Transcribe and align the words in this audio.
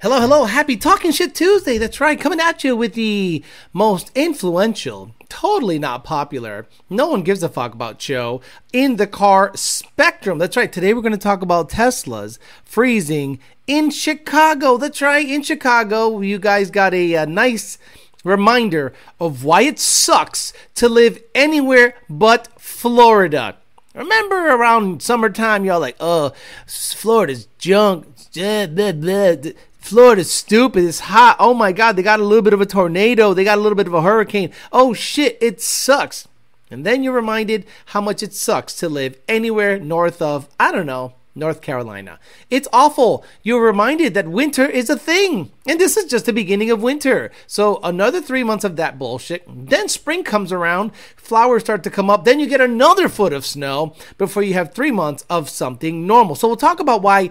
Hello, 0.00 0.20
hello. 0.20 0.44
Happy 0.44 0.76
Talking 0.76 1.10
Shit 1.10 1.34
Tuesday. 1.34 1.76
That's 1.76 2.00
right. 2.00 2.20
Coming 2.20 2.38
at 2.38 2.62
you 2.62 2.76
with 2.76 2.94
the 2.94 3.42
most 3.72 4.12
influential, 4.14 5.12
totally 5.28 5.76
not 5.76 6.04
popular, 6.04 6.68
no 6.88 7.08
one 7.08 7.24
gives 7.24 7.42
a 7.42 7.48
fuck 7.48 7.74
about 7.74 8.00
show 8.00 8.40
in 8.72 8.94
the 8.94 9.08
car 9.08 9.50
spectrum. 9.56 10.38
That's 10.38 10.56
right. 10.56 10.72
Today 10.72 10.94
we're 10.94 11.02
going 11.02 11.10
to 11.10 11.18
talk 11.18 11.42
about 11.42 11.68
Teslas 11.68 12.38
freezing 12.64 13.40
in 13.66 13.90
Chicago. 13.90 14.76
That's 14.76 15.02
right. 15.02 15.28
In 15.28 15.42
Chicago, 15.42 16.20
you 16.20 16.38
guys 16.38 16.70
got 16.70 16.94
a, 16.94 17.14
a 17.14 17.26
nice 17.26 17.76
reminder 18.22 18.92
of 19.18 19.42
why 19.42 19.62
it 19.62 19.80
sucks 19.80 20.52
to 20.76 20.88
live 20.88 21.20
anywhere 21.34 21.94
but 22.08 22.46
Florida. 22.56 23.56
Remember 23.96 24.54
around 24.54 25.02
summertime, 25.02 25.64
y'all 25.64 25.80
like, 25.80 25.96
oh, 25.98 26.32
Florida's 26.68 27.48
junk. 27.58 28.14
Blah, 28.32 28.66
blah, 28.66 28.92
blah. 28.92 29.50
Florida's 29.78 30.30
stupid. 30.30 30.84
It's 30.84 31.00
hot. 31.00 31.36
Oh 31.38 31.54
my 31.54 31.72
God, 31.72 31.96
they 31.96 32.02
got 32.02 32.20
a 32.20 32.24
little 32.24 32.42
bit 32.42 32.52
of 32.52 32.60
a 32.60 32.66
tornado. 32.66 33.32
They 33.32 33.44
got 33.44 33.58
a 33.58 33.60
little 33.60 33.76
bit 33.76 33.86
of 33.86 33.94
a 33.94 34.02
hurricane. 34.02 34.52
Oh 34.72 34.92
shit, 34.92 35.38
it 35.40 35.60
sucks. 35.60 36.28
And 36.70 36.84
then 36.84 37.02
you're 37.02 37.14
reminded 37.14 37.64
how 37.86 38.00
much 38.00 38.22
it 38.22 38.34
sucks 38.34 38.74
to 38.76 38.88
live 38.88 39.18
anywhere 39.26 39.78
north 39.78 40.20
of, 40.20 40.48
I 40.60 40.70
don't 40.70 40.86
know, 40.86 41.14
North 41.34 41.60
Carolina. 41.60 42.18
It's 42.50 42.68
awful. 42.72 43.24
You're 43.42 43.64
reminded 43.64 44.12
that 44.14 44.28
winter 44.28 44.66
is 44.66 44.90
a 44.90 44.98
thing. 44.98 45.52
And 45.66 45.80
this 45.80 45.96
is 45.96 46.10
just 46.10 46.26
the 46.26 46.32
beginning 46.32 46.70
of 46.70 46.82
winter. 46.82 47.30
So 47.46 47.78
another 47.82 48.20
three 48.20 48.42
months 48.42 48.64
of 48.64 48.76
that 48.76 48.98
bullshit. 48.98 49.44
Then 49.46 49.88
spring 49.88 50.24
comes 50.24 50.52
around, 50.52 50.94
flowers 51.16 51.62
start 51.62 51.82
to 51.84 51.90
come 51.90 52.10
up. 52.10 52.24
Then 52.24 52.40
you 52.40 52.46
get 52.46 52.60
another 52.60 53.08
foot 53.08 53.32
of 53.32 53.46
snow 53.46 53.94
before 54.18 54.42
you 54.42 54.54
have 54.54 54.74
three 54.74 54.90
months 54.90 55.24
of 55.30 55.48
something 55.48 56.06
normal. 56.06 56.34
So 56.34 56.48
we'll 56.48 56.56
talk 56.56 56.80
about 56.80 57.02
why 57.02 57.30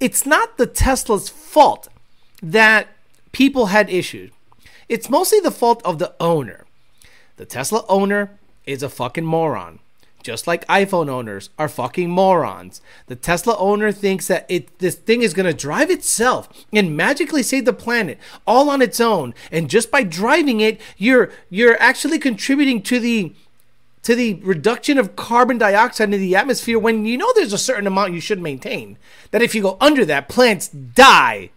it's 0.00 0.26
not 0.26 0.58
the 0.58 0.66
Tesla's 0.66 1.28
fault 1.28 1.88
that 2.42 2.88
people 3.32 3.66
had 3.66 3.90
issues. 3.90 4.30
It's 4.88 5.10
mostly 5.10 5.40
the 5.40 5.50
fault 5.50 5.82
of 5.84 5.98
the 5.98 6.14
owner. 6.18 6.64
The 7.36 7.44
Tesla 7.44 7.84
owner 7.88 8.38
is 8.66 8.82
a 8.82 8.88
fucking 8.88 9.24
moron. 9.24 9.80
Just 10.22 10.46
like 10.46 10.66
iPhone 10.66 11.08
owners 11.08 11.50
are 11.58 11.68
fucking 11.68 12.10
morons. 12.10 12.82
The 13.06 13.16
Tesla 13.16 13.56
owner 13.56 13.92
thinks 13.92 14.26
that 14.26 14.46
it 14.48 14.78
this 14.78 14.96
thing 14.96 15.22
is 15.22 15.32
gonna 15.32 15.54
drive 15.54 15.90
itself 15.90 16.48
and 16.72 16.96
magically 16.96 17.42
save 17.42 17.64
the 17.64 17.72
planet 17.72 18.18
all 18.46 18.68
on 18.68 18.82
its 18.82 19.00
own. 19.00 19.32
And 19.52 19.70
just 19.70 19.90
by 19.90 20.02
driving 20.02 20.60
it, 20.60 20.80
you're 20.96 21.30
you're 21.48 21.80
actually 21.80 22.18
contributing 22.18 22.82
to 22.82 22.98
the 22.98 23.32
to 24.08 24.14
the 24.14 24.32
reduction 24.36 24.96
of 24.96 25.16
carbon 25.16 25.58
dioxide 25.58 26.14
in 26.14 26.18
the 26.18 26.34
atmosphere 26.34 26.78
when 26.78 27.04
you 27.04 27.18
know 27.18 27.30
there's 27.34 27.52
a 27.52 27.58
certain 27.58 27.86
amount 27.86 28.14
you 28.14 28.22
should 28.22 28.40
maintain. 28.40 28.96
That 29.32 29.42
if 29.42 29.54
you 29.54 29.60
go 29.60 29.76
under 29.82 30.02
that, 30.06 30.30
plants 30.30 30.68
die. 30.68 31.50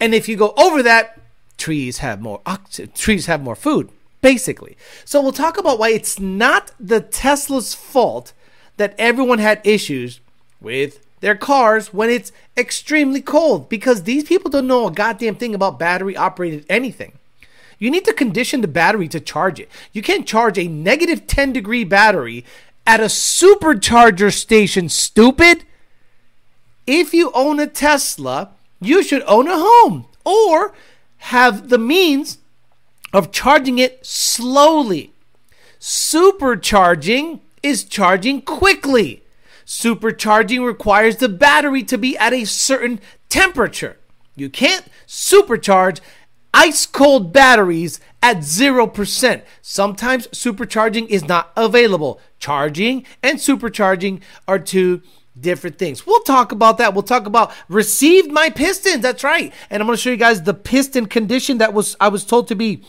And 0.00 0.16
if 0.16 0.28
you 0.28 0.34
go 0.36 0.52
over 0.56 0.82
that, 0.82 1.20
trees 1.56 1.98
have 1.98 2.20
more 2.20 2.40
oxygen, 2.44 2.92
trees 2.96 3.26
have 3.26 3.40
more 3.40 3.54
food, 3.54 3.88
basically. 4.20 4.76
So 5.04 5.22
we'll 5.22 5.30
talk 5.30 5.56
about 5.56 5.78
why 5.78 5.90
it's 5.90 6.18
not 6.18 6.72
the 6.80 7.00
Tesla's 7.00 7.72
fault 7.72 8.32
that 8.76 8.96
everyone 8.98 9.38
had 9.38 9.60
issues 9.62 10.18
with 10.60 11.06
their 11.20 11.36
cars 11.36 11.94
when 11.94 12.10
it's 12.10 12.32
extremely 12.56 13.22
cold 13.22 13.68
because 13.68 14.02
these 14.02 14.24
people 14.24 14.50
don't 14.50 14.66
know 14.66 14.88
a 14.88 14.90
goddamn 14.90 15.36
thing 15.36 15.54
about 15.54 15.78
battery 15.78 16.16
operated 16.16 16.66
anything. 16.68 17.12
You 17.82 17.90
need 17.90 18.04
to 18.04 18.12
condition 18.12 18.60
the 18.60 18.68
battery 18.68 19.08
to 19.08 19.18
charge 19.18 19.58
it. 19.58 19.68
You 19.92 20.02
can't 20.02 20.24
charge 20.24 20.56
a 20.56 20.68
negative 20.68 21.26
10 21.26 21.52
degree 21.52 21.82
battery 21.82 22.44
at 22.86 23.00
a 23.00 23.06
supercharger 23.06 24.32
station, 24.32 24.88
stupid. 24.88 25.64
If 26.86 27.12
you 27.12 27.32
own 27.34 27.58
a 27.58 27.66
Tesla, 27.66 28.50
you 28.80 29.02
should 29.02 29.24
own 29.26 29.48
a 29.48 29.56
home 29.56 30.06
or 30.24 30.74
have 31.32 31.70
the 31.70 31.78
means 31.78 32.38
of 33.12 33.32
charging 33.32 33.80
it 33.80 34.06
slowly. 34.06 35.12
Supercharging 35.80 37.40
is 37.64 37.82
charging 37.82 38.42
quickly. 38.42 39.24
Supercharging 39.66 40.64
requires 40.64 41.16
the 41.16 41.28
battery 41.28 41.82
to 41.82 41.98
be 41.98 42.16
at 42.16 42.32
a 42.32 42.44
certain 42.44 43.00
temperature. 43.28 43.96
You 44.36 44.50
can't 44.50 44.86
supercharge 45.08 46.00
ice 46.54 46.86
cold 46.86 47.32
batteries 47.32 48.00
at 48.22 48.38
0%. 48.38 49.42
Sometimes 49.60 50.28
supercharging 50.28 51.08
is 51.08 51.24
not 51.24 51.52
available. 51.56 52.20
Charging 52.38 53.04
and 53.22 53.38
supercharging 53.38 54.20
are 54.46 54.58
two 54.58 55.02
different 55.38 55.78
things. 55.78 56.06
We'll 56.06 56.22
talk 56.22 56.52
about 56.52 56.78
that. 56.78 56.94
We'll 56.94 57.02
talk 57.02 57.26
about 57.26 57.52
received 57.68 58.30
my 58.30 58.50
pistons. 58.50 59.02
That's 59.02 59.24
right. 59.24 59.52
And 59.70 59.82
I'm 59.82 59.86
going 59.86 59.96
to 59.96 60.02
show 60.02 60.10
you 60.10 60.16
guys 60.16 60.42
the 60.42 60.54
piston 60.54 61.06
condition 61.06 61.58
that 61.58 61.72
was 61.72 61.96
I 62.00 62.08
was 62.08 62.24
told 62.24 62.48
to 62.48 62.54
be 62.54 62.82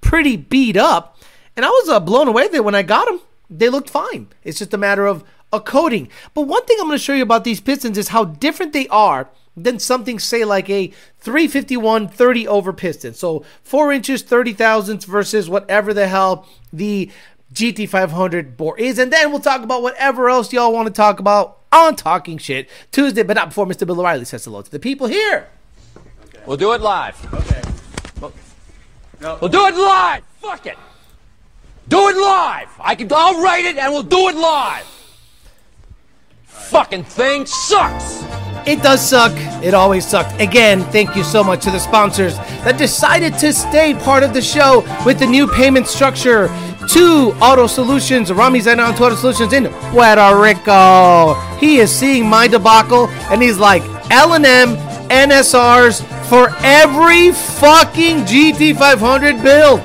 pretty 0.00 0.36
beat 0.36 0.76
up. 0.76 1.18
And 1.56 1.64
I 1.64 1.68
was 1.68 1.88
uh, 1.88 2.00
blown 2.00 2.28
away 2.28 2.48
there 2.48 2.62
when 2.62 2.74
I 2.74 2.82
got 2.82 3.06
them. 3.06 3.20
They 3.50 3.68
looked 3.68 3.90
fine. 3.90 4.28
It's 4.44 4.58
just 4.58 4.72
a 4.72 4.78
matter 4.78 5.06
of 5.06 5.24
a 5.52 5.60
coating. 5.60 6.08
But 6.32 6.42
one 6.42 6.64
thing 6.64 6.78
I'm 6.80 6.86
going 6.86 6.98
to 6.98 7.04
show 7.04 7.12
you 7.12 7.22
about 7.22 7.44
these 7.44 7.60
pistons 7.60 7.98
is 7.98 8.08
how 8.08 8.24
different 8.24 8.72
they 8.72 8.88
are 8.88 9.28
than 9.56 9.78
something 9.78 10.18
say 10.18 10.44
like 10.44 10.70
a 10.70 10.92
351 11.18 12.08
30 12.08 12.48
over 12.48 12.72
piston. 12.72 13.14
So 13.14 13.44
4 13.64 13.92
inches 13.92 14.22
30 14.22 14.52
thousandths 14.52 15.04
versus 15.04 15.48
whatever 15.48 15.92
the 15.92 16.08
hell 16.08 16.48
the 16.72 17.10
GT500 17.52 18.56
bore 18.56 18.78
is. 18.78 18.98
And 18.98 19.12
then 19.12 19.30
we'll 19.30 19.40
talk 19.40 19.62
about 19.62 19.82
whatever 19.82 20.28
else 20.28 20.52
y'all 20.52 20.72
want 20.72 20.86
to 20.86 20.92
talk 20.92 21.20
about 21.20 21.58
on 21.72 21.96
Talking 21.96 22.38
Shit 22.38 22.68
Tuesday, 22.92 23.22
but 23.22 23.34
not 23.34 23.48
before 23.48 23.66
Mr. 23.66 23.86
Bill 23.86 24.00
O'Reilly 24.00 24.24
says 24.24 24.44
hello 24.44 24.62
to 24.62 24.70
the 24.70 24.78
people 24.78 25.06
here. 25.06 25.48
Okay. 26.26 26.40
We'll 26.46 26.56
do 26.56 26.72
it 26.72 26.80
live. 26.80 27.34
Okay. 27.34 27.62
We'll, 28.20 28.32
no. 29.20 29.38
we'll 29.40 29.50
do 29.50 29.66
it 29.66 29.74
live. 29.74 30.22
Fuck 30.40 30.66
it. 30.66 30.78
Do 31.88 32.08
it 32.08 32.16
live. 32.16 32.68
I 32.78 32.94
can. 32.94 33.08
I'll 33.12 33.42
write 33.42 33.64
it, 33.64 33.76
and 33.76 33.92
we'll 33.92 34.02
do 34.04 34.28
it 34.28 34.36
live. 34.36 34.84
Right. 34.84 34.86
Fucking 36.46 37.04
thing 37.04 37.46
sucks. 37.46 38.22
It 38.66 38.82
does 38.82 39.06
suck. 39.06 39.32
It 39.62 39.74
always 39.74 40.06
sucked. 40.06 40.40
Again, 40.40 40.82
thank 40.84 41.16
you 41.16 41.24
so 41.24 41.42
much 41.42 41.62
to 41.64 41.70
the 41.70 41.78
sponsors 41.78 42.36
that 42.64 42.78
decided 42.78 43.38
to 43.38 43.52
stay 43.52 43.94
part 43.94 44.22
of 44.22 44.32
the 44.34 44.42
show 44.42 44.84
with 45.04 45.18
the 45.18 45.26
new 45.26 45.46
payment 45.46 45.86
structure 45.86 46.48
to 46.88 47.32
Auto 47.40 47.66
Solutions, 47.66 48.32
Rami 48.32 48.60
Zainan 48.60 48.96
to 48.96 49.04
Auto 49.04 49.14
Solutions 49.14 49.52
in 49.52 49.68
Puerto 49.92 50.40
Rico. 50.40 51.34
He 51.58 51.78
is 51.78 51.90
seeing 51.90 52.28
my 52.28 52.48
debacle 52.48 53.08
and 53.30 53.42
he's 53.42 53.58
like, 53.58 53.82
L&M 54.10 54.76
NSRs 55.10 56.04
for 56.28 56.48
every 56.62 57.32
fucking 57.32 58.24
GT500 58.24 59.42
build. 59.42 59.80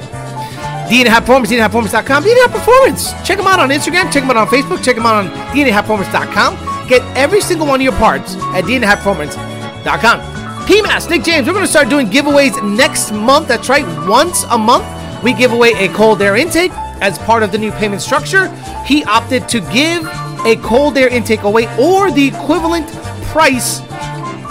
DNA 0.86 1.16
Performance, 1.16 1.52
DNAPerformance.com, 1.52 2.24
DNA 2.24 2.52
Performance. 2.52 3.14
Check 3.24 3.38
them 3.38 3.48
out 3.48 3.60
on 3.60 3.70
Instagram, 3.70 4.12
check 4.12 4.22
them 4.22 4.30
out 4.30 4.38
on 4.38 4.48
Facebook, 4.48 4.84
check 4.84 4.96
them 4.96 5.06
out 5.06 5.16
on 5.16 5.30
DNAPerformance.com. 5.56 6.75
Get 6.88 7.02
every 7.18 7.42
single 7.42 7.68
one 7.68 7.80
of 7.80 7.84
your 7.84 7.94
parts 7.94 8.36
at 8.36 8.64
DNAPerformance.com. 8.66 10.20
PMAS, 10.66 11.10
Nick 11.10 11.24
James, 11.24 11.48
we're 11.48 11.54
going 11.54 11.66
to 11.66 11.72
start 11.72 11.90
doing 11.90 12.08
giveaways 12.08 12.76
next 12.76 13.12
month. 13.12 13.48
That's 13.48 13.70
right, 13.70 13.86
once 14.08 14.44
a 14.50 14.58
month. 14.58 14.86
We 15.24 15.34
give 15.34 15.52
away 15.52 15.74
a 15.74 15.90
cold 15.90 16.22
air 16.22 16.36
intake 16.36 16.72
as 17.02 17.18
part 17.20 17.44
of 17.44 17.52
the 17.52 17.58
new 17.58 17.72
payment 17.72 18.02
structure. 18.02 18.48
He 18.86 19.04
opted 19.06 19.48
to 19.50 19.62
give 19.62 20.06
a 20.46 20.56
cold 20.64 20.98
air 20.98 21.08
intake 21.08 21.44
away 21.44 21.66
or 21.78 22.12
the 22.12 22.28
equivalent 22.28 22.88
price, 23.26 23.82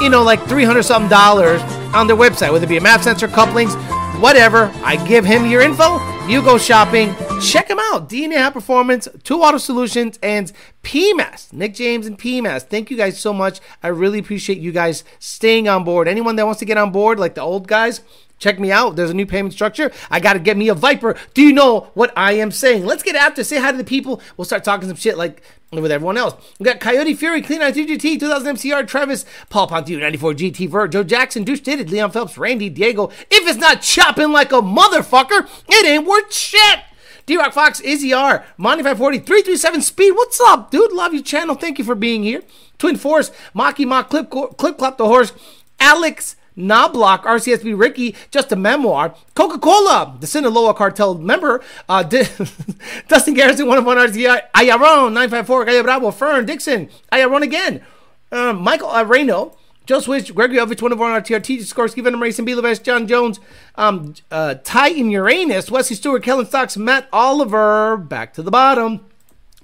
you 0.00 0.08
know, 0.08 0.22
like 0.22 0.44
300 0.46 0.82
something 0.82 1.08
dollars 1.08 1.60
on 1.94 2.06
their 2.06 2.16
website, 2.16 2.52
whether 2.52 2.64
it 2.64 2.68
be 2.68 2.76
a 2.76 2.80
map 2.80 3.02
sensor, 3.02 3.28
couplings, 3.28 3.74
whatever. 4.20 4.70
I 4.84 5.04
give 5.06 5.24
him 5.24 5.46
your 5.46 5.60
info. 5.60 5.98
You 6.26 6.42
go 6.42 6.58
shopping. 6.58 7.14
Check 7.40 7.68
him 7.68 7.78
out. 7.78 8.08
DNA 8.08 8.42
High 8.42 8.50
Performance, 8.50 9.08
Two 9.22 9.42
Auto 9.42 9.58
Solutions, 9.58 10.18
and 10.22 10.52
PMAS. 10.82 11.52
Nick 11.52 11.74
James 11.74 12.06
and 12.06 12.18
PMAS. 12.18 12.62
Thank 12.62 12.90
you 12.90 12.96
guys 12.96 13.20
so 13.20 13.32
much. 13.32 13.60
I 13.82 13.88
really 13.88 14.18
appreciate 14.18 14.58
you 14.58 14.72
guys 14.72 15.04
staying 15.18 15.68
on 15.68 15.84
board. 15.84 16.08
Anyone 16.08 16.36
that 16.36 16.46
wants 16.46 16.60
to 16.60 16.64
get 16.64 16.78
on 16.78 16.92
board, 16.92 17.18
like 17.18 17.34
the 17.34 17.42
old 17.42 17.68
guys, 17.68 18.00
Check 18.44 18.60
me 18.60 18.70
out. 18.70 18.94
There's 18.94 19.08
a 19.08 19.14
new 19.14 19.24
payment 19.24 19.54
structure. 19.54 19.90
I 20.10 20.20
got 20.20 20.34
to 20.34 20.38
get 20.38 20.58
me 20.58 20.68
a 20.68 20.74
Viper. 20.74 21.16
Do 21.32 21.40
you 21.40 21.50
know 21.50 21.88
what 21.94 22.12
I 22.14 22.32
am 22.32 22.50
saying? 22.50 22.84
Let's 22.84 23.02
get 23.02 23.16
after. 23.16 23.42
Say 23.42 23.58
hi 23.58 23.72
to 23.72 23.78
the 23.78 23.84
people. 23.84 24.20
We'll 24.36 24.44
start 24.44 24.62
talking 24.62 24.86
some 24.86 24.98
shit 24.98 25.16
like 25.16 25.40
with 25.72 25.90
everyone 25.90 26.18
else. 26.18 26.34
We 26.58 26.64
got 26.64 26.78
Coyote 26.78 27.14
Fury, 27.14 27.40
Clean 27.40 27.62
Out 27.62 27.72
GT, 27.72 28.20
2000 28.20 28.56
MCR, 28.56 28.86
Travis, 28.86 29.24
Paul 29.48 29.66
Pontiu, 29.66 29.98
94 29.98 30.34
GT 30.34 30.68
Vert, 30.68 30.92
Joe 30.92 31.02
Jackson, 31.02 31.42
Douche 31.44 31.66
It, 31.66 31.88
Leon 31.88 32.10
Phelps, 32.10 32.36
Randy, 32.36 32.68
Diego. 32.68 33.08
If 33.30 33.48
it's 33.48 33.56
not 33.56 33.80
chopping 33.80 34.30
like 34.30 34.52
a 34.52 34.60
motherfucker, 34.60 35.48
it 35.66 35.86
ain't 35.86 36.06
worth 36.06 36.30
shit. 36.30 36.80
D 37.24 37.38
Rock 37.38 37.54
Fox, 37.54 37.80
Izzy 37.80 38.12
R, 38.12 38.44
Monty 38.58 38.82
540, 38.82 39.20
337 39.20 39.80
Speed. 39.80 40.12
What's 40.12 40.38
up, 40.38 40.70
dude? 40.70 40.92
Love 40.92 41.14
your 41.14 41.22
channel. 41.22 41.54
Thank 41.54 41.78
you 41.78 41.84
for 41.86 41.94
being 41.94 42.22
here. 42.22 42.42
Twin 42.76 42.96
Force, 42.96 43.30
Maki 43.54 43.86
Mock, 43.86 44.10
Clip, 44.10 44.28
Clip 44.28 44.76
Clap 44.76 44.98
the 44.98 45.06
Horse, 45.06 45.32
Alex 45.80 46.36
Knobloch, 46.56 47.24
RCSB 47.24 47.78
Ricky, 47.78 48.14
just 48.30 48.52
a 48.52 48.56
memoir. 48.56 49.14
Coca 49.34 49.58
Cola, 49.58 50.16
the 50.20 50.26
Sinaloa 50.26 50.74
cartel 50.74 51.14
member. 51.16 51.62
Uh, 51.88 52.02
Dustin 53.08 53.34
Garrison, 53.34 53.66
one 53.66 53.78
of 53.78 53.84
one 53.84 53.96
RCI. 53.96 54.42
Ayaron, 54.54 55.12
954, 55.12 55.64
Calle 55.64 55.82
Bravo, 55.82 56.10
Fern, 56.10 56.46
Dixon, 56.46 56.88
Ayaron 57.12 57.42
again. 57.42 57.82
Uh, 58.30 58.52
Michael 58.52 58.88
Areno, 58.88 59.56
Joe 59.86 60.00
Switch, 60.00 60.34
Gregory 60.34 60.58
Elvich, 60.58 60.80
one 60.80 60.92
of 60.92 61.00
our 61.00 61.20
TRT, 61.20 61.58
Sikorsky, 61.58 62.02
Venom 62.02 62.22
Racing, 62.22 62.44
B. 62.44 62.52
Levesh, 62.52 62.82
John 62.82 63.06
Jones, 63.06 63.38
um, 63.74 64.14
uh, 64.30 64.54
Titan 64.64 65.10
Uranus, 65.10 65.70
Wesley 65.70 65.96
Stewart, 65.96 66.22
Kellen 66.22 66.46
Stocks, 66.46 66.76
Matt 66.76 67.06
Oliver, 67.12 67.96
back 67.96 68.32
to 68.34 68.42
the 68.42 68.50
bottom. 68.50 69.00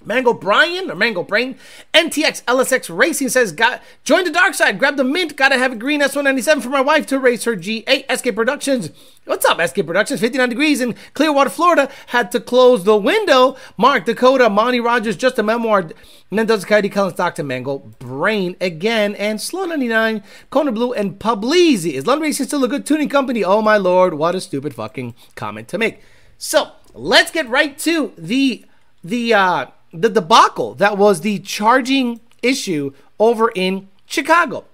Mango 0.05 0.33
Brian 0.33 0.91
or 0.91 0.95
Mango 0.95 1.23
Brain, 1.23 1.57
NTX 1.93 2.43
LSX 2.45 2.97
Racing 2.97 3.29
says, 3.29 3.53
"Got 3.53 3.83
join 4.03 4.25
the 4.25 4.31
dark 4.31 4.55
side. 4.55 4.79
Grab 4.79 4.97
the 4.97 5.05
mint. 5.05 5.37
Gotta 5.37 5.59
have 5.59 5.73
a 5.73 5.77
green 5.77 6.01
S197 6.01 6.63
for 6.63 6.71
my 6.71 6.81
wife 6.81 7.07
to 7.07 7.19
race 7.19 7.45
her 7.45 7.55
G8." 7.55 8.07
SK 8.09 8.35
Productions. 8.35 8.91
What's 9.27 9.45
up, 9.45 9.61
SK 9.61 9.83
Productions? 9.87 10.21
59 10.21 10.49
degrees 10.49 10.81
in 10.81 10.95
Clearwater, 11.13 11.51
Florida. 11.51 11.91
Had 12.07 12.33
to 12.33 12.41
close 12.41 12.85
the 12.85 12.97
window. 12.97 13.57
Mark 13.77 14.07
Dakota, 14.07 14.49
Monty 14.49 14.81
Rogers, 14.81 15.17
just 15.17 15.39
a 15.39 15.43
memoir. 15.43 15.91
Mendoza 16.31 16.67
Coyote, 16.67 16.89
Collins, 16.89 17.17
Doctor 17.17 17.43
Mango 17.45 17.79
Brain 17.99 18.57
again, 18.61 19.15
and 19.17 19.41
Slow 19.41 19.65
99, 19.65 20.23
Kona 20.49 20.73
Blue, 20.73 20.93
and 20.93 21.19
Publizi. 21.19 21.93
Is 21.93 22.07
Lund 22.07 22.23
Racing 22.23 22.47
still 22.47 22.65
a 22.65 22.69
good 22.69 22.87
tuning 22.87 23.09
company? 23.09 23.45
Oh 23.45 23.61
my 23.61 23.77
lord, 23.77 24.15
what 24.15 24.35
a 24.35 24.41
stupid 24.41 24.75
fucking 24.75 25.15
comment 25.35 25.69
to 25.69 25.79
make. 25.79 26.01
So 26.39 26.71
let's 26.95 27.31
get 27.31 27.49
right 27.49 27.79
to 27.81 28.13
the 28.17 28.65
the. 29.05 29.35
uh 29.35 29.67
the 29.93 30.09
debacle 30.09 30.75
that 30.75 30.97
was 30.97 31.21
the 31.21 31.39
charging 31.41 32.21
issue 32.43 32.93
over 33.19 33.51
in 33.55 33.89
Chicago. 34.07 34.65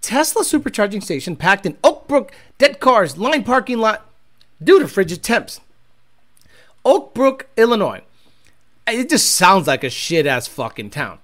Tesla 0.00 0.42
supercharging 0.42 1.02
station 1.02 1.36
packed 1.36 1.66
in 1.66 1.76
Oak 1.84 2.08
Brook, 2.08 2.32
dead 2.58 2.80
cars, 2.80 3.18
line 3.18 3.44
parking 3.44 3.78
lot 3.78 4.06
due 4.62 4.78
to 4.78 4.88
frigid 4.88 5.22
temps. 5.22 5.60
Oak 6.84 7.14
Brook, 7.14 7.48
Illinois. 7.56 8.02
Uh, 8.88 8.92
it 8.92 9.10
just 9.10 9.34
sounds 9.34 9.66
like 9.66 9.84
a 9.84 9.90
shit 9.90 10.26
ass 10.26 10.46
fucking 10.46 10.90
town. 10.90 11.18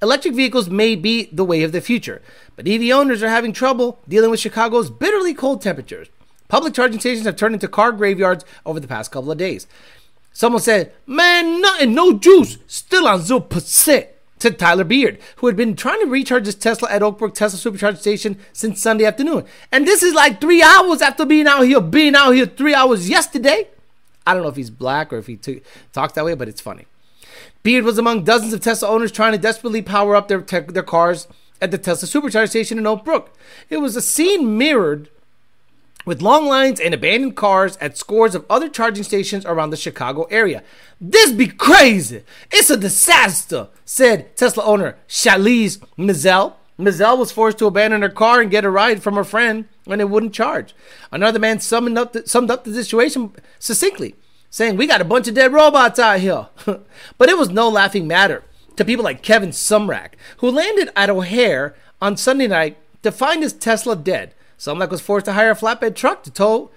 Electric 0.00 0.34
vehicles 0.34 0.70
may 0.70 0.94
be 0.94 1.28
the 1.32 1.44
way 1.44 1.62
of 1.62 1.72
the 1.72 1.80
future, 1.80 2.22
but 2.56 2.66
EV 2.66 2.90
owners 2.92 3.22
are 3.22 3.28
having 3.28 3.52
trouble 3.52 3.98
dealing 4.08 4.30
with 4.30 4.40
Chicago's 4.40 4.90
bitterly 4.90 5.34
cold 5.34 5.60
temperatures. 5.60 6.08
Public 6.48 6.74
charging 6.74 7.00
stations 7.00 7.26
have 7.26 7.36
turned 7.36 7.54
into 7.54 7.68
car 7.68 7.92
graveyards 7.92 8.44
over 8.64 8.80
the 8.80 8.88
past 8.88 9.12
couple 9.12 9.30
of 9.30 9.38
days. 9.38 9.66
Someone 10.32 10.62
said, 10.62 10.92
Man, 11.06 11.60
nothing, 11.60 11.94
no 11.94 12.18
juice, 12.18 12.58
still 12.66 13.06
on 13.06 13.20
0%, 13.20 14.06
said 14.38 14.58
Tyler 14.58 14.84
Beard, 14.84 15.18
who 15.36 15.46
had 15.46 15.56
been 15.56 15.76
trying 15.76 16.00
to 16.00 16.06
recharge 16.06 16.46
his 16.46 16.54
Tesla 16.54 16.90
at 16.90 17.02
Oakbrook 17.02 17.34
Tesla 17.34 17.58
Supercharge 17.58 17.98
Station 17.98 18.38
since 18.52 18.80
Sunday 18.80 19.04
afternoon. 19.04 19.44
And 19.70 19.86
this 19.86 20.02
is 20.02 20.14
like 20.14 20.40
three 20.40 20.62
hours 20.62 21.02
after 21.02 21.26
being 21.26 21.46
out 21.46 21.62
here, 21.62 21.80
being 21.80 22.14
out 22.14 22.32
here 22.32 22.46
three 22.46 22.74
hours 22.74 23.08
yesterday. 23.08 23.68
I 24.26 24.34
don't 24.34 24.42
know 24.42 24.48
if 24.48 24.56
he's 24.56 24.70
black 24.70 25.12
or 25.12 25.18
if 25.18 25.26
he 25.26 25.36
t- 25.36 25.62
talks 25.92 26.14
that 26.14 26.24
way, 26.24 26.34
but 26.34 26.48
it's 26.48 26.60
funny. 26.60 26.86
Beard 27.62 27.84
was 27.84 27.98
among 27.98 28.24
dozens 28.24 28.52
of 28.52 28.60
Tesla 28.60 28.88
owners 28.88 29.12
trying 29.12 29.32
to 29.32 29.38
desperately 29.38 29.82
power 29.82 30.16
up 30.16 30.28
their, 30.28 30.40
te- 30.40 30.60
their 30.60 30.82
cars 30.82 31.28
at 31.60 31.70
the 31.70 31.78
Tesla 31.78 32.08
Supercharge 32.08 32.48
Station 32.48 32.78
in 32.78 32.86
Oak 32.86 33.04
Brook. 33.04 33.36
It 33.68 33.78
was 33.78 33.96
a 33.96 34.02
scene 34.02 34.56
mirrored 34.56 35.10
with 36.04 36.22
long 36.22 36.46
lines 36.46 36.80
and 36.80 36.94
abandoned 36.94 37.36
cars 37.36 37.76
at 37.78 37.98
scores 37.98 38.34
of 38.34 38.46
other 38.48 38.68
charging 38.68 39.04
stations 39.04 39.44
around 39.44 39.70
the 39.70 39.76
Chicago 39.76 40.24
area. 40.24 40.62
This 41.00 41.32
be 41.32 41.46
crazy. 41.46 42.22
It's 42.50 42.70
a 42.70 42.76
disaster, 42.76 43.68
said 43.84 44.36
Tesla 44.36 44.64
owner 44.64 44.96
Shalise 45.08 45.78
Mizell. 45.98 46.54
Mizell 46.78 47.18
was 47.18 47.32
forced 47.32 47.58
to 47.58 47.66
abandon 47.66 48.02
her 48.02 48.08
car 48.08 48.40
and 48.40 48.50
get 48.50 48.64
a 48.64 48.70
ride 48.70 49.02
from 49.02 49.14
her 49.14 49.24
friend 49.24 49.66
when 49.84 50.00
it 50.00 50.08
wouldn't 50.08 50.32
charge. 50.32 50.74
Another 51.12 51.38
man 51.38 51.60
summed 51.60 51.98
up 51.98 52.12
the, 52.12 52.26
summed 52.26 52.50
up 52.50 52.64
the 52.64 52.72
situation 52.72 53.32
succinctly, 53.58 54.14
saying, 54.48 54.76
We 54.76 54.86
got 54.86 55.02
a 55.02 55.04
bunch 55.04 55.28
of 55.28 55.34
dead 55.34 55.52
robots 55.52 55.98
out 55.98 56.20
here. 56.20 56.48
but 57.18 57.28
it 57.28 57.36
was 57.36 57.50
no 57.50 57.68
laughing 57.68 58.06
matter 58.06 58.44
to 58.76 58.84
people 58.84 59.04
like 59.04 59.22
Kevin 59.22 59.50
Sumrak, 59.50 60.12
who 60.38 60.50
landed 60.50 60.90
at 60.96 61.10
O'Hare 61.10 61.74
on 62.00 62.16
Sunday 62.16 62.46
night 62.46 62.78
to 63.02 63.12
find 63.12 63.42
his 63.42 63.52
Tesla 63.52 63.94
dead 63.94 64.34
Sumrak 64.60 64.90
was 64.90 65.00
forced 65.00 65.24
to 65.24 65.32
hire 65.32 65.52
a 65.52 65.56
flatbed 65.56 65.94
truck 65.94 66.22
to 66.22 66.30
tow 66.30 66.70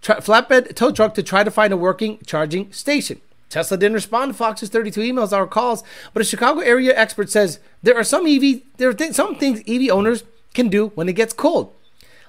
tra- 0.00 0.20
flatbed 0.20 0.76
tow 0.76 0.92
truck 0.92 1.14
to 1.14 1.22
try 1.22 1.42
to 1.42 1.50
find 1.50 1.72
a 1.72 1.76
working 1.76 2.20
charging 2.24 2.72
station. 2.72 3.20
Tesla 3.50 3.76
didn't 3.76 3.96
respond 3.96 4.32
to 4.32 4.38
Fox's 4.38 4.68
32 4.68 5.00
emails 5.00 5.36
or 5.36 5.46
calls, 5.48 5.82
but 6.12 6.22
a 6.22 6.24
Chicago 6.24 6.60
area 6.60 6.96
expert 6.96 7.28
says 7.28 7.58
there 7.82 7.96
are 7.96 8.04
some 8.04 8.24
EV 8.24 8.62
there 8.76 8.88
are 8.88 8.94
th- 8.94 9.14
some 9.14 9.34
things 9.34 9.62
EV 9.66 9.90
owners 9.90 10.22
can 10.54 10.68
do 10.68 10.92
when 10.94 11.08
it 11.08 11.14
gets 11.14 11.32
cold. 11.32 11.74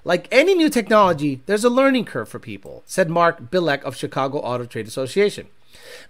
Like 0.03 0.27
any 0.31 0.55
new 0.55 0.69
technology, 0.69 1.41
there's 1.45 1.63
a 1.63 1.69
learning 1.69 2.05
curve 2.05 2.29
for 2.29 2.39
people, 2.39 2.81
said 2.87 3.09
Mark 3.09 3.51
Bilek 3.51 3.83
of 3.83 3.95
Chicago 3.95 4.39
Auto 4.39 4.65
Trade 4.65 4.87
Association. 4.87 5.47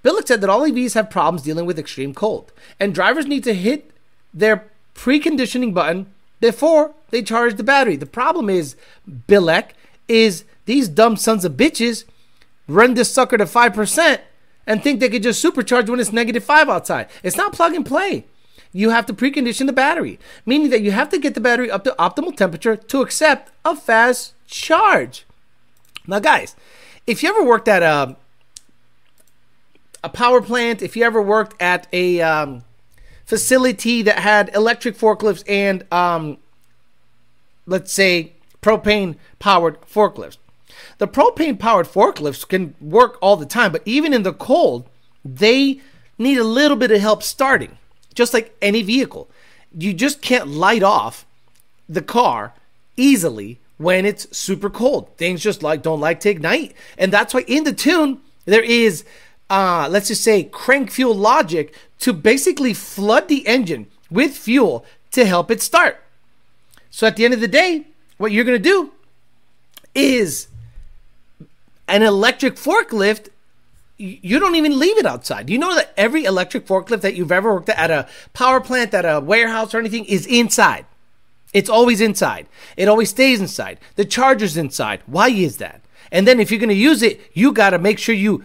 Bilek 0.06 0.28
said 0.28 0.40
that 0.40 0.50
all 0.50 0.62
EVs 0.62 0.94
have 0.94 1.10
problems 1.10 1.44
dealing 1.44 1.66
with 1.66 1.80
extreme 1.80 2.14
cold, 2.14 2.54
and 2.80 2.96
drivers 2.96 3.26
need 3.26 3.44
to 3.44 3.54
hit 3.54 3.92
their 4.34 4.68
preconditioning 4.96 5.74
button 5.74 6.14
before 6.46 6.94
they 7.10 7.24
charge 7.24 7.56
the 7.56 7.64
battery. 7.64 7.96
The 7.96 8.06
problem 8.06 8.50
is, 8.50 8.76
Bilek, 9.10 9.72
is 10.08 10.44
these 10.66 10.88
dumb 10.88 11.18
sons 11.18 11.44
of 11.44 11.54
bitches 11.54 12.04
run 12.68 12.94
this 12.94 13.12
sucker 13.12 13.38
to 13.38 13.46
5% 13.46 14.20
and 14.68 14.84
think 14.84 15.00
they 15.00 15.10
could 15.10 15.24
just 15.24 15.44
supercharge 15.44 15.90
when 15.90 16.00
it's 16.00 16.12
negative 16.12 16.44
5 16.44 16.70
outside. 16.70 17.08
It's 17.24 17.36
not 17.36 17.54
plug 17.54 17.74
and 17.74 17.84
play. 17.84 18.26
You 18.72 18.92
have 18.92 19.08
to 19.08 19.14
precondition 19.14 19.66
the 19.66 19.74
battery, 19.74 20.20
meaning 20.46 20.70
that 20.70 20.82
you 20.82 20.92
have 20.92 21.10
to 21.10 21.18
get 21.18 21.34
the 21.34 21.42
battery 21.42 21.72
up 21.72 21.84
to 21.86 21.96
optimal 21.98 22.36
temperature 22.36 22.76
to 22.76 23.02
accept 23.02 23.52
a 23.64 23.76
fast 23.76 24.34
charge. 24.46 25.26
Now, 26.06 26.20
guys, 26.20 26.56
if 27.08 27.24
you 27.24 27.30
ever 27.30 27.44
worked 27.44 27.68
at 27.68 27.82
a 27.82 28.18
a 30.04 30.10
power 30.10 30.40
plant, 30.40 30.84
if 30.84 30.96
you 30.96 31.04
ever 31.04 31.20
worked 31.20 31.60
at 31.60 31.88
a 31.92 32.22
um, 32.22 32.64
facility 33.26 34.02
that 34.04 34.20
had 34.20 34.54
electric 34.56 34.98
forklifts 34.98 35.44
and, 35.48 35.84
um, 35.92 36.38
let's 37.66 37.92
say, 37.92 38.34
propane 38.62 39.18
powered 39.40 39.82
forklifts. 39.82 40.38
The 40.98 41.08
propane 41.08 41.60
powered 41.60 41.88
forklifts 41.88 42.48
can 42.48 42.76
work 42.80 43.18
all 43.22 43.36
the 43.36 43.46
time, 43.46 43.72
but 43.72 43.82
even 43.86 44.14
in 44.14 44.24
the 44.24 44.34
cold, 44.34 44.88
they 45.24 45.82
need 46.18 46.38
a 46.38 46.44
little 46.44 46.78
bit 46.78 46.92
of 46.92 47.02
help 47.02 47.24
starting, 47.24 47.78
just 48.14 48.34
like 48.34 48.56
any 48.62 48.82
vehicle. 48.82 49.30
You 49.78 49.94
just 49.94 50.22
can't 50.22 50.48
light 50.48 50.84
off 50.84 51.26
the 51.90 52.02
car 52.02 52.54
easily 52.96 53.60
when 53.78 54.06
it's 54.06 54.36
super 54.36 54.70
cold. 54.70 55.16
Things 55.18 55.42
just 55.42 55.64
like 55.64 55.82
don't 55.82 56.00
like 56.00 56.20
to 56.22 56.30
ignite. 56.30 56.74
And 56.98 57.12
that's 57.12 57.34
why 57.34 57.44
in 57.48 57.64
the 57.64 57.74
tune 57.74 58.22
there 58.46 58.64
is 58.64 59.04
uh, 59.50 59.88
let's 59.92 60.08
just 60.08 60.24
say 60.24 60.44
crank 60.44 60.92
fuel 60.92 61.14
logic 61.14 61.76
to 62.00 62.14
basically 62.14 62.74
flood 62.74 63.28
the 63.28 63.48
engine 63.48 63.88
with 64.10 64.38
fuel 64.38 64.86
to 65.12 65.26
help 65.26 65.50
it 65.52 65.62
start. 65.62 66.02
So 66.90 67.08
at 67.08 67.16
the 67.16 67.26
end 67.26 67.34
of 67.34 67.42
the 67.42 67.48
day, 67.48 67.88
what 68.18 68.32
you're 68.32 68.46
going 68.46 68.62
to 68.62 68.70
do 68.70 68.92
is 69.94 70.48
an 71.88 72.04
electric 72.04 72.56
forklift 72.56 73.30
you 73.98 74.40
don't 74.40 74.56
even 74.56 74.78
leave 74.78 74.98
it 74.98 75.06
outside. 75.06 75.50
You 75.50 75.58
know 75.58 75.74
that 75.76 75.94
every 75.96 76.26
electric 76.26 76.66
forklift 76.66 77.02
that 77.02 77.16
you've 77.16 77.32
ever 77.32 77.54
worked 77.54 77.70
at, 77.70 77.90
at 77.90 77.92
a 77.92 78.10
power 78.34 78.60
plant, 78.60 78.94
at 78.94 79.06
a 79.06 79.22
warehouse 79.22 79.74
or 79.74 79.80
anything 79.80 80.06
is 80.06 80.26
inside. 80.26 80.86
It's 81.54 81.70
always 81.70 82.02
inside. 82.02 82.48
It 82.76 82.90
always 82.90 83.12
stays 83.12 83.40
inside. 83.40 83.80
The 83.96 84.04
charger's 84.04 84.58
inside. 84.58 85.02
Why 85.06 85.30
is 85.30 85.58
that? 85.58 85.82
And 86.12 86.28
then 86.28 86.40
if 86.40 86.52
you're 86.52 86.60
going 86.60 86.70
to 86.70 86.76
use 86.76 87.02
it, 87.02 87.22
you 87.34 87.54
got 87.54 87.70
to 87.70 87.80
make 87.80 87.98
sure 87.98 88.14
you 88.14 88.44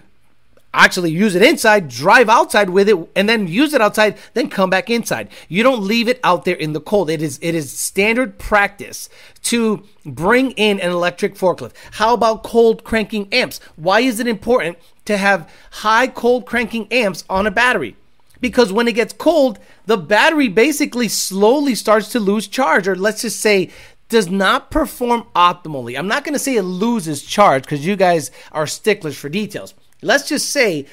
actually 0.73 1.11
use 1.11 1.35
it 1.35 1.43
inside, 1.43 1.89
drive 1.89 2.29
outside 2.29 2.71
with 2.71 2.89
it, 2.89 2.97
and 3.17 3.29
then 3.29 3.47
use 3.47 3.75
it 3.75 3.81
outside, 3.81 4.17
then 4.35 4.49
come 4.49 4.71
back 4.71 4.89
inside. 4.89 5.29
You 5.49 5.63
don't 5.63 5.83
leave 5.83 6.09
it 6.09 6.21
out 6.23 6.45
there 6.45 6.57
in 6.57 6.73
the 6.73 6.81
cold. 6.81 7.11
It 7.11 7.23
is 7.23 7.39
it 7.43 7.55
is 7.55 7.77
standard 7.77 8.39
practice 8.39 9.09
to 9.45 9.83
bring 10.05 10.53
in 10.53 10.81
an 10.81 10.91
electric 10.91 11.35
forklift. 11.35 11.73
How 11.93 12.15
about 12.15 12.43
cold 12.43 12.85
cranking 12.85 13.29
amps? 13.33 13.61
Why 13.77 14.01
is 14.01 14.21
it 14.21 14.27
important 14.27 14.79
to 15.07 15.17
have 15.17 15.51
high 15.71 16.07
cold 16.07 16.47
cranking 16.47 16.87
amps 16.93 17.25
on 17.29 17.47
a 17.47 17.51
battery? 17.51 17.97
Because 18.41 18.73
when 18.73 18.89
it 18.89 18.95
gets 18.95 19.13
cold, 19.13 19.59
the 19.85 19.99
battery 19.99 20.49
basically 20.49 21.09
slowly 21.09 21.75
starts 21.75 22.11
to 22.13 22.21
lose 22.21 22.47
charge, 22.47 22.89
or 22.89 22.97
let's 22.97 23.23
just 23.23 23.41
say 23.41 23.71
does 24.09 24.29
not 24.29 24.71
perform 24.71 25.25
optimally. 25.37 25.97
I'm 25.97 26.09
not 26.09 26.25
going 26.25 26.33
to 26.33 26.39
say 26.39 26.57
it 26.57 26.63
loses 26.63 27.23
charge 27.23 27.63
because 27.63 27.87
you 27.87 27.97
guys 27.97 28.31
are 28.51 28.67
sticklers 28.67 29.17
for 29.17 29.29
details 29.29 29.73
let's 30.03 30.29
just 30.29 30.51
say 30.51 30.87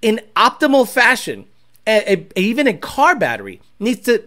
in 0.00 0.20
optimal 0.36 0.88
fashion, 0.88 1.46
a, 1.86 2.12
a, 2.12 2.40
even 2.40 2.66
a 2.66 2.74
car 2.74 3.16
battery 3.16 3.60
needs 3.78 4.00
to 4.06 4.18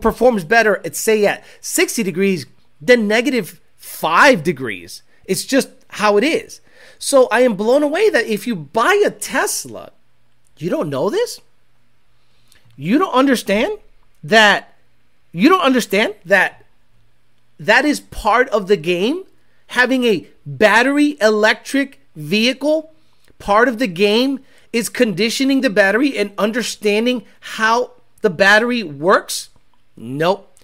performs 0.00 0.44
better 0.44 0.80
at 0.84 0.96
say 0.96 1.26
at 1.26 1.44
60 1.60 2.02
degrees 2.02 2.46
than 2.80 3.08
negative 3.08 3.60
5 3.76 4.42
degrees. 4.42 5.02
It's 5.24 5.44
just 5.44 5.68
how 5.88 6.16
it 6.16 6.24
is. 6.24 6.60
So 6.98 7.28
I 7.30 7.40
am 7.40 7.54
blown 7.54 7.82
away 7.82 8.10
that 8.10 8.26
if 8.26 8.46
you 8.46 8.54
buy 8.54 9.02
a 9.04 9.10
Tesla, 9.10 9.92
you 10.58 10.70
don't 10.70 10.88
know 10.88 11.10
this? 11.10 11.40
You 12.76 12.98
don't 12.98 13.12
understand 13.12 13.78
that 14.24 14.74
you 15.32 15.48
don't 15.48 15.62
understand 15.62 16.14
that 16.24 16.64
that 17.58 17.84
is 17.84 18.00
part 18.00 18.48
of 18.50 18.68
the 18.68 18.76
game 18.76 19.24
having 19.68 20.04
a 20.04 20.26
battery 20.44 21.16
electric 21.20 22.00
vehicle 22.14 22.91
part 23.42 23.66
of 23.66 23.78
the 23.78 23.88
game 23.88 24.38
is 24.72 24.88
conditioning 24.88 25.60
the 25.60 25.68
battery 25.68 26.16
and 26.16 26.32
understanding 26.38 27.24
how 27.40 27.90
the 28.20 28.30
battery 28.30 28.84
works? 28.84 29.50
Nope. 29.96 30.56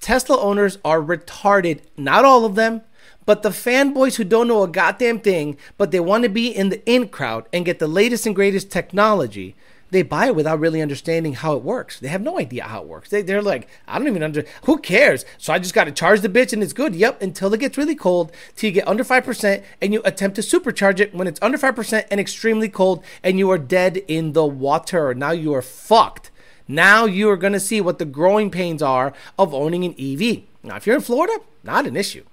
Tesla 0.00 0.38
owners 0.38 0.78
are 0.84 1.00
retarded. 1.00 1.80
Not 1.96 2.24
all 2.24 2.44
of 2.44 2.56
them, 2.56 2.82
but 3.24 3.42
the 3.42 3.50
fanboys 3.50 4.16
who 4.16 4.24
don't 4.24 4.48
know 4.48 4.64
a 4.64 4.68
goddamn 4.68 5.20
thing, 5.20 5.56
but 5.78 5.92
they 5.92 6.00
want 6.00 6.24
to 6.24 6.28
be 6.28 6.48
in 6.48 6.70
the 6.70 6.84
in 6.84 7.08
crowd 7.08 7.46
and 7.52 7.64
get 7.64 7.78
the 7.78 7.86
latest 7.86 8.26
and 8.26 8.34
greatest 8.34 8.68
technology, 8.68 9.54
they 9.94 10.02
buy 10.02 10.26
it 10.26 10.34
without 10.34 10.58
really 10.58 10.82
understanding 10.82 11.34
how 11.34 11.54
it 11.54 11.62
works. 11.62 12.00
They 12.00 12.08
have 12.08 12.20
no 12.20 12.36
idea 12.36 12.64
how 12.64 12.82
it 12.82 12.88
works. 12.88 13.10
They, 13.10 13.22
they're 13.22 13.40
like, 13.40 13.68
I 13.86 13.96
don't 13.96 14.08
even 14.08 14.24
under. 14.24 14.44
Who 14.64 14.78
cares? 14.78 15.24
So 15.38 15.52
I 15.52 15.60
just 15.60 15.72
got 15.72 15.84
to 15.84 15.92
charge 15.92 16.20
the 16.20 16.28
bitch 16.28 16.52
and 16.52 16.64
it's 16.64 16.72
good. 16.72 16.96
Yep, 16.96 17.22
until 17.22 17.54
it 17.54 17.60
gets 17.60 17.78
really 17.78 17.94
cold, 17.94 18.32
till 18.56 18.68
you 18.68 18.74
get 18.74 18.88
under 18.88 19.04
five 19.04 19.24
percent, 19.24 19.62
and 19.80 19.92
you 19.92 20.02
attempt 20.04 20.34
to 20.34 20.42
supercharge 20.42 20.98
it 20.98 21.14
when 21.14 21.28
it's 21.28 21.40
under 21.40 21.56
five 21.56 21.76
percent 21.76 22.08
and 22.10 22.18
extremely 22.18 22.68
cold, 22.68 23.04
and 23.22 23.38
you 23.38 23.48
are 23.52 23.58
dead 23.58 23.98
in 24.08 24.32
the 24.32 24.44
water. 24.44 25.14
Now 25.14 25.30
you 25.30 25.54
are 25.54 25.62
fucked. 25.62 26.32
Now 26.66 27.04
you 27.04 27.30
are 27.30 27.36
going 27.36 27.52
to 27.52 27.60
see 27.60 27.80
what 27.80 28.00
the 28.00 28.04
growing 28.04 28.50
pains 28.50 28.82
are 28.82 29.12
of 29.38 29.54
owning 29.54 29.84
an 29.84 29.94
EV. 29.96 30.42
Now, 30.62 30.76
if 30.76 30.86
you're 30.86 30.96
in 30.96 31.02
Florida, 31.02 31.38
not 31.62 31.86
an 31.86 31.96
issue 31.96 32.24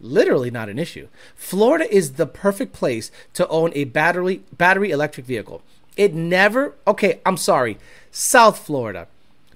literally 0.00 0.50
not 0.50 0.68
an 0.68 0.78
issue. 0.78 1.08
Florida 1.34 1.90
is 1.90 2.12
the 2.12 2.26
perfect 2.26 2.74
place 2.74 3.10
to 3.32 3.48
own 3.48 3.72
a 3.74 3.84
battery 3.84 4.42
battery 4.52 4.90
electric 4.90 5.26
vehicle. 5.26 5.62
It 5.96 6.14
never, 6.14 6.74
okay, 6.86 7.20
I'm 7.24 7.36
sorry, 7.36 7.78
South 8.10 8.58
Florida. 8.58 9.08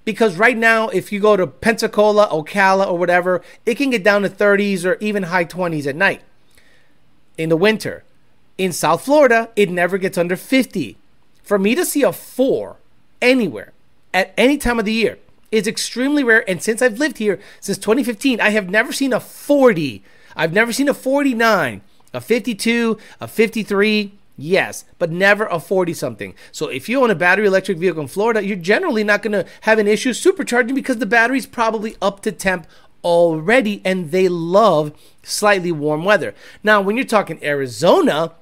Because 0.05 0.37
right 0.37 0.57
now, 0.57 0.89
if 0.89 1.13
you 1.13 1.21
go 1.21 1.37
to 1.37 1.47
Pensacola, 1.47 2.27
Ocala, 2.29 2.91
or 2.91 2.99
whatever, 2.99 3.43
it 3.67 3.77
can 3.77 3.91
get 3.91 4.03
down 4.03 4.23
to 4.23 4.29
30s 4.29 4.85
or 4.85 4.97
even 5.01 5.25
high 5.25 5.45
20s 5.45 5.87
at 5.87 5.95
night 5.95 6.23
in 7.37 7.49
the 7.49 7.57
winter. 7.57 8.05
In 8.59 8.73
South 8.73 9.05
Florida, 9.05 9.51
it 9.57 9.71
never 9.71 9.99
gets 9.99 10.19
under 10.19 10.37
50. 10.37 10.97
For 11.43 11.59
me 11.59 11.75
to 11.75 11.85
see 11.85 12.03
a 12.03 12.13
four 12.13 12.77
anywhere 13.21 13.73
at 14.13 14.33
any 14.37 14.59
time 14.59 14.79
of 14.79 14.85
the 14.85 14.93
year 14.93 15.19
is 15.51 15.67
extremely 15.67 16.23
rare. 16.23 16.49
And 16.49 16.63
since 16.63 16.83
I've 16.83 16.99
lived 16.99 17.19
here 17.19 17.41
since 17.61 17.79
2015, 17.79 18.41
I 18.41 18.51
have 18.51 18.71
never 18.71 18.93
seen 18.93 19.13
a 19.13 19.21
40. 19.21 20.03
I've 20.37 20.53
never 20.53 20.73
seen 20.73 20.89
a 20.89 20.95
49, 20.95 21.81
a 22.13 22.21
52, 22.21 22.99
a 23.21 23.29
53. 23.29 24.13
Yes, 24.41 24.87
but 24.99 25.11
never 25.11 25.45
a 25.47 25.61
40 25.61 25.93
something. 25.93 26.35
So 26.51 26.69
if 26.69 26.89
you 26.89 27.03
own 27.03 27.11
a 27.11 27.15
battery 27.15 27.47
electric 27.47 27.77
vehicle 27.77 28.01
in 28.01 28.09
Florida, 28.09 28.45
you're 28.45 28.57
generally 28.57 29.05
not 29.05 29.23
going 29.23 29.33
to 29.33 29.47
have 29.63 29.79
an 29.79 29.87
issue 29.87 30.11
supercharging 30.11 30.75
because 30.75 30.97
the 30.97 31.07
battery's 31.07 31.47
probably 31.47 31.97
up 32.01 32.21
to 32.23 32.33
temp 32.33 32.67
already 33.05 33.83
and 33.85 34.11
they 34.11 34.29
love 34.29 34.93
slightly 35.23 35.71
warm 35.71 36.05
weather. 36.05 36.35
Now, 36.63 36.81
when 36.81 36.97
you're 36.97 37.05
talking 37.05 37.43
Arizona, 37.45 38.33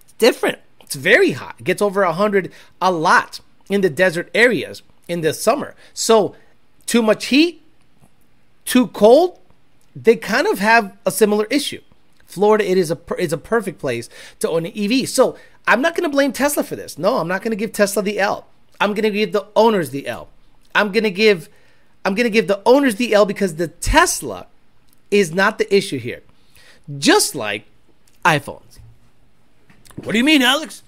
it's 0.00 0.12
different. 0.14 0.58
It's 0.80 0.96
very 0.96 1.32
hot. 1.32 1.54
It 1.60 1.64
gets 1.64 1.80
over 1.80 2.04
100 2.04 2.50
a 2.82 2.90
lot 2.90 3.40
in 3.68 3.82
the 3.82 3.90
desert 3.90 4.28
areas 4.34 4.82
in 5.06 5.20
the 5.20 5.32
summer. 5.32 5.76
So, 5.94 6.34
too 6.86 7.02
much 7.02 7.26
heat, 7.26 7.62
too 8.64 8.88
cold, 8.88 9.38
they 9.94 10.16
kind 10.16 10.48
of 10.48 10.58
have 10.58 10.96
a 11.06 11.12
similar 11.12 11.44
issue. 11.50 11.82
Florida, 12.30 12.68
it 12.68 12.78
is 12.78 12.90
a 12.90 12.98
is 13.18 13.32
a 13.32 13.38
perfect 13.38 13.78
place 13.78 14.08
to 14.38 14.48
own 14.48 14.66
an 14.66 14.72
EV. 14.76 15.08
So 15.08 15.36
I'm 15.66 15.82
not 15.82 15.94
going 15.94 16.08
to 16.08 16.14
blame 16.14 16.32
Tesla 16.32 16.62
for 16.62 16.76
this. 16.76 16.96
No, 16.96 17.18
I'm 17.18 17.28
not 17.28 17.42
going 17.42 17.50
to 17.50 17.56
give 17.56 17.72
Tesla 17.72 18.02
the 18.02 18.18
L. 18.18 18.46
I'm 18.80 18.94
going 18.94 19.02
to 19.02 19.10
give 19.10 19.32
the 19.32 19.46
owners 19.56 19.90
the 19.90 20.06
L. 20.06 20.28
I'm 20.74 20.92
going 20.92 21.04
to 21.04 21.10
give 21.10 21.48
I'm 22.04 22.14
going 22.14 22.24
to 22.24 22.30
give 22.30 22.46
the 22.46 22.62
owners 22.64 22.96
the 22.96 23.12
L 23.12 23.26
because 23.26 23.56
the 23.56 23.68
Tesla 23.68 24.46
is 25.10 25.32
not 25.32 25.58
the 25.58 25.74
issue 25.74 25.98
here. 25.98 26.22
Just 26.98 27.34
like 27.34 27.66
iPhones. 28.24 28.78
What 29.96 30.12
do 30.12 30.18
you 30.18 30.24
mean, 30.24 30.42
Alex? 30.42 30.82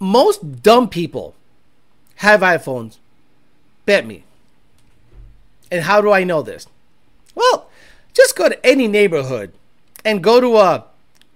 Most 0.00 0.62
dumb 0.62 0.88
people 0.88 1.34
have 2.16 2.40
iPhones. 2.40 2.98
Bet 3.86 4.06
me. 4.06 4.24
And 5.70 5.84
how 5.84 6.00
do 6.00 6.12
I 6.12 6.24
know 6.24 6.42
this? 6.42 6.66
Well, 7.34 7.67
just 8.18 8.36
go 8.36 8.48
to 8.48 8.66
any 8.66 8.88
neighborhood 8.88 9.52
and 10.04 10.24
go 10.24 10.40
to 10.40 10.56
a 10.56 10.84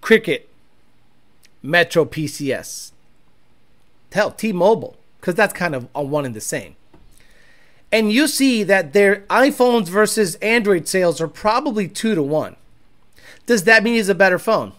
Cricket, 0.01 0.49
Metro 1.63 2.05
PCS. 2.05 2.91
Hell, 4.11 4.33
T 4.33 4.53
Mobile, 4.53 4.97
because 5.21 5.37
that's 5.37 5.53
kind 5.53 5.77
of 5.77 5.87
a 5.95 6.03
one 6.03 6.27
and 6.27 6.35
the 6.35 6.41
same. 6.41 6.75
And 7.93 8.11
you 8.11 8.27
see 8.27 8.65
that 8.65 8.95
their 8.95 9.21
iPhones 9.31 9.89
versus 9.89 10.35
Android 10.37 10.89
sales 10.89 11.21
are 11.21 11.29
probably 11.29 11.87
two 11.87 12.17
to 12.17 12.23
one. 12.23 12.57
Does 13.47 13.63
that 13.65 13.85
mean 13.85 13.99
it's 13.99 14.09
a 14.09 14.15
better 14.15 14.39
phone? 14.39 14.73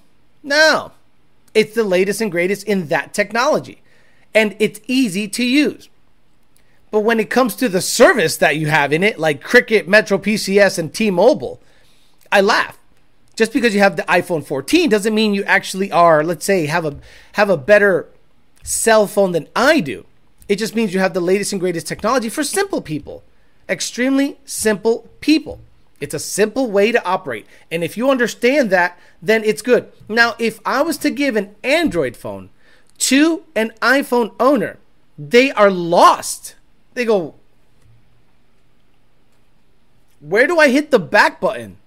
No. 0.44 0.92
It's 1.54 1.74
the 1.74 1.86
latest 1.86 2.20
and 2.20 2.32
greatest 2.32 2.68
in 2.68 2.88
that 2.88 3.14
technology. 3.14 3.82
And 4.34 4.58
it's 4.60 4.82
easy 4.88 5.30
to 5.30 5.46
use. 5.46 5.88
But 6.92 7.02
when 7.02 7.20
it 7.20 7.30
comes 7.30 7.56
to 7.56 7.70
the 7.70 7.82
service 7.82 8.36
that 8.38 8.58
you 8.58 8.68
have 8.68 8.92
in 8.92 9.04
it, 9.04 9.20
like 9.20 9.42
Cricket, 9.42 9.88
Metro 9.88 10.18
PCS, 10.18 10.78
and 10.78 10.94
T 10.94 11.10
Mobile, 11.10 11.62
I 12.34 12.42
laugh. 12.42 12.80
Just 13.36 13.54
because 13.54 13.76
you 13.76 13.80
have 13.80 13.96
the 13.96 14.04
iPhone 14.04 14.44
14 14.44 14.90
doesn't 14.90 15.14
mean 15.14 15.36
you 15.36 15.44
actually 15.44 15.92
are, 15.92 16.24
let's 16.24 16.46
say, 16.46 16.66
have 16.66 16.84
a 16.84 16.98
have 17.34 17.50
a 17.50 17.58
better 17.58 18.10
cell 18.64 19.06
phone 19.06 19.32
than 19.34 19.48
I 19.56 19.80
do. 19.80 20.06
It 20.50 20.58
just 20.58 20.76
means 20.76 20.94
you 20.94 21.00
have 21.00 21.14
the 21.14 21.22
latest 21.22 21.52
and 21.52 21.62
greatest 21.62 21.88
technology 21.88 22.30
for 22.30 22.44
simple 22.44 22.82
people. 22.82 23.24
Extremely 23.70 24.40
simple 24.46 25.10
people. 25.22 25.60
It's 26.02 26.14
a 26.14 26.20
simple 26.20 26.70
way 26.70 26.92
to 26.92 27.06
operate. 27.06 27.46
And 27.72 27.84
if 27.84 27.98
you 27.98 28.10
understand 28.10 28.70
that, 28.72 29.00
then 29.22 29.44
it's 29.44 29.62
good. 29.62 29.92
Now, 30.10 30.36
if 30.38 30.60
I 30.66 30.82
was 30.82 30.98
to 30.98 31.10
give 31.12 31.36
an 31.36 31.56
Android 31.64 32.18
phone 32.18 32.50
to 32.98 33.44
an 33.56 33.74
iPhone 33.82 34.34
owner, 34.40 34.80
they 35.18 35.52
are 35.52 35.72
lost. 35.72 36.56
They 36.94 37.06
go, 37.06 37.36
Where 40.20 40.48
do 40.48 40.60
I 40.60 40.70
hit 40.70 40.90
the 40.90 41.00
back 41.00 41.40
button? 41.40 41.78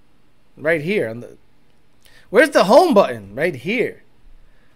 Right 0.56 0.80
here 0.80 1.08
on 1.08 1.20
the 1.20 1.36
where's 2.30 2.50
the 2.50 2.64
home 2.64 2.94
button? 2.94 3.34
Right 3.34 3.54
here. 3.54 4.02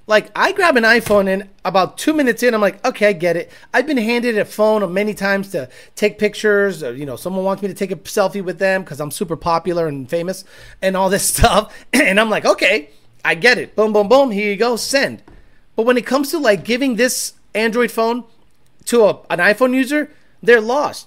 Like 0.06 0.30
i 0.34 0.50
grab 0.50 0.76
an 0.76 0.82
iphone 0.84 1.28
and 1.28 1.49
about 1.64 1.96
two 1.96 2.12
minutes 2.12 2.42
in 2.42 2.52
i'm 2.52 2.60
like 2.60 2.84
okay 2.84 3.08
i 3.08 3.12
get 3.12 3.37
it. 3.37 3.50
I've 3.72 3.87
been 3.87 3.96
handed 3.96 4.37
a 4.38 4.44
phone 4.44 4.92
many 4.92 5.14
times 5.14 5.50
to 5.50 5.68
take 5.94 6.18
pictures 6.18 6.82
or, 6.82 6.94
you 6.94 7.06
know 7.06 7.14
someone 7.14 7.44
wants 7.44 7.62
me 7.62 7.68
to 7.68 7.75
take 7.75 7.92
a 7.92 7.96
selfie 7.96 8.42
with 8.42 8.58
them 8.58 8.82
because 8.82 9.00
i'm 9.00 9.12
super 9.12 9.37
popular 9.37 9.87
and 9.87 10.10
famous 10.10 10.44
and 10.82 10.96
all 10.96 11.10
this 11.10 11.25
stuff. 11.34 11.72
And 11.92 12.18
i'm 12.18 12.30
like 12.30 12.44
okay 12.44 12.90
i 13.25 13.34
get 13.34 13.58
it. 13.58 13.76
Boom 13.76 13.92
boom 13.92 14.08
boom 14.08 14.30
here 14.32 14.50
you 14.50 14.56
go 14.56 14.76
send. 14.76 15.22
But 15.76 15.87
when 15.87 15.96
it 15.96 16.06
comes 16.06 16.30
to 16.32 16.38
like 16.38 16.64
giving 16.64 16.96
this 16.96 17.34
android 17.54 17.92
phone 17.92 18.25
to 18.87 19.04
a, 19.04 19.20
an 19.30 19.38
iphone 19.38 19.75
user 19.75 20.10
they're 20.42 20.60
lost. 20.60 21.06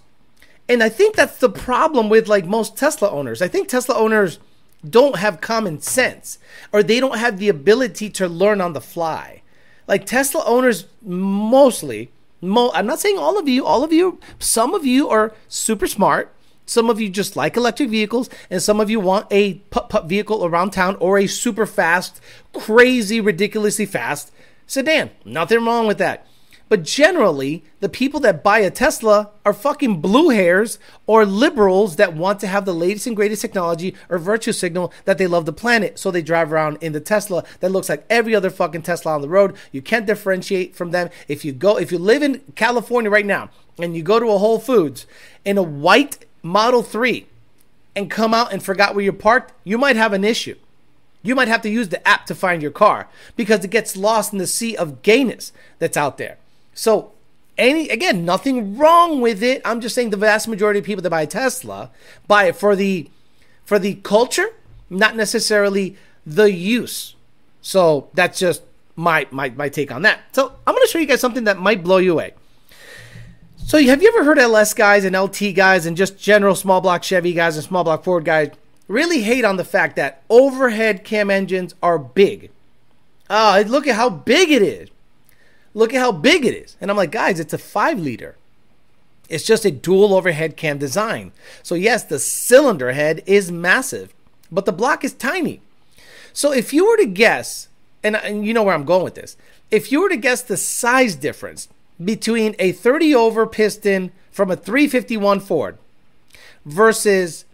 And 0.69 0.81
i 0.81 0.87
think 0.87 1.17
that's 1.17 1.39
the 1.39 1.49
problem 1.49 2.07
with 2.07 2.29
like 2.29 2.45
most 2.45 2.77
tesla 2.77 3.09
owners. 3.09 3.41
I 3.41 3.49
think 3.49 3.67
tesla 3.67 3.95
owners 3.95 4.39
don't 4.87 5.17
have 5.17 5.41
common 5.41 5.79
sense 5.79 6.39
or 6.71 6.83
they 6.83 6.99
don't 6.99 7.17
have 7.17 7.39
the 7.39 7.49
ability 7.49 8.09
to 8.11 8.27
learn 8.27 8.61
on 8.61 8.73
the 8.73 8.81
fly. 8.81 9.41
Like 9.87 10.05
Tesla 10.05 10.43
owners 10.45 10.85
mostly, 11.01 12.11
mo- 12.41 12.71
I'm 12.73 12.85
not 12.85 12.99
saying 12.99 13.17
all 13.17 13.37
of 13.37 13.47
you, 13.47 13.65
all 13.65 13.83
of 13.83 13.91
you, 13.91 14.19
some 14.39 14.73
of 14.73 14.85
you 14.85 15.09
are 15.09 15.33
super 15.47 15.87
smart. 15.87 16.33
Some 16.65 16.89
of 16.89 17.01
you 17.01 17.09
just 17.09 17.35
like 17.35 17.57
electric 17.57 17.89
vehicles, 17.89 18.29
and 18.49 18.61
some 18.61 18.79
of 18.79 18.89
you 18.89 18.97
want 18.97 19.27
a 19.29 19.55
putt 19.69 19.89
putt 19.89 20.05
vehicle 20.05 20.45
around 20.45 20.71
town 20.71 20.95
or 21.01 21.19
a 21.19 21.27
super 21.27 21.65
fast, 21.65 22.21
crazy, 22.53 23.19
ridiculously 23.19 23.85
fast 23.85 24.31
sedan. 24.65 25.11
Nothing 25.25 25.65
wrong 25.65 25.87
with 25.87 25.97
that. 25.97 26.25
But 26.73 26.81
generally, 26.81 27.63
the 27.81 27.87
people 27.87 28.19
that 28.21 28.43
buy 28.43 28.57
a 28.57 28.71
Tesla 28.71 29.29
are 29.45 29.53
fucking 29.53 30.01
blue 30.01 30.29
hairs 30.29 30.79
or 31.05 31.23
liberals 31.23 31.97
that 31.97 32.15
want 32.15 32.39
to 32.39 32.47
have 32.47 32.65
the 32.65 32.73
latest 32.73 33.05
and 33.05 33.15
greatest 33.15 33.43
technology 33.43 33.93
or 34.09 34.17
virtue 34.17 34.51
signal 34.53 34.91
that 35.05 35.19
they 35.19 35.27
love 35.27 35.45
the 35.45 35.53
planet. 35.53 35.99
So 35.99 36.09
they 36.09 36.23
drive 36.23 36.51
around 36.51 36.79
in 36.81 36.93
the 36.93 36.99
Tesla 36.99 37.43
that 37.59 37.69
looks 37.69 37.89
like 37.89 38.07
every 38.09 38.33
other 38.33 38.49
fucking 38.49 38.81
Tesla 38.81 39.13
on 39.13 39.21
the 39.21 39.29
road. 39.29 39.55
You 39.71 39.83
can't 39.83 40.07
differentiate 40.07 40.75
from 40.75 40.89
them. 40.89 41.11
If 41.27 41.45
you 41.45 41.51
go, 41.51 41.77
if 41.77 41.91
you 41.91 41.99
live 41.99 42.23
in 42.23 42.41
California 42.55 43.11
right 43.11 43.23
now 43.23 43.51
and 43.77 43.95
you 43.95 44.01
go 44.01 44.19
to 44.19 44.31
a 44.31 44.39
Whole 44.39 44.57
Foods 44.57 45.05
in 45.45 45.59
a 45.59 45.61
white 45.61 46.25
Model 46.41 46.81
3 46.81 47.27
and 47.95 48.09
come 48.09 48.33
out 48.33 48.51
and 48.51 48.63
forgot 48.63 48.95
where 48.95 49.03
you're 49.03 49.13
parked, 49.13 49.53
you 49.63 49.77
might 49.77 49.95
have 49.95 50.11
an 50.13 50.23
issue. 50.23 50.55
You 51.21 51.35
might 51.35 51.49
have 51.49 51.61
to 51.61 51.69
use 51.69 51.89
the 51.89 52.05
app 52.07 52.25
to 52.25 52.33
find 52.33 52.63
your 52.63 52.71
car 52.71 53.09
because 53.35 53.63
it 53.63 53.69
gets 53.69 53.95
lost 53.95 54.33
in 54.33 54.39
the 54.39 54.47
sea 54.47 54.75
of 54.75 55.03
gayness 55.03 55.53
that's 55.77 55.95
out 55.97 56.17
there. 56.17 56.39
So, 56.73 57.11
any 57.57 57.89
again, 57.89 58.25
nothing 58.25 58.77
wrong 58.77 59.21
with 59.21 59.43
it. 59.43 59.61
I'm 59.63 59.81
just 59.81 59.95
saying 59.95 60.09
the 60.09 60.17
vast 60.17 60.47
majority 60.47 60.79
of 60.79 60.85
people 60.85 61.03
that 61.03 61.09
buy 61.09 61.25
Tesla 61.25 61.91
buy 62.27 62.45
it 62.45 62.55
for 62.55 62.75
the 62.75 63.09
for 63.63 63.79
the 63.79 63.95
culture, 63.95 64.49
not 64.89 65.15
necessarily 65.15 65.95
the 66.25 66.51
use. 66.51 67.15
So 67.61 68.09
that's 68.13 68.39
just 68.39 68.63
my 68.95 69.27
my 69.31 69.49
my 69.49 69.69
take 69.69 69.91
on 69.91 70.01
that. 70.03 70.21
So 70.31 70.53
I'm 70.65 70.73
going 70.73 70.85
to 70.85 70.91
show 70.91 70.99
you 70.99 71.05
guys 71.05 71.21
something 71.21 71.45
that 71.45 71.59
might 71.59 71.83
blow 71.83 71.97
you 71.97 72.13
away. 72.13 72.33
So 73.65 73.81
have 73.81 74.01
you 74.01 74.09
ever 74.09 74.25
heard 74.25 74.37
LS 74.37 74.73
guys 74.73 75.05
and 75.05 75.15
LT 75.15 75.55
guys 75.55 75.85
and 75.85 75.95
just 75.95 76.17
general 76.19 76.55
small 76.55 76.81
block 76.81 77.01
Chevy 77.01 77.33
guys 77.33 77.55
and 77.55 77.63
small 77.63 77.83
block 77.83 78.03
Ford 78.03 78.25
guys 78.25 78.51
really 78.87 79.21
hate 79.21 79.45
on 79.45 79.55
the 79.55 79.63
fact 79.63 79.95
that 79.95 80.21
overhead 80.29 81.03
cam 81.03 81.29
engines 81.29 81.73
are 81.81 81.97
big? 81.97 82.51
Ah, 83.29 83.59
oh, 83.59 83.61
look 83.61 83.87
at 83.87 83.95
how 83.95 84.09
big 84.09 84.51
it 84.51 84.61
is. 84.61 84.89
Look 85.73 85.93
at 85.93 85.99
how 85.99 86.11
big 86.11 86.45
it 86.45 86.53
is. 86.53 86.77
And 86.79 86.91
I'm 86.91 86.97
like, 86.97 87.11
guys, 87.11 87.39
it's 87.39 87.53
a 87.53 87.57
five 87.57 87.99
liter. 87.99 88.35
It's 89.29 89.45
just 89.45 89.65
a 89.65 89.71
dual 89.71 90.13
overhead 90.13 90.57
cam 90.57 90.77
design. 90.77 91.31
So, 91.63 91.75
yes, 91.75 92.03
the 92.03 92.19
cylinder 92.19 92.91
head 92.91 93.23
is 93.25 93.51
massive, 93.51 94.13
but 94.51 94.65
the 94.65 94.71
block 94.71 95.03
is 95.03 95.13
tiny. 95.13 95.61
So, 96.33 96.51
if 96.51 96.73
you 96.73 96.87
were 96.87 96.97
to 96.97 97.05
guess, 97.05 97.67
and, 98.03 98.15
and 98.15 98.45
you 98.45 98.53
know 98.53 98.63
where 98.63 98.75
I'm 98.75 98.85
going 98.85 99.03
with 99.03 99.15
this, 99.15 99.37
if 99.71 99.91
you 99.91 100.01
were 100.01 100.09
to 100.09 100.17
guess 100.17 100.41
the 100.41 100.57
size 100.57 101.15
difference 101.15 101.67
between 102.03 102.55
a 102.59 102.71
30 102.73 103.15
over 103.15 103.47
piston 103.47 104.11
from 104.31 104.51
a 104.51 104.55
351 104.55 105.39
Ford 105.39 105.77
versus 106.65 107.45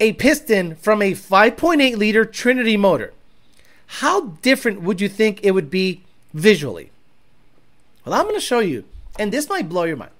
a 0.00 0.14
piston 0.14 0.74
from 0.74 1.02
a 1.02 1.12
5.8 1.12 1.96
liter 1.96 2.24
Trinity 2.24 2.76
motor, 2.76 3.12
how 3.86 4.28
different 4.42 4.82
would 4.82 5.00
you 5.00 5.08
think 5.08 5.40
it 5.42 5.50
would 5.50 5.70
be 5.70 6.02
visually? 6.32 6.90
Well, 8.04 8.14
I'm 8.14 8.24
going 8.24 8.34
to 8.34 8.40
show 8.40 8.60
you, 8.60 8.84
and 9.18 9.32
this 9.32 9.48
might 9.48 9.68
blow 9.68 9.84
your 9.84 9.96
mind. 9.96 10.12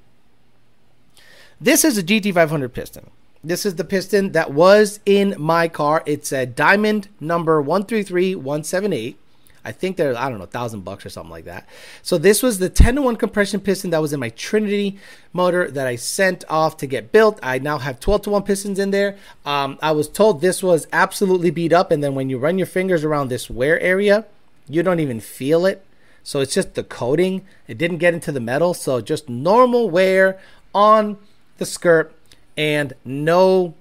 This 1.61 1.85
is 1.85 1.99
a 1.99 2.03
GT500 2.03 2.73
piston. 2.73 3.11
This 3.43 3.65
is 3.65 3.77
the 3.77 3.85
piston 3.85 4.33
that 4.33 4.53
was 4.53 5.01
in 5.07 5.35
my 5.39 5.69
car. 5.69 6.03
It's 6.05 6.31
a 6.33 6.45
diamond 6.45 7.09
number 7.21 7.63
133178. 7.63 9.19
I 9.65 9.73
think 9.73 9.97
they're, 9.97 10.17
I 10.17 10.29
don't 10.29 10.39
know, 10.39 10.47
thousand 10.47 10.85
bucks 10.85 11.05
or 11.05 11.11
something 11.11 11.31
like 11.31 11.45
that. 11.45 11.69
So 12.03 12.17
this 12.17 12.43
was 12.43 12.59
the 12.59 12.69
10 12.69 12.97
to 12.97 13.03
1 13.03 13.17
compression 13.17 13.61
piston 13.61 13.91
that 13.91 14.01
was 14.01 14.13
in 14.13 14.21
my 14.21 14.31
Trinity 14.31 14.99
motor 15.33 15.71
that 15.71 15.87
I 15.87 15.97
sent 15.97 16.45
off 16.49 16.77
to 16.79 16.87
get 16.87 17.13
built. 17.13 17.39
I 17.43 17.59
now 17.59 17.79
have 17.79 18.01
12 18.01 18.23
to 18.23 18.31
1 18.31 18.43
pistons 18.43 18.79
in 18.79 18.91
there. 18.91 19.17
Um, 19.45 19.79
I 19.83 19.93
was 19.93 20.09
told 20.09 20.41
this 20.41 20.63
was 20.63 20.87
absolutely 20.93 21.51
beat 21.51 21.73
up. 21.73 21.91
And 21.91 22.03
then 22.03 22.15
when 22.15 22.31
you 22.31 22.39
run 22.39 22.59
your 22.59 22.67
fingers 22.67 23.05
around 23.05 23.29
this 23.29 23.51
wear 23.51 23.79
area, 23.81 24.27
you 24.69 24.83
don't 24.83 25.01
even 25.01 25.21
feel 25.21 25.67
it. 25.67 25.85
So 26.23 26.41
it's 26.41 26.55
just 26.55 26.75
the 26.75 26.85
coating. 26.85 27.47
It 27.67 27.79
didn't 27.79 27.99
get 27.99 28.15
into 28.15 28.33
the 28.33 28.41
metal. 28.41 28.75
So 28.75 29.01
just 29.01 29.29
normal 29.29 29.91
wear 29.91 30.39
on 30.75 31.19
the 31.59 31.67
skirt 31.67 32.15
and 32.57 32.93
no 33.05 33.75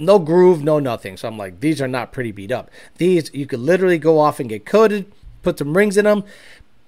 no 0.00 0.18
groove, 0.18 0.62
no 0.62 0.78
nothing. 0.78 1.16
So 1.16 1.26
I'm 1.26 1.36
like, 1.36 1.60
these 1.60 1.82
are 1.82 1.88
not 1.88 2.12
pretty 2.12 2.30
beat 2.30 2.52
up. 2.52 2.70
These 2.98 3.32
you 3.34 3.46
could 3.46 3.60
literally 3.60 3.98
go 3.98 4.18
off 4.18 4.38
and 4.38 4.48
get 4.48 4.64
coated, 4.64 5.10
put 5.42 5.58
some 5.58 5.76
rings 5.76 5.96
in 5.96 6.04
them, 6.04 6.24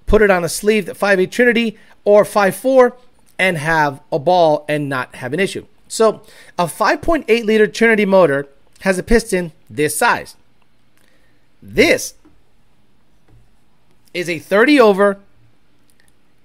put 0.06 0.22
it 0.22 0.30
on 0.30 0.44
a 0.44 0.48
sleeve 0.48 0.86
that 0.86 0.96
5.8 0.96 1.30
Trinity 1.30 1.78
or 2.04 2.24
5.4 2.24 2.94
and 3.38 3.56
have 3.56 4.00
a 4.12 4.18
ball 4.18 4.64
and 4.68 4.88
not 4.88 5.14
have 5.16 5.32
an 5.32 5.40
issue. 5.40 5.66
So 5.88 6.22
a 6.58 6.66
5.8 6.66 7.44
liter 7.44 7.66
Trinity 7.66 8.04
motor 8.04 8.46
has 8.80 8.98
a 8.98 9.02
piston 9.02 9.52
this 9.68 9.96
size. 9.96 10.36
This 11.62 12.14
is 14.12 14.28
a 14.28 14.38
30 14.38 14.80
over 14.80 15.18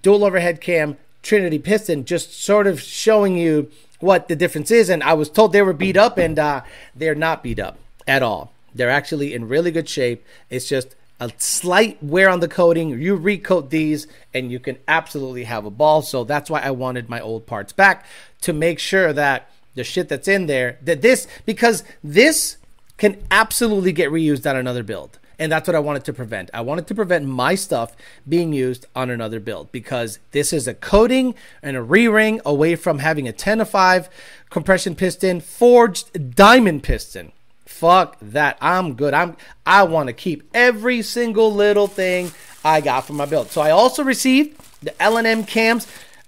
dual 0.00 0.24
overhead 0.24 0.60
cam 0.60 0.96
Trinity 1.22 1.58
piston, 1.58 2.04
just 2.04 2.40
sort 2.40 2.68
of 2.68 2.80
showing 2.80 3.36
you 3.36 3.68
what 3.98 4.28
the 4.28 4.36
difference 4.36 4.70
is. 4.70 4.88
And 4.90 5.02
I 5.02 5.14
was 5.14 5.30
told 5.30 5.52
they 5.52 5.62
were 5.62 5.72
beat 5.72 5.96
up, 5.96 6.18
and 6.18 6.38
uh, 6.38 6.60
they're 6.94 7.14
not 7.14 7.42
beat 7.42 7.58
up 7.58 7.78
at 8.06 8.22
all. 8.22 8.53
They're 8.74 8.90
actually 8.90 9.34
in 9.34 9.48
really 9.48 9.70
good 9.70 9.88
shape. 9.88 10.24
It's 10.50 10.68
just 10.68 10.96
a 11.20 11.30
slight 11.38 12.02
wear 12.02 12.28
on 12.28 12.40
the 12.40 12.48
coating. 12.48 12.90
You 13.00 13.16
recoat 13.16 13.70
these 13.70 14.06
and 14.32 14.50
you 14.50 14.58
can 14.58 14.78
absolutely 14.88 15.44
have 15.44 15.64
a 15.64 15.70
ball. 15.70 16.02
So 16.02 16.24
that's 16.24 16.50
why 16.50 16.60
I 16.60 16.72
wanted 16.72 17.08
my 17.08 17.20
old 17.20 17.46
parts 17.46 17.72
back 17.72 18.04
to 18.42 18.52
make 18.52 18.78
sure 18.78 19.12
that 19.12 19.50
the 19.74 19.84
shit 19.84 20.08
that's 20.08 20.28
in 20.28 20.46
there, 20.46 20.78
that 20.82 21.02
this, 21.02 21.26
because 21.46 21.84
this 22.02 22.56
can 22.96 23.22
absolutely 23.30 23.92
get 23.92 24.10
reused 24.10 24.48
on 24.48 24.56
another 24.56 24.82
build. 24.82 25.18
And 25.38 25.50
that's 25.50 25.66
what 25.66 25.74
I 25.74 25.80
wanted 25.80 26.04
to 26.04 26.12
prevent. 26.12 26.50
I 26.54 26.60
wanted 26.60 26.86
to 26.86 26.94
prevent 26.94 27.26
my 27.26 27.56
stuff 27.56 27.96
being 28.28 28.52
used 28.52 28.86
on 28.94 29.10
another 29.10 29.40
build 29.40 29.72
because 29.72 30.20
this 30.30 30.52
is 30.52 30.68
a 30.68 30.74
coating 30.74 31.34
and 31.60 31.76
a 31.76 31.82
re 31.82 32.06
ring 32.06 32.40
away 32.46 32.76
from 32.76 33.00
having 33.00 33.26
a 33.26 33.32
10 33.32 33.58
to 33.58 33.64
5 33.64 34.08
compression 34.50 34.94
piston, 34.94 35.40
forged 35.40 36.36
diamond 36.36 36.84
piston. 36.84 37.32
Fuck 37.66 38.16
that. 38.20 38.58
I'm 38.60 38.94
good. 38.94 39.14
I'm 39.14 39.36
I 39.64 39.84
want 39.84 40.08
to 40.08 40.12
keep 40.12 40.48
every 40.52 41.02
single 41.02 41.52
little 41.52 41.86
thing 41.86 42.30
I 42.64 42.80
got 42.80 43.06
from 43.06 43.16
my 43.16 43.26
build. 43.26 43.50
So 43.50 43.60
I 43.60 43.70
also 43.70 44.04
received 44.04 44.60
the 44.82 45.00
L&M 45.02 45.44
cams. 45.44 45.86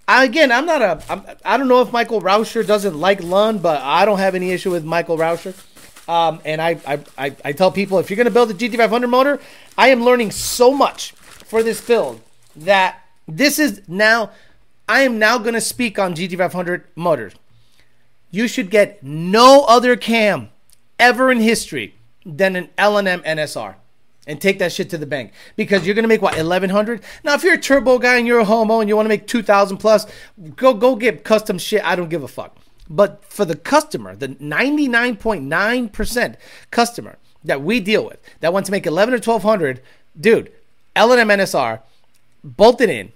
I, 0.08 0.24
again, 0.24 0.52
I'm 0.52 0.66
not 0.66 0.82
a. 0.82 1.02
I'm, 1.10 1.22
I 1.44 1.56
don't 1.56 1.68
know 1.68 1.82
if 1.82 1.92
Michael 1.92 2.20
Rauscher 2.20 2.66
doesn't 2.66 2.98
like 2.98 3.22
Lund, 3.22 3.62
but 3.62 3.82
I 3.82 4.04
don't 4.04 4.18
have 4.18 4.34
any 4.34 4.52
issue 4.52 4.70
with 4.70 4.84
Michael 4.84 5.18
Rauscher. 5.18 5.54
Um, 6.08 6.40
and 6.44 6.62
I, 6.62 6.78
I, 6.86 7.00
I, 7.18 7.36
I 7.44 7.52
tell 7.52 7.72
people 7.72 7.98
if 7.98 8.08
you're 8.08 8.16
going 8.16 8.26
to 8.26 8.30
build 8.30 8.50
a 8.50 8.54
GT500 8.54 9.10
motor, 9.10 9.40
I 9.76 9.88
am 9.88 10.04
learning 10.04 10.30
so 10.30 10.72
much 10.72 11.12
for 11.12 11.62
this 11.64 11.80
build 11.80 12.20
that 12.54 13.00
this 13.26 13.58
is 13.58 13.82
now. 13.88 14.30
I 14.88 15.00
am 15.00 15.18
now 15.18 15.38
going 15.38 15.54
to 15.54 15.60
speak 15.60 15.98
on 15.98 16.14
GT500 16.14 16.84
motors. 16.94 17.32
You 18.30 18.46
should 18.46 18.70
get 18.70 19.02
no 19.02 19.64
other 19.64 19.96
cam 19.96 20.50
ever 20.98 21.30
in 21.30 21.40
history 21.40 21.94
than 22.24 22.56
an 22.56 22.68
L&M 22.76 23.22
NSR 23.22 23.76
and 24.26 24.40
take 24.40 24.58
that 24.58 24.72
shit 24.72 24.90
to 24.90 24.98
the 24.98 25.06
bank. 25.06 25.32
Because 25.54 25.86
you're 25.86 25.94
gonna 25.94 26.08
make 26.08 26.22
what 26.22 26.36
1100 26.36 27.02
now 27.24 27.34
if 27.34 27.44
you're 27.44 27.54
a 27.54 27.58
turbo 27.58 27.98
guy 27.98 28.16
and 28.16 28.26
you're 28.26 28.40
a 28.40 28.44
homo 28.44 28.80
and 28.80 28.88
you 28.88 28.96
want 28.96 29.06
to 29.06 29.10
make 29.10 29.26
2000 29.26 29.78
plus 29.78 30.06
go 30.56 30.74
go 30.74 30.96
get 30.96 31.24
custom 31.24 31.58
shit 31.58 31.84
i 31.84 31.94
don't 31.94 32.08
give 32.08 32.22
a 32.22 32.28
fuck. 32.28 32.56
But 32.88 33.24
for 33.24 33.44
the 33.44 33.56
customer 33.56 34.16
the 34.16 34.28
99.9% 34.28 36.36
customer 36.70 37.18
that 37.44 37.62
we 37.62 37.80
deal 37.80 38.04
with 38.04 38.18
that 38.40 38.52
wants 38.52 38.66
to 38.66 38.72
make 38.72 38.86
11 38.86 39.14
or 39.14 39.18
1200 39.18 39.80
dude 40.20 40.52
L&M 40.96 41.28
NSR 41.28 41.80
bolted 42.42 42.90
in 42.90 43.12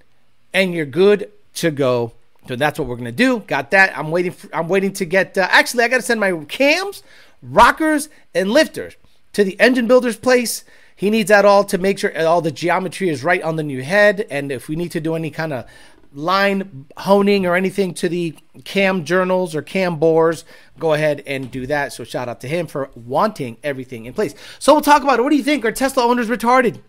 and 0.52 0.74
you're 0.74 0.86
good 0.86 1.30
to 1.54 1.70
go. 1.70 2.12
So 2.48 2.56
that's 2.56 2.78
what 2.78 2.88
we're 2.88 2.96
gonna 2.96 3.12
do. 3.12 3.40
Got 3.40 3.70
that. 3.72 3.96
I'm 3.96 4.10
waiting 4.10 4.32
for, 4.32 4.48
i'm 4.54 4.68
waiting 4.68 4.92
to 4.94 5.04
get 5.04 5.36
uh, 5.36 5.46
actually 5.50 5.84
i 5.84 5.88
gotta 5.88 6.02
send 6.02 6.20
my 6.20 6.32
cams 6.44 7.02
rockers, 7.42 8.08
and 8.34 8.50
lifters 8.50 8.96
to 9.32 9.44
the 9.44 9.58
engine 9.60 9.86
builder's 9.86 10.16
place. 10.16 10.64
He 10.94 11.10
needs 11.10 11.28
that 11.28 11.44
all 11.44 11.64
to 11.64 11.78
make 11.78 11.98
sure 11.98 12.26
all 12.26 12.42
the 12.42 12.50
geometry 12.50 13.08
is 13.08 13.24
right 13.24 13.42
on 13.42 13.56
the 13.56 13.62
new 13.62 13.82
head. 13.82 14.26
And 14.30 14.52
if 14.52 14.68
we 14.68 14.76
need 14.76 14.92
to 14.92 15.00
do 15.00 15.14
any 15.14 15.30
kind 15.30 15.52
of 15.52 15.64
line 16.12 16.86
honing 16.98 17.46
or 17.46 17.54
anything 17.54 17.94
to 17.94 18.08
the 18.08 18.36
cam 18.64 19.04
journals 19.04 19.54
or 19.54 19.62
cam 19.62 19.96
bores, 19.96 20.44
go 20.78 20.92
ahead 20.92 21.22
and 21.26 21.50
do 21.50 21.66
that. 21.66 21.92
So 21.92 22.04
shout 22.04 22.28
out 22.28 22.40
to 22.42 22.48
him 22.48 22.66
for 22.66 22.90
wanting 22.94 23.56
everything 23.62 24.06
in 24.06 24.12
place. 24.12 24.34
So 24.58 24.74
we'll 24.74 24.82
talk 24.82 25.02
about 25.02 25.18
it. 25.18 25.22
What 25.22 25.30
do 25.30 25.36
you 25.36 25.42
think? 25.42 25.64
Are 25.64 25.72
Tesla 25.72 26.04
owners 26.04 26.28
retarded? 26.28 26.80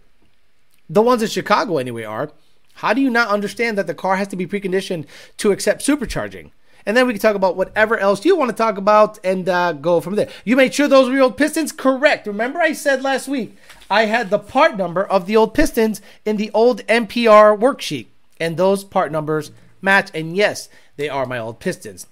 The 0.89 1.01
ones 1.01 1.21
in 1.21 1.29
Chicago, 1.29 1.77
anyway, 1.77 2.03
are. 2.03 2.31
How 2.75 2.93
do 2.93 3.01
you 3.01 3.09
not 3.09 3.29
understand 3.29 3.77
that 3.77 3.87
the 3.87 3.93
car 3.93 4.17
has 4.17 4.27
to 4.29 4.35
be 4.35 4.47
preconditioned 4.47 5.05
to 5.37 5.51
accept 5.51 5.85
supercharging? 5.85 6.51
And 6.86 6.96
then 6.96 7.08
we 7.08 7.13
can 7.13 7.22
talk 7.22 7.36
about 7.36 7.56
whatever 7.56 7.98
else 7.98 8.26
you 8.26 8.36
want 8.36 8.50
to 8.50 8.56
talk 8.56 8.78
about 8.78 9.20
and 9.24 9.48
uh, 9.48 9.74
go 9.74 10.02
from 10.02 10.15
there. 10.15 10.30
You 10.46 10.56
made 10.56 10.74
sure 10.74 10.88
those 10.88 11.08
were 11.08 11.15
your 11.15 11.24
old 11.24 11.38
Pistons? 11.38 11.72
Correct. 11.72 12.28
Remember, 12.28 12.60
I 12.60 12.74
said 12.74 13.04
last 13.04 13.28
week 13.28 13.56
I 13.89 14.06
had 14.06 14.30
the 14.30 14.39
part 14.39 14.78
number 14.78 15.04
of 15.04 15.26
the 15.26 15.36
old 15.36 15.54
Pistons 15.54 16.02
in 16.26 16.38
the 16.38 16.52
old 16.54 16.86
NPR 16.88 17.60
worksheet, 17.60 18.08
and 18.39 18.58
those 18.58 18.84
part 18.84 19.12
numbers 19.12 19.52
match. 19.82 20.10
And 20.13 20.36
yes, 20.36 20.70
they 20.96 21.10
are 21.10 21.26
my 21.26 21.38
old 21.38 21.60
Pistons. 21.60 22.08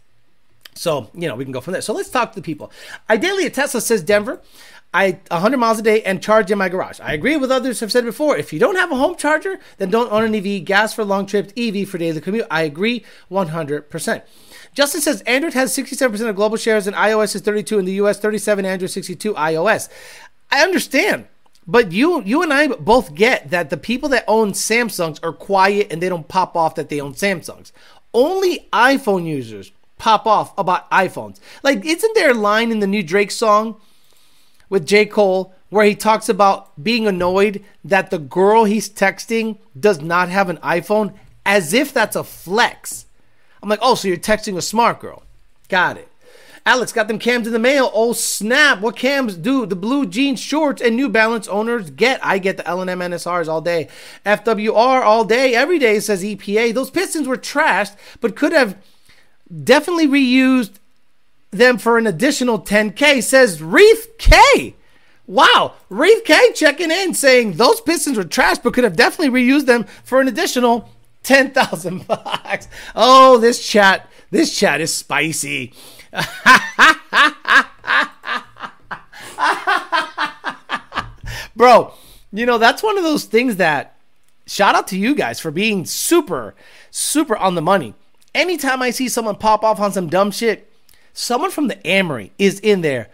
So, 0.75 1.09
you 1.13 1.27
know, 1.27 1.35
we 1.35 1.43
can 1.43 1.51
go 1.51 1.61
from 1.61 1.73
there. 1.73 1.81
So 1.81 1.93
let's 1.93 2.09
talk 2.09 2.31
to 2.31 2.39
the 2.39 2.45
people. 2.45 2.71
Ideally, 3.09 3.45
a 3.45 3.49
Tesla 3.49 3.81
says 3.81 4.01
Denver. 4.01 4.41
I 4.93 5.19
100 5.29 5.57
miles 5.57 5.79
a 5.79 5.83
day 5.83 6.01
and 6.01 6.21
charge 6.21 6.49
in 6.49 6.57
my 6.57 6.67
garage. 6.67 6.99
I 6.99 7.13
agree 7.13 7.37
with 7.37 7.51
others 7.51 7.79
have 7.79 7.91
said 7.91 8.05
before. 8.05 8.37
If 8.37 8.51
you 8.51 8.59
don't 8.59 8.75
have 8.75 8.91
a 8.91 8.95
home 8.95 9.15
charger, 9.15 9.59
then 9.77 9.91
don't 9.91 10.11
own 10.11 10.23
an 10.23 10.33
EV. 10.33 10.65
Gas 10.65 10.93
for 10.93 11.05
long 11.05 11.27
trips, 11.27 11.53
EV 11.55 11.87
for 11.87 11.99
daily 11.99 12.21
commute. 12.21 12.47
I 12.49 12.63
agree 12.63 13.03
100%. 13.29 14.21
Justin 14.79 15.01
says 15.01 15.19
Android 15.23 15.55
has 15.55 15.75
67% 15.75 16.29
of 16.29 16.37
global 16.37 16.55
shares 16.55 16.87
and 16.87 16.95
iOS 16.95 17.35
is 17.35 17.41
32 17.41 17.79
in 17.79 17.83
the 17.83 17.91
US, 17.95 18.17
37 18.17 18.63
Android, 18.63 18.89
62 18.89 19.33
iOS. 19.33 19.89
I 20.49 20.61
understand, 20.61 21.27
But 21.67 21.91
you 21.91 22.23
you 22.23 22.41
and 22.43 22.53
I 22.53 22.67
both 22.69 23.13
get 23.13 23.49
that 23.49 23.71
the 23.71 23.75
people 23.75 24.07
that 24.07 24.23
own 24.25 24.53
Samsungs 24.53 25.19
are 25.21 25.33
quiet 25.33 25.87
and 25.91 26.01
they 26.01 26.07
don't 26.07 26.29
pop 26.29 26.55
off 26.55 26.75
that 26.75 26.87
they 26.87 27.01
own 27.01 27.13
Samsungs. 27.13 27.73
Only 28.13 28.69
iPhone 28.71 29.25
users 29.25 29.73
pop 29.97 30.25
off 30.25 30.57
about 30.57 30.89
iPhones. 30.91 31.41
Like, 31.61 31.85
isn't 31.85 32.15
there 32.15 32.31
a 32.31 32.33
line 32.33 32.71
in 32.71 32.79
the 32.79 32.87
new 32.87 33.03
Drake 33.03 33.31
song 33.31 33.81
with 34.69 34.87
J. 34.87 35.05
Cole 35.05 35.53
where 35.67 35.83
he 35.83 35.93
talks 35.93 36.29
about 36.29 36.81
being 36.81 37.05
annoyed 37.05 37.65
that 37.83 38.11
the 38.11 38.17
girl 38.17 38.63
he's 38.63 38.89
texting 38.89 39.57
does 39.77 39.99
not 39.99 40.29
have 40.29 40.47
an 40.47 40.57
iPhone 40.59 41.15
as 41.45 41.73
if 41.73 41.93
that's 41.93 42.15
a 42.15 42.23
flex? 42.23 43.07
I'm 43.61 43.69
like, 43.69 43.79
oh, 43.81 43.95
so 43.95 44.07
you're 44.07 44.17
texting 44.17 44.57
a 44.57 44.61
smart 44.61 44.99
girl. 44.99 45.23
Got 45.67 45.97
it. 45.97 46.09
Alex 46.65 46.91
got 46.91 47.07
them 47.07 47.19
cams 47.19 47.47
in 47.47 47.53
the 47.53 47.59
mail. 47.59 47.89
Oh 47.93 48.13
snap! 48.13 48.79
What 48.79 48.95
cams 48.95 49.35
do 49.35 49.65
the 49.65 49.75
blue 49.75 50.05
jeans 50.05 50.39
shorts 50.39 50.81
and 50.81 50.95
New 50.95 51.09
Balance 51.09 51.47
owners 51.47 51.89
get? 51.89 52.23
I 52.23 52.37
get 52.37 52.57
the 52.57 52.67
L&M 52.67 52.99
NSRs 52.99 53.47
all 53.47 53.61
day, 53.61 53.87
FWR 54.25 55.01
all 55.01 55.23
day, 55.23 55.55
every 55.55 55.79
day. 55.79 55.99
Says 55.99 56.23
EPA. 56.23 56.73
Those 56.73 56.91
Pistons 56.91 57.27
were 57.27 57.37
trashed, 57.37 57.95
but 58.21 58.35
could 58.35 58.51
have 58.51 58.77
definitely 59.63 60.07
reused 60.07 60.73
them 61.51 61.77
for 61.77 61.97
an 61.97 62.05
additional 62.05 62.59
10k. 62.59 63.23
Says 63.23 63.63
Reef 63.63 64.17
K. 64.17 64.75
Wow, 65.25 65.73
Reef 65.89 66.23
K 66.23 66.53
checking 66.53 66.91
in 66.91 67.13
saying 67.13 67.53
those 67.53 67.81
Pistons 67.81 68.17
were 68.17 68.23
trashed, 68.23 68.63
but 68.63 68.73
could 68.73 68.83
have 68.83 68.95
definitely 68.95 69.41
reused 69.41 69.65
them 69.65 69.85
for 70.03 70.19
an 70.19 70.27
additional 70.27 70.89
10,000 71.23 72.07
bucks. 72.07 72.67
Oh, 72.95 73.37
this 73.37 73.65
chat, 73.65 74.09
this 74.31 74.57
chat 74.57 74.81
is 74.81 74.93
spicy. 74.93 75.73
Bro, 81.55 81.93
you 82.31 82.45
know, 82.45 82.57
that's 82.57 82.81
one 82.81 82.97
of 82.97 83.03
those 83.03 83.25
things 83.25 83.57
that 83.57 83.97
shout 84.47 84.75
out 84.75 84.87
to 84.87 84.97
you 84.97 85.13
guys 85.13 85.39
for 85.39 85.51
being 85.51 85.85
super, 85.85 86.55
super 86.89 87.35
on 87.37 87.55
the 87.55 87.61
money. 87.61 87.93
Anytime 88.33 88.81
I 88.81 88.91
see 88.91 89.09
someone 89.09 89.35
pop 89.35 89.63
off 89.63 89.79
on 89.79 89.91
some 89.91 90.07
dumb 90.07 90.31
shit, 90.31 90.71
someone 91.13 91.51
from 91.51 91.67
the 91.67 91.85
Amory 91.87 92.31
is 92.37 92.59
in 92.59 92.81
there 92.81 93.09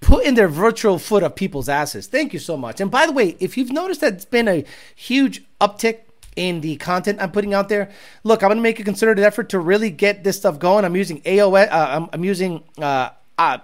putting 0.00 0.34
their 0.34 0.48
virtual 0.48 0.98
foot 0.98 1.22
up 1.22 1.36
people's 1.36 1.68
asses. 1.68 2.06
Thank 2.06 2.32
you 2.32 2.38
so 2.38 2.56
much. 2.56 2.80
And 2.80 2.90
by 2.90 3.06
the 3.06 3.12
way, 3.12 3.36
if 3.40 3.56
you've 3.56 3.72
noticed 3.72 4.00
that 4.00 4.14
it's 4.14 4.24
been 4.24 4.48
a 4.48 4.64
huge 4.94 5.44
uptick 5.60 6.00
in 6.38 6.60
the 6.60 6.76
content 6.76 7.20
I'm 7.20 7.32
putting 7.32 7.52
out 7.52 7.68
there. 7.68 7.90
Look, 8.22 8.42
I'm 8.42 8.48
going 8.48 8.58
to 8.58 8.62
make 8.62 8.78
a 8.78 8.84
concerted 8.84 9.24
effort 9.24 9.48
to 9.50 9.58
really 9.58 9.90
get 9.90 10.22
this 10.22 10.36
stuff 10.36 10.58
going. 10.58 10.84
I'm 10.84 10.94
using 10.94 11.20
AOS, 11.22 11.68
uh, 11.70 11.86
I'm, 11.90 12.08
I'm, 12.12 12.24
using 12.24 12.62
uh, 12.80 13.10
uh, 13.36 13.58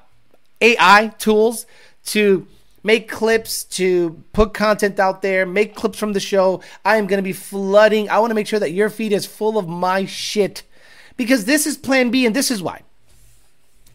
AI 0.61 1.15
tools 1.19 1.67
to 2.07 2.47
make 2.83 3.09
clips, 3.09 3.63
to 3.65 4.23
put 4.33 4.55
content 4.55 4.99
out 4.99 5.23
there, 5.23 5.47
make 5.47 5.77
clips 5.77 5.99
from 5.99 6.15
the 6.15 6.21
show. 6.21 6.61
I 6.85 6.97
am 6.97 7.07
going 7.07 7.19
to 7.19 7.23
be 7.23 7.33
flooding. 7.33 8.11
I 8.11 8.19
want 8.19 8.33
to 8.33 8.35
make 8.35 8.49
sure 8.49 8.59
that 8.59 8.73
your 8.73 8.91
feed 8.91 9.13
is 9.13 9.25
full 9.25 9.57
of 9.57 9.69
my 9.69 10.05
shit 10.05 10.65
because 11.17 11.45
this 11.45 11.67
is 11.67 11.77
plan 11.77 12.11
B 12.11 12.27
and 12.27 12.35
this 12.35 12.51
is 12.51 12.61
why. 12.61 12.83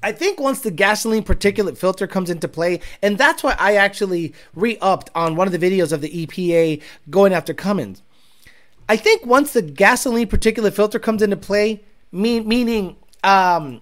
I 0.01 0.13
think 0.13 0.39
once 0.39 0.61
the 0.61 0.71
gasoline 0.71 1.23
particulate 1.23 1.77
filter 1.77 2.07
comes 2.07 2.29
into 2.29 2.47
play, 2.47 2.79
and 3.01 3.17
that's 3.17 3.43
why 3.43 3.57
I 3.59 3.75
actually 3.75 4.33
re 4.55 4.77
upped 4.79 5.09
on 5.13 5.35
one 5.35 5.45
of 5.45 5.51
the 5.51 5.59
videos 5.59 5.91
of 5.91 5.99
the 5.99 6.25
EPA 6.25 6.81
going 7.09 7.33
after 7.33 7.53
Cummins. 7.53 8.01
I 8.89 8.97
think 8.97 9.23
once 9.23 9.53
the 9.53 9.61
gasoline 9.61 10.27
particulate 10.27 10.73
filter 10.73 10.97
comes 10.97 11.21
into 11.21 11.37
play, 11.37 11.83
mean, 12.11 12.47
meaning 12.47 12.97
um, 13.23 13.81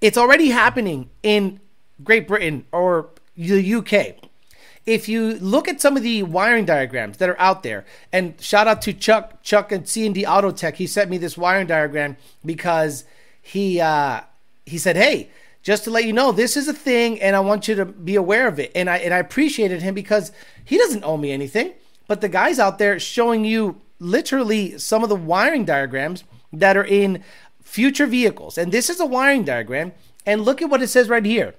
it's 0.00 0.16
already 0.16 0.50
happening 0.50 1.10
in 1.24 1.60
Great 2.02 2.28
Britain 2.28 2.64
or 2.70 3.08
the 3.36 3.74
UK. 3.74 4.24
If 4.86 5.08
you 5.08 5.34
look 5.40 5.66
at 5.66 5.80
some 5.80 5.96
of 5.96 6.04
the 6.04 6.22
wiring 6.22 6.64
diagrams 6.64 7.16
that 7.16 7.28
are 7.28 7.40
out 7.40 7.64
there, 7.64 7.84
and 8.12 8.40
shout 8.40 8.68
out 8.68 8.82
to 8.82 8.92
Chuck, 8.92 9.42
Chuck 9.42 9.72
and 9.72 9.88
C 9.88 10.06
and 10.06 10.14
D 10.14 10.24
Auto 10.24 10.52
Tech, 10.52 10.76
he 10.76 10.86
sent 10.86 11.10
me 11.10 11.18
this 11.18 11.36
wiring 11.36 11.66
diagram 11.66 12.16
because 12.44 13.04
he 13.42 13.80
uh, 13.80 14.20
he 14.64 14.78
said, 14.78 14.96
"Hey, 14.96 15.30
just 15.62 15.84
to 15.84 15.90
let 15.90 16.04
you 16.04 16.12
know, 16.12 16.32
this 16.32 16.56
is 16.56 16.68
a 16.68 16.74
thing, 16.74 17.20
and 17.20 17.34
I 17.34 17.40
want 17.40 17.66
you 17.66 17.74
to 17.76 17.86
be 17.86 18.14
aware 18.14 18.46
of 18.46 18.60
it." 18.60 18.70
And 18.74 18.90
I 18.90 18.98
and 18.98 19.14
I 19.14 19.18
appreciated 19.18 19.80
him 19.80 19.94
because 19.94 20.32
he 20.62 20.76
doesn't 20.76 21.02
owe 21.02 21.16
me 21.16 21.32
anything, 21.32 21.72
but 22.06 22.20
the 22.20 22.28
guys 22.28 22.58
out 22.58 22.78
there 22.78 23.00
showing 23.00 23.46
you 23.46 23.80
literally 23.98 24.78
some 24.78 25.02
of 25.02 25.08
the 25.08 25.16
wiring 25.16 25.64
diagrams 25.64 26.24
that 26.52 26.76
are 26.76 26.84
in 26.84 27.22
future 27.62 28.06
vehicles. 28.06 28.56
And 28.58 28.72
this 28.72 28.88
is 28.88 29.00
a 29.00 29.06
wiring 29.06 29.44
diagram. 29.44 29.92
And 30.26 30.42
look 30.42 30.62
at 30.62 30.70
what 30.70 30.82
it 30.82 30.88
says 30.88 31.08
right 31.08 31.24
here 31.24 31.54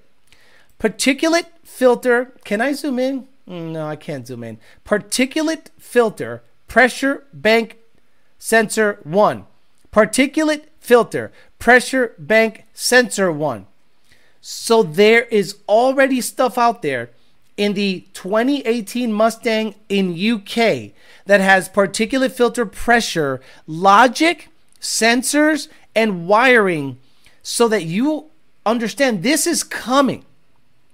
particulate 0.79 1.47
filter. 1.63 2.33
Can 2.43 2.61
I 2.61 2.73
zoom 2.73 2.99
in? 2.99 3.27
Mm, 3.47 3.71
no, 3.71 3.87
I 3.87 3.95
can't 3.95 4.27
zoom 4.27 4.43
in. 4.43 4.57
Particulate 4.85 5.67
filter, 5.77 6.41
pressure 6.67 7.23
bank 7.33 7.77
sensor 8.39 8.99
one. 9.03 9.45
Particulate 9.91 10.65
filter, 10.79 11.31
pressure 11.59 12.13
bank 12.17 12.65
sensor 12.73 13.31
one. 13.31 13.67
So 14.41 14.83
there 14.83 15.23
is 15.23 15.57
already 15.67 16.21
stuff 16.21 16.57
out 16.57 16.81
there 16.81 17.09
in 17.57 17.73
the 17.73 18.05
2018 18.13 19.11
Mustang 19.13 19.75
in 19.87 20.13
UK 20.13 20.91
that 21.25 21.41
has 21.41 21.69
particulate 21.69 22.31
filter 22.31 22.65
pressure, 22.65 23.41
logic, 23.65 24.49
sensors, 24.81 25.67
and 25.95 26.27
wiring 26.27 26.97
so 27.41 27.67
that 27.67 27.83
you 27.83 28.25
understand 28.65 29.23
this 29.23 29.47
is 29.47 29.63
coming. 29.63 30.25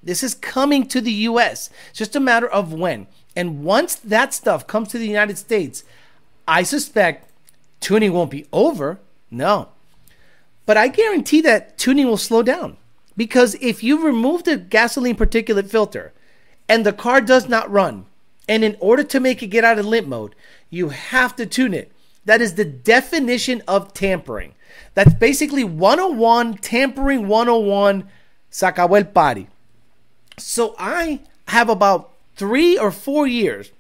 This 0.04 0.24
is 0.24 0.36
coming 0.36 0.88
to 0.88 1.02
the 1.02 1.12
US. 1.12 1.70
It's 1.90 2.00
just 2.00 2.16
a 2.16 2.20
matter 2.20 2.48
of 2.48 2.74
when. 2.74 3.08
And 3.36 3.64
once 3.64 3.96
that 3.96 4.34
stuff 4.34 4.68
comes 4.68 4.90
to 4.90 4.98
the 4.98 5.08
United 5.08 5.38
States, 5.38 5.84
I 6.48 6.64
suspect 6.64 7.30
tuning 7.80 8.14
won't 8.14 8.32
be 8.32 8.46
over. 8.52 9.00
No. 9.30 9.70
But 10.66 10.78
I 10.78 10.90
guarantee 10.90 11.42
that 11.42 11.78
tuning 11.78 12.08
will 12.08 12.18
slow 12.18 12.44
down. 12.44 12.78
Because 13.18 13.56
if 13.56 13.84
you 13.84 14.06
remove 14.06 14.44
the 14.44 14.58
gasoline 14.58 15.16
particulate 15.16 15.70
filter 15.70 16.14
and 16.72 16.86
the 16.86 16.94
car 16.94 17.20
does 17.20 17.50
not 17.50 17.70
run, 17.70 18.06
and 18.48 18.64
in 18.64 18.78
order 18.80 19.04
to 19.04 19.20
make 19.20 19.44
it 19.44 19.48
get 19.48 19.66
out 19.66 19.78
of 19.78 19.86
limp 19.86 20.08
mode, 20.08 20.34
you 20.70 20.88
have 20.88 21.36
to 21.36 21.46
tune 21.46 21.74
it. 21.74 21.92
That 22.24 22.40
is 22.40 22.56
the 22.56 22.64
definition 22.64 23.62
of 23.68 23.94
tampering. 23.94 24.54
That's 24.94 25.14
basically 25.14 25.66
101, 25.66 26.54
tampering 26.60 27.28
101, 27.28 28.08
sacabo 28.50 28.98
el 28.98 29.04
party. 29.04 29.48
So 30.38 30.74
I 30.80 31.20
have 31.50 31.68
about 31.68 32.14
three 32.38 32.78
or 32.78 32.90
four 32.90 33.28
years 33.28 33.74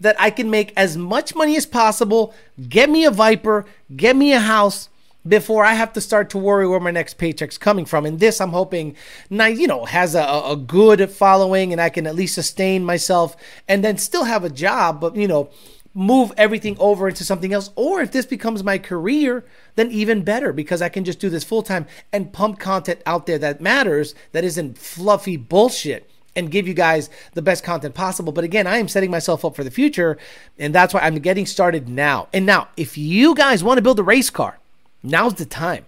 that 0.00 0.18
I 0.18 0.30
can 0.30 0.48
make 0.48 0.72
as 0.78 0.96
much 0.96 1.34
money 1.34 1.58
as 1.58 1.66
possible, 1.66 2.32
get 2.70 2.88
me 2.88 3.04
a 3.04 3.10
Viper, 3.10 3.66
get 3.94 4.16
me 4.16 4.32
a 4.32 4.40
house, 4.40 4.88
before 5.26 5.64
I 5.64 5.74
have 5.74 5.92
to 5.94 6.00
start 6.00 6.30
to 6.30 6.38
worry 6.38 6.66
where 6.66 6.80
my 6.80 6.90
next 6.90 7.14
paycheck's 7.14 7.58
coming 7.58 7.84
from. 7.84 8.06
And 8.06 8.20
this, 8.20 8.40
I'm 8.40 8.50
hoping, 8.50 8.96
you 9.30 9.66
know, 9.66 9.84
has 9.84 10.14
a, 10.14 10.22
a 10.22 10.56
good 10.56 11.10
following, 11.10 11.72
and 11.72 11.80
I 11.80 11.88
can 11.88 12.06
at 12.06 12.14
least 12.14 12.34
sustain 12.34 12.84
myself, 12.84 13.36
and 13.68 13.84
then 13.84 13.96
still 13.96 14.24
have 14.24 14.44
a 14.44 14.50
job, 14.50 15.00
but 15.00 15.16
you 15.16 15.28
know, 15.28 15.50
move 15.94 16.32
everything 16.36 16.76
over 16.78 17.08
into 17.08 17.24
something 17.24 17.52
else. 17.52 17.70
Or 17.76 18.02
if 18.02 18.12
this 18.12 18.26
becomes 18.26 18.64
my 18.64 18.78
career, 18.78 19.44
then 19.76 19.90
even 19.90 20.22
better 20.22 20.52
because 20.52 20.82
I 20.82 20.88
can 20.88 21.04
just 21.04 21.20
do 21.20 21.30
this 21.30 21.44
full 21.44 21.62
time 21.62 21.86
and 22.12 22.32
pump 22.32 22.58
content 22.58 23.00
out 23.06 23.26
there 23.26 23.38
that 23.38 23.60
matters, 23.60 24.14
that 24.32 24.44
isn't 24.44 24.76
fluffy 24.76 25.36
bullshit 25.36 26.10
and 26.36 26.50
give 26.50 26.66
you 26.66 26.74
guys 26.74 27.10
the 27.34 27.42
best 27.42 27.62
content 27.62 27.94
possible. 27.94 28.32
But 28.32 28.42
again, 28.42 28.66
I 28.66 28.78
am 28.78 28.88
setting 28.88 29.10
myself 29.10 29.44
up 29.44 29.54
for 29.54 29.62
the 29.62 29.70
future, 29.70 30.18
and 30.58 30.74
that's 30.74 30.92
why 30.92 31.00
I'm 31.00 31.14
getting 31.20 31.46
started 31.46 31.88
now. 31.88 32.28
And 32.32 32.44
now, 32.44 32.68
if 32.76 32.98
you 32.98 33.36
guys 33.36 33.62
want 33.62 33.78
to 33.78 33.82
build 33.82 34.00
a 34.00 34.02
race 34.02 34.30
car, 34.30 34.58
Now's 35.04 35.34
the 35.34 35.44
time. 35.44 35.84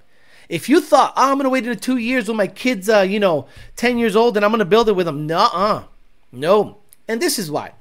If 0.48 0.68
you 0.68 0.80
thought, 0.80 1.14
oh, 1.16 1.30
I'm 1.30 1.38
going 1.38 1.44
to 1.44 1.70
wait 1.70 1.82
two 1.82 1.96
years 1.96 2.28
when 2.28 2.36
my 2.36 2.46
kid's, 2.46 2.88
uh, 2.88 3.00
you 3.00 3.18
know, 3.18 3.48
10 3.76 3.98
years 3.98 4.14
old 4.14 4.36
and 4.36 4.44
I'm 4.44 4.52
going 4.52 4.60
to 4.60 4.64
build 4.64 4.88
it 4.88 4.92
with 4.92 5.06
them. 5.06 5.26
Nuh-uh. 5.26 5.84
No. 6.30 6.76
And 7.08 7.20
this 7.20 7.38
is 7.38 7.50
why. 7.50 7.72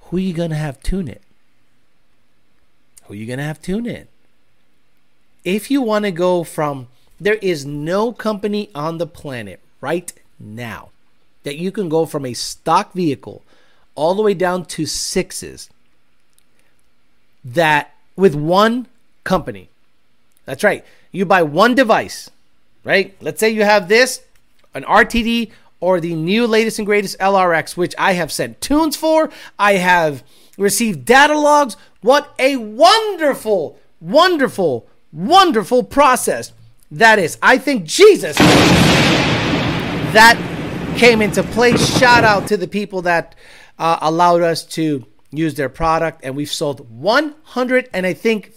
Who 0.00 0.16
are 0.16 0.20
you 0.20 0.32
going 0.32 0.50
to 0.50 0.56
have 0.56 0.82
tune 0.82 1.08
it? 1.08 1.20
Who 3.04 3.12
are 3.12 3.16
you 3.16 3.26
going 3.26 3.40
to 3.40 3.44
have 3.44 3.60
tune 3.60 3.86
it? 3.86 4.08
If 5.44 5.70
you 5.70 5.82
want 5.82 6.06
to 6.06 6.10
go 6.10 6.44
from, 6.44 6.86
there 7.20 7.34
is 7.34 7.66
no 7.66 8.12
company 8.12 8.70
on 8.74 8.98
the 8.98 9.06
planet 9.06 9.60
right 9.80 10.12
now 10.38 10.90
that 11.42 11.56
you 11.56 11.70
can 11.70 11.88
go 11.88 12.06
from 12.06 12.24
a 12.24 12.32
stock 12.32 12.92
vehicle 12.92 13.42
all 13.94 14.14
the 14.14 14.22
way 14.22 14.32
down 14.32 14.64
to 14.64 14.86
sixes 14.86 15.68
that 17.44 17.94
with 18.16 18.34
one 18.34 18.86
company 19.24 19.68
that's 20.44 20.64
right. 20.64 20.84
You 21.12 21.24
buy 21.24 21.42
one 21.42 21.74
device, 21.74 22.30
right? 22.84 23.14
Let's 23.20 23.40
say 23.40 23.50
you 23.50 23.64
have 23.64 23.88
this, 23.88 24.22
an 24.74 24.84
RTD 24.84 25.50
or 25.80 26.00
the 26.00 26.14
new 26.14 26.46
latest 26.46 26.78
and 26.78 26.86
greatest 26.86 27.18
LRX, 27.18 27.76
which 27.76 27.94
I 27.98 28.12
have 28.12 28.32
sent 28.32 28.60
tunes 28.60 28.96
for. 28.96 29.30
I 29.58 29.74
have 29.74 30.22
received 30.56 31.04
data 31.04 31.38
logs. 31.38 31.76
What 32.00 32.34
a 32.38 32.56
wonderful, 32.56 33.78
wonderful, 34.00 34.86
wonderful 35.12 35.82
process 35.82 36.52
that 36.90 37.18
is. 37.18 37.38
I 37.42 37.58
think 37.58 37.84
Jesus 37.84 38.36
that 40.14 40.38
came 40.96 41.20
into 41.20 41.42
play. 41.42 41.76
Shout 41.76 42.24
out 42.24 42.46
to 42.48 42.56
the 42.56 42.68
people 42.68 43.02
that 43.02 43.34
uh, 43.78 43.98
allowed 44.00 44.42
us 44.42 44.62
to 44.64 45.04
use 45.30 45.54
their 45.54 45.68
product, 45.68 46.20
and 46.22 46.36
we've 46.36 46.52
sold 46.52 46.88
100 46.90 47.88
and 47.92 48.06
I 48.06 48.12
think 48.14 48.52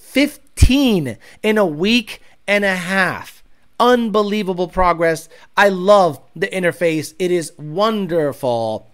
15 0.58 1.18
in 1.44 1.58
a 1.58 1.66
week 1.66 2.22
and 2.48 2.66
a 2.66 2.76
half. 2.76 3.44
Unbelievable 3.80 4.68
progress. 4.68 5.30
I 5.56 5.70
love 5.70 6.20
the 6.36 6.48
interface. 6.48 7.14
It 7.20 7.32
is 7.32 7.54
wonderful. 7.58 8.90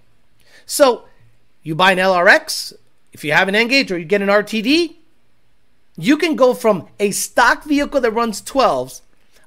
So, 0.65 1.05
you 1.63 1.75
buy 1.75 1.93
an 1.93 1.99
LRX, 1.99 2.73
if 3.13 3.23
you 3.23 3.31
have 3.31 3.47
an 3.47 3.55
nGauge 3.55 3.91
or 3.91 3.97
you 3.97 4.05
get 4.05 4.21
an 4.21 4.27
RTD, 4.27 4.95
you 5.95 6.17
can 6.17 6.35
go 6.35 6.53
from 6.53 6.87
a 6.99 7.11
stock 7.11 7.63
vehicle 7.63 8.01
that 8.01 8.11
runs 8.11 8.41
12s 8.41 9.01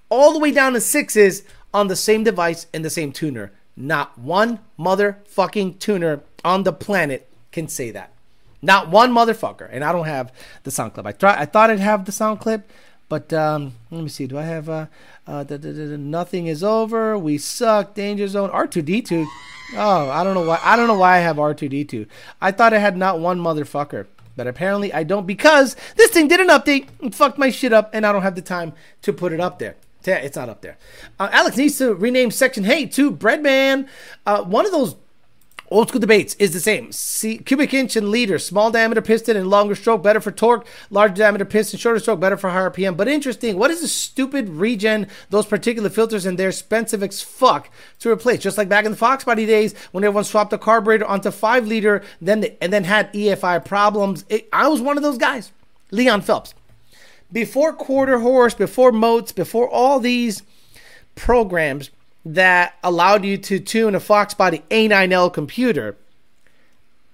all 0.09 0.33
the 0.33 0.39
way 0.39 0.53
down 0.53 0.73
to 0.73 0.79
6s 0.79 1.43
on 1.75 1.89
the 1.89 1.97
same 1.97 2.25
device 2.25 2.67
and 2.73 2.85
the 2.85 2.91
same 2.91 3.13
tuner. 3.13 3.53
Not 3.77 4.19
one 4.19 4.61
motherfucking 4.79 5.79
tuner 5.81 6.21
on 6.45 6.63
the 6.63 6.73
planet 6.73 7.29
can 7.53 7.69
say 7.69 7.91
that. 7.91 8.16
Not 8.63 8.89
one 8.89 9.13
motherfucker. 9.13 9.69
And 9.71 9.85
I 9.85 9.93
don't 9.93 10.07
have 10.07 10.33
the 10.63 10.71
sound 10.71 10.95
clip. 10.95 11.07
I 11.07 11.13
try, 11.13 11.39
I 11.39 11.45
thought 11.45 11.71
I'd 11.71 11.81
have 11.81 12.05
the 12.05 12.13
sound 12.13 12.41
clip, 12.41 12.71
but 13.09 13.33
um, 13.33 13.75
let 13.91 14.03
me 14.03 14.09
see. 14.09 14.27
Do 14.27 14.39
I 14.39 14.43
have 14.43 14.69
uh, 14.69 14.87
uh, 15.27 15.45
da, 15.45 15.57
da, 15.57 15.73
da, 15.73 15.97
nothing 15.97 16.47
is 16.47 16.65
over? 16.65 17.17
We 17.19 17.39
suck. 17.39 17.95
Danger 17.95 18.29
zone. 18.29 18.51
R 18.51 18.67
two 18.67 18.83
D 18.83 19.03
two. 19.03 19.27
Oh, 19.75 20.09
I 20.11 20.25
don't 20.25 20.35
know 20.35 20.47
why. 20.47 20.61
I 20.63 20.77
don't 20.77 20.89
know 20.89 20.99
why 20.99 21.17
I 21.17 21.21
have 21.21 21.39
R 21.39 21.55
two 21.55 21.69
D 21.69 21.85
two. 21.85 22.07
I 22.41 22.53
thought 22.53 22.73
I 22.73 22.79
had 22.79 22.97
not 22.97 23.21
one 23.21 23.39
motherfucker, 23.39 24.07
but 24.37 24.47
apparently 24.47 24.93
I 24.93 25.03
don't 25.03 25.27
because 25.27 25.77
this 25.97 26.11
thing 26.11 26.29
did 26.29 26.41
an 26.41 26.49
update 26.49 26.89
and 27.01 27.15
fucked 27.15 27.39
my 27.39 27.51
shit 27.51 27.73
up, 27.73 27.91
and 27.93 28.07
I 28.07 28.13
don't 28.13 28.23
have 28.23 28.37
the 28.37 28.43
time 28.43 28.73
to 29.03 29.13
put 29.13 29.33
it 29.33 29.41
up 29.41 29.59
there. 29.59 29.77
It's 30.09 30.37
not 30.37 30.49
up 30.49 30.61
there. 30.61 30.79
Uh, 31.19 31.29
Alex 31.33 31.57
needs 31.57 31.79
to 31.79 31.93
rename 31.93 32.31
section 32.31 32.63
Hey 32.63 32.87
to 32.87 33.11
Breadman. 33.11 33.89
Uh, 34.25 34.45
one 34.45 34.65
of 34.65 34.71
those 34.71 34.95
Old 35.69 35.89
school 35.89 36.01
debates 36.01 36.35
is 36.35 36.53
the 36.53 36.61
same. 36.61 36.93
See, 36.93 37.39
cubic 37.39 37.75
inch 37.75 37.97
and 37.97 38.09
liter, 38.09 38.39
small 38.39 38.71
diameter 38.71 39.03
piston 39.03 39.37
and 39.37 39.49
longer 39.51 39.75
stroke, 39.75 40.03
better 40.03 40.21
for 40.21 40.31
torque. 40.31 40.67
Large 40.91 41.17
diameter 41.17 41.45
piston, 41.45 41.79
shorter 41.79 41.99
stroke, 41.99 42.21
better 42.21 42.37
for 42.37 42.51
higher 42.51 42.71
RPM. 42.71 42.97
But 42.97 43.09
interesting, 43.09 43.59
what 43.59 43.73
is 43.73 43.81
the 43.81 43.89
stupid 43.89 44.49
regen 44.49 45.09
those 45.31 45.47
particulate 45.47 45.93
filters 45.93 46.25
and 46.25 46.39
they're 46.39 46.51
expensive 46.51 47.03
as 47.03 47.21
fuck 47.21 47.69
to 47.99 48.11
replace? 48.11 48.41
Just 48.41 48.59
like 48.59 48.69
back 48.69 48.85
in 48.85 48.93
the 48.93 48.97
Fox 48.97 49.25
body 49.25 49.45
days 49.45 49.75
when 49.91 50.05
everyone 50.05 50.25
swapped 50.25 50.51
the 50.51 50.59
carburetor 50.59 51.05
onto 51.05 51.33
five 51.33 51.67
liter, 51.67 52.03
then 52.21 52.47
and 52.61 52.73
then 52.73 52.85
had 52.85 53.13
EFI 53.13 53.65
problems. 53.65 54.25
It, 54.29 54.49
I 54.53 54.69
was 54.69 54.81
one 54.81 54.97
of 54.97 55.03
those 55.03 55.19
guys. 55.19 55.51
Leon 55.91 56.23
Phelps. 56.23 56.55
Before 57.33 57.73
quarter 57.73 58.21
horse, 58.21 58.55
before 58.55 58.93
Moates, 58.93 59.33
before 59.33 59.69
all 59.69 59.99
these 59.99 60.45
programs, 61.17 61.91
that 62.27 62.75
allowed 62.83 63.25
you 63.25 63.39
to 63.39 63.61
tune 63.61 63.95
a 63.95 64.01
Fox 64.01 64.35
Body 64.35 64.63
A9L 64.71 65.33
computer, 65.33 65.97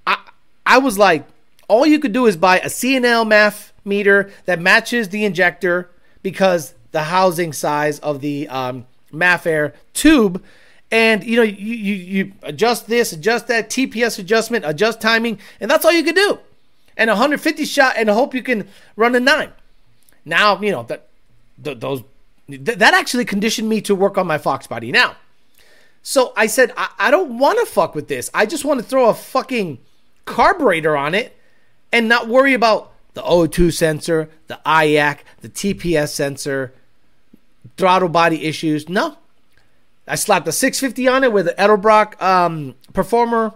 I 0.07 0.18
I 0.64 0.79
was 0.79 0.98
like, 0.98 1.27
all 1.68 1.87
you 1.87 1.98
could 1.98 2.12
do 2.12 2.27
is 2.27 2.37
buy 2.37 2.59
a 2.61 2.70
C&L 2.70 3.27
MAF 3.27 3.72
meter 3.85 4.31
that 4.46 4.59
matches 4.59 5.11
the 5.11 5.25
injector 5.25 5.90
because 6.22 6.75
the 6.92 7.05
housing 7.05 7.53
size 7.53 7.98
of 7.98 8.20
the 8.20 8.48
um, 8.48 8.87
MAF 9.12 9.46
air 9.46 9.75
tube. 9.92 10.42
And 10.90 11.25
you 11.25 11.37
know, 11.37 11.42
you, 11.42 11.75
you, 11.75 11.94
you 11.94 12.33
adjust 12.42 12.87
this, 12.87 13.12
adjust 13.12 13.48
that, 13.48 13.68
TPS 13.68 14.18
adjustment, 14.18 14.64
adjust 14.66 15.01
timing, 15.01 15.38
and 15.61 15.70
that's 15.70 15.85
all 15.85 15.92
you 15.92 16.05
could 16.05 16.14
do. 16.14 16.38
And 16.96 17.09
150 17.09 17.64
shot, 17.64 17.94
and 17.96 18.09
hope 18.09 18.35
you 18.35 18.42
can 18.42 18.68
run 18.96 19.14
a 19.14 19.20
nine. 19.20 19.53
Now, 20.25 20.61
you 20.61 20.70
know 20.70 20.85
that 20.85 21.09
those 21.59 22.03
th- 22.48 22.78
that 22.78 22.94
actually 22.94 23.24
conditioned 23.24 23.68
me 23.68 23.81
to 23.83 23.94
work 23.94 24.18
on 24.18 24.26
my 24.26 24.38
Fox 24.38 24.66
body 24.66 24.92
now. 24.92 25.16
So 26.02 26.33
I 26.37 26.46
said, 26.46 26.72
I, 26.76 26.90
I 26.98 27.11
don't 27.11 27.38
want 27.38 27.59
to 27.61 27.66
fuck 27.66 27.94
with 27.94 28.09
this. 28.09 28.31
I 28.35 28.46
just 28.46 28.64
want 28.64 28.81
to 28.81 28.85
throw 28.85 29.09
a 29.09 29.14
fucking 29.14 29.78
carburetor 30.24 30.96
on 30.96 31.14
it 31.14 31.37
and 31.92 32.09
not 32.09 32.28
worry 32.28 32.55
about 32.55 32.92
the 33.14 33.22
O2 33.22 33.72
sensor, 33.72 34.28
the 34.48 34.59
IAC, 34.66 35.18
the 35.40 35.48
TPS 35.48 36.09
sensor, 36.09 36.72
throttle 37.76 38.09
body 38.09 38.44
issues. 38.44 38.88
No. 38.88 39.18
I 40.09 40.16
slapped 40.16 40.48
a 40.48 40.52
650 40.52 41.07
on 41.07 41.22
it 41.24 41.33
with 41.33 41.48
an 41.48 41.55
Edelbrock 41.57 42.20
um, 42.20 42.74
Performer 42.92 43.55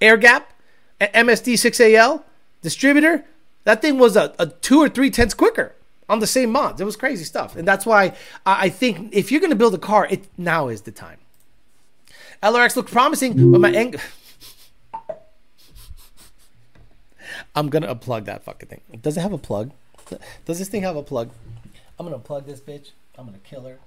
air 0.00 0.16
gap, 0.16 0.52
MSD 1.00 1.54
6AL 1.54 2.22
distributor. 2.60 3.24
That 3.64 3.80
thing 3.80 3.98
was 3.98 4.16
a, 4.16 4.34
a 4.38 4.46
two 4.46 4.80
or 4.80 4.88
three 4.88 5.10
tenths 5.10 5.34
quicker 5.34 5.74
on 6.08 6.20
the 6.20 6.26
same 6.26 6.50
mods. 6.50 6.80
It 6.80 6.84
was 6.84 6.96
crazy 6.96 7.24
stuff, 7.24 7.56
and 7.56 7.66
that's 7.66 7.84
why 7.84 8.14
I 8.46 8.68
think 8.68 9.12
if 9.12 9.30
you're 9.30 9.40
going 9.40 9.50
to 9.50 9.56
build 9.56 9.74
a 9.74 9.78
car, 9.78 10.06
it 10.08 10.26
now 10.38 10.68
is 10.68 10.82
the 10.82 10.92
time. 10.92 11.18
LRX 12.42 12.76
looked 12.76 12.92
promising, 12.92 13.50
but 13.52 13.60
my 13.60 13.70
ang- 13.72 13.96
I'm 17.54 17.68
gonna 17.68 17.92
unplug 17.94 18.24
that 18.26 18.44
fucking 18.44 18.68
thing. 18.68 18.80
Does 19.02 19.16
it 19.16 19.20
have 19.20 19.32
a 19.32 19.38
plug? 19.38 19.72
Does 20.44 20.58
this 20.58 20.68
thing 20.68 20.82
have 20.82 20.96
a 20.96 21.02
plug? 21.02 21.30
I'm 21.98 22.06
gonna 22.06 22.18
unplug 22.18 22.46
this 22.46 22.60
bitch. 22.60 22.90
I'm 23.16 23.26
gonna 23.26 23.38
kill 23.38 23.62
her. 23.64 23.78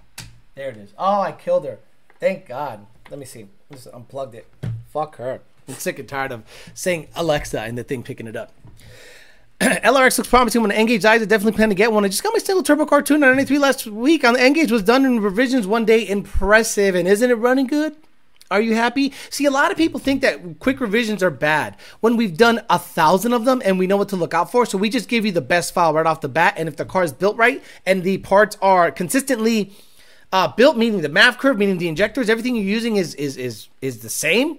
There 0.55 0.69
it 0.69 0.77
is. 0.77 0.89
Oh, 0.97 1.21
I 1.21 1.31
killed 1.31 1.65
her. 1.65 1.79
Thank 2.19 2.47
God. 2.47 2.85
Let 3.09 3.19
me 3.19 3.25
see. 3.25 3.47
I 3.71 3.75
Just 3.75 3.87
unplugged 3.87 4.35
it. 4.35 4.47
Fuck 4.91 5.15
her. 5.15 5.39
I'm 5.67 5.75
sick 5.75 5.97
and 5.99 6.09
tired 6.09 6.31
of 6.33 6.43
saying 6.73 7.07
Alexa 7.15 7.61
and 7.61 7.77
the 7.77 7.83
thing 7.83 8.03
picking 8.03 8.27
it 8.27 8.35
up. 8.35 8.51
LRX 9.83 10.17
looks 10.17 10.27
promising 10.27 10.63
when 10.63 10.71
nGauge 10.71 11.01
dies. 11.01 11.21
I 11.21 11.25
definitely 11.25 11.55
plan 11.55 11.69
to 11.69 11.75
get 11.75 11.93
one. 11.93 12.03
I 12.03 12.07
just 12.07 12.23
got 12.23 12.33
my 12.33 12.39
single 12.39 12.63
turbo 12.63 12.83
cartoon 12.87 13.19
93 13.19 13.59
last 13.59 13.85
week 13.85 14.23
on 14.23 14.33
the 14.33 14.39
nGauge 14.39 14.71
was 14.71 14.81
done 14.81 15.05
in 15.05 15.19
revisions 15.19 15.67
one 15.67 15.85
day. 15.85 16.07
Impressive. 16.07 16.95
And 16.95 17.07
isn't 17.07 17.29
it 17.29 17.35
running 17.35 17.67
good? 17.67 17.95
Are 18.49 18.59
you 18.59 18.73
happy? 18.73 19.13
See, 19.29 19.45
a 19.45 19.51
lot 19.51 19.69
of 19.69 19.77
people 19.77 19.99
think 19.99 20.23
that 20.23 20.57
quick 20.57 20.79
revisions 20.79 21.21
are 21.21 21.29
bad 21.29 21.77
when 21.99 22.17
we've 22.17 22.35
done 22.35 22.61
a 22.71 22.79
thousand 22.79 23.33
of 23.33 23.45
them 23.45 23.61
and 23.63 23.77
we 23.77 23.85
know 23.85 23.97
what 23.97 24.09
to 24.09 24.15
look 24.15 24.33
out 24.33 24.51
for. 24.51 24.65
So 24.65 24.79
we 24.79 24.89
just 24.89 25.07
give 25.07 25.27
you 25.27 25.31
the 25.31 25.41
best 25.41 25.75
file 25.75 25.93
right 25.93 26.07
off 26.07 26.21
the 26.21 26.27
bat. 26.27 26.55
And 26.57 26.67
if 26.67 26.75
the 26.75 26.83
car 26.83 27.03
is 27.03 27.13
built 27.13 27.37
right 27.37 27.63
and 27.85 28.01
the 28.01 28.17
parts 28.17 28.57
are 28.63 28.89
consistently 28.89 29.73
uh, 30.33 30.47
built, 30.47 30.75
meaning 30.75 31.01
the 31.01 31.09
MAF 31.09 31.37
curve, 31.37 31.59
meaning 31.59 31.77
the 31.77 31.87
injectors, 31.87 32.31
everything 32.31 32.55
you're 32.55 32.65
using 32.65 32.95
is 32.95 33.13
is 33.13 33.37
is 33.37 33.67
is 33.79 33.99
the 33.99 34.09
same. 34.09 34.57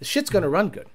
The 0.00 0.04
shit's 0.04 0.28
gonna 0.28 0.50
run 0.50 0.68
good. 0.68 0.86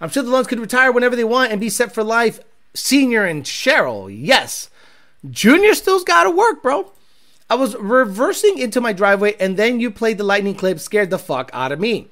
I'm 0.00 0.10
sure 0.10 0.22
the 0.22 0.30
Lunds 0.30 0.46
could 0.46 0.60
retire 0.60 0.92
whenever 0.92 1.16
they 1.16 1.24
want 1.24 1.50
and 1.50 1.60
be 1.60 1.68
set 1.68 1.92
for 1.92 2.04
life. 2.04 2.38
Senior 2.74 3.24
and 3.24 3.44
Cheryl, 3.44 4.14
yes. 4.14 4.68
Junior 5.30 5.74
still's 5.74 6.04
got 6.04 6.24
to 6.24 6.30
work, 6.30 6.62
bro. 6.62 6.92
I 7.48 7.54
was 7.54 7.76
reversing 7.76 8.58
into 8.58 8.80
my 8.80 8.92
driveway, 8.92 9.36
and 9.38 9.56
then 9.56 9.80
you 9.80 9.90
played 9.90 10.18
the 10.18 10.24
lightning 10.24 10.54
clip, 10.54 10.80
scared 10.80 11.10
the 11.10 11.18
fuck 11.18 11.50
out 11.52 11.72
of 11.72 11.80
me. 11.80 12.08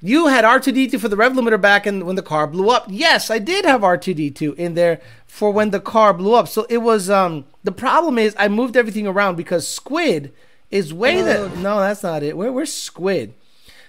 You 0.00 0.26
had 0.26 0.44
R2D2 0.44 1.00
for 1.00 1.08
the 1.08 1.16
rev 1.16 1.32
limiter 1.32 1.60
back 1.60 1.86
and 1.86 2.04
when 2.04 2.16
the 2.16 2.22
car 2.22 2.46
blew 2.46 2.70
up. 2.70 2.86
Yes, 2.88 3.30
I 3.30 3.38
did 3.38 3.64
have 3.64 3.80
R2D2 3.80 4.54
in 4.56 4.74
there 4.74 5.00
for 5.26 5.50
when 5.50 5.70
the 5.70 5.80
car 5.80 6.12
blew 6.12 6.34
up. 6.34 6.48
So 6.48 6.66
it 6.68 6.78
was 6.78 7.08
um 7.08 7.46
the 7.64 7.72
problem 7.72 8.18
is 8.18 8.34
I 8.38 8.48
moved 8.48 8.76
everything 8.76 9.06
around 9.06 9.36
because 9.36 9.66
Squid 9.66 10.32
is 10.70 10.92
way 10.92 11.22
the 11.22 11.48
no, 11.56 11.80
that's 11.80 12.02
not 12.02 12.22
it. 12.22 12.36
Where 12.36 12.52
where's 12.52 12.72
Squid? 12.72 13.34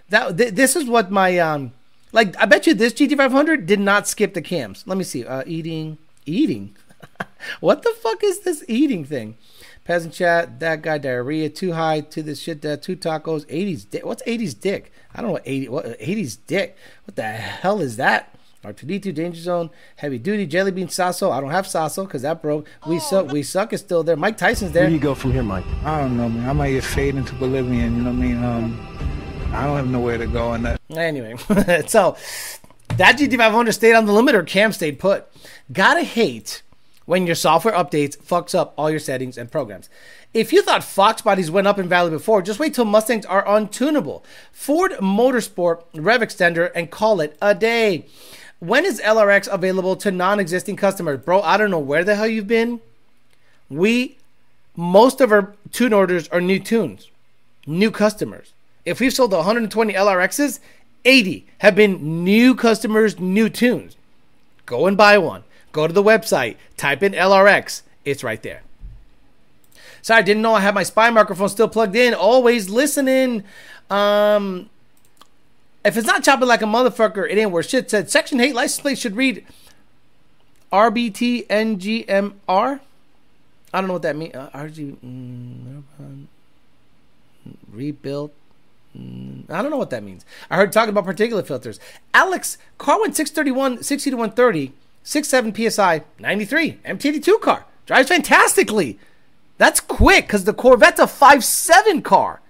That 0.09 0.37
th- 0.37 0.53
this 0.53 0.75
is 0.75 0.85
what 0.85 1.11
my 1.11 1.37
um 1.39 1.73
like 2.13 2.35
I 2.37 2.45
bet 2.45 2.67
you 2.67 2.73
this 2.73 2.93
GT500 2.93 3.65
did 3.65 3.79
not 3.79 4.07
skip 4.07 4.33
the 4.33 4.41
cams. 4.41 4.83
Let 4.87 4.97
me 4.97 5.03
see. 5.03 5.25
Uh 5.25 5.43
eating 5.45 5.97
eating. 6.27 6.75
what 7.59 7.83
the 7.83 7.91
fuck 8.01 8.23
is 8.23 8.41
this 8.41 8.63
eating 8.67 9.05
thing? 9.05 9.37
Peasant 9.85 10.13
chat, 10.13 10.59
that 10.59 10.81
guy 10.81 10.97
diarrhea, 10.97 11.49
too 11.49 11.71
high 11.73 12.01
to 12.01 12.21
this 12.21 12.41
shit, 12.41 12.61
that 12.61 12.81
two 12.81 12.97
tacos, 12.97 13.45
80s 13.45 13.89
dick. 13.89 14.05
What's 14.05 14.23
80s 14.23 14.59
dick? 14.59 14.91
I 15.13 15.21
don't 15.21 15.27
know 15.27 15.33
what 15.33 15.43
80 15.45 15.69
what 15.69 15.85
80s 15.99 16.37
dick. 16.45 16.77
What 17.05 17.15
the 17.15 17.23
hell 17.23 17.79
is 17.79 17.95
that? 17.97 18.33
R2D2 18.63 19.13
Danger 19.13 19.39
Zone, 19.39 19.69
Heavy 19.95 20.17
Duty, 20.17 20.45
Jelly 20.45 20.71
Bean 20.71 20.89
Sasso. 20.89 21.31
I 21.31 21.39
don't 21.39 21.51
have 21.51 21.67
Sasso 21.67 22.03
because 22.03 22.23
that 22.23 22.41
broke. 22.41 22.67
We 22.85 22.97
oh, 22.97 22.99
suck. 22.99 23.31
We 23.31 23.43
suck 23.43 23.71
is 23.71 23.79
still 23.79 24.03
there. 24.03 24.17
Mike 24.17 24.37
Tyson's 24.37 24.73
there. 24.73 24.83
Where 24.83 24.89
do 24.89 24.95
you 24.95 25.01
go 25.01 25.15
from 25.15 25.31
here, 25.31 25.43
Mike? 25.43 25.65
I 25.85 26.01
don't 26.01 26.17
know, 26.17 26.27
man. 26.27 26.49
I 26.49 26.53
might 26.53 26.71
get 26.71 26.83
fade 26.83 27.15
into 27.15 27.33
Bolivian. 27.35 27.95
You 27.95 28.03
know 28.03 28.11
what 28.11 28.17
I 28.17 28.27
mean? 28.27 28.43
Um, 28.43 29.53
I 29.53 29.65
don't 29.65 29.77
have 29.77 29.87
nowhere 29.87 30.17
to 30.17 30.27
go 30.27 30.53
in 30.53 30.63
that. 30.63 30.81
Anyway, 30.89 31.35
so 31.87 32.17
that 32.97 33.17
GT500 33.17 33.73
stayed 33.73 33.93
on 33.93 34.05
the 34.05 34.11
limiter. 34.11 34.45
Cam 34.45 34.71
stayed 34.71 34.99
put. 34.99 35.27
Gotta 35.71 36.03
hate 36.03 36.61
when 37.05 37.25
your 37.25 37.35
software 37.35 37.73
updates 37.73 38.17
fucks 38.17 38.53
up 38.53 38.73
all 38.77 38.89
your 38.89 38.99
settings 38.99 39.37
and 39.37 39.51
programs. 39.51 39.89
If 40.33 40.51
you 40.51 40.61
thought 40.61 40.83
Fox 40.83 41.21
bodies 41.21 41.49
went 41.49 41.67
up 41.67 41.79
in 41.79 41.87
value 41.87 42.11
before, 42.11 42.41
just 42.41 42.59
wait 42.59 42.73
till 42.73 42.85
Mustangs 42.85 43.25
are 43.25 43.45
untunable. 43.45 44.23
Ford 44.51 44.91
Motorsport 44.93 45.83
Rev 45.93 46.21
Extender 46.21 46.71
and 46.75 46.91
call 46.91 47.21
it 47.21 47.37
a 47.41 47.55
day. 47.55 48.05
When 48.59 48.85
is 48.85 48.99
LRX 49.01 49.51
available 49.51 49.95
to 49.97 50.11
non 50.11 50.39
existing 50.39 50.75
customers? 50.75 51.23
Bro, 51.23 51.41
I 51.41 51.57
don't 51.57 51.71
know 51.71 51.79
where 51.79 52.03
the 52.03 52.15
hell 52.15 52.27
you've 52.27 52.47
been. 52.47 52.81
We, 53.69 54.17
most 54.75 55.21
of 55.21 55.31
our 55.31 55.53
tune 55.71 55.93
orders 55.93 56.27
are 56.29 56.41
new 56.41 56.59
tunes, 56.59 57.09
new 57.65 57.91
customers. 57.91 58.53
If 58.85 58.99
we've 58.99 59.13
sold 59.13 59.33
120 59.33 59.93
LRXs, 59.93 60.59
80 61.07 61.45
have 61.59 61.75
been 61.75 62.23
new 62.23 62.53
customers, 62.53 63.19
new 63.19 63.49
tunes. 63.49 63.95
Go 64.65 64.85
and 64.85 64.97
buy 64.97 65.17
one. 65.17 65.43
Go 65.71 65.87
to 65.87 65.93
the 65.93 66.03
website, 66.03 66.57
type 66.75 67.01
in 67.01 67.13
LRX. 67.13 67.81
It's 68.03 68.23
right 68.23 68.41
there. 68.43 68.63
Sorry, 70.01 70.19
I 70.19 70.23
didn't 70.23 70.43
know 70.43 70.53
I 70.53 70.59
had 70.59 70.75
my 70.75 70.83
spy 70.83 71.09
microphone 71.09 71.49
still 71.49 71.67
plugged 71.67 71.95
in. 71.95 72.13
Always 72.13 72.69
listening. 72.69 73.43
Um, 73.89 74.69
If 75.85 75.95
it's 75.97 76.07
not 76.07 76.23
chopping 76.23 76.47
like 76.49 76.61
a 76.61 76.65
motherfucker, 76.65 77.29
it 77.29 77.37
ain't 77.37 77.51
worth 77.51 77.69
shit. 77.69 77.89
Said 77.89 78.09
Section 78.09 78.41
8 78.41 78.53
license 78.53 78.81
plate 78.81 78.97
should 78.97 79.15
read 79.15 79.45
RBTNGMR. 80.73 82.79
I 83.73 83.81
don't 83.81 83.87
know 83.87 83.93
what 83.93 84.01
that 84.01 84.15
means. 84.15 84.35
Uh, 84.35 84.49
RG. 84.53 84.97
Mm, 85.03 85.83
rebuilt. 87.71 88.33
Mm, 88.97 89.49
I 89.49 89.61
don't 89.61 89.71
know 89.71 89.77
what 89.77 89.89
that 89.91 90.03
means. 90.03 90.25
I 90.49 90.55
heard 90.55 90.71
talking 90.71 90.89
about 90.89 91.05
particulate 91.05 91.47
filters. 91.47 91.79
Alex, 92.13 92.57
car 92.77 92.99
went 92.99 93.15
631, 93.15 93.83
60 93.83 94.09
to 94.09 94.15
130, 94.17 94.73
67 95.03 95.69
PSI, 95.69 96.03
93. 96.19 96.73
MT82 96.85 97.41
car. 97.41 97.65
Drives 97.85 98.09
fantastically. 98.09 98.99
That's 99.57 99.79
quick 99.79 100.27
because 100.27 100.43
the 100.43 100.53
Corvette's 100.53 100.99
a 100.99 101.05
5.7 101.05 102.03
car 102.03 102.41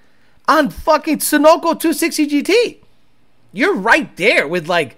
on 0.47 0.69
fucking 0.69 1.19
Sunoco 1.19 1.79
260 1.79 2.27
GT. 2.27 2.77
You're 3.53 3.75
right 3.75 4.15
there 4.17 4.47
with 4.47 4.67
like 4.67 4.97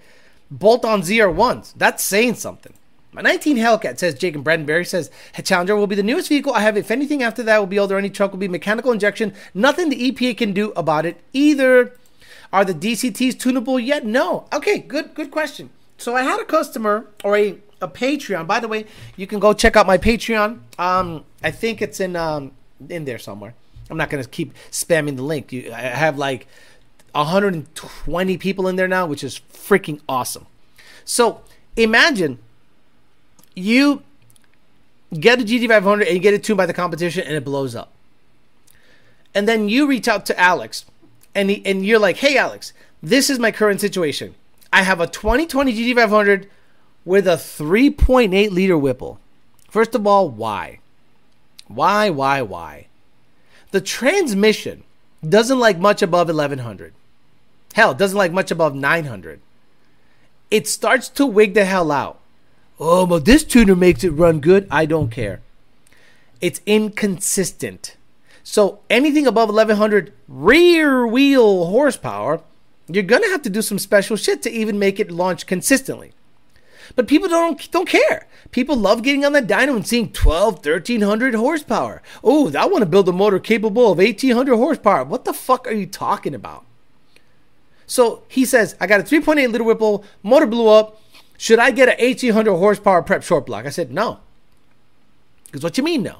bolt 0.50 0.84
on 0.84 1.02
ZR1s. 1.02 1.74
That's 1.76 2.02
saying 2.02 2.34
something. 2.34 2.72
My 3.12 3.22
19 3.22 3.56
Hellcat 3.56 3.98
says 3.98 4.14
and 4.22 4.44
Brandenberry 4.44 4.86
says 4.86 5.10
Challenger 5.42 5.74
will 5.74 5.88
be 5.88 5.96
the 5.96 6.02
newest 6.02 6.28
vehicle 6.28 6.52
I 6.52 6.60
have. 6.60 6.76
If 6.76 6.90
anything 6.90 7.22
after 7.22 7.42
that 7.42 7.58
will 7.58 7.66
be 7.66 7.78
older, 7.78 7.98
any 7.98 8.10
truck 8.10 8.30
will 8.30 8.38
be 8.38 8.46
mechanical 8.46 8.92
injection. 8.92 9.34
Nothing 9.52 9.88
the 9.88 10.12
EPA 10.12 10.36
can 10.36 10.52
do 10.52 10.72
about 10.76 11.06
it 11.06 11.20
either. 11.32 11.96
Are 12.52 12.64
the 12.64 12.74
DCTs 12.74 13.38
tunable 13.38 13.80
yet? 13.80 14.06
No. 14.06 14.46
Okay, 14.52 14.78
good 14.78 15.14
good 15.14 15.30
question. 15.30 15.70
So 15.98 16.14
I 16.14 16.22
had 16.22 16.40
a 16.40 16.44
customer 16.44 17.06
or 17.24 17.36
a, 17.36 17.58
a 17.80 17.88
Patreon. 17.88 18.46
By 18.46 18.60
the 18.60 18.68
way, 18.68 18.86
you 19.16 19.26
can 19.26 19.40
go 19.40 19.52
check 19.52 19.76
out 19.76 19.86
my 19.86 19.98
Patreon. 19.98 20.60
Um, 20.78 21.24
I 21.42 21.50
think 21.50 21.82
it's 21.82 21.98
in 21.98 22.14
um 22.14 22.52
in 22.88 23.04
there 23.06 23.18
somewhere. 23.18 23.54
I'm 23.90 23.96
not 23.96 24.08
gonna 24.08 24.24
keep 24.24 24.54
spamming 24.70 25.16
the 25.16 25.22
link. 25.22 25.52
You, 25.52 25.72
I 25.72 25.80
have 25.80 26.16
like 26.16 26.46
120 27.12 28.38
people 28.38 28.68
in 28.68 28.76
there 28.76 28.88
now, 28.88 29.06
which 29.06 29.24
is 29.24 29.40
freaking 29.52 30.00
awesome. 30.08 30.46
So 31.04 31.42
imagine 31.76 32.38
you 33.60 34.02
get 35.18 35.40
a 35.40 35.44
GT500 35.44 36.06
and 36.06 36.14
you 36.14 36.18
get 36.18 36.34
it 36.34 36.44
tuned 36.44 36.56
by 36.56 36.66
the 36.66 36.74
competition 36.74 37.24
and 37.26 37.34
it 37.34 37.44
blows 37.44 37.74
up. 37.74 37.92
And 39.34 39.48
then 39.48 39.68
you 39.68 39.86
reach 39.86 40.08
out 40.08 40.26
to 40.26 40.38
Alex 40.38 40.84
and, 41.34 41.50
he, 41.50 41.62
and 41.64 41.84
you're 41.84 41.98
like, 41.98 42.16
hey, 42.16 42.36
Alex, 42.36 42.72
this 43.02 43.30
is 43.30 43.38
my 43.38 43.50
current 43.50 43.80
situation. 43.80 44.34
I 44.72 44.82
have 44.82 45.00
a 45.00 45.06
2020 45.06 45.72
GT500 45.72 46.46
with 47.04 47.26
a 47.26 47.36
3.8 47.36 48.50
liter 48.50 48.78
Whipple. 48.78 49.18
First 49.68 49.94
of 49.94 50.06
all, 50.06 50.28
why? 50.28 50.80
Why, 51.68 52.10
why, 52.10 52.42
why? 52.42 52.86
The 53.70 53.80
transmission 53.80 54.82
doesn't 55.26 55.58
like 55.58 55.78
much 55.78 56.02
above 56.02 56.28
1100. 56.28 56.92
Hell, 57.74 57.94
doesn't 57.94 58.18
like 58.18 58.32
much 58.32 58.50
above 58.50 58.74
900. 58.74 59.40
It 60.50 60.66
starts 60.66 61.08
to 61.10 61.26
wig 61.26 61.54
the 61.54 61.64
hell 61.64 61.92
out. 61.92 62.19
Oh, 62.82 63.06
but 63.06 63.26
this 63.26 63.44
tuner 63.44 63.76
makes 63.76 64.02
it 64.02 64.10
run 64.10 64.40
good. 64.40 64.66
I 64.70 64.86
don't 64.86 65.10
care. 65.10 65.42
It's 66.40 66.62
inconsistent. 66.64 67.96
So 68.42 68.80
anything 68.88 69.26
above 69.26 69.50
1100 69.50 70.14
rear 70.26 71.06
wheel 71.06 71.66
horsepower, 71.66 72.40
you're 72.88 73.02
gonna 73.02 73.28
have 73.28 73.42
to 73.42 73.50
do 73.50 73.60
some 73.60 73.78
special 73.78 74.16
shit 74.16 74.40
to 74.42 74.50
even 74.50 74.78
make 74.78 74.98
it 74.98 75.10
launch 75.10 75.46
consistently. 75.46 76.12
But 76.96 77.06
people 77.06 77.28
don't 77.28 77.70
don't 77.70 77.88
care. 77.88 78.26
People 78.50 78.76
love 78.76 79.02
getting 79.02 79.26
on 79.26 79.34
the 79.34 79.42
dyno 79.42 79.76
and 79.76 79.86
seeing 79.86 80.10
12, 80.10 80.64
1300 80.64 81.34
horsepower. 81.34 82.02
Oh, 82.24 82.50
I 82.56 82.64
want 82.64 82.82
to 82.82 82.86
build 82.86 83.08
a 83.08 83.12
motor 83.12 83.38
capable 83.38 83.92
of 83.92 83.98
1800 83.98 84.56
horsepower. 84.56 85.04
What 85.04 85.26
the 85.26 85.34
fuck 85.34 85.68
are 85.68 85.72
you 85.72 85.86
talking 85.86 86.34
about? 86.34 86.64
So 87.86 88.22
he 88.28 88.44
says, 88.44 88.74
I 88.80 88.86
got 88.86 89.00
a 89.00 89.02
3.8 89.02 89.52
liter 89.52 89.64
Whipple, 89.64 90.04
motor 90.22 90.46
blew 90.46 90.68
up. 90.68 91.00
Should 91.40 91.58
I 91.58 91.70
get 91.70 91.88
an 91.88 91.96
1800 91.98 92.54
horsepower 92.54 93.00
prep 93.00 93.22
short 93.22 93.46
block? 93.46 93.64
I 93.64 93.70
said, 93.70 93.90
no. 93.90 94.20
Because 95.46 95.62
what 95.62 95.78
you 95.78 95.82
mean, 95.82 96.02
no? 96.02 96.16
I 96.16 96.18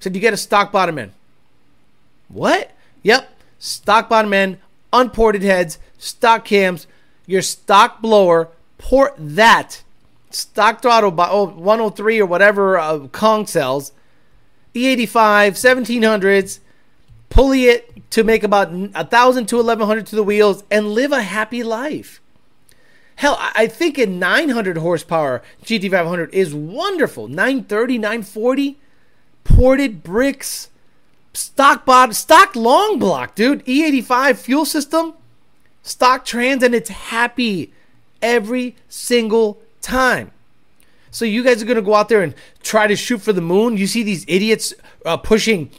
said, 0.00 0.14
you 0.14 0.22
get 0.22 0.32
a 0.32 0.38
stock 0.38 0.72
bottom 0.72 0.98
end. 0.98 1.12
What? 2.28 2.70
Yep. 3.02 3.30
Stock 3.58 4.08
bottom 4.08 4.32
end, 4.32 4.56
unported 4.90 5.42
heads, 5.42 5.78
stock 5.98 6.46
cams, 6.46 6.86
your 7.26 7.42
stock 7.42 8.00
blower, 8.00 8.48
port 8.78 9.14
that. 9.18 9.82
Stock 10.30 10.80
throttle 10.80 11.10
by 11.10 11.28
oh, 11.28 11.48
103 11.48 12.18
or 12.18 12.24
whatever 12.24 12.78
uh, 12.78 13.00
Kong 13.08 13.46
sells. 13.46 13.92
E85, 14.74 15.50
1700s, 15.50 16.60
pulley 17.28 17.66
it 17.66 18.10
to 18.10 18.24
make 18.24 18.42
about 18.42 18.72
a 18.72 18.88
1,000 18.92 19.44
to 19.48 19.56
1,100 19.56 20.06
to 20.06 20.16
the 20.16 20.24
wheels, 20.24 20.64
and 20.70 20.92
live 20.92 21.12
a 21.12 21.20
happy 21.20 21.62
life. 21.62 22.21
Hell, 23.16 23.36
I 23.38 23.66
think 23.66 23.98
a 23.98 24.06
900 24.06 24.78
horsepower 24.78 25.42
GT500 25.64 26.32
is 26.32 26.54
wonderful. 26.54 27.28
930, 27.28 27.98
940, 27.98 28.78
ported 29.44 30.02
bricks, 30.02 30.70
stock 31.32 31.84
bot, 31.84 32.14
stock 32.14 32.56
long 32.56 32.98
block, 32.98 33.34
dude. 33.34 33.64
E85 33.64 34.36
fuel 34.36 34.64
system, 34.64 35.14
stock 35.82 36.24
trans, 36.24 36.62
and 36.62 36.74
it's 36.74 36.90
happy 36.90 37.72
every 38.20 38.76
single 38.88 39.60
time. 39.80 40.30
So 41.10 41.24
you 41.24 41.44
guys 41.44 41.62
are 41.62 41.66
gonna 41.66 41.82
go 41.82 41.94
out 41.94 42.08
there 42.08 42.22
and 42.22 42.34
try 42.62 42.86
to 42.86 42.96
shoot 42.96 43.20
for 43.20 43.32
the 43.32 43.42
moon. 43.42 43.76
You 43.76 43.86
see 43.86 44.02
these 44.02 44.24
idiots 44.26 44.72
uh, 45.04 45.18
pushing 45.18 45.70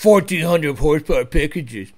1400 0.00 0.78
horsepower 0.78 1.24
packages. 1.24 1.92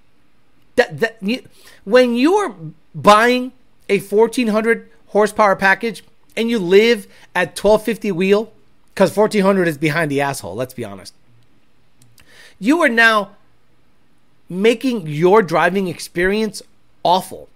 That 0.77 0.99
that 1.01 1.19
you, 1.21 1.47
when 1.85 2.15
you 2.15 2.35
are 2.35 2.55
buying 2.95 3.53
a 3.89 3.99
1400 4.01 4.91
horsepower 5.09 5.57
package 5.57 6.05
and 6.37 6.51
you 6.51 6.59
live 6.59 7.07
at 7.35 7.49
1250 7.59 8.13
wheel, 8.13 8.53
because 8.95 9.17
1400 9.17 9.69
is 9.69 9.79
behind 9.79 10.11
the 10.11 10.21
asshole, 10.21 10.55
let's 10.55 10.75
be 10.75 10.85
honest, 10.85 11.15
you 12.59 12.83
are 12.83 12.89
now 12.89 13.37
making 14.49 15.07
your 15.07 15.43
driving 15.43 15.89
experience 15.89 16.63
awful. 17.03 17.49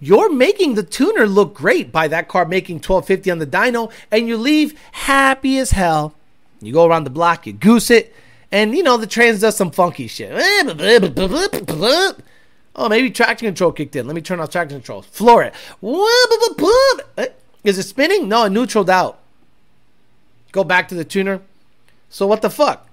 You're 0.00 0.32
making 0.32 0.74
the 0.74 0.82
tuner 0.82 1.26
look 1.26 1.54
great 1.54 1.90
by 1.90 2.08
that 2.08 2.28
car 2.28 2.44
making 2.44 2.76
1250 2.76 3.30
on 3.30 3.38
the 3.38 3.46
dyno, 3.46 3.90
and 4.10 4.28
you 4.28 4.36
leave 4.36 4.78
happy 4.92 5.58
as 5.58 5.72
hell. 5.72 6.14
You 6.60 6.72
go 6.72 6.86
around 6.86 7.04
the 7.04 7.10
block, 7.10 7.46
you 7.46 7.52
goose 7.52 7.90
it, 7.90 8.14
and 8.52 8.74
you 8.76 8.82
know 8.82 8.96
the 8.96 9.06
trans 9.06 9.40
does 9.40 9.56
some 9.56 9.70
funky 9.70 10.06
shit. 10.06 10.30
Oh, 12.78 12.88
maybe 12.88 13.10
traction 13.10 13.48
control 13.48 13.72
kicked 13.72 13.96
in. 13.96 14.06
Let 14.06 14.14
me 14.14 14.22
turn 14.22 14.38
off 14.38 14.50
traction 14.50 14.78
control. 14.78 15.02
Floor 15.02 15.42
it. 15.42 15.54
Eh, 17.18 17.26
is 17.64 17.76
it 17.76 17.82
spinning? 17.82 18.28
No, 18.28 18.44
it 18.44 18.50
neutraled 18.50 18.88
out. 18.88 19.18
Go 20.52 20.62
back 20.62 20.86
to 20.88 20.94
the 20.94 21.04
tuner. 21.04 21.40
So 22.08 22.24
what 22.24 22.40
the 22.40 22.48
fuck? 22.48 22.88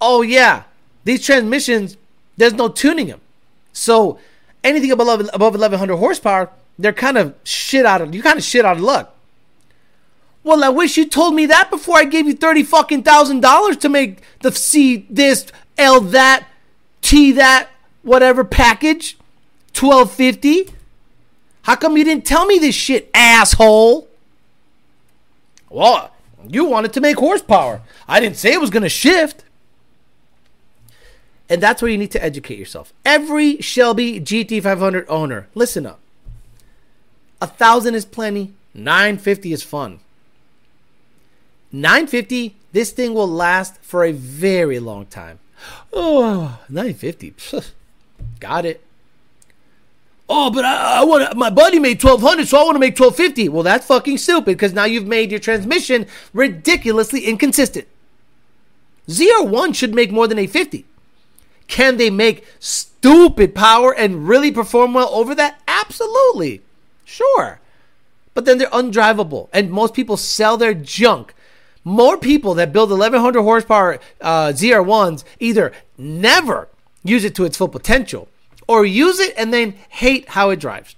Oh 0.00 0.22
yeah, 0.22 0.64
these 1.04 1.24
transmissions, 1.24 1.96
there's 2.36 2.54
no 2.54 2.68
tuning 2.68 3.06
them. 3.06 3.20
So 3.72 4.18
anything 4.64 4.90
above 4.90 5.20
above 5.32 5.52
1100 5.54 5.96
horsepower, 5.96 6.50
they're 6.76 6.92
kind 6.92 7.16
of 7.16 7.36
shit 7.44 7.86
out 7.86 8.02
of 8.02 8.12
you. 8.12 8.20
Kind 8.20 8.38
of 8.38 8.44
shit 8.44 8.64
out 8.64 8.78
of 8.78 8.82
luck. 8.82 9.14
Well, 10.42 10.64
I 10.64 10.70
wish 10.70 10.96
you 10.96 11.06
told 11.06 11.36
me 11.36 11.46
that 11.46 11.70
before 11.70 11.98
I 11.98 12.04
gave 12.04 12.26
you 12.26 12.34
thirty 12.34 12.64
fucking 12.64 13.04
thousand 13.04 13.42
dollars 13.42 13.76
to 13.76 13.88
make 13.88 14.22
the 14.40 14.50
C 14.50 15.06
this 15.08 15.46
L 15.78 16.00
that 16.00 16.48
T 17.00 17.30
that 17.30 17.68
whatever 18.02 18.44
package, 18.44 19.16
twelve 19.72 20.12
fifty. 20.12 20.68
How 21.62 21.76
come 21.76 21.96
you 21.96 22.04
didn't 22.04 22.26
tell 22.26 22.46
me 22.46 22.58
this 22.58 22.74
shit, 22.74 23.10
asshole? 23.14 24.08
Well, 25.70 26.12
you 26.48 26.64
wanted 26.64 26.92
to 26.94 27.00
make 27.00 27.16
horsepower. 27.16 27.82
I 28.08 28.20
didn't 28.20 28.36
say 28.36 28.52
it 28.52 28.60
was 28.60 28.70
going 28.70 28.82
to 28.82 28.88
shift. 28.88 29.44
And 31.48 31.62
that's 31.62 31.82
where 31.82 31.90
you 31.90 31.98
need 31.98 32.10
to 32.12 32.24
educate 32.24 32.58
yourself. 32.58 32.92
Every 33.04 33.58
Shelby 33.58 34.20
GT500 34.20 35.04
owner, 35.08 35.48
listen 35.54 35.86
up. 35.86 36.00
A 37.40 37.46
thousand 37.46 37.94
is 37.94 38.04
plenty. 38.04 38.54
950 38.74 39.52
is 39.52 39.62
fun. 39.62 40.00
950, 41.70 42.54
this 42.72 42.90
thing 42.90 43.14
will 43.14 43.28
last 43.28 43.78
for 43.82 44.04
a 44.04 44.12
very 44.12 44.78
long 44.78 45.06
time. 45.06 45.38
Oh, 45.92 46.60
950. 46.68 47.34
Got 48.40 48.64
it. 48.64 48.82
Oh, 50.28 50.50
but 50.50 50.64
I, 50.64 51.00
I 51.00 51.04
want 51.04 51.36
my 51.36 51.50
buddy 51.50 51.78
made 51.78 52.02
1200, 52.02 52.48
so 52.48 52.58
I 52.58 52.64
want 52.64 52.76
to 52.76 52.80
make 52.80 52.98
1250. 52.98 53.48
Well, 53.50 53.62
that's 53.62 53.86
fucking 53.86 54.18
stupid 54.18 54.56
because 54.56 54.72
now 54.72 54.84
you've 54.84 55.06
made 55.06 55.30
your 55.30 55.40
transmission 55.40 56.06
ridiculously 56.32 57.26
inconsistent. 57.26 57.86
ZR1 59.08 59.74
should 59.74 59.94
make 59.94 60.10
more 60.10 60.26
than 60.26 60.38
850. 60.38 60.86
Can 61.68 61.96
they 61.96 62.10
make 62.10 62.46
stupid 62.60 63.54
power 63.54 63.94
and 63.94 64.26
really 64.28 64.50
perform 64.50 64.94
well 64.94 65.10
over 65.12 65.34
that? 65.34 65.60
Absolutely. 65.68 66.62
Sure. 67.04 67.60
But 68.34 68.44
then 68.44 68.58
they're 68.58 68.68
undrivable, 68.68 69.48
and 69.52 69.70
most 69.70 69.92
people 69.92 70.16
sell 70.16 70.56
their 70.56 70.74
junk. 70.74 71.34
More 71.84 72.16
people 72.16 72.54
that 72.54 72.72
build 72.72 72.90
1100 72.90 73.42
horsepower 73.42 73.98
uh, 74.20 74.48
ZR1s 74.48 75.24
either 75.40 75.72
never 75.98 76.68
use 77.04 77.24
it 77.24 77.34
to 77.36 77.44
its 77.44 77.56
full 77.56 77.68
potential 77.68 78.28
or 78.68 78.84
use 78.84 79.20
it 79.20 79.34
and 79.36 79.52
then 79.52 79.74
hate 79.88 80.28
how 80.30 80.50
it 80.50 80.60
drives. 80.60 80.96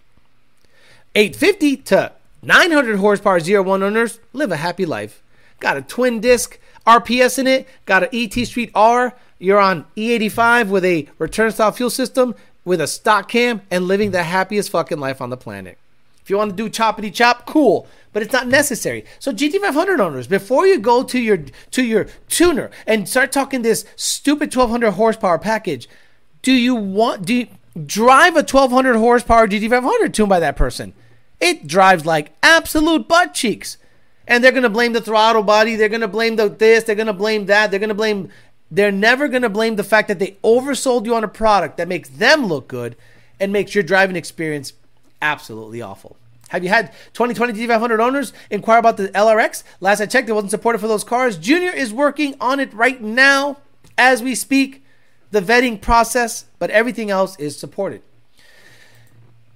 850 1.14 1.76
to 1.78 2.12
900 2.42 2.98
horsepower 2.98 3.40
ZR1 3.40 3.82
owners 3.82 4.20
live 4.32 4.52
a 4.52 4.57
happy 4.57 4.84
life. 4.84 5.22
Got 5.61 5.76
a 5.76 5.82
twin 5.82 6.20
disc 6.20 6.59
RPS 6.86 7.38
in 7.38 7.46
it, 7.46 7.66
got 7.86 8.02
an 8.02 8.11
ET 8.12 8.32
Street 8.46 8.70
R. 8.74 9.14
You're 9.38 9.61
on 9.61 9.86
E85 9.96 10.68
with 10.68 10.84
a 10.84 11.09
return 11.18 11.50
style 11.50 11.72
fuel 11.72 11.90
system 11.90 12.34
with 12.64 12.80
a 12.80 12.86
stock 12.86 13.28
cam 13.28 13.62
and 13.70 13.86
living 13.86 14.11
the 14.11 14.22
happiest 14.22 14.70
fucking 14.70 14.98
life 14.98 15.20
on 15.20 15.30
the 15.30 15.36
planet. 15.36 15.78
If 16.22 16.30
you 16.30 16.36
want 16.36 16.50
to 16.50 16.57
do 16.57 16.70
choppity 16.70 17.12
chop, 17.12 17.46
cool, 17.46 17.86
but 18.15 18.23
it's 18.23 18.33
not 18.33 18.47
necessary. 18.47 19.05
So 19.19 19.33
GT500 19.33 19.99
owners, 19.99 20.27
before 20.27 20.67
you 20.67 20.79
go 20.79 21.03
to 21.03 21.19
your 21.19 21.39
to 21.73 21.85
your 21.85 22.07
tuner 22.29 22.71
and 22.87 23.07
start 23.07 23.33
talking 23.33 23.61
this 23.61 23.85
stupid 23.97 24.55
1200 24.55 24.93
horsepower 24.93 25.39
package, 25.39 25.87
do 26.41 26.53
you 26.53 26.75
want 26.75 27.27
do 27.27 27.35
you 27.35 27.49
drive 27.85 28.35
a 28.35 28.47
1200 28.47 28.97
horsepower 28.97 29.47
GT500 29.47 30.15
tuned 30.15 30.31
by 30.31 30.41
that 30.41 30.57
person? 30.57 30.95
It 31.41 31.67
drives 31.67 32.07
like 32.07 32.33
absolute 32.43 33.07
butt 33.07 33.35
cheeks. 33.35 33.77
And 34.27 34.43
they're 34.43 34.53
going 34.53 34.62
to 34.62 34.71
blame 34.71 34.95
the 34.95 35.03
throttle 35.03 35.43
body, 35.43 35.77
they're 35.77 35.91
going 35.91 36.01
to 36.01 36.09
blame 36.09 36.37
the 36.37 36.49
this, 36.49 36.85
they're 36.85 36.95
going 36.95 37.09
to 37.09 37.12
blame 37.12 37.45
that, 37.45 37.71
they're 37.71 37.81
going 37.81 37.91
to 37.91 37.95
blame 37.95 38.31
they're 38.71 38.91
never 38.91 39.29
going 39.29 39.43
to 39.43 39.51
blame 39.51 39.77
the 39.77 39.85
fact 39.85 40.09
that 40.09 40.19
they 40.19 40.39
oversold 40.43 41.05
you 41.05 41.15
on 41.15 41.25
a 41.25 41.29
product 41.29 41.77
that 41.77 41.89
makes 41.89 42.09
them 42.09 42.47
look 42.47 42.67
good 42.67 42.97
and 43.39 43.53
makes 43.53 43.75
your 43.75 43.85
driving 43.85 44.17
experience 44.17 44.73
absolutely 45.21 45.83
awful. 45.83 46.17
Have 46.55 46.62
you 46.62 46.68
had 46.68 46.92
2020 47.14 47.52
GT500 47.52 47.98
owners 47.98 48.32
inquire 48.48 48.78
about 48.78 48.96
the 48.96 49.09
LRX? 49.09 49.64
Last 49.80 50.00
I 50.00 50.07
checked, 50.07 50.28
it 50.28 50.34
wasn't 50.34 50.52
supported 50.52 50.78
for 50.78 50.86
those 50.86 51.02
cars. 51.02 51.36
Junior 51.36 51.72
is 51.72 51.92
working 51.92 52.36
on 52.40 52.61
it 52.61 52.72
right 52.72 53.02
now 53.02 53.59
as 53.98 54.22
we 54.22 54.36
speak, 54.36 54.84
the 55.32 55.40
vetting 55.40 55.80
process, 55.80 56.44
but 56.61 56.70
everything 56.70 57.11
else 57.11 57.36
is 57.40 57.59
supported. 57.59 58.02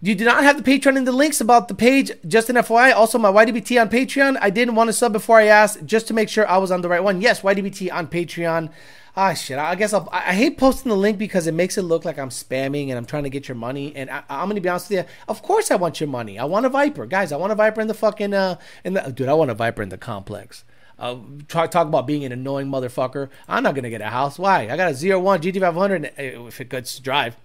You 0.02 0.16
do 0.16 0.24
not 0.24 0.42
have 0.42 0.56
the 0.62 0.68
Patreon 0.68 0.96
in 0.96 1.04
the 1.04 1.12
links 1.12 1.40
about 1.40 1.68
the 1.68 1.74
page. 1.74 2.10
Just 2.26 2.50
an 2.50 2.56
FYI. 2.56 2.92
Also, 2.92 3.16
my 3.16 3.30
YDBT 3.30 3.80
on 3.80 3.88
Patreon. 3.88 4.36
I 4.40 4.50
didn't 4.50 4.74
want 4.74 4.88
to 4.88 4.92
sub 4.92 5.12
before 5.12 5.38
I 5.38 5.46
asked, 5.46 5.86
just 5.86 6.08
to 6.08 6.14
make 6.14 6.28
sure 6.28 6.48
I 6.48 6.58
was 6.58 6.72
on 6.72 6.82
the 6.82 6.88
right 6.88 7.02
one. 7.02 7.20
Yes, 7.20 7.42
YDBT 7.42 7.92
on 7.92 8.08
Patreon. 8.08 8.70
Ah, 9.16 9.34
shit. 9.34 9.58
I 9.58 9.74
guess 9.74 9.92
I'll, 9.92 10.08
I 10.12 10.34
hate 10.34 10.58
posting 10.58 10.90
the 10.90 10.96
link 10.96 11.18
because 11.18 11.46
it 11.46 11.54
makes 11.54 11.76
it 11.76 11.82
look 11.82 12.04
like 12.04 12.18
I'm 12.18 12.28
spamming 12.28 12.88
and 12.88 12.98
I'm 12.98 13.04
trying 13.04 13.24
to 13.24 13.30
get 13.30 13.48
your 13.48 13.56
money. 13.56 13.94
And 13.96 14.10
I, 14.10 14.22
am 14.28 14.48
gonna 14.48 14.60
be 14.60 14.68
honest 14.68 14.90
with 14.90 14.98
you. 14.98 15.04
Of 15.26 15.42
course, 15.42 15.70
I 15.70 15.76
want 15.76 16.00
your 16.00 16.08
money. 16.08 16.38
I 16.38 16.44
want 16.44 16.66
a 16.66 16.68
Viper, 16.68 17.06
guys. 17.06 17.32
I 17.32 17.36
want 17.36 17.52
a 17.52 17.56
Viper 17.56 17.80
in 17.80 17.88
the 17.88 17.94
fucking 17.94 18.32
uh, 18.32 18.58
in 18.84 18.94
the 18.94 19.00
dude. 19.12 19.28
I 19.28 19.34
want 19.34 19.50
a 19.50 19.54
Viper 19.54 19.82
in 19.82 19.88
the 19.88 19.98
complex. 19.98 20.64
Uh, 20.98 21.16
talk, 21.46 21.70
talk 21.70 21.86
about 21.86 22.06
being 22.06 22.24
an 22.24 22.32
annoying 22.32 22.68
motherfucker. 22.68 23.28
I'm 23.48 23.62
not 23.62 23.74
gonna 23.74 23.90
get 23.90 24.00
a 24.00 24.06
house. 24.10 24.38
Why? 24.38 24.68
I 24.68 24.76
got 24.76 24.90
a 24.90 24.94
ZR1 24.94 25.40
GT500 25.40 26.04
uh, 26.04 26.46
if 26.46 26.60
it 26.60 26.68
gets 26.68 26.96
to 26.96 27.02
drive, 27.02 27.36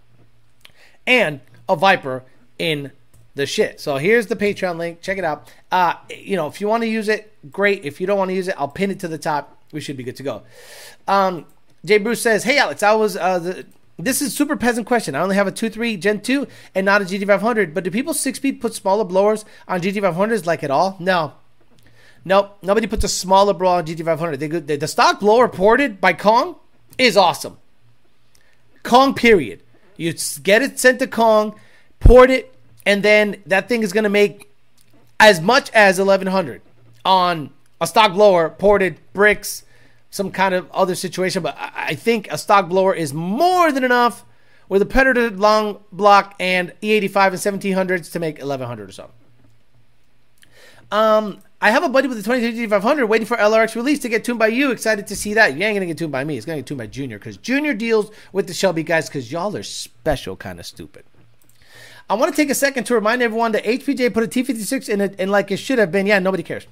and 1.05 1.39
a 1.69 1.75
Viper 1.75 2.23
in 2.57 2.91
the 3.35 3.45
shit. 3.45 3.79
So 3.79 3.97
here's 3.97 4.27
the 4.27 4.35
Patreon 4.35 4.77
link. 4.77 5.01
Check 5.01 5.17
it 5.17 5.23
out. 5.23 5.51
Uh, 5.71 5.95
you 6.09 6.35
know, 6.35 6.47
if 6.47 6.61
you 6.61 6.67
want 6.67 6.83
to 6.83 6.89
use 6.89 7.09
it, 7.09 7.33
great. 7.51 7.85
If 7.85 7.99
you 7.99 8.07
don't 8.07 8.17
want 8.17 8.29
to 8.29 8.35
use 8.35 8.47
it, 8.47 8.55
I'll 8.57 8.67
pin 8.67 8.91
it 8.91 8.99
to 9.01 9.07
the 9.07 9.17
top. 9.17 9.57
We 9.71 9.81
should 9.81 9.97
be 9.97 10.03
good 10.03 10.15
to 10.17 10.23
go. 10.23 10.43
Um, 11.07 11.45
Jay 11.85 11.97
Bruce 11.97 12.21
says, 12.21 12.43
"Hey 12.43 12.57
Alex, 12.57 12.83
I 12.83 12.93
was 12.93 13.17
uh, 13.17 13.39
the, 13.39 13.65
this 13.97 14.21
is 14.21 14.35
super 14.35 14.55
peasant 14.55 14.87
question. 14.87 15.15
I 15.15 15.21
only 15.21 15.35
have 15.35 15.47
a 15.47 15.51
2.3 15.51 15.99
Gen 15.99 16.21
2 16.21 16.47
and 16.73 16.85
not 16.85 17.01
a 17.01 17.05
GT500, 17.05 17.73
but 17.73 17.83
do 17.83 17.91
people 17.91 18.13
six 18.13 18.37
speed 18.37 18.59
put 18.59 18.73
smaller 18.73 19.03
blowers 19.03 19.45
on 19.67 19.81
GT500s 19.81 20.45
like 20.45 20.63
at 20.63 20.71
all? 20.71 20.97
No, 20.99 21.33
Nope, 22.25 22.57
nobody 22.61 22.87
puts 22.87 23.03
a 23.03 23.09
smaller 23.09 23.53
blower 23.53 23.77
on 23.77 23.85
GT500. 23.85 24.39
They, 24.39 24.47
they, 24.47 24.77
the 24.77 24.87
stock 24.87 25.19
blower 25.19 25.49
ported 25.49 25.99
by 25.99 26.13
Kong 26.13 26.55
is 26.97 27.17
awesome. 27.17 27.57
Kong, 28.83 29.13
period. 29.13 29.61
You 29.97 30.13
get 30.41 30.61
it 30.61 30.79
sent 30.79 30.99
to 30.99 31.07
Kong, 31.07 31.55
port 31.99 32.29
it, 32.29 32.53
and 32.85 33.03
then 33.03 33.41
that 33.45 33.67
thing 33.67 33.83
is 33.83 33.91
going 33.91 34.05
to 34.05 34.09
make 34.09 34.49
as 35.19 35.41
much 35.41 35.69
as 35.71 35.99
1100 35.99 36.61
on 37.05 37.51
a 37.81 37.87
stock 37.87 38.13
blower, 38.13 38.49
ported 38.49 38.97
bricks, 39.11 39.63
some 40.13 40.29
kind 40.29 40.53
of 40.53 40.69
other 40.71 40.93
situation. 40.93 41.41
But 41.41 41.57
I 41.59 41.95
think 41.95 42.31
a 42.31 42.37
stock 42.37 42.69
blower 42.69 42.93
is 42.93 43.15
more 43.15 43.71
than 43.71 43.83
enough 43.83 44.23
with 44.69 44.83
a 44.83 44.85
Predator 44.85 45.31
long 45.31 45.79
block 45.91 46.35
and 46.39 46.71
E85 46.83 47.49
and 47.49 47.63
1700s 47.63 48.11
to 48.11 48.19
make 48.19 48.37
1100 48.37 48.89
or 48.89 48.91
so. 48.91 49.09
Um, 50.91 51.39
I 51.59 51.71
have 51.71 51.83
a 51.83 51.89
buddy 51.89 52.07
with 52.07 52.17
the 52.17 52.23
2050 52.23 53.05
waiting 53.05 53.25
for 53.25 53.37
LRX 53.37 53.75
release 53.75 53.97
to 53.99 54.09
get 54.09 54.23
tuned 54.23 54.37
by 54.37 54.47
you. 54.47 54.69
Excited 54.69 55.07
to 55.07 55.15
see 55.15 55.33
that. 55.33 55.57
You 55.57 55.63
ain't 55.63 55.75
gonna 55.75 55.87
get 55.87 55.97
tuned 55.97 56.11
by 56.11 56.23
me. 56.23 56.37
It's 56.37 56.45
gonna 56.45 56.59
get 56.59 56.67
tuned 56.67 56.77
by 56.77 56.87
Junior 56.87 57.17
because 57.17 57.37
Junior 57.37 57.73
deals 57.73 58.11
with 58.31 58.45
the 58.45 58.53
Shelby 58.53 58.83
guys 58.83 59.09
because 59.09 59.31
y'all 59.31 59.55
are 59.57 59.63
special, 59.63 60.35
kind 60.35 60.59
of 60.59 60.67
stupid. 60.67 61.05
I 62.07 62.13
want 62.13 62.31
to 62.31 62.35
take 62.35 62.51
a 62.51 62.55
second 62.55 62.83
to 62.83 62.93
remind 62.93 63.23
everyone 63.23 63.53
that 63.53 63.63
HPJ 63.63 64.13
put 64.13 64.23
a 64.23 64.27
T56 64.27 64.89
in 64.89 65.01
it 65.01 65.15
and 65.17 65.31
like 65.31 65.49
it 65.49 65.57
should 65.57 65.79
have 65.79 65.91
been. 65.91 66.05
Yeah, 66.05 66.19
nobody 66.19 66.43
cares. 66.43 66.67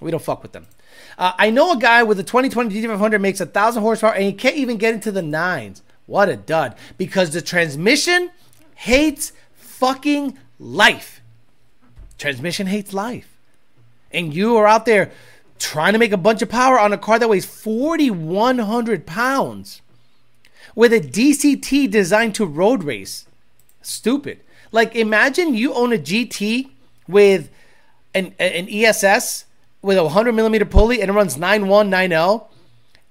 We 0.00 0.12
don't 0.12 0.22
fuck 0.22 0.42
with 0.42 0.52
them. 0.52 0.68
Uh, 1.16 1.32
I 1.38 1.50
know 1.50 1.72
a 1.72 1.78
guy 1.78 2.02
with 2.02 2.18
a 2.18 2.22
2020 2.22 2.74
GT500 2.74 3.20
makes 3.20 3.40
a 3.40 3.46
thousand 3.46 3.82
horsepower 3.82 4.14
and 4.14 4.24
he 4.24 4.32
can't 4.32 4.56
even 4.56 4.76
get 4.76 4.94
into 4.94 5.12
the 5.12 5.22
nines. 5.22 5.82
What 6.06 6.28
a 6.28 6.36
dud! 6.36 6.74
Because 6.96 7.30
the 7.30 7.42
transmission 7.42 8.30
hates 8.74 9.32
fucking 9.54 10.38
life. 10.58 11.20
Transmission 12.16 12.66
hates 12.66 12.92
life. 12.92 13.36
And 14.10 14.34
you 14.34 14.56
are 14.56 14.66
out 14.66 14.86
there 14.86 15.12
trying 15.58 15.92
to 15.92 15.98
make 15.98 16.12
a 16.12 16.16
bunch 16.16 16.40
of 16.40 16.48
power 16.48 16.78
on 16.78 16.92
a 16.92 16.98
car 16.98 17.18
that 17.18 17.28
weighs 17.28 17.44
4,100 17.44 19.06
pounds 19.06 19.82
with 20.74 20.92
a 20.92 21.00
DCT 21.00 21.90
designed 21.90 22.34
to 22.36 22.46
road 22.46 22.84
race. 22.84 23.26
Stupid. 23.82 24.40
Like, 24.70 24.94
imagine 24.94 25.54
you 25.54 25.74
own 25.74 25.92
a 25.92 25.98
GT 25.98 26.70
with 27.06 27.50
an, 28.14 28.34
an 28.38 28.68
ESS 28.70 29.44
with 29.82 29.98
a 29.98 30.04
100 30.04 30.32
millimeter 30.32 30.64
pulley 30.64 31.00
and 31.00 31.10
it 31.10 31.14
runs 31.14 31.36
9190 31.36 32.46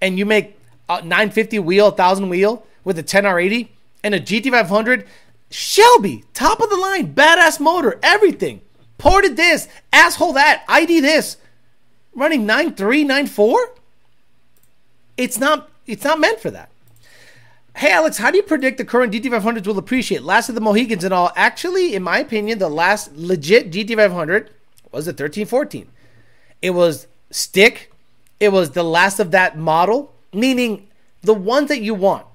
and 0.01 0.17
you 0.17 0.25
make 0.25 0.57
a 0.89 1.01
950 1.01 1.59
wheel, 1.59 1.85
1000 1.85 2.29
wheel 2.29 2.65
with 2.83 2.97
a 2.99 3.03
10R80 3.03 3.69
and 4.03 4.15
a 4.15 4.19
GT500 4.19 5.05
Shelby, 5.49 6.25
top 6.33 6.59
of 6.59 6.69
the 6.69 6.75
line, 6.75 7.13
badass 7.13 7.59
motor, 7.59 7.99
everything. 8.03 8.61
Ported 8.97 9.37
this, 9.37 9.67
asshole 9.93 10.33
that, 10.33 10.63
ID 10.67 10.99
this. 10.99 11.37
Running 12.13 12.45
9394? 12.45 13.75
It's 15.17 15.39
not 15.39 15.69
it's 15.85 16.03
not 16.03 16.19
meant 16.19 16.39
for 16.39 16.51
that. 16.51 16.69
Hey 17.75 17.91
Alex, 17.91 18.17
how 18.17 18.31
do 18.31 18.37
you 18.37 18.43
predict 18.43 18.77
the 18.77 18.85
current 18.85 19.13
GT500s 19.13 19.65
will 19.67 19.77
appreciate? 19.77 20.23
Last 20.23 20.49
of 20.49 20.55
the 20.55 20.61
Mohicans 20.61 21.03
and 21.03 21.13
all. 21.13 21.31
Actually, 21.35 21.95
in 21.95 22.03
my 22.03 22.19
opinion, 22.19 22.59
the 22.59 22.69
last 22.69 23.15
legit 23.15 23.71
GT500 23.71 24.49
was 24.91 25.05
the 25.05 25.11
1314. 25.11 25.87
It 26.61 26.71
was 26.71 27.07
stick. 27.31 27.91
It 28.39 28.49
was 28.49 28.71
the 28.71 28.83
last 28.83 29.19
of 29.19 29.31
that 29.31 29.57
model, 29.57 30.13
meaning 30.33 30.87
the 31.21 31.33
ones 31.33 31.69
that 31.69 31.81
you 31.81 31.93
want. 31.93 32.25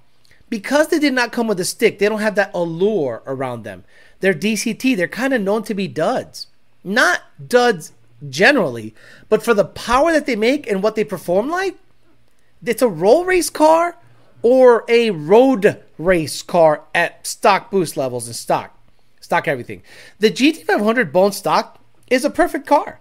Because 0.49 0.89
they 0.89 0.99
did 0.99 1.15
not 1.15 1.33
come 1.33 1.47
with 1.47 1.61
a 1.61 1.65
stick, 1.65 1.99
they 1.99 2.09
don't 2.09 2.21
have 2.21 2.35
that 2.35 2.51
allure 2.53 3.23
around 3.27 3.63
them. 3.63 3.85
They're 4.21 4.35
DCT. 4.35 4.97
They're 4.97 5.09
kind 5.09 5.33
of 5.33 5.41
known 5.41 5.63
to 5.65 5.75
be 5.75 5.89
duds. 5.89 6.47
Not 6.85 7.23
duds 7.49 7.93
generally, 8.29 8.95
but 9.29 9.43
for 9.43 9.55
the 9.55 9.65
power 9.65 10.13
that 10.13 10.27
they 10.27 10.37
make 10.37 10.69
and 10.69 10.83
what 10.83 10.95
they 10.95 11.05
perform 11.05 11.49
like, 11.49 11.77
it's 12.65 12.83
a 12.83 12.89
roll 12.89 13.25
race 13.25 13.51
car 13.51 13.97
or 14.43 14.85
a 14.89 15.11
road 15.11 15.83
race 15.99 16.43
car 16.43 16.83
at 16.95 17.27
stock 17.27 17.71
boost 17.71 17.97
levels 17.97 18.27
and 18.27 18.37
stock. 18.37 18.79
Stock 19.21 19.49
everything. 19.49 19.83
The 20.19 20.31
GT500 20.31 21.13
bone 21.13 21.33
stock 21.33 21.81
is 22.11 22.25
a 22.25 22.31
perfect 22.31 22.67
car. 22.67 23.01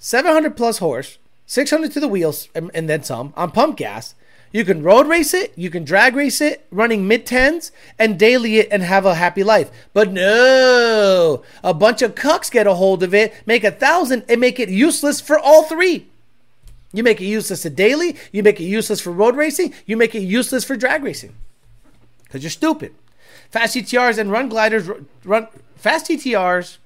700 0.00 0.56
plus 0.56 0.78
horse, 0.78 1.18
600 1.44 1.92
to 1.92 2.00
the 2.00 2.08
wheels, 2.08 2.48
and, 2.54 2.70
and 2.72 2.88
then 2.88 3.02
some 3.02 3.34
on 3.36 3.50
pump 3.50 3.76
gas. 3.76 4.14
You 4.50 4.64
can 4.64 4.82
road 4.82 5.06
race 5.06 5.32
it, 5.34 5.52
you 5.56 5.68
can 5.70 5.84
drag 5.84 6.16
race 6.16 6.40
it, 6.40 6.66
running 6.72 7.06
mid 7.06 7.26
tens, 7.26 7.70
and 7.98 8.18
daily 8.18 8.56
it 8.56 8.68
and 8.72 8.82
have 8.82 9.04
a 9.04 9.14
happy 9.14 9.44
life. 9.44 9.70
But 9.92 10.10
no, 10.10 11.44
a 11.62 11.74
bunch 11.74 12.02
of 12.02 12.14
cucks 12.14 12.50
get 12.50 12.66
a 12.66 12.74
hold 12.74 13.02
of 13.02 13.14
it, 13.14 13.34
make 13.46 13.62
a 13.62 13.70
thousand, 13.70 14.24
and 14.28 14.40
make 14.40 14.58
it 14.58 14.70
useless 14.70 15.20
for 15.20 15.38
all 15.38 15.64
three. 15.64 16.08
You 16.92 17.04
make 17.04 17.20
it 17.20 17.26
useless 17.26 17.62
to 17.62 17.70
daily, 17.70 18.16
you 18.32 18.42
make 18.42 18.58
it 18.58 18.64
useless 18.64 19.00
for 19.00 19.12
road 19.12 19.36
racing, 19.36 19.74
you 19.86 19.96
make 19.96 20.14
it 20.14 20.22
useless 20.22 20.64
for 20.64 20.76
drag 20.76 21.04
racing. 21.04 21.34
Because 22.24 22.42
you're 22.42 22.50
stupid. 22.50 22.94
Fast 23.50 23.76
GTRs 23.76 24.18
and 24.18 24.32
run 24.32 24.48
gliders, 24.48 24.88
run 25.24 25.46
fast 25.76 26.08
GTRs 26.08 26.78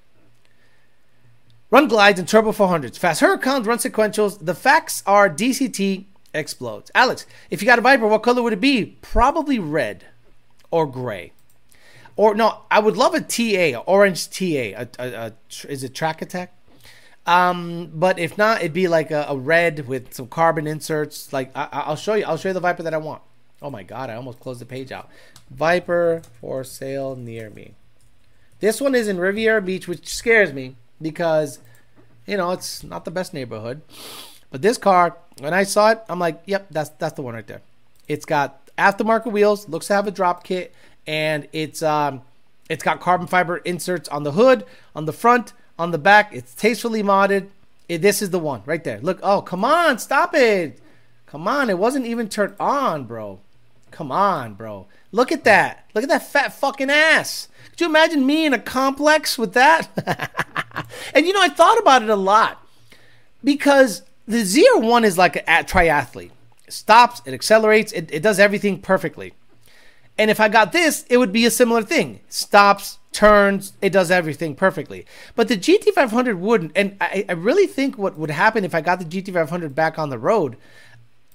Run 1.75 1.89
glides 1.89 2.21
and 2.21 2.29
turbo 2.29 2.53
400s. 2.53 2.97
Fast 2.97 3.21
Huracans, 3.21 3.67
run 3.67 3.79
sequentials. 3.79 4.39
The 4.41 4.55
facts 4.55 5.03
are 5.07 5.29
DCT 5.29 6.05
explodes. 6.33 6.93
Alex, 6.95 7.27
if 7.51 7.61
you 7.61 7.67
got 7.67 7.81
a 7.81 7.83
Viper, 7.83 8.07
what 8.07 8.23
color 8.23 8.45
would 8.45 8.53
it 8.53 8.61
be? 8.61 8.97
Probably 9.03 9.59
red 9.59 10.05
or 10.71 10.87
gray. 10.87 11.33
Or 12.15 12.37
no, 12.37 12.61
I 12.71 12.79
would 12.79 12.97
love 12.97 13.13
a 13.13 13.21
TA, 13.21 13.77
orange 13.87 14.31
TA. 14.31 14.45
A, 14.45 14.89
a, 15.01 15.09
a, 15.09 15.33
is 15.69 15.83
it 15.83 15.97
track 15.97 16.23
attack? 16.23 16.57
Um, 17.27 17.91
but 17.93 18.21
if 18.21 18.39
not, 18.39 18.61
it'd 18.61 18.73
be 18.73 18.87
like 18.87 19.11
a, 19.11 19.37
red 19.37 19.89
with 19.89 20.15
some 20.15 20.29
carbon 20.29 20.69
inserts. 20.69 21.33
Like 21.33 21.51
I, 21.57 21.89
will 21.89 21.97
show 21.97 22.15
you, 22.15 22.25
I'll 22.25 22.37
show 22.37 22.51
you 22.51 22.55
the 22.55 22.61
Viper 22.61 22.85
that 22.85 22.95
I 22.95 22.99
want. 22.99 23.21
Oh 23.61 23.71
my 23.71 23.83
god, 23.83 24.11
I 24.11 24.15
almost 24.15 24.39
closed 24.39 24.61
the 24.61 24.65
page 24.65 24.93
out. 24.93 25.09
Viper 25.51 26.23
for 26.41 26.63
sale 26.63 27.17
near 27.17 27.51
me. 27.51 27.75
This 28.61 28.81
one 28.81 28.95
is 28.95 29.09
in 29.09 29.19
Riviera 29.19 29.61
Beach, 29.61 29.89
which 29.89 30.07
scares 30.07 30.53
me 30.53 30.77
because, 31.05 31.61
you 32.27 32.37
know, 32.37 32.51
it's 32.51 32.83
not 32.83 33.05
the 33.05 33.13
best 33.13 33.33
neighborhood. 33.33 33.83
But 34.51 34.63
this 34.63 34.79
car, 34.79 35.17
when 35.39 35.55
I 35.55 35.63
saw 35.65 35.91
it, 35.91 36.03
I'm 36.09 36.19
like, 36.19 36.43
yep, 36.47 36.67
that's 36.71 36.91
that's 36.91 37.15
the 37.15 37.23
one 37.23 37.35
right 37.35 37.47
there. 37.47 37.61
It's 38.09 38.25
got 38.25 38.67
aftermarket 38.77 39.31
wheels, 39.31 39.69
looks 39.69 39.87
to 39.89 39.95
have 39.95 40.09
a 40.09 40.11
drop 40.11 40.43
kit, 40.43 40.75
and 41.07 41.47
it's 41.53 41.83
um, 41.83 42.23
it's 42.69 42.83
got 42.83 43.01
carbon 43.01 43.27
fiber 43.27 43.59
inserts 43.59 44.09
on 44.09 44.23
the 44.25 44.33
hood, 44.33 44.65
on 44.97 45.05
the 45.05 45.13
front, 45.13 45.53
on 45.79 45.91
the 45.91 45.99
back. 45.99 46.33
It's 46.33 46.55
tastefully 46.55 47.03
modded. 47.03 47.49
It, 47.89 48.01
this 48.01 48.23
is 48.23 48.31
the 48.31 48.39
one 48.39 48.63
right 48.65 48.83
there. 48.83 48.99
Look, 49.01 49.21
oh 49.23 49.43
come 49.43 49.65
on, 49.65 49.99
stop 49.99 50.35
it, 50.35 50.81
come 51.27 51.47
on. 51.47 51.69
It 51.69 51.79
wasn't 51.79 52.07
even 52.07 52.29
turned 52.29 52.55
on, 52.59 53.05
bro. 53.05 53.41
Come 53.95 54.11
on, 54.11 54.55
bro. 54.55 54.89
Look 55.13 55.31
at 55.31 55.45
that. 55.45 55.89
Look 55.95 56.03
at 56.03 56.11
that 56.11 56.27
fat 56.27 56.53
fucking 56.53 56.91
ass. 56.91 57.47
Could 57.71 57.81
you 57.81 57.87
imagine 57.87 58.27
me 58.27 58.45
in 58.45 58.53
a 58.53 58.59
complex 58.59 59.39
with 59.39 59.53
that? 59.55 59.89
and 61.15 61.25
you 61.25 61.33
know, 61.33 61.41
I 61.41 61.49
thought 61.49 61.79
about 61.79 62.03
it 62.03 62.09
a 62.09 62.17
lot 62.17 62.67
because 63.45 64.03
the 64.27 64.43
ZR1 64.43 65.05
is 65.05 65.17
like 65.17 65.37
a 65.37 65.63
triathlete. 65.63 66.33
It 66.67 66.73
stops, 66.73 67.23
it 67.25 67.33
accelerates, 67.35 67.93
it, 67.93 68.13
it 68.13 68.21
does 68.21 68.41
everything 68.41 68.81
perfectly. 68.81 69.33
And 70.19 70.29
if 70.29 70.41
I 70.41 70.49
got 70.49 70.73
this, 70.73 71.05
it 71.09 71.19
would 71.19 71.33
be 71.33 71.47
a 71.47 71.51
similar 71.53 71.83
thing. 71.83 72.19
Stops, 72.29 72.99
turns, 73.13 73.75
it 73.81 73.91
does 73.91 74.11
everything 74.11 74.57
perfectly. 74.57 75.07
But 75.37 75.47
the 75.47 75.57
GT500 75.57 76.37
wouldn't. 76.37 76.73
And 76.75 76.97
I, 77.01 77.27
I 77.29 77.33
really 77.35 77.69
think 77.69 77.97
what 77.97 78.19
would 78.19 78.31
happen 78.31 78.65
if 78.65 78.75
I 78.75 78.81
got 78.81 78.99
the 78.99 79.05
GT500 79.05 79.73
back 79.73 80.01
on 80.01 80.11
the 80.11 80.19
road 80.19 80.57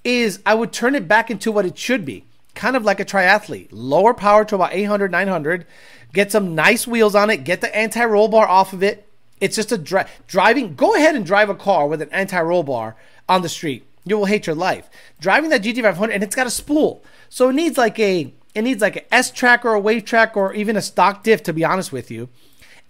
is 0.04 0.42
I 0.44 0.52
would 0.52 0.74
turn 0.74 0.94
it 0.94 1.08
back 1.08 1.30
into 1.30 1.50
what 1.50 1.64
it 1.64 1.78
should 1.78 2.04
be 2.04 2.26
kind 2.60 2.76
of 2.76 2.84
like 2.84 3.00
a 3.00 3.04
triathlete. 3.06 3.68
Lower 3.70 4.12
power 4.12 4.44
to 4.44 4.54
about 4.54 4.74
800, 4.74 5.10
900. 5.10 5.66
Get 6.12 6.30
some 6.30 6.54
nice 6.54 6.86
wheels 6.86 7.14
on 7.14 7.30
it. 7.30 7.38
Get 7.38 7.62
the 7.62 7.74
anti 7.74 8.04
roll 8.04 8.28
bar 8.28 8.46
off 8.46 8.74
of 8.74 8.82
it. 8.82 9.08
It's 9.40 9.56
just 9.56 9.72
a 9.72 9.78
dri- 9.78 10.04
driving. 10.26 10.74
Go 10.74 10.94
ahead 10.94 11.14
and 11.14 11.24
drive 11.24 11.48
a 11.48 11.54
car 11.54 11.86
with 11.86 12.02
an 12.02 12.10
anti 12.12 12.38
roll 12.38 12.62
bar 12.62 12.96
on 13.30 13.40
the 13.40 13.48
street. 13.48 13.86
You 14.04 14.18
will 14.18 14.26
hate 14.26 14.46
your 14.46 14.56
life. 14.56 14.90
Driving 15.20 15.48
that 15.50 15.62
GT500 15.62 16.12
and 16.12 16.22
it's 16.22 16.36
got 16.36 16.46
a 16.46 16.50
spool, 16.50 17.02
so 17.30 17.48
it 17.48 17.54
needs 17.54 17.78
like 17.78 17.98
a 17.98 18.30
it 18.54 18.62
needs 18.62 18.82
like 18.82 18.96
an 18.96 19.04
S 19.10 19.30
track 19.30 19.64
or 19.64 19.74
a 19.74 19.80
Wavetrac 19.80 20.36
or 20.36 20.52
even 20.52 20.76
a 20.76 20.82
stock 20.82 21.22
diff. 21.22 21.42
To 21.44 21.54
be 21.54 21.64
honest 21.64 21.92
with 21.92 22.10
you, 22.10 22.28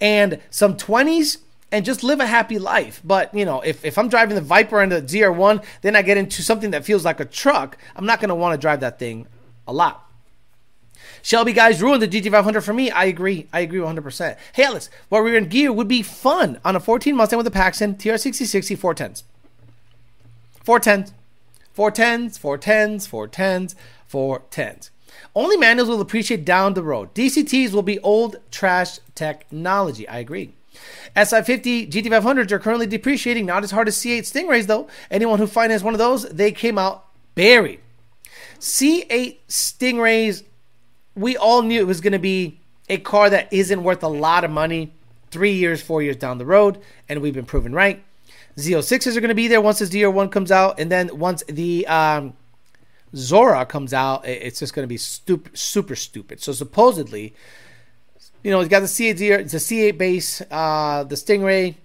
and 0.00 0.40
some 0.50 0.76
20s 0.76 1.38
and 1.70 1.84
just 1.84 2.02
live 2.02 2.18
a 2.18 2.26
happy 2.26 2.58
life. 2.58 3.00
But 3.04 3.32
you 3.32 3.44
know, 3.44 3.60
if, 3.60 3.84
if 3.84 3.96
I'm 3.98 4.08
driving 4.08 4.34
the 4.34 4.40
Viper 4.40 4.80
and 4.80 4.90
the 4.90 5.02
ZR1, 5.02 5.64
then 5.82 5.94
I 5.94 6.02
get 6.02 6.16
into 6.16 6.42
something 6.42 6.72
that 6.72 6.84
feels 6.84 7.04
like 7.04 7.20
a 7.20 7.24
truck. 7.24 7.78
I'm 7.94 8.06
not 8.06 8.20
gonna 8.20 8.34
want 8.34 8.54
to 8.54 8.60
drive 8.60 8.80
that 8.80 8.98
thing 8.98 9.28
a 9.70 9.72
lot. 9.72 10.06
Shelby 11.22 11.52
guys 11.52 11.82
ruined 11.82 12.02
the 12.02 12.08
GT500 12.08 12.62
for 12.62 12.72
me. 12.72 12.90
I 12.90 13.04
agree. 13.04 13.46
I 13.52 13.60
agree 13.60 13.80
100%. 13.80 14.36
Hey, 14.54 14.64
Alex, 14.64 14.90
while 15.08 15.22
we 15.22 15.32
are 15.32 15.36
in 15.36 15.48
gear 15.48 15.72
would 15.72 15.88
be 15.88 16.02
fun 16.02 16.58
on 16.64 16.76
a 16.76 16.80
14 16.80 17.14
Mustang 17.14 17.36
with 17.36 17.46
a 17.46 17.50
Paxton 17.50 17.94
TR6060 17.94 18.76
410s. 18.76 19.22
410s. 20.64 21.12
410s, 21.76 22.38
410s, 22.38 23.08
410s, 23.08 23.74
410s. 24.10 24.90
Only 25.34 25.56
manuals 25.56 25.88
will 25.88 26.00
appreciate 26.00 26.44
down 26.44 26.74
the 26.74 26.82
road. 26.82 27.14
DCTs 27.14 27.72
will 27.72 27.82
be 27.82 28.00
old 28.00 28.36
trash 28.50 28.98
technology. 29.14 30.08
I 30.08 30.18
agree. 30.18 30.52
S550 31.14 31.90
GT500s 31.90 32.50
are 32.50 32.58
currently 32.58 32.86
depreciating, 32.86 33.46
not 33.46 33.64
as 33.64 33.70
hard 33.70 33.88
as 33.88 33.96
C8 33.96 34.20
Stingrays 34.20 34.66
though. 34.66 34.88
Anyone 35.10 35.38
who 35.38 35.46
financed 35.46 35.84
one 35.84 35.94
of 35.94 35.98
those, 35.98 36.28
they 36.28 36.52
came 36.52 36.78
out 36.78 37.06
buried. 37.34 37.80
C8 38.60 39.38
Stingrays, 39.48 40.44
we 41.16 41.36
all 41.36 41.62
knew 41.62 41.80
it 41.80 41.86
was 41.86 42.02
going 42.02 42.12
to 42.12 42.18
be 42.18 42.60
a 42.90 42.98
car 42.98 43.30
that 43.30 43.50
isn't 43.52 43.82
worth 43.82 44.02
a 44.02 44.08
lot 44.08 44.44
of 44.44 44.50
money 44.50 44.92
three 45.30 45.52
years, 45.52 45.80
four 45.80 46.02
years 46.02 46.16
down 46.16 46.36
the 46.36 46.44
road, 46.44 46.78
and 47.08 47.22
we've 47.22 47.34
been 47.34 47.46
proven 47.46 47.72
right. 47.72 48.02
Z06s 48.56 49.16
are 49.16 49.20
going 49.20 49.28
to 49.28 49.34
be 49.34 49.48
there 49.48 49.62
once 49.62 49.78
this 49.78 49.88
ZR1 49.88 50.30
comes 50.30 50.52
out, 50.52 50.78
and 50.78 50.92
then 50.92 51.18
once 51.18 51.42
the 51.48 51.86
um, 51.86 52.34
Zora 53.16 53.64
comes 53.64 53.94
out, 53.94 54.26
it's 54.26 54.58
just 54.58 54.74
going 54.74 54.84
to 54.84 54.88
be 54.88 54.98
stupid, 54.98 55.56
super 55.56 55.96
stupid. 55.96 56.42
So 56.42 56.52
supposedly, 56.52 57.32
you 58.42 58.50
know, 58.50 58.60
you 58.60 58.68
got 58.68 58.80
the 58.80 58.86
C8 58.86 59.20
it's 59.20 59.54
a 59.54 59.56
C8 59.56 59.96
base, 59.96 60.42
uh, 60.50 61.04
the 61.04 61.14
Stingray, 61.14 61.76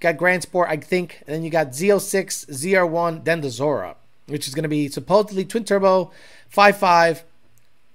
got 0.00 0.16
Grand 0.16 0.42
Sport, 0.42 0.68
I 0.68 0.78
think, 0.78 1.22
and 1.26 1.36
then 1.36 1.44
you 1.44 1.50
got 1.50 1.68
Z06, 1.68 2.46
ZR1, 2.46 3.24
then 3.24 3.40
the 3.40 3.50
Zora 3.50 3.94
which 4.26 4.48
is 4.48 4.54
going 4.54 4.62
to 4.62 4.68
be 4.68 4.88
supposedly 4.88 5.44
twin 5.44 5.64
turbo, 5.64 6.10
5.5 6.54 7.22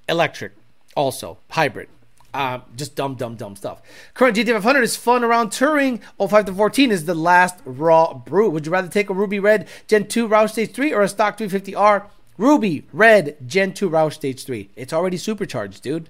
electric, 0.07 0.53
also 0.95 1.37
hybrid. 1.49 1.89
Uh, 2.31 2.59
just 2.75 2.95
dumb, 2.95 3.15
dumb, 3.15 3.35
dumb 3.35 3.55
stuff. 3.55 3.81
Current 4.13 4.37
GT500 4.37 4.83
is 4.83 4.95
fun 4.95 5.23
around 5.23 5.51
touring. 5.51 5.99
05 6.19 6.45
to 6.45 6.53
14 6.53 6.91
is 6.91 7.05
the 7.05 7.15
last 7.15 7.57
raw 7.65 8.13
brew. 8.13 8.49
Would 8.51 8.67
you 8.67 8.71
rather 8.71 8.87
take 8.87 9.09
a 9.09 9.13
Ruby 9.13 9.39
Red 9.39 9.67
Gen 9.87 10.07
2 10.07 10.27
Roush 10.27 10.51
Stage 10.51 10.71
3 10.71 10.93
or 10.93 11.01
a 11.01 11.07
stock 11.07 11.37
350R? 11.39 12.05
Ruby 12.37 12.85
Red 12.93 13.35
Gen 13.47 13.73
2 13.73 13.89
Roush 13.89 14.13
Stage 14.13 14.43
3. 14.45 14.69
It's 14.75 14.93
already 14.93 15.17
supercharged, 15.17 15.81
dude. 15.81 16.09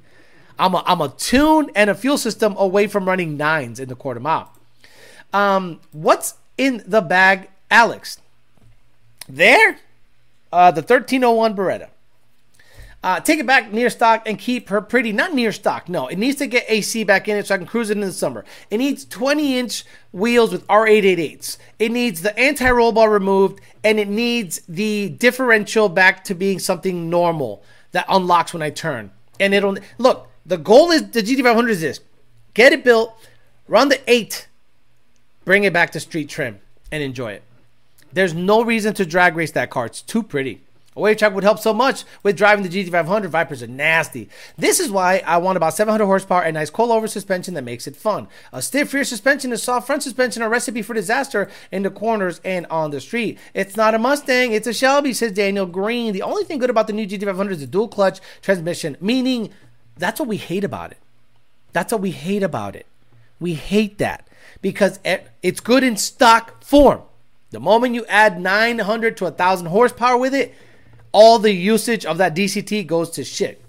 I'm 0.59 0.75
a, 0.75 0.83
I'm 0.85 0.99
a 0.99 1.07
tune 1.09 1.71
and 1.73 1.89
a 1.89 1.95
fuel 1.95 2.17
system 2.17 2.53
away 2.57 2.87
from 2.87 3.05
running 3.05 3.37
nines 3.37 3.79
in 3.79 3.87
the 3.87 3.95
quarter 3.95 4.19
mile. 4.19 4.53
Um, 5.31 5.79
what's 5.93 6.35
in 6.57 6.83
the 6.85 7.01
bag, 7.01 7.49
Alex? 7.71 8.19
There 9.27 9.77
uh, 10.51 10.71
the 10.71 10.81
1301 10.81 11.55
Beretta. 11.55 11.89
Uh, 13.01 13.19
take 13.21 13.39
it 13.39 13.45
back 13.45 13.71
near 13.71 13.89
stock 13.89 14.23
and 14.25 14.37
keep 14.37 14.67
her 14.67 14.81
pretty. 14.81 15.13
Not 15.13 15.33
near 15.33 15.53
stock, 15.53 15.87
no. 15.87 16.07
It 16.07 16.17
needs 16.17 16.37
to 16.39 16.47
get 16.47 16.65
AC 16.67 17.05
back 17.05 17.29
in 17.29 17.37
it 17.37 17.47
so 17.47 17.55
I 17.55 17.57
can 17.57 17.65
cruise 17.65 17.89
it 17.89 17.93
in 17.93 18.01
the 18.01 18.11
summer. 18.11 18.43
It 18.69 18.77
needs 18.77 19.05
20 19.05 19.57
inch 19.57 19.85
wheels 20.11 20.51
with 20.51 20.67
R888s. 20.67 21.57
It 21.79 21.93
needs 21.93 22.21
the 22.21 22.37
anti 22.37 22.69
roll 22.69 22.91
bar 22.91 23.09
removed 23.09 23.61
and 23.85 23.99
it 23.99 24.09
needs 24.09 24.61
the 24.67 25.09
differential 25.09 25.87
back 25.87 26.25
to 26.25 26.35
being 26.35 26.59
something 26.59 27.09
normal 27.09 27.63
that 27.93 28.05
unlocks 28.09 28.51
when 28.53 28.61
I 28.61 28.69
turn. 28.69 29.11
And 29.39 29.53
it'll 29.53 29.77
look, 29.97 30.27
the 30.45 30.57
goal 30.57 30.91
is 30.91 31.11
the 31.11 31.21
GT500 31.21 31.69
is 31.69 31.81
this 31.81 32.01
get 32.53 32.73
it 32.73 32.83
built, 32.83 33.15
run 33.69 33.87
the 33.87 34.01
8, 34.11 34.47
bring 35.45 35.63
it 35.63 35.71
back 35.71 35.91
to 35.91 36.01
street 36.01 36.27
trim, 36.27 36.59
and 36.91 37.01
enjoy 37.01 37.31
it. 37.31 37.43
There's 38.11 38.33
no 38.33 38.63
reason 38.63 38.93
to 38.95 39.05
drag 39.05 39.35
race 39.35 39.51
that 39.51 39.69
car. 39.69 39.85
It's 39.85 40.01
too 40.01 40.23
pretty. 40.23 40.61
A 40.95 41.01
Wavetrac 41.01 41.33
would 41.33 41.43
help 41.43 41.59
so 41.59 41.73
much 41.73 42.03
with 42.23 42.35
driving 42.35 42.67
the 42.67 42.69
GT500. 42.69 43.27
Vipers 43.27 43.63
are 43.63 43.67
nasty. 43.67 44.27
This 44.57 44.79
is 44.79 44.89
why 44.89 45.21
I 45.25 45.37
want 45.37 45.55
about 45.55 45.75
700 45.75 46.03
horsepower 46.03 46.43
and 46.43 46.55
nice 46.55 46.71
coilover 46.71 47.07
suspension 47.07 47.53
that 47.53 47.63
makes 47.63 47.87
it 47.87 47.95
fun. 47.95 48.27
A 48.51 48.61
stiff 48.61 48.93
rear 48.93 49.03
suspension 49.03 49.51
and 49.51 49.59
soft 49.59 49.87
front 49.87 50.03
suspension 50.03 50.41
are 50.41 50.47
a 50.47 50.49
recipe 50.49 50.81
for 50.81 50.93
disaster 50.93 51.49
in 51.71 51.83
the 51.83 51.91
corners 51.91 52.41
and 52.43 52.65
on 52.67 52.91
the 52.91 52.99
street. 52.99 53.37
It's 53.53 53.77
not 53.77 53.93
a 53.93 53.99
Mustang, 53.99 54.51
it's 54.51 54.67
a 54.67 54.73
Shelby, 54.73 55.13
says 55.13 55.31
Daniel 55.31 55.67
Green. 55.67 56.11
The 56.11 56.23
only 56.23 56.43
thing 56.43 56.57
good 56.57 56.71
about 56.71 56.87
the 56.87 56.93
new 56.93 57.07
GT500 57.07 57.51
is 57.51 57.59
the 57.59 57.67
dual 57.67 57.87
clutch 57.87 58.19
transmission, 58.41 58.97
meaning 58.99 59.51
that's 59.95 60.19
what 60.19 60.27
we 60.27 60.37
hate 60.37 60.63
about 60.63 60.91
it. 60.91 60.97
That's 61.71 61.93
what 61.93 62.01
we 62.01 62.11
hate 62.11 62.43
about 62.43 62.75
it. 62.75 62.87
We 63.39 63.53
hate 63.53 63.99
that 63.99 64.27
because 64.61 64.99
it's 65.03 65.59
good 65.59 65.83
in 65.83 65.95
stock 65.97 66.63
form. 66.63 67.03
The 67.51 67.59
moment 67.59 67.95
you 67.95 68.05
add 68.05 68.39
900 68.39 69.17
to 69.17 69.23
1,000 69.25 69.67
horsepower 69.67 70.17
with 70.17 70.33
it, 70.33 70.53
all 71.11 71.39
the 71.39 71.53
usage 71.53 72.05
of 72.05 72.17
that 72.19 72.35
DCT 72.35 72.85
goes 72.85 73.09
to 73.11 73.23
shit. 73.23 73.63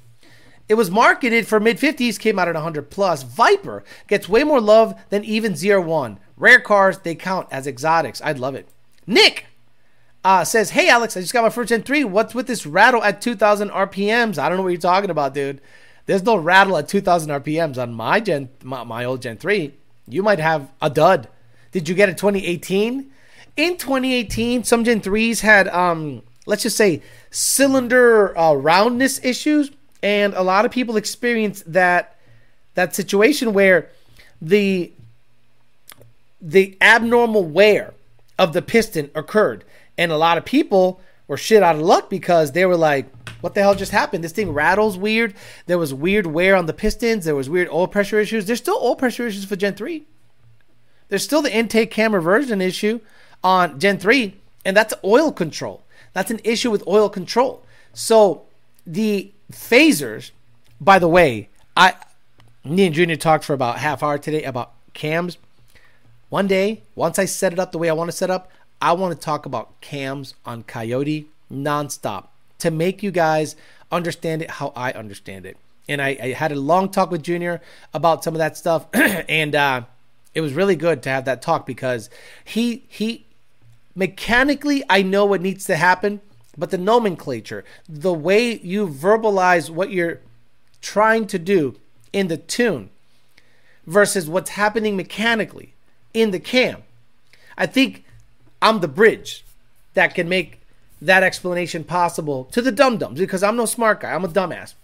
It 0.68 0.74
was 0.74 0.90
marketed 0.90 1.48
for 1.48 1.58
mid 1.58 1.78
50s, 1.78 2.18
came 2.18 2.38
out 2.38 2.48
at 2.48 2.54
100 2.54 2.90
plus. 2.90 3.24
Viper 3.24 3.82
gets 4.06 4.28
way 4.28 4.44
more 4.44 4.60
love 4.60 4.94
than 5.08 5.24
even 5.24 5.54
ZR1. 5.54 6.18
Rare 6.36 6.60
cars, 6.60 6.98
they 6.98 7.14
count 7.14 7.48
as 7.50 7.66
exotics. 7.66 8.22
I'd 8.22 8.38
love 8.38 8.54
it. 8.54 8.68
Nick 9.06 9.46
uh, 10.24 10.44
says, 10.44 10.70
Hey 10.70 10.88
Alex, 10.88 11.16
I 11.16 11.22
just 11.22 11.32
got 11.32 11.42
my 11.42 11.50
first 11.50 11.70
Gen 11.70 11.82
3. 11.82 12.04
What's 12.04 12.34
with 12.34 12.46
this 12.46 12.66
rattle 12.66 13.02
at 13.02 13.20
2,000 13.20 13.70
RPMs? 13.70 14.38
I 14.38 14.48
don't 14.48 14.58
know 14.58 14.62
what 14.62 14.68
you're 14.68 14.80
talking 14.80 15.10
about, 15.10 15.34
dude. 15.34 15.60
There's 16.06 16.22
no 16.22 16.36
rattle 16.36 16.76
at 16.76 16.88
2,000 16.88 17.30
RPMs 17.30 17.76
on 17.76 17.92
my 17.92 18.20
Gen, 18.20 18.50
my, 18.62 18.84
my 18.84 19.04
old 19.04 19.22
Gen 19.22 19.38
3. 19.38 19.74
You 20.06 20.22
might 20.22 20.38
have 20.38 20.70
a 20.80 20.90
dud. 20.90 21.28
Did 21.72 21.88
you 21.88 21.94
get 21.94 22.08
a 22.08 22.14
2018? 22.14 23.10
In 23.60 23.76
2018, 23.76 24.64
some 24.64 24.84
Gen 24.84 25.00
3s 25.00 25.40
had, 25.40 25.68
um, 25.68 26.22
let's 26.46 26.62
just 26.62 26.76
say, 26.76 27.02
cylinder 27.30 28.36
uh, 28.36 28.54
roundness 28.54 29.22
issues, 29.22 29.70
and 30.02 30.32
a 30.34 30.42
lot 30.42 30.64
of 30.64 30.70
people 30.70 30.96
experienced 30.96 31.70
that 31.70 32.16
that 32.74 32.94
situation 32.94 33.52
where 33.52 33.90
the 34.40 34.92
the 36.40 36.78
abnormal 36.80 37.44
wear 37.44 37.92
of 38.38 38.54
the 38.54 38.62
piston 38.62 39.10
occurred, 39.14 39.64
and 39.98 40.10
a 40.10 40.16
lot 40.16 40.38
of 40.38 40.44
people 40.46 41.00
were 41.28 41.36
shit 41.36 41.62
out 41.62 41.76
of 41.76 41.82
luck 41.82 42.08
because 42.08 42.52
they 42.52 42.64
were 42.64 42.76
like, 42.76 43.06
"What 43.42 43.54
the 43.54 43.60
hell 43.60 43.74
just 43.74 43.92
happened? 43.92 44.24
This 44.24 44.32
thing 44.32 44.52
rattles 44.52 44.96
weird. 44.96 45.34
There 45.66 45.76
was 45.76 45.92
weird 45.92 46.26
wear 46.26 46.56
on 46.56 46.64
the 46.64 46.72
pistons. 46.72 47.26
There 47.26 47.36
was 47.36 47.50
weird 47.50 47.68
oil 47.68 47.88
pressure 47.88 48.18
issues. 48.18 48.46
There's 48.46 48.60
still 48.60 48.80
oil 48.80 48.96
pressure 48.96 49.26
issues 49.26 49.44
for 49.44 49.56
Gen 49.56 49.74
3. 49.74 50.06
There's 51.08 51.24
still 51.24 51.42
the 51.42 51.54
intake 51.54 51.90
cam 51.90 52.14
reversion 52.14 52.62
issue 52.62 53.00
on 53.42 53.78
Gen 53.78 53.98
3, 53.98 54.34
and 54.64 54.76
that's 54.76 54.94
oil 55.04 55.32
control. 55.32 55.82
That's 56.12 56.30
an 56.30 56.40
issue 56.44 56.70
with 56.70 56.86
oil 56.86 57.08
control. 57.08 57.64
So 57.92 58.42
the 58.86 59.30
phasers, 59.52 60.30
by 60.80 60.98
the 60.98 61.08
way, 61.08 61.48
I 61.76 61.94
me 62.64 62.86
and 62.86 62.94
Junior 62.94 63.16
talked 63.16 63.44
for 63.44 63.54
about 63.54 63.78
half 63.78 64.02
hour 64.02 64.18
today 64.18 64.42
about 64.44 64.72
cams. 64.92 65.38
One 66.28 66.46
day, 66.46 66.82
once 66.94 67.18
I 67.18 67.24
set 67.24 67.52
it 67.52 67.58
up 67.58 67.72
the 67.72 67.78
way 67.78 67.88
I 67.88 67.94
want 67.94 68.10
to 68.10 68.16
set 68.16 68.30
up, 68.30 68.50
I 68.80 68.92
want 68.92 69.14
to 69.14 69.20
talk 69.20 69.46
about 69.46 69.80
cams 69.80 70.34
on 70.44 70.62
Coyote 70.62 71.26
nonstop 71.52 72.28
to 72.58 72.70
make 72.70 73.02
you 73.02 73.10
guys 73.10 73.56
understand 73.90 74.42
it 74.42 74.50
how 74.50 74.72
I 74.76 74.92
understand 74.92 75.46
it. 75.46 75.56
And 75.88 76.00
I, 76.00 76.16
I 76.22 76.28
had 76.32 76.52
a 76.52 76.56
long 76.56 76.90
talk 76.90 77.10
with 77.10 77.22
Junior 77.22 77.60
about 77.92 78.22
some 78.22 78.34
of 78.34 78.38
that 78.38 78.56
stuff, 78.56 78.86
and 78.94 79.54
uh, 79.54 79.82
it 80.34 80.40
was 80.40 80.52
really 80.52 80.76
good 80.76 81.02
to 81.02 81.10
have 81.10 81.24
that 81.24 81.42
talk 81.42 81.66
because 81.66 82.08
he 82.44 82.84
he 82.88 83.26
mechanically 83.94 84.82
I 84.88 85.02
know 85.02 85.24
what 85.24 85.40
needs 85.40 85.64
to 85.66 85.76
happen, 85.76 86.20
but 86.56 86.70
the 86.70 86.78
nomenclature, 86.78 87.64
the 87.88 88.12
way 88.12 88.58
you 88.58 88.88
verbalize 88.88 89.70
what 89.70 89.90
you're 89.90 90.20
trying 90.80 91.26
to 91.28 91.38
do 91.38 91.76
in 92.12 92.28
the 92.28 92.36
tune 92.36 92.90
versus 93.86 94.28
what's 94.28 94.50
happening 94.50 94.96
mechanically 94.96 95.74
in 96.12 96.30
the 96.30 96.40
cam. 96.40 96.82
I 97.56 97.66
think 97.66 98.04
I'm 98.62 98.80
the 98.80 98.88
bridge 98.88 99.44
that 99.94 100.14
can 100.14 100.28
make 100.28 100.60
that 101.02 101.22
explanation 101.22 101.84
possible 101.84 102.44
to 102.46 102.60
the 102.60 102.72
dum 102.72 102.98
dums 102.98 103.18
because 103.18 103.42
I'm 103.42 103.56
no 103.56 103.66
smart 103.66 104.00
guy. 104.00 104.12
I'm 104.12 104.24
a 104.24 104.28
dumbass. 104.28 104.74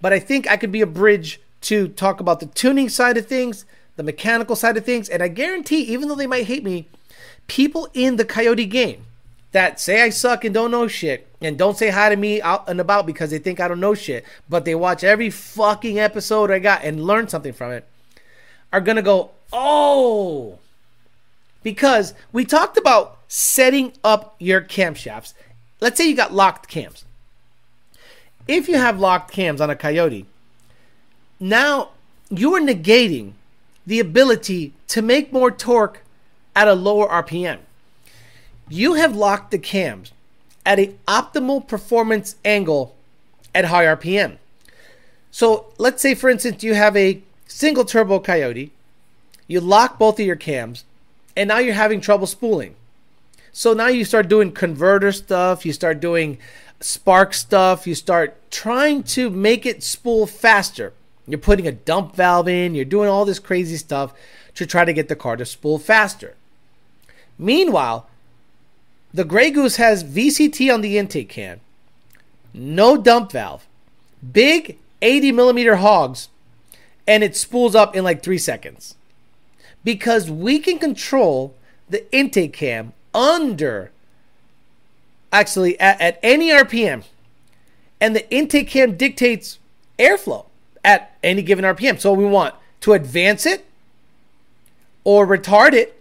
But 0.00 0.12
I 0.12 0.18
think 0.18 0.48
I 0.48 0.56
could 0.56 0.72
be 0.72 0.80
a 0.80 0.86
bridge 0.86 1.40
to 1.62 1.88
talk 1.88 2.20
about 2.20 2.40
the 2.40 2.46
tuning 2.46 2.88
side 2.88 3.16
of 3.16 3.26
things, 3.26 3.64
the 3.96 4.02
mechanical 4.02 4.56
side 4.56 4.76
of 4.76 4.84
things. 4.84 5.08
And 5.08 5.22
I 5.22 5.28
guarantee, 5.28 5.82
even 5.82 6.08
though 6.08 6.14
they 6.14 6.26
might 6.26 6.46
hate 6.46 6.64
me, 6.64 6.88
people 7.46 7.88
in 7.94 8.16
the 8.16 8.24
Coyote 8.24 8.66
game 8.66 9.06
that 9.52 9.78
say 9.78 10.02
I 10.02 10.10
suck 10.10 10.44
and 10.44 10.52
don't 10.52 10.70
know 10.70 10.88
shit 10.88 11.28
and 11.40 11.56
don't 11.56 11.78
say 11.78 11.90
hi 11.90 12.08
to 12.08 12.16
me 12.16 12.42
out 12.42 12.68
and 12.68 12.80
about 12.80 13.06
because 13.06 13.30
they 13.30 13.38
think 13.38 13.60
I 13.60 13.68
don't 13.68 13.80
know 13.80 13.94
shit, 13.94 14.24
but 14.48 14.64
they 14.64 14.74
watch 14.74 15.04
every 15.04 15.30
fucking 15.30 15.98
episode 15.98 16.50
I 16.50 16.58
got 16.58 16.84
and 16.84 17.04
learn 17.04 17.28
something 17.28 17.52
from 17.52 17.72
it, 17.72 17.86
are 18.72 18.80
gonna 18.80 19.02
go, 19.02 19.30
oh, 19.52 20.58
because 21.62 22.14
we 22.32 22.44
talked 22.44 22.76
about 22.76 23.18
setting 23.28 23.92
up 24.02 24.34
your 24.38 24.60
camshafts. 24.60 25.34
Let's 25.80 25.96
say 25.96 26.08
you 26.08 26.16
got 26.16 26.32
locked 26.32 26.68
cams. 26.68 27.04
If 28.46 28.68
you 28.68 28.76
have 28.76 29.00
locked 29.00 29.32
cams 29.32 29.60
on 29.60 29.70
a 29.70 29.76
Coyote, 29.76 30.26
now 31.40 31.90
you 32.30 32.54
are 32.54 32.60
negating 32.60 33.32
the 33.86 34.00
ability 34.00 34.72
to 34.88 35.02
make 35.02 35.32
more 35.32 35.50
torque 35.50 36.03
at 36.54 36.68
a 36.68 36.74
lower 36.74 37.08
RPM. 37.08 37.58
You 38.68 38.94
have 38.94 39.14
locked 39.14 39.50
the 39.50 39.58
cams 39.58 40.12
at 40.64 40.78
an 40.78 40.98
optimal 41.06 41.66
performance 41.66 42.36
angle 42.44 42.94
at 43.54 43.66
high 43.66 43.84
RPM. 43.84 44.38
So 45.30 45.66
let's 45.78 46.00
say, 46.00 46.14
for 46.14 46.30
instance, 46.30 46.62
you 46.62 46.74
have 46.74 46.96
a 46.96 47.20
single 47.46 47.84
turbo 47.84 48.20
Coyote, 48.20 48.72
you 49.46 49.60
lock 49.60 49.98
both 49.98 50.18
of 50.18 50.26
your 50.26 50.36
cams, 50.36 50.84
and 51.36 51.48
now 51.48 51.58
you're 51.58 51.74
having 51.74 52.00
trouble 52.00 52.26
spooling. 52.26 52.76
So 53.52 53.72
now 53.72 53.88
you 53.88 54.04
start 54.04 54.28
doing 54.28 54.52
converter 54.52 55.12
stuff, 55.12 55.66
you 55.66 55.72
start 55.72 56.00
doing 56.00 56.38
spark 56.80 57.34
stuff, 57.34 57.86
you 57.86 57.94
start 57.94 58.36
trying 58.50 59.02
to 59.04 59.30
make 59.30 59.66
it 59.66 59.82
spool 59.82 60.26
faster. 60.26 60.92
You're 61.26 61.38
putting 61.38 61.66
a 61.66 61.72
dump 61.72 62.14
valve 62.14 62.48
in, 62.48 62.74
you're 62.74 62.84
doing 62.84 63.08
all 63.08 63.24
this 63.24 63.38
crazy 63.38 63.76
stuff 63.76 64.12
to 64.54 64.66
try 64.66 64.84
to 64.84 64.92
get 64.92 65.08
the 65.08 65.16
car 65.16 65.36
to 65.36 65.44
spool 65.44 65.78
faster. 65.78 66.34
Meanwhile, 67.38 68.08
the 69.12 69.24
Grey 69.24 69.50
Goose 69.50 69.76
has 69.76 70.02
VCT 70.04 70.72
on 70.72 70.80
the 70.80 70.98
intake 70.98 71.28
cam, 71.28 71.60
no 72.52 72.96
dump 72.96 73.32
valve, 73.32 73.66
big 74.32 74.78
80 75.02 75.32
millimeter 75.32 75.76
hogs, 75.76 76.28
and 77.06 77.22
it 77.22 77.36
spools 77.36 77.74
up 77.74 77.94
in 77.94 78.04
like 78.04 78.22
three 78.22 78.38
seconds. 78.38 78.96
Because 79.84 80.30
we 80.30 80.58
can 80.58 80.78
control 80.78 81.54
the 81.88 82.10
intake 82.14 82.54
cam 82.54 82.92
under, 83.12 83.90
actually, 85.32 85.78
at, 85.78 86.00
at 86.00 86.18
any 86.22 86.50
RPM, 86.50 87.04
and 88.00 88.16
the 88.16 88.28
intake 88.34 88.68
cam 88.68 88.96
dictates 88.96 89.58
airflow 89.98 90.46
at 90.84 91.16
any 91.22 91.42
given 91.42 91.64
RPM. 91.64 92.00
So 92.00 92.12
we 92.12 92.24
want 92.24 92.54
to 92.80 92.92
advance 92.92 93.46
it 93.46 93.64
or 95.04 95.26
retard 95.26 95.72
it 95.72 95.93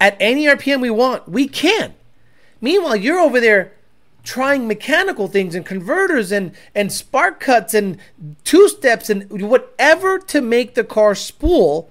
at 0.00 0.16
any 0.20 0.46
RPM 0.46 0.80
we 0.80 0.90
want. 0.90 1.28
We 1.28 1.48
can. 1.48 1.94
Meanwhile, 2.60 2.96
you're 2.96 3.18
over 3.18 3.40
there 3.40 3.72
trying 4.24 4.68
mechanical 4.68 5.28
things 5.28 5.54
and 5.54 5.64
converters 5.64 6.30
and 6.30 6.52
and 6.74 6.92
spark 6.92 7.40
cuts 7.40 7.72
and 7.72 7.96
two 8.44 8.68
steps 8.68 9.08
and 9.08 9.48
whatever 9.48 10.18
to 10.18 10.40
make 10.40 10.74
the 10.74 10.84
car 10.84 11.14
spool. 11.14 11.90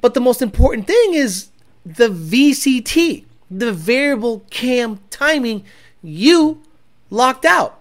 But 0.00 0.14
the 0.14 0.20
most 0.20 0.42
important 0.42 0.86
thing 0.86 1.14
is 1.14 1.48
the 1.84 2.08
VCT, 2.08 3.24
the 3.50 3.72
variable 3.72 4.44
cam 4.50 5.00
timing 5.10 5.64
you 6.02 6.62
locked 7.10 7.44
out. 7.44 7.80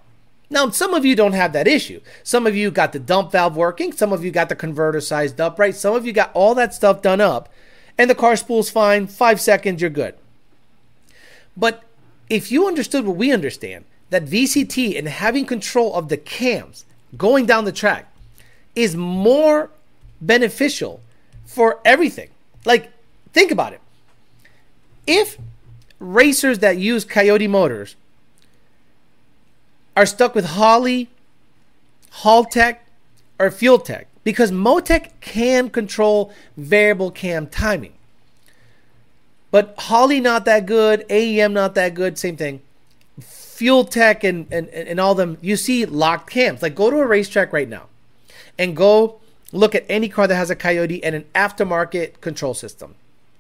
Now, 0.50 0.70
some 0.70 0.94
of 0.94 1.04
you 1.04 1.16
don't 1.16 1.34
have 1.34 1.52
that 1.54 1.68
issue. 1.68 2.00
Some 2.24 2.48
of 2.48 2.56
you 2.56 2.72
got 2.72 2.94
the 2.94 3.00
dump 3.00 3.34
valve 3.34 3.58
working. 3.58 3.92
Some 3.92 4.14
of 4.14 4.24
you 4.24 4.32
got 4.32 4.48
the 4.48 4.56
converter 4.56 5.02
sized 5.02 5.42
up 5.42 5.60
right. 5.60 5.76
Some 5.76 5.94
of 5.94 6.06
you 6.06 6.14
got 6.14 6.32
all 6.34 6.56
that 6.56 6.74
stuff 6.74 7.02
done 7.02 7.20
up, 7.20 7.50
and 7.98 8.10
the 8.10 8.16
car 8.16 8.36
spool's 8.36 8.70
fine. 8.70 9.08
Five 9.08 9.42
seconds, 9.42 9.82
you're 9.82 9.90
good. 9.90 10.16
But 11.56 11.84
if 12.30 12.52
you 12.52 12.68
understood 12.68 13.06
what 13.06 13.16
we 13.16 13.32
understand, 13.32 13.86
that 14.10 14.26
VCT 14.26 14.98
and 14.98 15.08
having 15.08 15.46
control 15.46 15.94
of 15.96 16.10
the 16.10 16.18
cams 16.18 16.86
going 17.18 17.46
down 17.46 17.66
the 17.66 17.72
track 17.72 18.14
is 18.76 18.96
more 18.96 19.70
beneficial 20.22 21.02
for 21.46 21.80
everything. 21.84 22.30
Like, 22.66 22.92
think 23.34 23.52
about 23.52 23.74
it. 23.74 23.82
If 25.06 25.38
racers 26.00 26.60
that 26.60 26.78
use 26.78 27.04
Coyote 27.06 27.48
motors 27.48 27.96
are 29.96 30.06
stuck 30.06 30.36
with 30.36 30.46
Holley, 30.46 31.10
Haltech, 32.22 32.78
or 33.40 33.50
Fuel-Tech 33.50 34.08
because 34.28 34.52
Motec 34.52 35.12
can 35.22 35.70
control 35.70 36.34
variable 36.58 37.12
cam 37.12 37.48
timing. 37.48 37.94
But 39.52 39.74
Holley 39.78 40.20
not 40.20 40.44
that 40.44 40.66
good, 40.66 41.08
AEM 41.08 41.54
not 41.54 41.76
that 41.76 41.94
good, 41.94 42.20
same 42.20 42.36
thing. 42.36 42.60
Fuel-Tech 43.22 44.26
and, 44.26 44.46
and, 44.52 44.68
and 44.68 45.00
all 45.00 45.16
them, 45.16 45.38
you 45.40 45.56
see 45.56 45.86
locked 45.86 46.30
cams. 46.30 46.62
Like 46.62 46.76
go 46.76 46.90
to 46.90 46.98
a 46.98 47.08
racetrack 47.08 47.54
right 47.54 47.70
now 47.70 47.84
and 48.60 48.76
go 48.76 49.22
look 49.54 49.74
at 49.74 49.86
any 49.88 50.10
car 50.10 50.28
that 50.28 50.36
has 50.36 50.50
a 50.50 50.58
Coyote 50.58 51.02
and 51.06 51.16
an 51.16 51.24
aftermarket 51.34 52.20
control 52.20 52.54
system. 52.54 52.96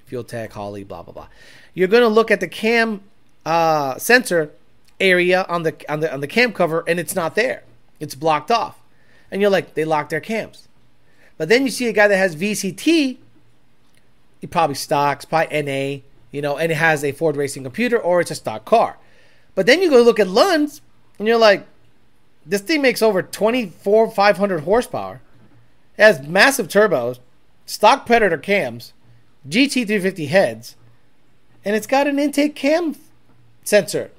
Fuel-Tech, 0.05 0.53
Holley, 0.53 0.85
blah, 0.85 1.03
blah, 1.03 1.13
blah. 1.13 1.27
You're 1.73 1.89
going 1.89 2.03
to 2.03 2.07
look 2.07 2.31
at 2.31 2.39
the 2.39 2.47
cam 2.47 3.01
uh, 3.45 3.97
sensor 3.97 4.51
area 5.01 5.45
on 5.49 5.63
the 5.63 5.75
on 5.91 5.99
the 5.99 6.13
on 6.13 6.21
the 6.21 6.27
cam 6.27 6.53
cover 6.53 6.85
and 6.87 6.97
it's 6.97 7.13
not 7.13 7.35
there. 7.35 7.63
It's 7.99 8.15
blocked 8.15 8.51
off. 8.51 8.79
And 9.29 9.41
you're 9.41 9.51
like, 9.51 9.73
they 9.73 9.83
locked 9.83 10.11
their 10.11 10.21
cams. 10.21 10.66
But 11.37 11.49
then 11.49 11.63
you 11.63 11.71
see 11.71 11.87
a 11.87 11.93
guy 11.93 12.07
that 12.07 12.17
has 12.17 12.35
VCT, 12.35 13.17
he 14.39 14.47
probably 14.47 14.75
stocks, 14.75 15.25
probably 15.25 15.61
NA, 15.61 16.01
you 16.31 16.41
know, 16.41 16.57
and 16.57 16.71
it 16.71 16.75
has 16.75 17.03
a 17.03 17.11
Ford 17.11 17.35
racing 17.35 17.63
computer 17.63 17.97
or 17.97 18.21
it's 18.21 18.31
a 18.31 18.35
stock 18.35 18.65
car. 18.65 18.97
But 19.55 19.65
then 19.65 19.81
you 19.81 19.89
go 19.89 20.01
look 20.01 20.19
at 20.19 20.27
Lund's 20.27 20.81
and 21.17 21.27
you're 21.27 21.37
like, 21.37 21.65
this 22.45 22.61
thing 22.61 22.81
makes 22.81 23.01
over 23.01 23.21
24, 23.21 24.11
500 24.11 24.59
horsepower. 24.61 25.21
It 25.97 26.03
has 26.03 26.27
massive 26.27 26.67
turbos, 26.67 27.19
stock 27.65 28.05
Predator 28.05 28.37
cams, 28.37 28.93
GT350 29.49 30.27
heads, 30.27 30.75
and 31.65 31.75
it's 31.75 31.87
got 31.87 32.07
an 32.07 32.19
intake 32.19 32.55
cam 32.55 32.95
sensor 33.63 34.11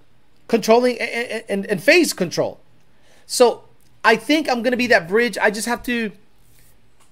controlling 0.48 0.98
and, 0.98 1.44
and, 1.48 1.66
and 1.66 1.82
phase 1.82 2.12
control. 2.12 2.60
So 3.26 3.64
I 4.04 4.16
think 4.16 4.48
I'm 4.48 4.62
going 4.62 4.72
to 4.72 4.76
be 4.76 4.86
that 4.88 5.08
bridge. 5.08 5.38
I 5.38 5.50
just 5.50 5.68
have 5.68 5.82
to 5.84 6.12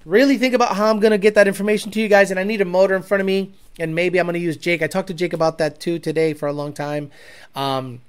really 0.07 0.39
think 0.39 0.55
about 0.55 0.77
how 0.77 0.89
I'm 0.89 1.01
going 1.01 1.11
to 1.11 1.19
get 1.19 1.35
that 1.35 1.47
information 1.47 1.91
to 1.91 2.01
you 2.01 2.09
guys. 2.09 2.31
And 2.31 2.41
I 2.41 2.45
need 2.45 2.63
a 2.63 2.65
motor 2.65 2.95
in 2.95 3.03
front 3.03 3.21
of 3.21 3.27
me. 3.27 3.53
And 3.79 3.95
maybe 3.95 4.19
I'm 4.19 4.25
going 4.25 4.35
to 4.35 4.41
use 4.41 4.57
Jake. 4.57 4.81
I 4.81 4.87
talked 4.87 5.09
to 5.09 5.15
Jake 5.15 5.35
about 5.35 5.59
that 5.59 5.81
too 5.81 5.99
today 5.99 6.33
for 6.33 6.47
a 6.47 6.53
long 6.53 6.73
time. 6.73 7.11
Um, 7.55 8.01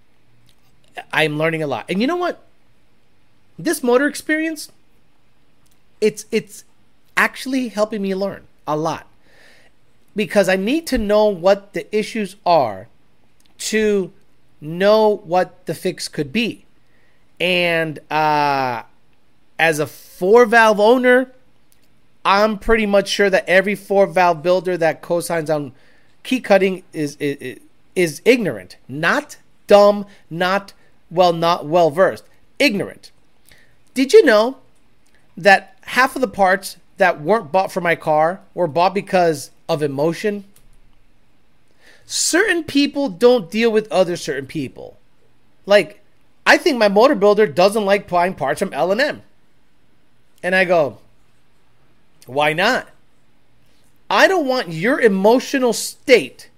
I'm 1.11 1.37
learning 1.37 1.61
a 1.61 1.67
lot. 1.67 1.85
And 1.89 1.99
you 1.99 2.07
know 2.07 2.15
what? 2.15 2.41
This 3.59 3.83
motor 3.83 4.07
experience, 4.07 4.71
it's 5.99 6.25
it's 6.31 6.63
actually 7.17 7.69
helping 7.69 8.03
me 8.03 8.13
learn 8.13 8.45
a 8.67 8.77
lot 8.77 9.07
because 10.15 10.47
I 10.47 10.55
need 10.55 10.85
to 10.87 10.97
know 10.97 11.25
what 11.25 11.73
the 11.73 11.95
issues 11.95 12.35
are 12.45 12.87
to 13.57 14.13
know 14.61 15.17
what 15.17 15.65
the 15.65 15.73
fix 15.73 16.07
could 16.07 16.31
be. 16.31 16.65
And 17.39 17.99
uh, 18.11 18.83
as 19.57 19.79
a 19.79 19.87
four 19.87 20.45
valve 20.45 20.79
owner, 20.79 21.31
I'm 22.27 22.59
pretty 22.59 22.85
much 22.85 23.07
sure 23.07 23.29
that 23.29 23.47
every 23.47 23.73
four 23.73 24.05
valve 24.05 24.43
builder 24.43 24.75
that 24.75 25.01
cosigns 25.01 25.49
on 25.53 25.71
key 26.23 26.41
cutting 26.41 26.83
is, 26.91 27.15
is 27.21 27.59
is 27.95 28.21
ignorant, 28.25 28.75
not 28.89 29.37
dumb, 29.67 30.05
not 30.29 30.73
well 31.09 31.31
not 31.31 31.65
well 31.65 31.89
versed. 31.89 32.25
ignorant. 32.59 33.11
Did 33.93 34.11
you 34.11 34.25
know 34.25 34.57
that 35.37 35.77
half 35.83 36.15
of 36.15 36.21
the 36.21 36.27
parts 36.27 36.75
that 36.97 37.21
weren't 37.21 37.53
bought 37.53 37.71
for 37.71 37.79
my 37.79 37.95
car 37.95 38.41
were 38.53 38.67
bought 38.67 38.93
because 38.93 39.49
of 39.69 39.81
emotion? 39.81 40.43
Certain 42.05 42.65
people 42.65 43.07
don't 43.07 43.49
deal 43.49 43.71
with 43.71 43.89
other 43.89 44.17
certain 44.17 44.47
people. 44.47 44.97
Like, 45.65 46.01
I 46.45 46.57
think 46.57 46.77
my 46.77 46.89
motor 46.89 47.15
builder 47.15 47.47
doesn't 47.47 47.85
like 47.85 48.09
buying 48.09 48.33
parts 48.33 48.59
from 48.59 48.73
L&M. 48.73 49.21
And 50.43 50.55
I 50.55 50.65
go, 50.65 50.99
why 52.27 52.53
not? 52.53 52.87
I 54.09 54.27
don't 54.27 54.47
want 54.47 54.69
your 54.69 54.99
emotional 54.99 55.73
state 55.73 56.49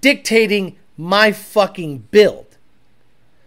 dictating 0.00 0.76
my 0.96 1.32
fucking 1.32 2.06
build. 2.10 2.46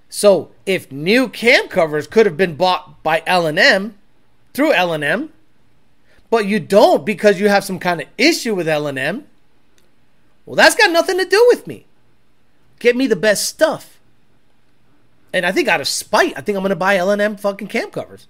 So 0.10 0.52
if 0.66 0.92
new 0.92 1.30
cam 1.30 1.68
covers 1.68 2.08
could 2.08 2.26
have 2.26 2.38
been 2.38 2.56
bought 2.56 3.02
by 3.04 3.24
L&M 3.26 3.96
through 4.54 4.74
L&M, 4.74 5.32
but 6.30 6.46
you 6.46 6.60
don't 6.60 7.06
because 7.06 7.40
you 7.40 7.50
have 7.50 7.64
some 7.64 7.80
kind 7.80 8.02
of 8.02 8.08
issue 8.18 8.54
with 8.54 8.68
L&M, 8.68 9.26
well, 10.46 10.56
that's 10.56 10.76
got 10.76 10.92
nothing 10.92 11.18
to 11.18 11.26
do 11.26 11.46
with 11.50 11.68
me. 11.68 11.86
Get 12.80 12.96
me 12.96 13.08
the 13.08 13.16
best 13.16 13.48
stuff. 13.48 14.00
And 15.34 15.46
I 15.46 15.52
think 15.52 15.68
out 15.68 15.82
of 15.82 15.88
spite, 15.88 16.34
I 16.36 16.42
think 16.42 16.58
I'm 16.58 16.64
going 16.64 16.72
to 16.72 16.76
buy 16.76 16.98
L&M 16.98 17.38
fucking 17.38 17.68
cam 17.68 17.90
covers 17.90 18.28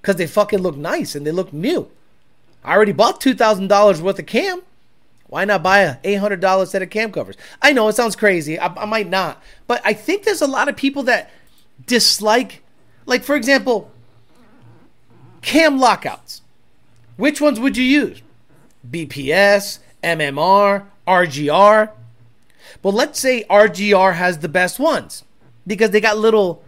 because 0.00 0.16
they 0.16 0.26
fucking 0.26 0.58
look 0.58 0.76
nice 0.76 1.14
and 1.14 1.26
they 1.26 1.30
look 1.30 1.52
new. 1.52 1.90
I 2.64 2.74
already 2.74 2.92
bought 2.92 3.20
$2,000 3.20 4.00
worth 4.00 4.18
of 4.18 4.26
cam. 4.26 4.62
Why 5.26 5.44
not 5.44 5.62
buy 5.62 5.80
a 5.80 5.96
$800 5.96 6.66
set 6.68 6.82
of 6.82 6.90
cam 6.90 7.10
covers? 7.10 7.36
I 7.60 7.72
know 7.72 7.88
it 7.88 7.94
sounds 7.94 8.16
crazy. 8.16 8.58
I, 8.58 8.66
I 8.66 8.84
might 8.84 9.08
not. 9.08 9.42
But 9.66 9.80
I 9.84 9.94
think 9.94 10.24
there's 10.24 10.42
a 10.42 10.46
lot 10.46 10.68
of 10.68 10.76
people 10.76 11.04
that 11.04 11.30
dislike, 11.86 12.62
like, 13.06 13.24
for 13.24 13.34
example, 13.34 13.90
cam 15.40 15.78
lockouts. 15.78 16.42
Which 17.16 17.40
ones 17.40 17.58
would 17.58 17.76
you 17.76 17.84
use? 17.84 18.22
BPS, 18.88 19.78
MMR, 20.02 20.84
RGR? 21.06 21.90
Well, 22.82 22.92
let's 22.92 23.18
say 23.18 23.44
RGR 23.48 24.14
has 24.14 24.38
the 24.38 24.48
best 24.48 24.78
ones 24.78 25.24
because 25.66 25.90
they 25.90 26.00
got 26.00 26.18
little 26.18 26.62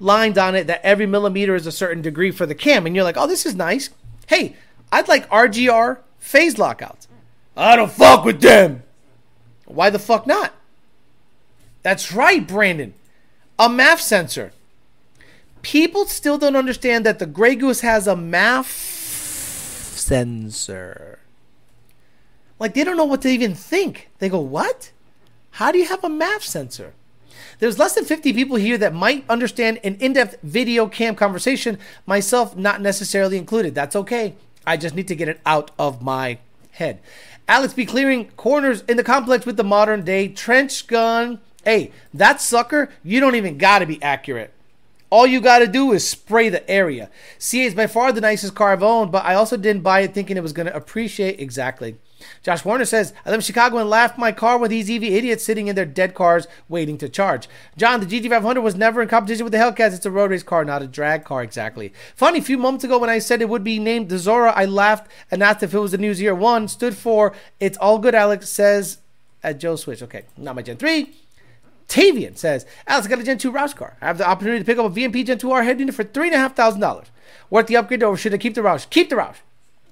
lines 0.00 0.38
on 0.38 0.54
it 0.54 0.66
that 0.66 0.84
every 0.84 1.06
millimeter 1.06 1.54
is 1.54 1.66
a 1.66 1.72
certain 1.72 2.02
degree 2.02 2.30
for 2.30 2.46
the 2.46 2.54
cam. 2.54 2.86
And 2.86 2.94
you're 2.94 3.04
like, 3.04 3.16
oh, 3.16 3.26
this 3.26 3.46
is 3.46 3.54
nice. 3.54 3.90
Hey, 4.26 4.56
I'd 4.90 5.08
like 5.08 5.28
RGR 5.30 5.98
phase 6.18 6.58
lockouts. 6.58 7.08
I 7.56 7.76
don't 7.76 7.90
fuck 7.90 8.24
with 8.24 8.40
them. 8.40 8.82
Why 9.66 9.90
the 9.90 9.98
fuck 9.98 10.26
not? 10.26 10.54
That's 11.82 12.12
right, 12.12 12.46
Brandon. 12.46 12.94
A 13.58 13.68
MAF 13.68 13.98
sensor. 13.98 14.52
People 15.62 16.06
still 16.06 16.38
don't 16.38 16.56
understand 16.56 17.04
that 17.04 17.18
the 17.18 17.26
Grey 17.26 17.54
Goose 17.56 17.80
has 17.80 18.06
a 18.06 18.14
MAF 18.14 18.64
sensor. 19.98 21.18
Like, 22.58 22.74
they 22.74 22.84
don't 22.84 22.96
know 22.96 23.04
what 23.04 23.22
to 23.22 23.28
even 23.28 23.54
think. 23.54 24.08
They 24.18 24.28
go, 24.28 24.40
What? 24.40 24.92
How 25.52 25.72
do 25.72 25.78
you 25.78 25.86
have 25.86 26.04
a 26.04 26.08
MAF 26.08 26.42
sensor? 26.42 26.94
There's 27.58 27.78
less 27.78 27.94
than 27.94 28.04
50 28.04 28.32
people 28.32 28.56
here 28.56 28.78
that 28.78 28.94
might 28.94 29.24
understand 29.28 29.80
an 29.82 29.96
in 29.96 30.12
depth 30.12 30.36
video 30.42 30.86
cam 30.86 31.16
conversation, 31.16 31.78
myself 32.06 32.56
not 32.56 32.80
necessarily 32.80 33.36
included. 33.36 33.74
That's 33.74 33.96
okay. 33.96 34.34
I 34.68 34.76
just 34.76 34.94
need 34.94 35.08
to 35.08 35.16
get 35.16 35.30
it 35.30 35.40
out 35.46 35.70
of 35.78 36.02
my 36.02 36.38
head. 36.72 37.00
Alex 37.48 37.72
be 37.72 37.86
clearing 37.86 38.28
corners 38.36 38.82
in 38.82 38.98
the 38.98 39.02
complex 39.02 39.46
with 39.46 39.56
the 39.56 39.64
modern 39.64 40.04
day 40.04 40.28
trench 40.28 40.86
gun. 40.86 41.40
Hey, 41.64 41.90
that 42.12 42.42
sucker, 42.42 42.90
you 43.02 43.18
don't 43.18 43.34
even 43.34 43.56
got 43.56 43.78
to 43.78 43.86
be 43.86 44.02
accurate. 44.02 44.52
All 45.08 45.26
you 45.26 45.40
got 45.40 45.60
to 45.60 45.66
do 45.66 45.92
is 45.92 46.06
spray 46.06 46.50
the 46.50 46.68
area. 46.70 47.08
CA 47.38 47.64
is 47.64 47.74
by 47.74 47.86
far 47.86 48.12
the 48.12 48.20
nicest 48.20 48.54
car 48.54 48.72
I've 48.72 48.82
owned, 48.82 49.10
but 49.10 49.24
I 49.24 49.34
also 49.34 49.56
didn't 49.56 49.82
buy 49.82 50.00
it 50.00 50.12
thinking 50.12 50.36
it 50.36 50.42
was 50.42 50.52
going 50.52 50.66
to 50.66 50.76
appreciate 50.76 51.40
exactly. 51.40 51.96
Josh 52.42 52.64
Warner 52.64 52.84
says, 52.84 53.12
I 53.24 53.30
live 53.30 53.38
in 53.38 53.42
Chicago 53.42 53.78
and 53.78 53.88
laughed 53.88 54.18
my 54.18 54.32
car 54.32 54.58
with 54.58 54.70
these 54.70 54.90
EV 54.90 55.04
idiots 55.04 55.44
sitting 55.44 55.68
in 55.68 55.76
their 55.76 55.84
dead 55.84 56.14
cars 56.14 56.46
waiting 56.68 56.98
to 56.98 57.08
charge. 57.08 57.48
John, 57.76 58.00
the 58.00 58.06
GT500 58.06 58.62
was 58.62 58.74
never 58.74 59.02
in 59.02 59.08
competition 59.08 59.44
with 59.44 59.52
the 59.52 59.58
Hellcats. 59.58 59.94
It's 59.94 60.06
a 60.06 60.10
road 60.10 60.30
race 60.30 60.42
car, 60.42 60.64
not 60.64 60.82
a 60.82 60.86
drag 60.86 61.24
car, 61.24 61.42
exactly. 61.42 61.92
Funny, 62.14 62.38
a 62.38 62.42
few 62.42 62.58
moments 62.58 62.84
ago 62.84 62.98
when 62.98 63.10
I 63.10 63.18
said 63.18 63.40
it 63.40 63.48
would 63.48 63.64
be 63.64 63.78
named 63.78 64.08
the 64.08 64.18
Zora, 64.18 64.52
I 64.52 64.64
laughed 64.64 65.10
and 65.30 65.42
asked 65.42 65.62
if 65.62 65.74
it 65.74 65.78
was 65.78 65.92
the 65.92 65.98
New 65.98 66.12
Year 66.12 66.34
1. 66.34 66.68
Stood 66.68 66.96
for, 66.96 67.34
it's 67.60 67.78
all 67.78 67.98
good, 67.98 68.14
Alex 68.14 68.48
says 68.48 68.98
at 69.42 69.60
Joe 69.60 69.76
Switch. 69.76 70.02
Okay, 70.02 70.24
not 70.36 70.56
my 70.56 70.62
Gen 70.62 70.76
3. 70.76 71.14
Tavian 71.88 72.36
says, 72.36 72.66
Alex, 72.86 73.06
I 73.06 73.10
got 73.10 73.20
a 73.20 73.24
Gen 73.24 73.38
2 73.38 73.50
Roush 73.50 73.74
car. 73.74 73.96
I 74.00 74.06
have 74.06 74.18
the 74.18 74.28
opportunity 74.28 74.58
to 74.58 74.64
pick 74.64 74.78
up 74.78 74.86
a 74.86 74.94
VMP 74.94 75.24
Gen 75.24 75.38
2R 75.38 75.64
head 75.64 75.80
unit 75.80 75.94
for 75.94 76.04
$3,500. 76.04 77.06
Worth 77.48 77.66
the 77.66 77.76
upgrade 77.76 78.02
or 78.02 78.16
should 78.16 78.34
I 78.34 78.38
keep 78.38 78.54
the 78.54 78.60
Roush? 78.60 78.88
Keep 78.90 79.08
the 79.08 79.16
Roush. 79.16 79.36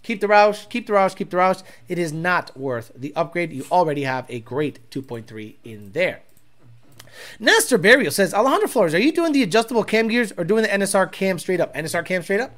Keep 0.06 0.20
the 0.20 0.28
Roush, 0.28 0.68
keep 0.68 0.86
the 0.86 0.92
Roush, 0.92 1.16
keep 1.16 1.30
the 1.30 1.36
Roush. 1.36 1.64
It 1.88 1.98
is 1.98 2.12
not 2.12 2.56
worth 2.56 2.92
the 2.94 3.12
upgrade. 3.16 3.52
You 3.52 3.66
already 3.72 4.04
have 4.04 4.24
a 4.28 4.38
great 4.38 4.88
2.3 4.92 5.56
in 5.64 5.90
there. 5.94 6.20
Nestor 7.40 7.76
Burial 7.76 8.12
says, 8.12 8.32
Alejandro 8.32 8.68
Flores, 8.68 8.94
are 8.94 9.00
you 9.00 9.10
doing 9.10 9.32
the 9.32 9.42
adjustable 9.42 9.82
cam 9.82 10.06
gears 10.06 10.30
or 10.36 10.44
doing 10.44 10.62
the 10.62 10.68
NSR 10.68 11.10
cam 11.10 11.40
straight 11.40 11.58
up? 11.58 11.74
NSR 11.74 12.06
cam 12.06 12.22
straight 12.22 12.38
up? 12.38 12.52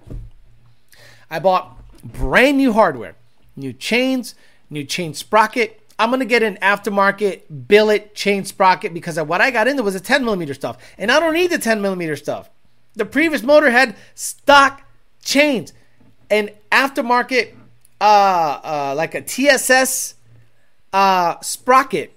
I 1.30 1.38
bought 1.38 1.74
brand 2.05 2.59
new 2.59 2.74
hardware, 2.74 3.14
new 3.57 3.72
chains, 3.72 4.34
new 4.68 4.84
chain 4.84 5.14
sprocket. 5.14 5.80
I'm 5.99 6.11
gonna 6.11 6.26
get 6.26 6.42
an 6.42 6.59
aftermarket 6.61 7.66
billet 7.66 8.14
chain 8.14 8.44
sprocket 8.44 8.92
because 8.92 9.18
what 9.22 9.40
I 9.40 9.51
got 9.51 9.66
into 9.66 9.82
was 9.82 9.94
a 9.94 10.01
10 10.01 10.22
millimeter 10.22 10.53
stuff, 10.53 10.76
and 10.99 11.11
I 11.11 11.18
don't 11.18 11.32
need 11.32 11.51
the 11.51 11.57
10 11.57 11.80
millimeter 11.80 12.14
stuff. 12.14 12.51
The 12.94 13.07
previous 13.07 13.42
motor 13.42 13.70
had 13.70 13.96
stock 14.14 14.82
chains 15.22 15.72
an 16.30 16.50
aftermarket, 16.70 17.54
uh, 18.00 18.04
uh, 18.04 18.94
like 18.96 19.14
a 19.14 19.22
TSS 19.22 20.14
uh, 20.92 21.40
sprocket, 21.40 22.12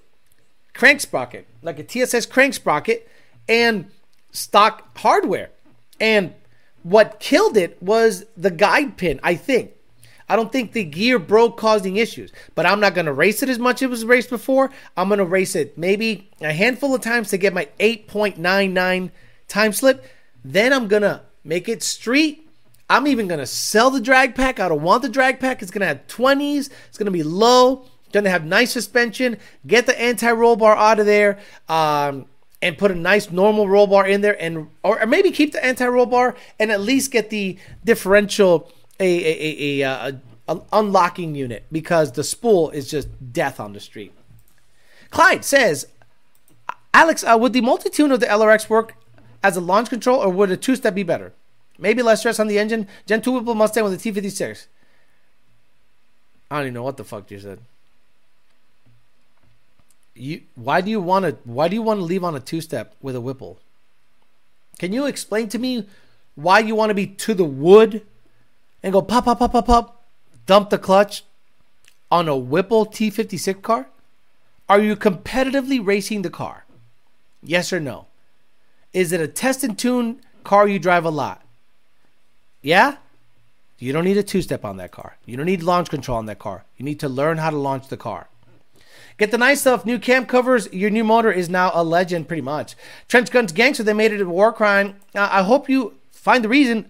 crank 0.74 1.02
sprocket, 1.02 1.48
like 1.62 1.80
a 1.80 1.84
TSS 1.84 2.26
crank 2.26 2.54
sprocket, 2.54 3.08
and 3.48 3.90
stock 4.32 4.98
hardware. 4.98 5.50
And 6.00 6.34
what 6.84 7.20
killed 7.20 7.58
it 7.58 7.82
was 7.82 8.26
the 8.36 8.52
guide 8.52 8.98
pin, 8.98 9.20
I 9.24 9.36
think. 9.36 9.72
I 10.28 10.38
don't 10.38 10.52
think 10.52 10.72
the 10.72 10.86
gear 10.86 11.20
broke, 11.20 11.58
causing 11.58 11.98
issues. 11.98 12.32
But 12.56 12.66
I'm 12.66 12.80
not 12.80 12.96
going 12.96 13.06
to 13.06 13.14
race 13.14 13.44
it 13.44 13.50
as 13.50 13.60
much 13.60 13.82
as 13.82 13.88
it 13.88 13.90
was 13.90 14.06
raced 14.06 14.30
before. 14.30 14.72
I'm 14.96 15.10
going 15.10 15.18
to 15.18 15.26
race 15.26 15.56
it 15.56 15.78
maybe 15.78 16.30
a 16.40 16.54
handful 16.54 16.96
of 16.96 17.02
times 17.02 17.30
to 17.32 17.38
get 17.38 17.54
my 17.54 17.68
8.99 17.80 19.12
time 19.50 19.74
slip. 19.74 20.06
Then 20.44 20.72
I'm 20.72 20.88
going 20.88 21.02
to 21.02 21.22
make 21.44 21.68
it 21.68 21.84
street 21.84 22.41
I'm 22.92 23.08
even 23.08 23.30
going 23.30 23.40
to 23.40 23.46
sell 23.46 23.90
the 23.90 24.02
drag 24.02 24.36
pack. 24.36 24.60
I 24.60 24.68
don't 24.68 24.82
want 24.82 25.02
the 25.02 25.08
drag 25.08 25.40
pack. 25.40 25.62
It's 25.62 25.72
going 25.72 25.80
to 25.80 25.88
have 25.88 26.06
20s. 26.08 26.70
It's 26.90 26.98
going 26.98 27.06
to 27.06 27.12
be 27.12 27.24
low. 27.24 27.86
Going 28.12 28.26
to 28.26 28.30
have 28.30 28.44
nice 28.46 28.72
suspension. 28.72 29.38
Get 29.66 29.86
the 29.86 30.00
anti-roll 30.00 30.58
bar 30.58 30.76
out 30.76 31.00
of 31.00 31.06
there. 31.06 31.40
Um, 31.70 32.26
and 32.62 32.78
put 32.78 32.92
a 32.92 32.96
nice 32.96 33.32
normal 33.32 33.70
roll 33.70 33.88
bar 33.88 34.06
in 34.06 34.20
there 34.20 34.40
and 34.40 34.68
or, 34.84 35.04
maybe 35.06 35.32
keep 35.32 35.54
the 35.54 35.66
anti-roll 35.66 36.06
bar 36.06 36.36
and 36.60 36.70
at 36.70 36.82
least 36.82 37.12
get 37.12 37.30
the 37.30 37.58
differential 37.86 38.70
a 39.00 39.06
a, 39.06 39.82
a, 39.82 39.82
a, 39.82 39.90
a, 39.90 40.22
a 40.50 40.62
unlocking 40.74 41.34
unit 41.34 41.66
because 41.72 42.12
the 42.12 42.26
spool 42.26 42.70
is 42.72 42.92
just 42.92 43.08
death 43.32 43.60
on 43.62 43.72
the 43.72 43.80
street. 43.80 44.14
Clyde 45.12 45.46
says, 45.46 45.88
Alex, 46.94 47.24
uh, 47.24 47.38
would 47.40 47.54
the 47.54 47.62
multi-tune 47.62 48.12
of 48.12 48.20
the 48.20 48.28
LRX 48.28 48.70
work 48.70 48.96
as 49.42 49.56
a 49.56 49.62
launch 49.62 49.90
control 49.90 50.20
or 50.20 50.30
would 50.30 50.52
a 50.52 50.58
two-step 50.58 50.94
be 50.94 51.04
better? 51.04 51.34
Maybe 51.82 52.04
less 52.04 52.20
stress 52.20 52.40
on 52.40 52.48
the 52.48 52.60
engine. 52.60 52.88
Gen 53.08 53.22
2 53.22 53.32
Whipple 53.32 53.56
Mustang 53.56 53.84
with 53.84 53.94
a 53.94 53.98
T56. 53.98 54.68
I 56.52 56.58
don't 56.58 56.66
even 56.66 56.74
know 56.76 56.84
what 56.84 56.98
the 56.98 57.04
fuck 57.04 57.32
you 57.32 57.40
said. 57.40 57.60
You 60.14 60.42
why 60.56 60.82
do 60.82 60.92
you 60.92 61.02
want 61.02 61.26
to 61.26 61.38
why 61.44 61.70
do 61.70 61.76
you 61.76 61.82
want 61.82 62.00
to 62.00 62.04
leave 62.04 62.24
on 62.24 62.36
a 62.36 62.40
two 62.40 62.62
step 62.62 62.96
with 63.02 63.16
a 63.16 63.22
Whipple? 63.22 63.60
Can 64.78 64.94
you 64.94 65.08
explain 65.08 65.48
to 65.50 65.58
me 65.58 65.88
why 66.36 66.60
you 66.60 66.76
want 66.76 66.92
to 66.92 66.94
be 66.94 67.08
to 67.08 67.34
the 67.34 67.46
wood 67.46 68.06
and 68.84 68.94
go 68.94 69.02
pop 69.02 69.26
pop 69.26 69.40
pop 69.40 69.54
pop 69.54 69.66
pop 69.66 70.04
dump 70.46 70.70
the 70.70 70.78
clutch 70.78 71.24
on 72.12 72.28
a 72.28 72.38
Whipple 72.38 72.86
T56 72.86 73.62
car? 73.62 73.88
Are 74.70 74.80
you 74.80 74.96
competitively 74.96 75.84
racing 75.84 76.22
the 76.22 76.30
car? 76.30 76.66
Yes 77.42 77.74
or 77.74 77.80
no? 77.80 78.06
Is 78.94 79.12
it 79.14 79.22
a 79.22 79.28
test 79.28 79.64
and 79.64 79.80
tune 79.80 80.22
car 80.44 80.68
you 80.68 80.78
drive 80.78 81.06
a 81.06 81.10
lot? 81.10 81.44
Yeah? 82.62 82.98
You 83.80 83.94
don't 83.94 84.04
need 84.04 84.18
a 84.18 84.24
two 84.24 84.42
step 84.42 84.64
on 84.64 84.78
that 84.78 84.92
car. 84.92 85.18
You 85.26 85.38
don't 85.38 85.48
need 85.48 85.64
launch 85.64 85.90
control 85.90 86.18
on 86.18 86.28
that 86.28 86.40
car. 86.40 86.66
You 86.78 86.86
need 86.86 87.00
to 87.00 87.10
learn 87.10 87.38
how 87.38 87.50
to 87.50 87.58
launch 87.58 87.88
the 87.88 87.98
car. 87.98 88.28
Get 89.18 89.32
the 89.32 89.38
nice 89.38 89.62
stuff. 89.62 89.86
New 89.86 90.00
cam 90.00 90.26
covers. 90.26 90.72
Your 90.72 90.90
new 90.90 91.04
motor 91.04 91.32
is 91.32 91.50
now 91.50 91.72
a 91.74 91.84
legend, 91.84 92.28
pretty 92.28 92.42
much. 92.42 92.76
Trench 93.08 93.32
Guns 93.32 93.52
Gangster, 93.52 93.84
they 93.84 93.94
made 93.94 94.12
it 94.14 94.22
a 94.22 94.26
war 94.26 94.54
crime. 94.54 94.96
Uh, 95.14 95.30
I 95.32 95.44
hope 95.44 95.70
you 95.70 95.96
find 96.12 96.44
the 96.44 96.50
reason. 96.50 96.90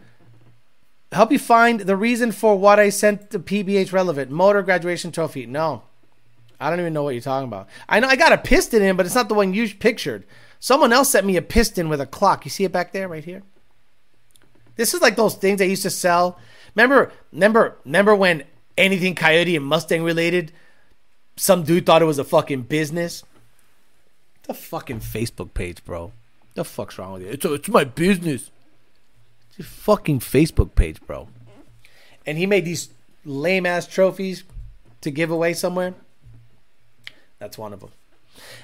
Help 1.11 1.31
you 1.31 1.39
find 1.39 1.81
the 1.81 1.95
reason 1.95 2.31
for 2.31 2.57
what 2.57 2.79
I 2.79 2.89
sent 2.89 3.31
to 3.31 3.39
PBH 3.39 3.91
relevant. 3.91 4.31
Motor 4.31 4.61
graduation 4.61 5.11
trophy. 5.11 5.45
No. 5.45 5.83
I 6.59 6.69
don't 6.69 6.79
even 6.79 6.93
know 6.93 7.03
what 7.03 7.15
you're 7.15 7.21
talking 7.21 7.47
about. 7.47 7.67
I 7.89 7.99
know 7.99 8.07
I 8.07 8.15
got 8.15 8.33
a 8.33 8.37
piston 8.37 8.81
in, 8.81 8.95
but 8.95 9.05
it's 9.05 9.15
not 9.15 9.27
the 9.27 9.33
one 9.33 9.53
you 9.53 9.73
pictured. 9.73 10.25
Someone 10.59 10.93
else 10.93 11.09
sent 11.09 11.25
me 11.25 11.37
a 11.37 11.41
piston 11.41 11.89
with 11.89 11.99
a 11.99 12.05
clock. 12.05 12.45
You 12.45 12.51
see 12.51 12.63
it 12.63 12.71
back 12.71 12.91
there, 12.91 13.07
right 13.07 13.23
here? 13.23 13.43
This 14.75 14.93
is 14.93 15.01
like 15.01 15.15
those 15.15 15.35
things 15.35 15.59
they 15.59 15.69
used 15.69 15.83
to 15.83 15.89
sell. 15.89 16.39
Remember, 16.75 17.11
remember, 17.31 17.77
remember 17.85 18.15
when 18.15 18.43
anything 18.77 19.15
Coyote 19.15 19.55
and 19.55 19.65
Mustang 19.65 20.03
related, 20.03 20.51
some 21.35 21.63
dude 21.63 21.85
thought 21.85 22.01
it 22.01 22.05
was 22.05 22.19
a 22.19 22.23
fucking 22.23 22.63
business. 22.63 23.23
The 24.43 24.53
fucking 24.53 24.99
Facebook 24.99 25.53
page, 25.53 25.83
bro. 25.83 26.11
The 26.53 26.65
fuck's 26.65 26.97
wrong 26.97 27.13
with 27.13 27.21
you? 27.23 27.29
It's 27.29 27.45
it's 27.45 27.69
my 27.69 27.83
business. 27.83 28.49
It's 29.49 29.59
your 29.59 29.65
fucking 29.65 30.19
Facebook 30.19 30.75
page, 30.75 30.99
bro. 31.01 31.29
And 32.25 32.37
he 32.37 32.45
made 32.45 32.65
these 32.65 32.89
lame 33.23 33.65
ass 33.65 33.87
trophies 33.87 34.43
to 35.01 35.11
give 35.11 35.31
away 35.31 35.53
somewhere. 35.53 35.93
That's 37.39 37.57
one 37.57 37.73
of 37.73 37.79
them. 37.79 37.91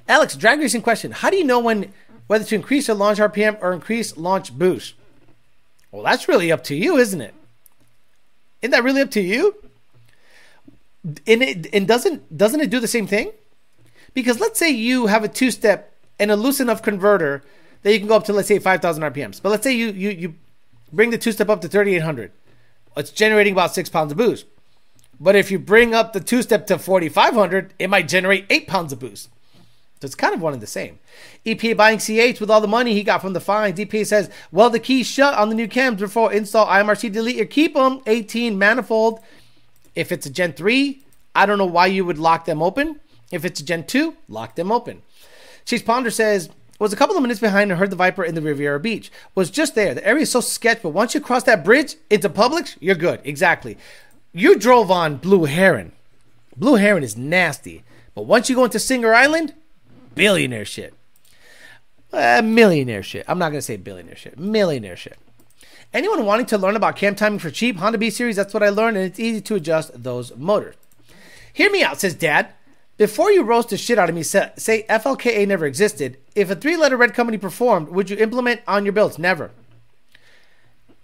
Alex, 0.08 0.36
drag 0.36 0.60
racing 0.60 0.82
question: 0.82 1.12
How 1.12 1.30
do 1.30 1.38
you 1.38 1.44
know 1.44 1.60
when 1.60 1.94
whether 2.28 2.44
to 2.44 2.56
increase 2.56 2.88
your 2.88 2.98
launch 2.98 3.20
RPM 3.20 3.58
or 3.62 3.74
increase 3.74 4.18
launch 4.18 4.58
boost? 4.58 4.96
Well, 5.98 6.06
that's 6.06 6.28
really 6.28 6.52
up 6.52 6.64
to 6.66 6.76
you, 6.76 6.98
isn't 6.98 7.22
it? 7.22 7.34
Isn't 8.62 8.70
that 8.70 8.84
really 8.84 9.02
up 9.02 9.10
to 9.12 9.20
you? 9.20 9.56
And 11.26 11.42
it 11.42 11.74
and 11.74 11.88
doesn't 11.88 12.38
doesn't 12.38 12.62
it 12.62 12.70
do 12.70 12.80
the 12.80 12.88
same 12.88 13.08
thing? 13.08 13.32
Because 14.14 14.40
let's 14.40 14.60
say 14.60 14.70
you 14.70 15.08
have 15.08 15.24
a 15.24 15.28
two 15.28 15.50
step 15.50 15.96
and 16.20 16.30
a 16.30 16.36
loose 16.36 16.60
enough 16.60 16.84
converter 16.84 17.42
that 17.82 17.94
you 17.94 17.98
can 17.98 18.08
go 18.08 18.16
up 18.16 18.26
to 18.26 18.34
let's 18.34 18.48
say 18.48 18.60
5,000 18.60 19.02
RPMs. 19.12 19.42
But 19.42 19.50
let's 19.50 19.64
say 19.64 19.74
you 19.74 19.88
you 19.90 20.12
you 20.12 20.36
bring 20.94 21.10
the 21.10 21.18
two 21.18 21.32
step 21.32 21.50
up 21.50 21.62
to 21.62 21.68
3,800. 21.68 22.32
It's 22.96 23.10
generating 23.10 23.54
about 23.54 23.74
six 23.74 23.90
pounds 23.90 24.12
of 24.12 24.20
boost. 24.20 24.46
But 25.20 25.36
if 25.36 25.50
you 25.50 25.58
bring 25.58 25.96
up 25.96 26.14
the 26.14 26.20
two 26.20 26.44
step 26.44 26.68
to 26.68 26.78
4,500, 26.78 27.74
it 27.80 27.90
might 27.90 28.08
generate 28.08 28.46
eight 28.52 28.68
pounds 28.68 28.94
of 28.94 29.00
boost. 29.00 29.30
So 30.00 30.06
it's 30.06 30.16
kind 30.16 30.36
of 30.36 30.42
one 30.42 30.54
and 30.54 30.62
the 30.62 30.68
same. 30.68 31.00
EPA 31.46 31.76
buying 31.76 31.98
CH 31.98 32.40
with 32.40 32.52
all 32.52 32.62
the 32.62 32.68
money 32.68 32.94
he 32.94 33.04
got 33.04 33.22
from 33.22 33.34
the 33.34 33.40
fine. 33.40 33.74
DPA 33.74 34.06
says, 34.06 34.30
well, 34.52 34.70
the 34.70 34.80
key's 34.80 35.08
shut 35.08 35.34
on 35.34 35.50
the 35.50 35.56
new 35.56 35.68
cams 35.68 36.00
before 36.00 36.32
install 36.32 36.68
IMRC 36.68 37.12
delete 37.12 37.42
or 37.42 37.46
keep 37.46 37.74
them. 37.74 38.02
18 38.06 38.60
manifold. 38.60 39.20
If 39.96 40.12
it's 40.12 40.28
a 40.28 40.30
Gen 40.30 40.54
3, 40.54 41.04
I 41.34 41.48
don't 41.48 41.58
know 41.58 41.66
why 41.66 41.88
you 41.88 42.06
would 42.06 42.20
lock 42.20 42.46
them 42.46 42.62
open. 42.62 43.00
If 43.32 43.44
it's 43.44 43.60
a 43.60 43.66
Gen 43.66 43.86
2, 43.86 44.16
lock 44.30 44.56
them 44.56 44.72
open. 44.72 45.02
Chase 45.66 45.82
Ponder 45.82 46.12
says, 46.12 46.50
was 46.80 46.94
a 46.94 46.96
couple 46.96 47.16
of 47.16 47.22
minutes 47.24 47.40
behind 47.40 47.72
and 47.72 47.80
heard 47.80 47.90
the 47.90 47.96
Viper 47.96 48.24
in 48.24 48.36
the 48.36 48.42
Riviera 48.42 48.80
Beach. 48.80 49.12
Was 49.34 49.50
just 49.50 49.74
there. 49.74 49.96
The 49.96 50.08
area 50.08 50.22
is 50.22 50.32
so 50.32 50.42
sketch, 50.42 50.82
but 50.84 50.90
once 50.90 51.16
you 51.16 51.22
cross 51.22 51.44
that 51.44 51.66
bridge 51.66 51.96
into 52.10 52.30
Publix, 52.30 52.78
you're 52.80 52.96
good. 52.96 53.20
Exactly. 53.24 53.78
You 54.32 54.58
drove 54.58 54.92
on 54.92 55.18
Blue 55.18 55.46
Heron. 55.46 55.94
Blue 56.56 56.76
Heron 56.76 57.04
is 57.04 57.18
nasty. 57.18 57.84
But 58.14 58.24
once 58.28 58.50
you 58.50 58.56
go 58.56 58.66
into 58.66 58.80
Singer 58.80 59.14
Island, 59.14 59.54
billionaire 60.18 60.66
shit. 60.66 60.94
Uh, 62.12 62.42
millionaire 62.44 63.04
shit. 63.04 63.26
I'm 63.28 63.40
not 63.40 63.50
going 63.50 63.60
to 63.60 63.62
say 63.62 63.78
billionaire 63.78 64.16
shit. 64.16 64.38
Millionaire 64.40 64.96
shit. 64.96 65.18
Anyone 65.94 66.26
wanting 66.26 66.46
to 66.48 66.58
learn 66.58 66.76
about 66.76 66.96
cam 66.96 67.16
timing 67.16 67.40
for 67.40 67.50
cheap 67.50 67.78
Honda 67.78 67.98
B 67.98 68.10
series, 68.10 68.36
that's 68.36 68.54
what 68.54 68.64
I 68.64 68.70
learned, 68.70 68.98
and 68.98 69.06
it's 69.06 69.20
easy 69.20 69.42
to 69.42 69.56
adjust 69.56 70.04
those 70.04 70.36
motors. 70.36 70.76
Hear 71.54 71.72
me 71.72 71.84
out, 71.84 72.00
says 72.00 72.14
Dad. 72.14 72.50
Before 72.98 73.32
you 73.32 73.44
roast 73.44 73.70
the 73.70 73.78
shit 73.78 74.00
out 74.00 74.10
of 74.10 74.16
me, 74.16 74.24
say, 74.24 74.86
FLKA 74.90 75.48
never 75.48 75.66
existed. 75.66 76.18
If 76.36 76.50
a 76.50 76.56
three 76.56 76.78
letter 76.78 76.98
red 76.98 77.14
company 77.14 77.38
performed, 77.38 77.90
would 77.90 78.10
you 78.10 78.18
implement 78.18 78.62
on 78.68 78.86
your 78.86 78.94
builds? 78.94 79.20
Never. 79.20 79.52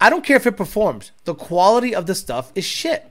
I 0.02 0.10
don't 0.10 0.26
care 0.26 0.38
if 0.38 0.48
it 0.48 0.58
performs. 0.58 1.12
The 1.24 1.36
quality 1.36 1.96
of 1.96 2.08
the 2.08 2.16
stuff 2.16 2.52
is 2.56 2.66
shit. 2.66 3.10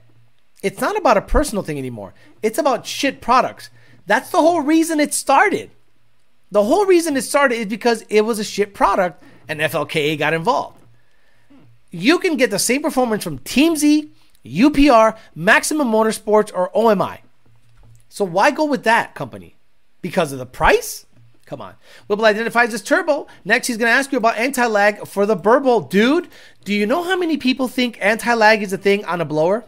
It's 0.61 0.81
not 0.81 0.97
about 0.97 1.17
a 1.17 1.21
personal 1.21 1.63
thing 1.63 1.77
anymore. 1.77 2.13
It's 2.41 2.57
about 2.57 2.85
shit 2.85 3.19
products. 3.19 3.69
That's 4.05 4.29
the 4.29 4.41
whole 4.41 4.61
reason 4.61 4.99
it 4.99 5.13
started. 5.13 5.71
The 6.53 6.63
whole 6.63 6.85
reason 6.85 7.17
it 7.17 7.23
started 7.23 7.55
is 7.55 7.65
because 7.65 8.05
it 8.09 8.21
was 8.21 8.37
a 8.37 8.43
shit 8.43 8.75
product 8.75 9.23
and 9.47 9.59
FLKA 9.59 10.19
got 10.19 10.35
involved. 10.35 10.79
You 11.89 12.19
can 12.19 12.37
get 12.37 12.51
the 12.51 12.59
same 12.59 12.83
performance 12.83 13.23
from 13.23 13.39
Team 13.39 13.75
Z, 13.75 14.11
UPR, 14.45 15.17
Maximum 15.33 15.87
Motorsports, 15.87 16.51
or 16.53 16.69
OMI. 16.77 17.21
So 18.07 18.23
why 18.23 18.51
go 18.51 18.65
with 18.65 18.83
that 18.83 19.15
company? 19.15 19.55
Because 20.03 20.31
of 20.31 20.37
the 20.37 20.45
price? 20.45 21.07
Come 21.47 21.59
on. 21.59 21.73
Whipple 22.05 22.25
identifies 22.25 22.71
as 22.71 22.83
turbo. 22.83 23.25
Next, 23.43 23.65
he's 23.65 23.77
going 23.77 23.89
to 23.89 23.97
ask 23.97 24.11
you 24.11 24.19
about 24.19 24.37
anti 24.37 24.67
lag 24.67 25.07
for 25.07 25.25
the 25.25 25.35
Burble. 25.35 25.81
Dude, 25.81 26.27
do 26.63 26.71
you 26.71 26.85
know 26.85 27.03
how 27.03 27.17
many 27.17 27.37
people 27.37 27.67
think 27.67 27.97
anti 27.99 28.31
lag 28.31 28.61
is 28.61 28.71
a 28.71 28.77
thing 28.77 29.03
on 29.05 29.21
a 29.21 29.25
blower? 29.25 29.65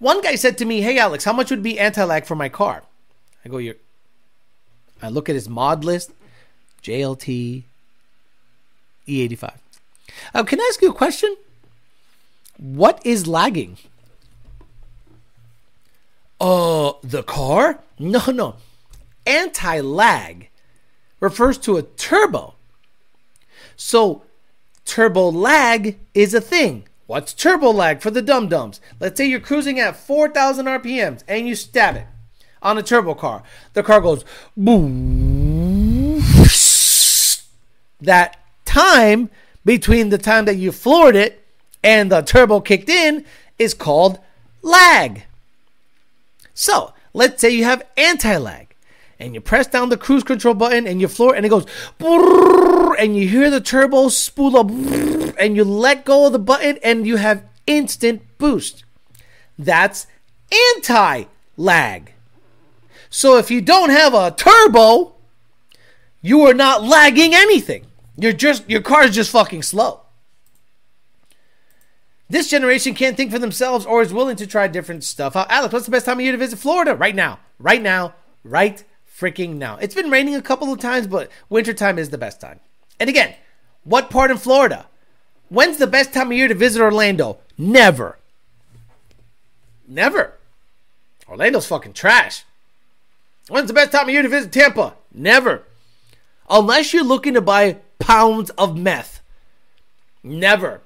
One 0.00 0.20
guy 0.20 0.34
said 0.34 0.58
to 0.58 0.64
me, 0.64 0.80
Hey, 0.80 0.98
Alex, 0.98 1.22
how 1.22 1.32
much 1.32 1.50
would 1.50 1.62
be 1.62 1.78
anti 1.78 2.02
lag 2.02 2.24
for 2.24 2.34
my 2.34 2.48
car? 2.48 2.82
I 3.44 3.48
go, 3.48 3.58
You're 3.58 3.76
I 5.02 5.08
look 5.08 5.28
at 5.28 5.34
his 5.34 5.48
mod 5.48 5.84
list 5.84 6.12
JLT 6.82 7.64
E85. 9.06 9.52
Uh, 10.34 10.44
can 10.44 10.60
I 10.60 10.68
ask 10.70 10.82
you 10.82 10.90
a 10.90 10.94
question? 10.94 11.36
What 12.56 13.00
is 13.04 13.26
lagging? 13.26 13.78
Uh, 16.40 16.92
the 17.02 17.22
car? 17.22 17.80
No, 17.98 18.22
no. 18.26 18.56
Anti 19.26 19.80
lag 19.80 20.48
refers 21.20 21.58
to 21.58 21.76
a 21.76 21.82
turbo. 21.82 22.54
So, 23.76 24.22
turbo 24.84 25.30
lag 25.30 25.98
is 26.14 26.34
a 26.34 26.40
thing. 26.40 26.84
What's 27.06 27.32
turbo 27.32 27.70
lag 27.70 28.00
for 28.00 28.10
the 28.10 28.22
dum 28.22 28.48
dums? 28.48 28.80
Let's 29.00 29.16
say 29.16 29.26
you're 29.26 29.40
cruising 29.40 29.80
at 29.80 29.96
4,000 29.96 30.66
RPMs 30.66 31.22
and 31.26 31.48
you 31.48 31.54
stab 31.54 31.96
it 31.96 32.06
on 32.62 32.78
a 32.78 32.82
turbo 32.82 33.14
car. 33.14 33.42
The 33.74 33.82
car 33.82 34.00
goes 34.00 34.24
boom. 34.56 36.22
That 38.00 38.40
time 38.64 39.30
between 39.64 40.08
the 40.10 40.18
time 40.18 40.44
that 40.44 40.56
you 40.56 40.72
floored 40.72 41.16
it 41.16 41.44
and 41.82 42.10
the 42.10 42.22
turbo 42.22 42.60
kicked 42.60 42.88
in 42.88 43.24
is 43.58 43.74
called 43.74 44.18
lag. 44.62 45.24
So 46.54 46.92
let's 47.12 47.40
say 47.40 47.50
you 47.50 47.64
have 47.64 47.82
anti 47.96 48.36
lag 48.36 48.74
and 49.18 49.34
you 49.34 49.40
press 49.40 49.66
down 49.66 49.88
the 49.88 49.96
cruise 49.96 50.22
control 50.22 50.54
button 50.54 50.86
and 50.86 51.00
you 51.00 51.08
floor 51.08 51.34
and 51.34 51.44
it 51.44 51.48
goes 51.48 51.66
and 52.98 53.16
you 53.16 53.28
hear 53.28 53.50
the 53.50 53.60
turbo 53.60 54.08
spool 54.08 54.56
up 54.56 54.70
and 55.38 55.56
you 55.56 55.64
let 55.64 56.04
go 56.04 56.26
of 56.26 56.32
the 56.32 56.38
button 56.38 56.78
and 56.82 57.06
you 57.06 57.16
have 57.16 57.44
instant 57.66 58.22
boost. 58.38 58.84
That's 59.58 60.06
anti 60.76 61.24
lag. 61.56 62.12
So 63.10 63.38
if 63.38 63.50
you 63.50 63.60
don't 63.60 63.90
have 63.90 64.14
a 64.14 64.30
turbo, 64.30 65.14
you 66.20 66.42
are 66.42 66.54
not 66.54 66.82
lagging 66.82 67.34
anything. 67.34 67.86
You're 68.16 68.32
just 68.32 68.68
your 68.68 68.82
car 68.82 69.04
is 69.04 69.14
just 69.14 69.30
fucking 69.30 69.62
slow. 69.62 70.02
This 72.30 72.50
generation 72.50 72.94
can't 72.94 73.16
think 73.16 73.32
for 73.32 73.38
themselves 73.38 73.86
or 73.86 74.02
is 74.02 74.12
willing 74.12 74.36
to 74.36 74.46
try 74.46 74.68
different 74.68 75.02
stuff. 75.02 75.34
Uh, 75.34 75.46
Alex, 75.48 75.72
what's 75.72 75.86
the 75.86 75.90
best 75.90 76.04
time 76.04 76.18
of 76.18 76.24
year 76.24 76.32
to 76.32 76.38
visit 76.38 76.58
Florida? 76.58 76.94
Right 76.94 77.14
now. 77.14 77.38
Right 77.58 77.80
now. 77.80 78.14
Right 78.44 78.84
freaking 79.18 79.56
now. 79.56 79.78
It's 79.78 79.94
been 79.94 80.10
raining 80.10 80.34
a 80.34 80.42
couple 80.42 80.72
of 80.72 80.78
times, 80.78 81.06
but 81.06 81.30
wintertime 81.48 81.98
is 81.98 82.10
the 82.10 82.18
best 82.18 82.40
time. 82.40 82.60
And 83.00 83.08
again, 83.08 83.34
what 83.84 84.10
part 84.10 84.30
in 84.30 84.36
Florida? 84.36 84.86
When's 85.48 85.78
the 85.78 85.86
best 85.86 86.12
time 86.12 86.30
of 86.30 86.36
year 86.36 86.48
to 86.48 86.54
visit 86.54 86.82
Orlando? 86.82 87.38
Never. 87.56 88.18
Never. 89.86 90.34
Orlando's 91.26 91.66
fucking 91.66 91.94
trash. 91.94 92.44
When's 93.48 93.68
the 93.68 93.74
best 93.74 93.92
time 93.92 94.08
of 94.08 94.10
year 94.10 94.22
to 94.22 94.28
visit 94.28 94.52
Tampa? 94.52 94.94
Never. 95.12 95.64
Unless 96.50 96.92
you're 96.92 97.04
looking 97.04 97.34
to 97.34 97.40
buy 97.40 97.78
pounds 97.98 98.50
of 98.50 98.76
meth. 98.76 99.22
Never. 100.22 100.82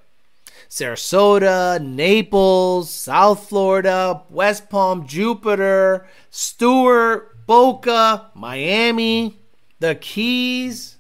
Sarasota, 0.69 1.85
Naples, 1.85 2.89
South 2.89 3.49
Florida, 3.49 4.23
West 4.31 4.71
Palm, 4.71 5.07
Jupiter, 5.07 6.07
Stuart, 6.31 7.47
Boca, 7.47 8.31
Miami, 8.35 9.39
the 9.81 9.95
Keys. 9.97 10.97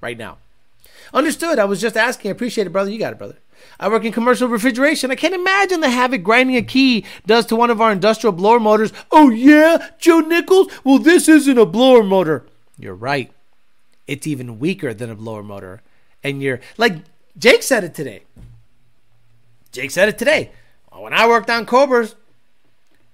Right 0.00 0.18
now. 0.18 0.38
Understood. 1.12 1.58
I 1.58 1.64
was 1.64 1.80
just 1.80 1.96
asking. 1.96 2.30
I 2.30 2.32
appreciate 2.32 2.66
it, 2.66 2.70
brother. 2.70 2.90
You 2.90 2.98
got 2.98 3.12
it, 3.12 3.18
brother. 3.18 3.36
I 3.80 3.88
work 3.88 4.04
in 4.04 4.12
commercial 4.12 4.48
refrigeration. 4.48 5.10
I 5.10 5.14
can't 5.14 5.34
imagine 5.34 5.80
the 5.80 5.90
havoc 5.90 6.24
grinding 6.24 6.56
a 6.56 6.62
key 6.62 7.04
does 7.26 7.46
to 7.46 7.56
one 7.56 7.70
of 7.70 7.80
our 7.80 7.92
industrial 7.92 8.32
blower 8.32 8.58
motors. 8.58 8.92
Oh, 9.12 9.30
yeah? 9.30 9.90
Joe 9.98 10.20
Nichols? 10.20 10.68
Well, 10.82 10.98
this 10.98 11.28
isn't 11.28 11.58
a 11.58 11.66
blower 11.66 12.02
motor. 12.02 12.44
You're 12.78 12.94
right. 12.94 13.32
It's 14.08 14.26
even 14.26 14.58
weaker 14.58 14.92
than 14.92 15.10
a 15.10 15.14
blower 15.14 15.42
motor. 15.42 15.82
And 16.24 16.42
you're 16.42 16.60
like, 16.76 16.96
Jake 17.38 17.62
said 17.62 17.84
it 17.84 17.94
today. 17.94 18.22
Jake 19.70 19.92
said 19.92 20.08
it 20.08 20.18
today. 20.18 20.50
When 20.90 21.12
I 21.12 21.28
worked 21.28 21.50
on 21.50 21.64
Cobras, 21.64 22.16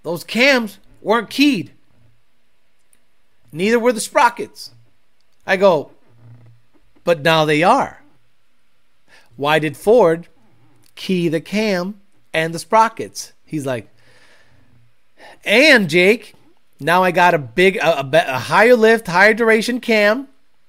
those 0.02 0.24
cams 0.24 0.78
weren't 1.02 1.28
keyed. 1.28 1.72
Neither 3.52 3.78
were 3.78 3.92
the 3.92 4.00
sprockets. 4.00 4.70
I 5.46 5.58
go, 5.58 5.90
but 7.04 7.20
now 7.20 7.44
they 7.44 7.62
are. 7.62 8.02
Why 9.36 9.58
did 9.58 9.76
Ford 9.76 10.28
key 10.94 11.28
the 11.28 11.40
cam 11.40 12.00
and 12.32 12.54
the 12.54 12.58
sprockets? 12.58 13.32
He's 13.44 13.66
like, 13.66 13.88
and 15.44 15.88
Jake, 15.88 16.34
now 16.80 17.02
I 17.02 17.10
got 17.10 17.34
a 17.34 17.38
big, 17.38 17.76
a, 17.76 18.00
a, 18.00 18.10
a 18.28 18.38
higher 18.38 18.76
lift, 18.76 19.06
higher 19.06 19.34
duration 19.34 19.80
cam, 19.80 20.28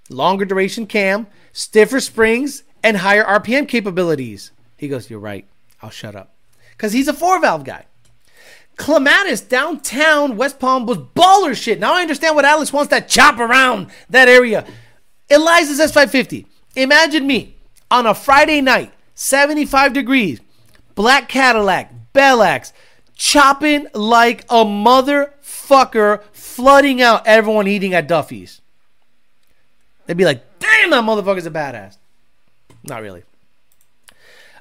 longer 0.09 0.45
duration 0.45 0.87
cam, 0.87 1.27
stiffer 1.51 1.99
springs, 1.99 2.63
and 2.83 2.97
higher 2.97 3.23
RPM 3.23 3.67
capabilities. 3.67 4.51
He 4.77 4.87
goes, 4.87 5.09
You're 5.09 5.19
right. 5.19 5.47
I'll 5.81 5.89
shut 5.89 6.15
up. 6.15 6.35
Because 6.71 6.93
he's 6.93 7.07
a 7.07 7.13
four 7.13 7.39
valve 7.39 7.63
guy. 7.63 7.85
Clematis 8.77 9.41
downtown 9.41 10.35
West 10.35 10.59
Palm 10.59 10.85
was 10.85 10.97
baller 10.97 11.55
shit. 11.55 11.79
Now 11.79 11.95
I 11.95 12.01
understand 12.01 12.35
what 12.35 12.45
Alex 12.45 12.73
wants 12.73 12.89
that 12.89 13.07
chop 13.07 13.39
around 13.39 13.87
that 14.09 14.27
area. 14.27 14.65
Eliza's 15.29 15.79
S550. 15.79 16.45
Imagine 16.75 17.25
me 17.25 17.55
on 17.89 18.05
a 18.05 18.13
Friday 18.13 18.61
night, 18.61 18.91
75 19.25 19.93
degrees, 19.93 20.39
black 20.93 21.27
Cadillac, 21.27 21.91
Belaks, 22.13 22.71
chopping 23.15 23.87
like 23.95 24.43
a 24.43 24.63
motherfucker, 24.63 26.21
flooding 26.31 27.01
out 27.01 27.25
everyone 27.25 27.67
eating 27.67 27.95
at 27.95 28.07
Duffy's. 28.07 28.61
They'd 30.05 30.15
be 30.15 30.25
like, 30.25 30.43
damn, 30.59 30.91
that 30.91 31.03
motherfucker's 31.03 31.47
a 31.47 31.51
badass. 31.51 31.97
Not 32.83 33.01
really. 33.01 33.23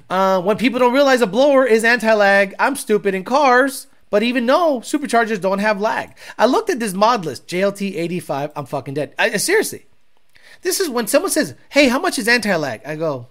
Uh, 0.09 0.41
when 0.41 0.57
people 0.57 0.79
don't 0.79 0.93
realize 0.93 1.21
a 1.21 1.27
blower 1.27 1.67
is 1.67 1.83
anti-lag, 1.83 2.55
I'm 2.57 2.75
stupid 2.75 3.13
in 3.13 3.23
cars, 3.23 3.85
but 4.09 4.23
even 4.23 4.47
no, 4.47 4.79
superchargers 4.79 5.39
don't 5.39 5.59
have 5.59 5.79
lag. 5.79 6.17
I 6.39 6.47
looked 6.47 6.71
at 6.71 6.79
this 6.79 6.93
mod 6.93 7.23
list, 7.23 7.47
JLT 7.47 7.97
85, 7.97 8.51
I'm 8.55 8.65
fucking 8.65 8.95
dead. 8.95 9.13
I, 9.19 9.37
seriously. 9.37 9.85
This 10.63 10.79
is 10.79 10.89
when 10.89 11.05
someone 11.05 11.29
says, 11.29 11.53
hey, 11.69 11.87
how 11.87 11.99
much 11.99 12.17
is 12.17 12.27
anti-lag? 12.27 12.81
I 12.83 12.95
go, 12.95 13.27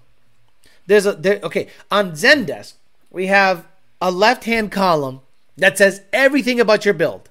there's 0.87 1.07
a, 1.07 1.13
there, 1.13 1.41
okay, 1.43 1.69
on 1.91 2.13
Zendesk, 2.13 2.75
we 3.11 3.27
have 3.27 3.67
a 4.01 4.11
left-hand 4.11 4.71
column 4.71 5.21
that 5.57 5.79
says 5.79 6.03
everything 6.13 6.61
about 6.61 6.85
your 6.85 6.95
build. 6.95 7.31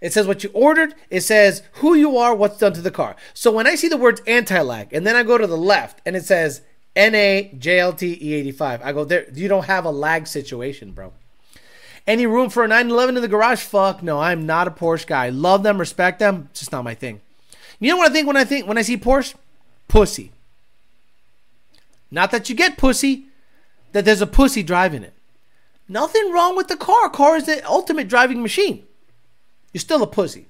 It 0.00 0.12
says 0.12 0.26
what 0.26 0.42
you 0.42 0.50
ordered. 0.52 0.94
It 1.10 1.20
says 1.20 1.62
who 1.74 1.94
you 1.94 2.16
are, 2.16 2.34
what's 2.34 2.58
done 2.58 2.72
to 2.72 2.80
the 2.80 2.90
car. 2.90 3.14
So 3.34 3.52
when 3.52 3.68
I 3.68 3.76
see 3.76 3.88
the 3.88 3.96
words 3.96 4.20
anti-lag, 4.26 4.92
and 4.92 5.06
then 5.06 5.14
I 5.14 5.22
go 5.22 5.38
to 5.38 5.46
the 5.46 5.56
left 5.56 6.00
and 6.04 6.16
it 6.16 6.24
says 6.24 6.62
NA 6.94 7.48
JLT 7.56 8.20
E85. 8.20 8.82
I 8.82 8.92
go 8.92 9.04
there. 9.04 9.26
You 9.32 9.48
don't 9.48 9.64
have 9.64 9.84
a 9.84 9.90
lag 9.90 10.26
situation, 10.26 10.92
bro. 10.92 11.12
Any 12.06 12.26
room 12.26 12.50
for 12.50 12.64
a 12.64 12.68
911 12.68 13.16
in 13.16 13.22
the 13.22 13.28
garage? 13.28 13.60
Fuck 13.60 14.02
no. 14.02 14.18
I'm 14.18 14.44
not 14.44 14.68
a 14.68 14.72
Porsche 14.72 15.06
guy. 15.06 15.28
Love 15.28 15.62
them, 15.62 15.78
respect 15.78 16.18
them. 16.18 16.48
It's 16.50 16.60
just 16.60 16.72
not 16.72 16.84
my 16.84 16.94
thing. 16.94 17.20
You 17.78 17.90
know 17.90 17.96
what 17.96 18.10
I 18.10 18.12
think 18.12 18.26
when 18.26 18.36
I 18.36 18.44
think 18.44 18.66
when 18.66 18.76
I 18.78 18.82
see 18.82 18.96
Porsche? 18.96 19.34
Pussy. 19.88 20.32
Not 22.12 22.30
that 22.30 22.48
you 22.50 22.54
get 22.54 22.76
pussy, 22.76 23.28
that 23.92 24.04
there's 24.04 24.20
a 24.20 24.26
pussy 24.26 24.62
driving 24.62 25.02
it. 25.02 25.14
Nothing 25.88 26.30
wrong 26.30 26.56
with 26.56 26.68
the 26.68 26.76
car. 26.76 27.08
Car 27.08 27.36
is 27.36 27.46
the 27.46 27.66
ultimate 27.66 28.06
driving 28.06 28.42
machine. 28.42 28.84
You're 29.72 29.80
still 29.80 30.02
a 30.02 30.06
pussy. 30.06 30.46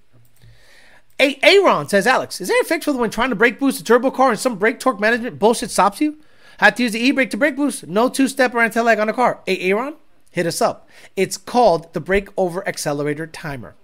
A- 1.20 1.38
Aaron 1.42 1.88
says, 1.88 2.06
Alex, 2.06 2.40
is 2.40 2.48
there 2.48 2.60
a 2.60 2.64
fix 2.64 2.84
for 2.84 2.92
when 2.94 3.10
trying 3.10 3.30
to 3.30 3.36
brake 3.36 3.60
boost 3.60 3.80
a 3.80 3.84
turbo 3.84 4.10
car 4.10 4.30
and 4.30 4.38
some 4.40 4.58
brake 4.58 4.80
torque 4.80 4.98
management 4.98 5.38
bullshit 5.38 5.70
stops 5.70 6.00
you? 6.00 6.18
Have 6.58 6.74
to 6.74 6.82
use 6.82 6.92
the 6.92 7.00
e-brake 7.04 7.30
to 7.30 7.36
brake 7.36 7.56
boost. 7.56 7.86
No 7.86 8.08
two-step 8.08 8.54
or 8.54 8.60
anti-lag 8.60 8.98
on 8.98 9.08
a 9.08 9.12
car. 9.12 9.40
Hey, 9.46 9.58
Aaron, 9.70 9.94
hit 10.30 10.46
us 10.46 10.60
up. 10.60 10.88
It's 11.16 11.36
called 11.36 11.92
the 11.92 12.00
brake 12.00 12.28
over 12.36 12.66
accelerator 12.66 13.26
timer. 13.26 13.74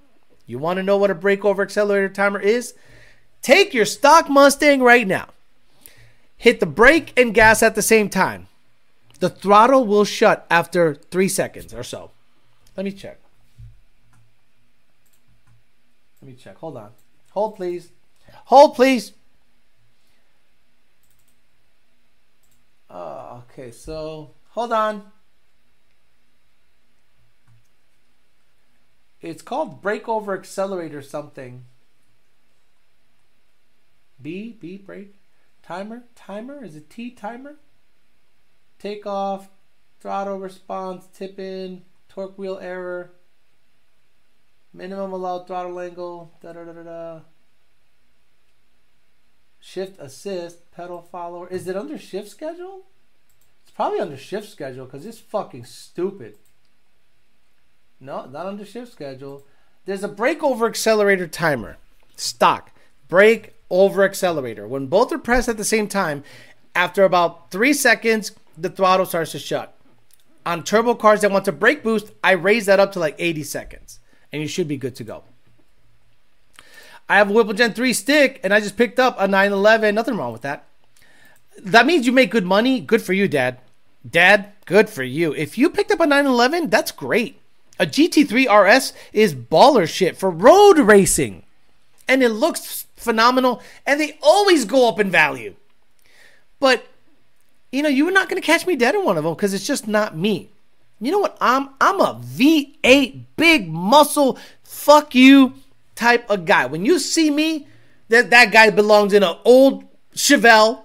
You 0.46 0.58
want 0.58 0.78
to 0.78 0.82
know 0.82 0.96
what 0.96 1.10
a 1.10 1.14
brake 1.14 1.44
over 1.44 1.62
accelerator 1.62 2.08
timer 2.08 2.40
is? 2.40 2.74
Take 3.40 3.72
your 3.72 3.84
stock 3.84 4.28
Mustang 4.28 4.82
right 4.82 5.06
now. 5.06 5.28
Hit 6.38 6.60
the 6.60 6.66
brake 6.66 7.12
and 7.18 7.34
gas 7.34 7.62
at 7.62 7.74
the 7.74 7.82
same 7.82 8.08
time. 8.08 8.46
The 9.18 9.28
throttle 9.28 9.84
will 9.84 10.04
shut 10.04 10.46
after 10.48 10.94
three 10.94 11.28
seconds 11.28 11.74
or 11.74 11.82
so. 11.82 12.12
Let 12.76 12.84
me 12.84 12.92
check. 12.92 13.18
Let 16.22 16.28
me 16.28 16.36
check. 16.36 16.56
Hold 16.58 16.76
on. 16.76 16.90
Hold, 17.30 17.56
please. 17.56 17.90
Hold, 18.46 18.76
please. 18.76 19.12
Oh, 22.88 23.42
okay, 23.50 23.72
so 23.72 24.30
hold 24.50 24.72
on. 24.72 25.10
It's 29.20 29.42
called 29.42 29.82
brake 29.82 30.08
over 30.08 30.38
accelerator 30.38 31.02
something. 31.02 31.64
B, 34.22 34.56
B, 34.60 34.76
brake. 34.76 35.17
Timer? 35.68 36.04
Timer? 36.14 36.64
Is 36.64 36.76
it 36.76 36.88
T 36.88 37.10
timer? 37.10 37.56
Takeoff, 38.78 39.50
throttle 40.00 40.38
response, 40.38 41.06
tip 41.12 41.38
in, 41.38 41.82
torque 42.08 42.38
wheel 42.38 42.58
error, 42.62 43.10
minimum 44.72 45.12
allowed 45.12 45.46
throttle 45.46 45.78
angle, 45.78 46.32
da 46.40 46.54
da 46.54 46.64
da 46.64 46.72
da 46.72 46.82
da. 46.82 47.20
Shift 49.60 50.00
assist, 50.00 50.72
pedal 50.72 51.02
follower. 51.02 51.46
Is 51.48 51.68
it 51.68 51.76
under 51.76 51.98
shift 51.98 52.30
schedule? 52.30 52.86
It's 53.62 53.72
probably 53.72 54.00
under 54.00 54.16
shift 54.16 54.48
schedule 54.48 54.86
because 54.86 55.04
it's 55.04 55.18
fucking 55.18 55.66
stupid. 55.66 56.38
No, 58.00 58.24
not 58.24 58.46
under 58.46 58.64
shift 58.64 58.90
schedule. 58.90 59.44
There's 59.84 60.02
a 60.02 60.08
brake 60.08 60.42
over 60.42 60.66
accelerator 60.66 61.26
timer. 61.26 61.76
Stock. 62.16 62.70
Brake 63.06 63.52
over 63.70 64.04
accelerator. 64.04 64.66
When 64.66 64.86
both 64.86 65.12
are 65.12 65.18
pressed 65.18 65.48
at 65.48 65.56
the 65.56 65.64
same 65.64 65.88
time, 65.88 66.24
after 66.74 67.04
about 67.04 67.50
three 67.50 67.72
seconds, 67.72 68.32
the 68.56 68.70
throttle 68.70 69.06
starts 69.06 69.32
to 69.32 69.38
shut. 69.38 69.74
On 70.46 70.62
turbo 70.62 70.94
cars 70.94 71.20
that 71.20 71.30
want 71.30 71.44
to 71.44 71.52
brake 71.52 71.82
boost, 71.82 72.12
I 72.24 72.32
raise 72.32 72.66
that 72.66 72.80
up 72.80 72.92
to 72.92 72.98
like 72.98 73.16
80 73.18 73.42
seconds, 73.42 74.00
and 74.32 74.40
you 74.40 74.48
should 74.48 74.68
be 74.68 74.76
good 74.76 74.94
to 74.96 75.04
go. 75.04 75.24
I 77.08 77.16
have 77.16 77.30
a 77.30 77.32
Whipple 77.32 77.54
Gen 77.54 77.72
3 77.72 77.92
stick 77.92 78.38
and 78.44 78.52
I 78.52 78.60
just 78.60 78.76
picked 78.76 79.00
up 79.00 79.16
a 79.18 79.26
911. 79.26 79.94
Nothing 79.94 80.16
wrong 80.16 80.32
with 80.32 80.42
that. 80.42 80.66
That 81.58 81.86
means 81.86 82.06
you 82.06 82.12
make 82.12 82.30
good 82.30 82.44
money. 82.44 82.80
Good 82.80 83.02
for 83.02 83.14
you, 83.14 83.26
Dad. 83.28 83.58
Dad, 84.08 84.52
good 84.66 84.90
for 84.90 85.02
you. 85.02 85.34
If 85.34 85.56
you 85.56 85.70
picked 85.70 85.90
up 85.90 86.00
a 86.00 86.06
911, 86.06 86.68
that's 86.68 86.92
great. 86.92 87.40
A 87.80 87.86
GT3 87.86 88.46
RS 88.46 88.92
is 89.12 89.34
baller 89.34 89.88
shit 89.88 90.16
for 90.16 90.30
road 90.30 90.78
racing. 90.78 91.44
And 92.06 92.22
it 92.22 92.30
looks 92.30 92.86
phenomenal. 93.08 93.62
And 93.86 93.98
they 93.98 94.18
always 94.22 94.64
go 94.64 94.88
up 94.88 95.00
in 95.00 95.10
value. 95.10 95.54
But, 96.60 96.86
you 97.72 97.82
know, 97.82 97.88
you 97.88 98.04
were 98.04 98.10
not 98.10 98.28
going 98.28 98.40
to 98.40 98.46
catch 98.46 98.66
me 98.66 98.76
dead 98.76 98.94
in 98.94 99.04
one 99.04 99.16
of 99.16 99.24
them 99.24 99.34
because 99.34 99.54
it's 99.54 99.66
just 99.66 99.88
not 99.88 100.16
me. 100.16 100.50
You 101.00 101.12
know 101.12 101.20
what? 101.20 101.38
I'm 101.40 101.70
I'm 101.80 102.00
a 102.00 102.14
V8 102.14 103.22
big 103.36 103.68
muscle 103.68 104.36
fuck 104.64 105.14
you 105.14 105.54
type 105.94 106.28
of 106.28 106.44
guy. 106.44 106.66
When 106.66 106.84
you 106.84 106.98
see 106.98 107.30
me, 107.30 107.68
that 108.08 108.30
that 108.30 108.52
guy 108.52 108.70
belongs 108.70 109.12
in 109.12 109.22
an 109.22 109.36
old 109.44 109.84
Chevelle, 110.14 110.82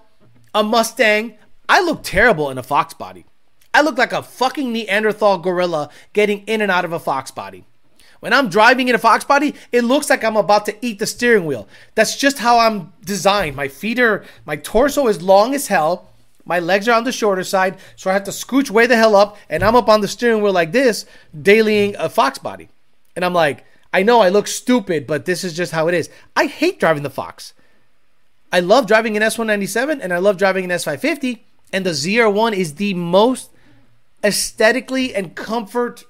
a 0.54 0.64
Mustang. 0.64 1.36
I 1.68 1.82
look 1.82 2.04
terrible 2.04 2.52
in 2.52 2.58
a 2.58 2.64
Fox 2.64 2.94
body. 2.94 3.26
I 3.74 3.82
look 3.82 3.98
like 3.98 4.14
a 4.14 4.22
fucking 4.22 4.72
Neanderthal 4.72 5.40
gorilla 5.40 5.90
getting 6.14 6.44
in 6.46 6.62
and 6.62 6.72
out 6.72 6.86
of 6.86 6.94
a 6.94 7.00
Fox 7.00 7.32
body. 7.32 7.66
When 8.24 8.32
I'm 8.32 8.48
driving 8.48 8.88
in 8.88 8.96
a 8.96 9.00
Fox 9.00 9.26
body, 9.26 9.54
it 9.74 9.84
looks 9.84 10.10
like 10.10 10.24
I'm 10.24 10.38
about 10.38 10.66
to 10.68 10.76
eat 10.80 10.98
the 10.98 11.06
steering 11.06 11.46
wheel. 11.46 11.68
That's 11.94 12.16
just 12.16 12.40
how 12.40 12.58
I'm 12.58 12.94
designed. 13.04 13.58
My 13.58 13.68
feet 13.68 14.00
are, 14.00 14.24
my 14.46 14.56
torso 14.56 15.10
is 15.10 15.22
long 15.22 15.54
as 15.54 15.68
hell. 15.68 16.08
My 16.46 16.60
legs 16.60 16.88
are 16.88 16.96
on 16.96 17.04
the 17.04 17.12
shorter 17.12 17.44
side, 17.44 17.80
so 17.98 18.10
I 18.10 18.14
have 18.14 18.24
to 18.24 18.32
scooch 18.32 18.70
way 18.70 18.88
the 18.88 18.96
hell 18.96 19.18
up, 19.18 19.38
and 19.50 19.62
I'm 19.62 19.76
up 19.76 19.90
on 19.90 20.00
the 20.00 20.08
steering 20.08 20.42
wheel 20.42 20.54
like 20.54 20.72
this, 20.72 21.06
dailying 21.38 21.96
a 22.00 22.08
Fox 22.08 22.38
body. 22.38 22.70
And 23.14 23.26
I'm 23.26 23.34
like, 23.34 23.66
I 23.92 24.04
know 24.04 24.22
I 24.22 24.30
look 24.30 24.48
stupid, 24.48 25.06
but 25.06 25.26
this 25.26 25.44
is 25.44 25.54
just 25.54 25.74
how 25.74 25.90
it 25.90 25.94
is. 25.94 26.10
I 26.34 26.46
hate 26.46 26.80
driving 26.80 27.04
the 27.04 27.10
Fox. 27.10 27.54
I 28.54 28.62
love 28.62 28.88
driving 28.88 29.18
an 29.18 29.24
S197 29.24 30.00
and 30.02 30.14
I 30.14 30.20
love 30.20 30.38
driving 30.38 30.64
an 30.64 30.72
S550, 30.72 31.42
and 31.74 31.86
the 31.86 31.90
ZR1 31.90 32.54
is 32.54 32.76
the 32.76 32.94
most 32.94 33.50
aesthetically 34.24 35.14
and 35.14 35.36
comfort 35.36 36.06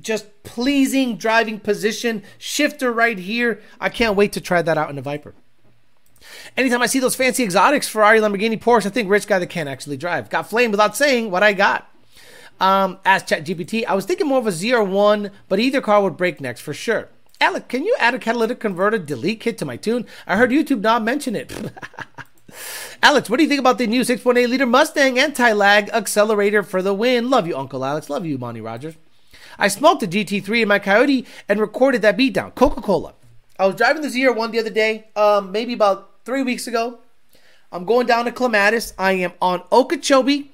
just 0.00 0.42
pleasing 0.42 1.16
driving 1.16 1.60
position. 1.60 2.22
Shifter 2.38 2.92
right 2.92 3.18
here. 3.18 3.60
I 3.80 3.88
can't 3.88 4.16
wait 4.16 4.32
to 4.32 4.40
try 4.40 4.62
that 4.62 4.78
out 4.78 4.90
in 4.90 4.98
a 4.98 5.02
Viper. 5.02 5.34
Anytime 6.56 6.82
I 6.82 6.86
see 6.86 6.98
those 6.98 7.14
fancy 7.14 7.42
exotics, 7.42 7.88
Ferrari, 7.88 8.20
Lamborghini, 8.20 8.60
Porsche, 8.60 8.86
I 8.86 8.90
think 8.90 9.08
rich 9.08 9.26
guy 9.26 9.38
that 9.38 9.46
can't 9.46 9.68
actually 9.68 9.96
drive. 9.96 10.30
Got 10.30 10.48
flame 10.48 10.70
without 10.70 10.96
saying 10.96 11.30
what 11.30 11.42
I 11.42 11.52
got. 11.52 11.90
Um, 12.60 12.98
ask 13.04 13.26
ChatGPT. 13.26 13.86
I 13.86 13.94
was 13.94 14.04
thinking 14.04 14.26
more 14.26 14.38
of 14.38 14.46
a 14.46 14.50
ZR1, 14.50 15.30
but 15.48 15.58
either 15.58 15.80
car 15.80 16.02
would 16.02 16.16
break 16.16 16.40
next 16.40 16.60
for 16.60 16.74
sure. 16.74 17.08
Alec, 17.40 17.68
can 17.68 17.84
you 17.84 17.96
add 17.98 18.14
a 18.14 18.18
catalytic 18.18 18.60
converter 18.60 18.98
delete 18.98 19.40
kit 19.40 19.56
to 19.58 19.64
my 19.64 19.76
tune? 19.76 20.04
I 20.26 20.36
heard 20.36 20.50
YouTube 20.50 20.82
not 20.82 21.02
mention 21.02 21.34
it. 21.34 21.50
Alex, 23.02 23.30
what 23.30 23.38
do 23.38 23.42
you 23.42 23.48
think 23.48 23.60
about 23.60 23.78
the 23.78 23.86
new 23.86 24.02
6.8 24.02 24.46
liter 24.46 24.66
Mustang 24.66 25.18
anti 25.18 25.52
lag 25.52 25.88
accelerator 25.90 26.62
for 26.62 26.82
the 26.82 26.92
win? 26.92 27.30
Love 27.30 27.46
you, 27.46 27.56
Uncle 27.56 27.82
Alex. 27.82 28.10
Love 28.10 28.26
you, 28.26 28.36
Monty 28.36 28.60
Rogers. 28.60 28.94
I 29.60 29.68
smoked 29.68 30.02
a 30.02 30.06
GT3 30.06 30.62
in 30.62 30.68
my 30.68 30.78
Coyote 30.78 31.26
and 31.48 31.60
recorded 31.60 32.02
that 32.02 32.16
beatdown. 32.16 32.54
Coca 32.54 32.80
Cola. 32.80 33.14
I 33.58 33.66
was 33.66 33.76
driving 33.76 34.02
the 34.02 34.08
ZR1 34.08 34.52
the 34.52 34.58
other 34.58 34.70
day, 34.70 35.08
um, 35.14 35.52
maybe 35.52 35.74
about 35.74 36.10
three 36.24 36.42
weeks 36.42 36.66
ago. 36.66 36.98
I'm 37.70 37.84
going 37.84 38.06
down 38.06 38.24
to 38.24 38.32
Clematis. 38.32 38.94
I 38.98 39.12
am 39.12 39.32
on 39.40 39.62
Okeechobee 39.70 40.50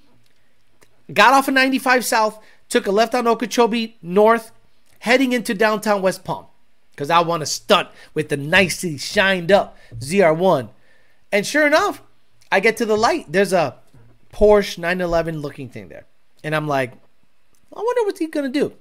got 1.13 1.33
off 1.33 1.49
of 1.49 1.55
95 1.55 2.05
South, 2.05 2.43
took 2.69 2.87
a 2.87 2.91
left 2.91 3.15
on 3.15 3.27
Okeechobee 3.27 3.97
North, 4.03 4.53
heading 5.01 5.33
into 5.33 5.55
downtown 5.55 6.03
West 6.03 6.25
Palm. 6.25 6.47
Because 6.91 7.11
I 7.11 7.21
want 7.21 7.43
to 7.43 7.47
stunt 7.47 7.89
with 8.15 8.31
the 8.31 8.37
nicely 8.37 8.97
shined 8.97 9.53
up 9.53 9.77
ZR1. 9.99 10.71
And 11.31 11.47
sure 11.47 11.67
enough, 11.67 12.03
I 12.51 12.61
get 12.61 12.79
to 12.79 12.87
the 12.87 12.97
light. 12.97 13.27
There's 13.29 13.53
a 13.53 13.77
Porsche 14.33 14.79
911 14.79 15.41
looking 15.41 15.69
thing 15.69 15.89
there. 15.89 16.07
And 16.43 16.55
I'm 16.55 16.67
like, 16.67 16.93
I 16.93 17.81
wonder 17.81 18.05
what 18.05 18.19
he's 18.19 18.31
going 18.31 18.51
to 18.51 18.61
do. 18.61 18.75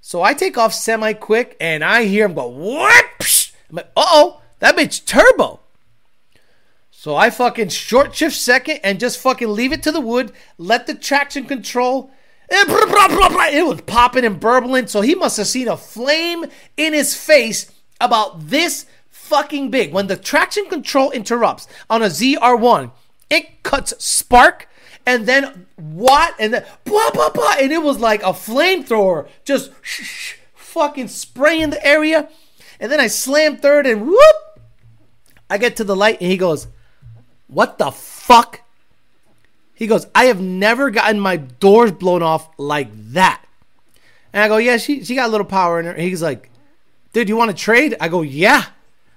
So 0.00 0.22
I 0.22 0.34
take 0.34 0.56
off 0.56 0.72
semi 0.72 1.12
quick 1.12 1.56
and 1.60 1.84
I 1.84 2.04
hear 2.04 2.24
him 2.24 2.34
go, 2.34 2.48
what? 2.48 3.52
I'm 3.68 3.76
like, 3.76 3.90
uh 3.96 4.04
oh, 4.06 4.42
that 4.58 4.76
bitch 4.76 5.04
turbo. 5.06 5.60
So 6.90 7.16
I 7.16 7.30
fucking 7.30 7.68
short 7.70 8.14
shift 8.14 8.36
second 8.36 8.80
and 8.82 9.00
just 9.00 9.18
fucking 9.20 9.48
leave 9.48 9.72
it 9.72 9.82
to 9.84 9.92
the 9.92 10.00
wood, 10.00 10.32
let 10.58 10.86
the 10.86 10.94
traction 10.94 11.46
control. 11.46 12.10
It 12.50 13.66
was 13.66 13.80
popping 13.82 14.24
and 14.24 14.40
burbling. 14.40 14.88
So 14.88 15.00
he 15.00 15.14
must 15.14 15.36
have 15.36 15.46
seen 15.46 15.68
a 15.68 15.76
flame 15.76 16.44
in 16.76 16.92
his 16.92 17.14
face 17.14 17.70
about 18.00 18.48
this 18.48 18.86
fucking 19.08 19.70
big. 19.70 19.92
When 19.92 20.08
the 20.08 20.16
traction 20.16 20.66
control 20.66 21.10
interrupts 21.12 21.68
on 21.88 22.02
a 22.02 22.06
ZR1, 22.06 22.90
it 23.30 23.62
cuts 23.62 23.94
spark 24.04 24.66
and 25.06 25.26
then 25.26 25.66
what? 25.76 26.34
And 26.38 26.54
then 26.54 26.64
blah 26.84 27.10
blah 27.10 27.30
blah. 27.30 27.54
And 27.58 27.72
it 27.72 27.82
was 27.82 27.98
like 27.98 28.22
a 28.22 28.32
flamethrower 28.32 29.28
just 29.44 29.72
sh- 29.82 30.02
sh- 30.02 30.34
fucking 30.54 31.08
spraying 31.08 31.70
the 31.70 31.86
area. 31.86 32.28
And 32.78 32.90
then 32.90 33.00
I 33.00 33.08
slam 33.08 33.58
third 33.58 33.86
and 33.86 34.06
whoop. 34.06 34.36
I 35.48 35.58
get 35.58 35.76
to 35.76 35.84
the 35.84 35.96
light 35.96 36.20
and 36.20 36.30
he 36.30 36.36
goes, 36.36 36.68
What 37.48 37.78
the 37.78 37.90
fuck? 37.90 38.60
He 39.74 39.86
goes, 39.86 40.06
I 40.14 40.26
have 40.26 40.40
never 40.40 40.90
gotten 40.90 41.18
my 41.18 41.36
doors 41.36 41.90
blown 41.90 42.22
off 42.22 42.48
like 42.58 42.88
that. 43.12 43.42
And 44.32 44.42
I 44.42 44.48
go, 44.48 44.58
Yeah, 44.58 44.76
she, 44.76 45.04
she 45.04 45.16
got 45.16 45.28
a 45.28 45.32
little 45.32 45.46
power 45.46 45.80
in 45.80 45.86
her. 45.86 45.92
And 45.92 46.02
he's 46.02 46.22
like, 46.22 46.50
Dude, 47.12 47.28
you 47.28 47.36
want 47.36 47.50
to 47.50 47.56
trade? 47.56 47.96
I 48.00 48.08
go, 48.08 48.22
Yeah. 48.22 48.64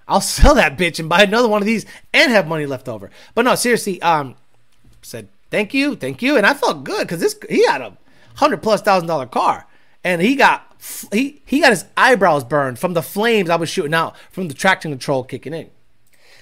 I'll 0.07 0.21
sell 0.21 0.55
that 0.55 0.77
bitch 0.77 0.99
and 0.99 1.07
buy 1.07 1.23
another 1.23 1.47
one 1.47 1.61
of 1.61 1.65
these 1.65 1.85
and 2.13 2.31
have 2.31 2.47
money 2.47 2.65
left 2.65 2.89
over. 2.89 3.11
But 3.35 3.45
no, 3.45 3.55
seriously, 3.55 4.01
um, 4.01 4.35
said 5.01 5.27
thank 5.53 5.71
you, 5.73 5.95
thank 5.95 6.23
you, 6.23 6.35
and 6.35 6.47
I 6.47 6.55
felt 6.55 6.83
good 6.83 7.07
because 7.07 7.19
this 7.19 7.37
he 7.47 7.65
had 7.67 7.81
a 7.81 7.95
hundred 8.35 8.63
plus 8.63 8.81
thousand 8.81 9.07
dollar 9.07 9.27
car, 9.27 9.67
and 10.03 10.19
he 10.19 10.35
got 10.35 10.75
he 11.11 11.43
he 11.45 11.59
got 11.59 11.69
his 11.69 11.85
eyebrows 11.95 12.43
burned 12.43 12.79
from 12.79 12.93
the 12.93 13.03
flames 13.03 13.51
I 13.51 13.55
was 13.55 13.69
shooting 13.69 13.93
out 13.93 14.17
from 14.31 14.47
the 14.47 14.55
traction 14.55 14.91
control 14.91 15.23
kicking 15.23 15.53
in. 15.53 15.69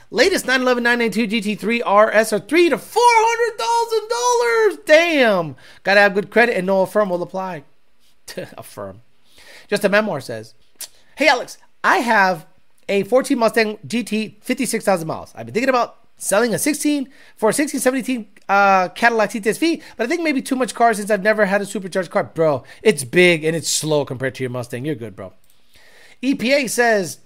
Latest 0.09 0.45
911 0.45 0.83
992 0.83 1.57
GT3 1.57 1.79
RS 1.79 2.33
are 2.33 2.39
three 2.39 2.69
to 2.69 2.77
four 2.77 3.03
hundred 3.05 3.57
thousand 3.59 4.09
dollars. 4.09 4.85
Damn, 4.85 5.55
gotta 5.83 5.99
have 5.99 6.13
good 6.13 6.29
credit 6.29 6.55
and 6.55 6.65
no 6.65 6.81
affirm 6.81 7.09
will 7.09 7.21
apply. 7.21 7.63
affirm. 8.57 9.01
Just 9.67 9.83
a 9.83 9.89
memoir 9.89 10.21
says, 10.21 10.53
"Hey 11.17 11.27
Alex, 11.27 11.57
I 11.83 11.97
have 11.97 12.45
a 12.87 13.03
14 13.03 13.37
Mustang 13.37 13.77
GT, 13.87 14.41
56,000 14.41 15.07
miles. 15.07 15.31
I've 15.35 15.45
been 15.45 15.53
thinking 15.53 15.69
about 15.69 16.00
selling 16.21 16.53
a 16.53 16.59
16 16.59 17.09
for 17.35 17.49
a 17.49 17.53
16, 17.53 17.79
17 17.79 18.27
uh, 18.47 18.89
Cadillac 18.89 19.31
CTS-V, 19.31 19.81
but 19.97 20.03
I 20.05 20.07
think 20.07 20.21
maybe 20.21 20.41
too 20.41 20.55
much 20.55 20.75
car 20.75 20.93
since 20.93 21.09
I've 21.09 21.23
never 21.23 21.45
had 21.45 21.61
a 21.61 21.65
supercharged 21.65 22.11
car. 22.11 22.23
Bro, 22.23 22.63
it's 22.83 23.03
big 23.03 23.43
and 23.43 23.55
it's 23.55 23.69
slow 23.69 24.05
compared 24.05 24.35
to 24.35 24.43
your 24.43 24.51
Mustang. 24.51 24.85
You're 24.85 24.95
good, 24.95 25.15
bro. 25.15 25.33
EPA 26.21 26.69
says 26.69 27.19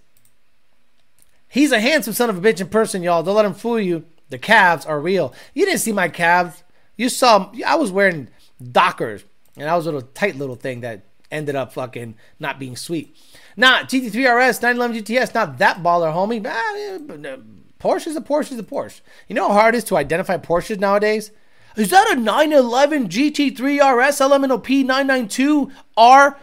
he's 1.50 1.74
a 1.74 1.80
handsome 1.80 2.14
son 2.14 2.30
of 2.30 2.38
a 2.38 2.42
bitch 2.42 2.62
in 2.62 2.68
person, 2.68 3.04
y'all. 3.04 3.22
Don't 3.22 3.36
let 3.36 3.46
him 3.46 3.54
fool 3.54 3.80
you. 3.80 4.06
The 4.30 4.38
calves 4.38 4.86
are 4.86 5.00
real. 5.00 5.34
You 5.54 5.66
didn't 5.66 5.82
see 5.82 5.92
my 5.92 6.08
calves. 6.08 6.64
You 6.96 7.10
saw 7.10 7.52
I 7.66 7.76
was 7.76 7.92
wearing 7.92 8.30
Dockers, 8.72 9.26
and 9.58 9.68
that 9.68 9.76
was 9.76 9.86
a 9.86 9.92
little 9.92 10.08
tight 10.14 10.38
little 10.38 10.56
thing 10.56 10.82
that 10.82 11.04
ended 11.30 11.56
up 11.56 11.74
fucking 11.74 12.16
not 12.40 12.60
being 12.60 12.78
sweet. 12.78 13.16
Not 13.58 13.90
GT3 13.90 14.50
RS, 14.50 14.62
911 14.62 15.04
GTS, 15.04 15.34
not 15.34 15.58
that 15.58 15.84
baller, 15.84 16.14
homie. 16.14 17.65
Porsche 17.86 18.08
is 18.08 18.16
a 18.16 18.22
Porsche 18.22 18.54
is 18.54 18.58
a 18.58 18.64
Porsche. 18.64 19.02
You 19.28 19.36
know 19.36 19.48
how 19.48 19.54
hard 19.54 19.76
it 19.76 19.78
is 19.78 19.84
to 19.86 19.98
identify 19.98 20.38
Porsches 20.38 20.80
nowadays? 20.80 21.30
Is 21.78 21.92
that 21.92 22.10
a 22.12 22.16
911 22.16 23.10
GT3 23.10 23.60
RS 23.60 24.20
LMNOP 24.22 25.70
992R 25.86 26.36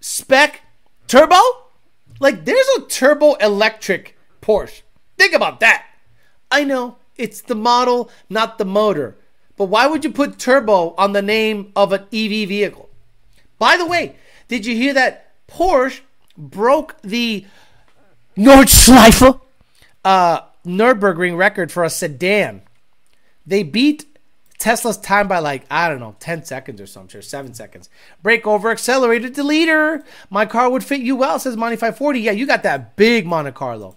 spec 0.00 0.62
turbo? 1.06 1.38
Like, 2.20 2.46
there's 2.46 2.66
a 2.78 2.86
turbo 2.86 3.34
electric 3.34 4.16
Porsche. 4.40 4.80
Think 5.18 5.34
about 5.34 5.60
that. 5.60 5.84
I 6.50 6.64
know 6.64 6.96
it's 7.18 7.42
the 7.42 7.54
model, 7.54 8.10
not 8.30 8.56
the 8.56 8.64
motor. 8.64 9.18
But 9.58 9.66
why 9.66 9.86
would 9.86 10.04
you 10.04 10.10
put 10.10 10.38
turbo 10.38 10.94
on 10.96 11.12
the 11.12 11.20
name 11.20 11.70
of 11.76 11.92
an 11.92 12.04
EV 12.04 12.48
vehicle? 12.48 12.88
By 13.58 13.76
the 13.76 13.84
way, 13.84 14.16
did 14.46 14.64
you 14.64 14.74
hear 14.74 14.94
that 14.94 15.34
Porsche 15.48 16.00
broke 16.38 16.96
the 17.02 17.44
Nordschleife 18.38 19.38
uh, 20.02 20.40
Nürburgring 20.68 21.36
record 21.36 21.72
for 21.72 21.82
a 21.82 21.90
sedan. 21.90 22.62
They 23.46 23.62
beat 23.62 24.04
Tesla's 24.58 24.98
time 24.98 25.28
by 25.28 25.38
like, 25.38 25.64
I 25.70 25.88
don't 25.88 26.00
know, 26.00 26.16
10 26.20 26.44
seconds 26.44 26.80
or 26.80 26.86
something, 26.86 27.18
or 27.18 27.22
7 27.22 27.54
seconds. 27.54 27.88
Brake 28.22 28.46
over, 28.46 28.70
accelerated, 28.70 29.34
deleter. 29.34 30.04
My 30.30 30.46
car 30.46 30.68
would 30.68 30.84
fit 30.84 31.00
you 31.00 31.16
well, 31.16 31.38
says 31.38 31.56
Monty 31.56 31.76
540. 31.76 32.20
Yeah, 32.20 32.32
you 32.32 32.46
got 32.46 32.62
that 32.64 32.96
big 32.96 33.26
Monte 33.26 33.52
Carlo. 33.52 33.96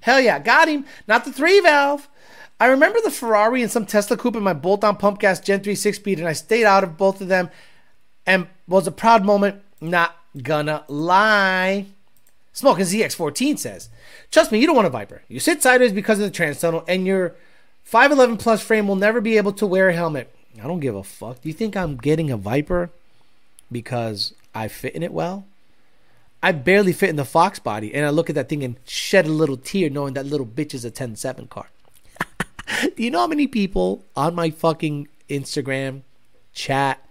Hell 0.00 0.20
yeah, 0.20 0.38
got 0.38 0.68
him. 0.68 0.84
Not 1.06 1.24
the 1.24 1.32
3 1.32 1.60
valve. 1.60 2.08
I 2.58 2.66
remember 2.66 2.98
the 3.02 3.10
Ferrari 3.10 3.62
and 3.62 3.70
some 3.70 3.86
Tesla 3.86 4.18
coupe 4.18 4.36
in 4.36 4.42
my 4.42 4.52
bolt 4.52 4.84
on 4.84 4.96
pump 4.96 5.20
gas 5.20 5.40
Gen 5.40 5.60
3 5.60 5.74
6 5.74 5.96
speed, 5.96 6.18
and 6.18 6.28
I 6.28 6.34
stayed 6.34 6.64
out 6.64 6.84
of 6.84 6.98
both 6.98 7.20
of 7.20 7.28
them 7.28 7.48
and 8.26 8.46
was 8.68 8.86
a 8.86 8.92
proud 8.92 9.24
moment. 9.24 9.62
Not 9.80 10.14
gonna 10.36 10.84
lie. 10.88 11.86
Smoking 12.60 12.84
ZX14 12.84 13.58
says, 13.58 13.88
Trust 14.30 14.52
me, 14.52 14.58
you 14.58 14.66
don't 14.66 14.76
want 14.76 14.86
a 14.86 14.90
Viper. 14.90 15.22
You 15.28 15.40
sit 15.40 15.62
sideways 15.62 15.94
because 15.94 16.18
of 16.18 16.26
the 16.26 16.30
trans 16.30 16.60
tunnel, 16.60 16.84
and 16.86 17.06
your 17.06 17.34
511 17.84 18.36
plus 18.36 18.62
frame 18.62 18.86
will 18.86 18.96
never 18.96 19.22
be 19.22 19.38
able 19.38 19.54
to 19.54 19.66
wear 19.66 19.88
a 19.88 19.94
helmet. 19.94 20.30
I 20.62 20.66
don't 20.66 20.80
give 20.80 20.94
a 20.94 21.02
fuck. 21.02 21.40
Do 21.40 21.48
you 21.48 21.54
think 21.54 21.74
I'm 21.74 21.96
getting 21.96 22.30
a 22.30 22.36
Viper 22.36 22.90
because 23.72 24.34
I 24.54 24.68
fit 24.68 24.94
in 24.94 25.02
it 25.02 25.10
well? 25.10 25.46
I 26.42 26.52
barely 26.52 26.92
fit 26.92 27.08
in 27.08 27.16
the 27.16 27.24
Fox 27.24 27.58
body, 27.58 27.94
and 27.94 28.04
I 28.04 28.10
look 28.10 28.28
at 28.28 28.34
that 28.34 28.50
thing 28.50 28.62
and 28.62 28.76
shed 28.86 29.24
a 29.24 29.30
little 29.30 29.56
tear 29.56 29.88
knowing 29.88 30.12
that 30.12 30.26
little 30.26 30.46
bitch 30.46 30.74
is 30.74 30.84
a 30.84 30.90
10 30.90 31.16
7 31.16 31.46
car. 31.46 31.70
Do 32.94 33.02
you 33.02 33.10
know 33.10 33.20
how 33.20 33.26
many 33.26 33.46
people 33.46 34.04
on 34.14 34.34
my 34.34 34.50
fucking 34.50 35.08
Instagram, 35.30 36.02
chat, 36.52 37.08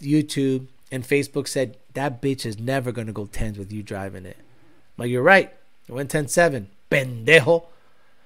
YouTube, 0.00 0.68
and 0.90 1.04
Facebook 1.04 1.46
said 1.48 1.76
that 1.96 2.22
bitch 2.22 2.46
is 2.46 2.58
never 2.58 2.92
gonna 2.92 3.12
go 3.12 3.26
tens 3.26 3.58
with 3.58 3.72
you 3.72 3.82
driving 3.82 4.26
it. 4.26 4.36
I'm 4.38 5.02
like 5.02 5.10
you're 5.10 5.22
right. 5.22 5.52
It 5.88 5.92
went 5.92 6.12
10-7. 6.12 6.66
Pendejo. 6.90 7.64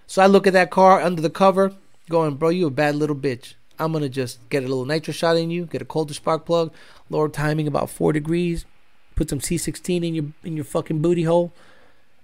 So 0.06 0.20
I 0.20 0.26
look 0.26 0.46
at 0.46 0.52
that 0.54 0.70
car 0.70 1.00
under 1.00 1.22
the 1.22 1.30
cover, 1.30 1.72
going, 2.08 2.34
bro, 2.34 2.48
you 2.48 2.66
a 2.66 2.70
bad 2.70 2.96
little 2.96 3.16
bitch. 3.16 3.54
I'm 3.78 3.92
gonna 3.92 4.08
just 4.08 4.46
get 4.50 4.64
a 4.64 4.68
little 4.68 4.84
nitro 4.84 5.12
shot 5.12 5.36
in 5.36 5.50
you, 5.50 5.66
get 5.66 5.80
a 5.80 5.86
colder 5.86 6.12
spark 6.12 6.44
plug, 6.44 6.72
lower 7.08 7.28
timing 7.28 7.66
about 7.66 7.88
four 7.88 8.12
degrees, 8.12 8.66
put 9.14 9.30
some 9.30 9.38
C16 9.38 10.04
in 10.04 10.14
your 10.14 10.24
in 10.44 10.56
your 10.56 10.64
fucking 10.64 11.00
booty 11.00 11.22
hole, 11.22 11.52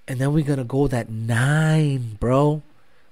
and 0.09 0.18
then 0.18 0.32
we're 0.32 0.44
gonna 0.44 0.64
go 0.64 0.89
that 0.89 1.09
nine, 1.09 2.18
bro. 2.20 2.62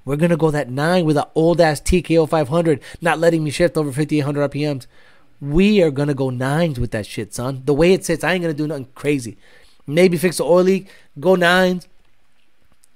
We're 0.04 0.16
gonna 0.16 0.36
go 0.36 0.50
that 0.50 0.68
nine 0.68 1.06
with 1.06 1.16
an 1.16 1.24
old 1.34 1.60
ass 1.60 1.80
TKO 1.80 2.28
500, 2.28 2.82
not 3.00 3.18
letting 3.18 3.42
me 3.44 3.50
shift 3.50 3.78
over 3.78 3.90
5800 3.90 4.50
RPMs. 4.50 4.86
We 5.40 5.82
are 5.82 5.90
gonna 5.90 6.14
go 6.14 6.30
nines 6.30 6.80
with 6.80 6.90
that 6.92 7.06
shit, 7.06 7.34
son. 7.34 7.62
The 7.64 7.74
way 7.74 7.92
it 7.92 8.04
sits, 8.04 8.24
I 8.24 8.32
ain't 8.32 8.42
gonna 8.42 8.54
do 8.54 8.66
nothing 8.66 8.88
crazy. 8.94 9.36
Maybe 9.86 10.16
fix 10.16 10.38
the 10.38 10.44
oil 10.44 10.64
leak, 10.64 10.88
go 11.20 11.34
nines. 11.34 11.86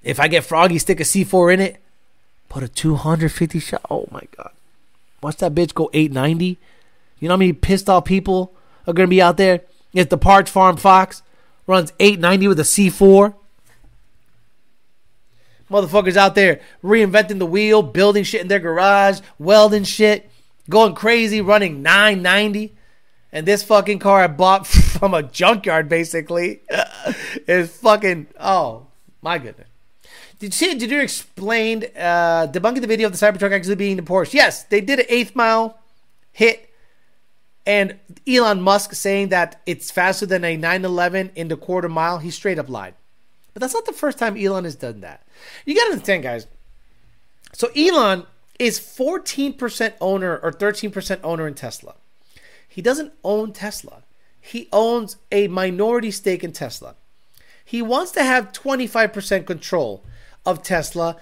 If 0.03 0.21
I 0.21 0.29
get 0.29 0.45
froggy, 0.45 0.79
stick 0.79 1.01
a 1.01 1.03
C4 1.03 1.55
in 1.55 1.61
it, 1.61 1.83
put 2.49 2.63
a 2.63 2.69
250 2.69 3.59
shot. 3.59 3.83
Oh 3.91 4.09
my 4.11 4.23
god. 4.37 4.53
Watch 5.23 5.37
that 5.39 5.55
bitch 5.55 5.75
go 5.75 5.91
890. 5.93 6.59
You 7.19 7.29
know 7.29 7.35
how 7.35 7.39
many 7.39 7.53
pissed 7.53 7.91
off 7.91 8.05
people 8.05 8.53
are 8.87 8.93
gonna 8.93 9.09
be 9.09 9.21
out 9.21 9.37
there 9.37 9.63
if 9.93 10.09
the 10.09 10.19
Parch 10.19 10.49
Farm 10.49 10.77
Fox 10.77 11.23
runs 11.67 11.93
890 11.99 12.49
with 12.49 12.61
a 12.61 12.63
C4? 12.63 13.35
Motherfuckers 15.71 16.17
out 16.17 16.35
there 16.35 16.61
reinventing 16.83 17.39
the 17.39 17.47
wheel, 17.47 17.83
building 17.83 18.25
shit 18.25 18.41
in 18.41 18.49
their 18.49 18.59
garage, 18.59 19.21
welding 19.39 19.85
shit 19.85 20.31
going 20.69 20.95
crazy, 20.95 21.41
running 21.41 21.83
990. 21.83 22.75
And 23.31 23.47
this 23.47 23.63
fucking 23.63 23.99
car 23.99 24.23
I 24.23 24.27
bought 24.27 24.67
from 24.99 25.15
a 25.15 25.23
junkyard 25.23 25.89
basically 25.89 26.61
is 27.47 27.77
fucking 27.79 28.29
oh 28.39 28.87
my 29.23 29.39
goodness. 29.39 29.69
Did 30.39 30.47
you 30.47 30.53
see? 30.53 30.79
Did 30.79 30.91
you 30.91 31.01
explain 31.01 31.85
uh, 31.97 32.47
debunking 32.47 32.81
the 32.81 32.87
video 32.87 33.09
of 33.09 33.19
the 33.19 33.19
Cybertruck 33.19 33.53
actually 33.53 33.75
being 33.75 33.97
the 33.97 34.03
Porsche? 34.03 34.35
Yes, 34.35 34.63
they 34.63 34.81
did 34.81 35.01
an 35.01 35.07
eighth 35.09 35.35
mile 35.35 35.79
hit, 36.31 36.73
and 37.67 37.97
Elon 38.27 38.63
Musk 38.63 38.95
saying 38.95 39.31
that 39.31 39.61
it's 39.67 39.91
faster 39.91 40.27
than 40.27 40.45
a 40.45 40.57
911 40.57 41.33
in 41.35 41.49
the 41.49 41.57
quarter 41.57 41.89
mile. 41.89 42.19
He 42.19 42.31
straight 42.31 42.59
up 42.59 42.69
lied. 42.69 42.95
But 43.53 43.63
that's 43.63 43.75
not 43.75 43.87
the 43.87 43.93
first 43.93 44.19
time 44.19 44.37
Elon 44.37 44.63
has 44.63 44.77
done 44.77 45.01
that. 45.01 45.27
You 45.67 45.75
gotta 45.75 45.91
understand, 45.91 46.23
guys. 46.23 46.47
So 47.53 47.69
Elon 47.75 48.25
is 48.59 48.81
14% 48.81 49.95
owner 50.01 50.37
or 50.39 50.53
13% 50.53 51.21
owner 51.23 51.47
in 51.47 51.55
Tesla. 51.55 51.95
He 52.69 52.83
doesn't 52.83 53.13
own 53.25 53.53
Tesla. 53.53 54.03
He 54.41 54.69
owns 54.73 55.17
a 55.31 55.49
minority 55.49 56.11
stake 56.11 56.43
in 56.43 56.53
Tesla. 56.53 56.97
He 57.65 57.83
wants 57.83 58.13
to 58.13 58.23
have 58.23 58.53
25% 58.53 59.47
control 59.47 60.03
of 60.47 60.63
Tesla. 60.63 61.17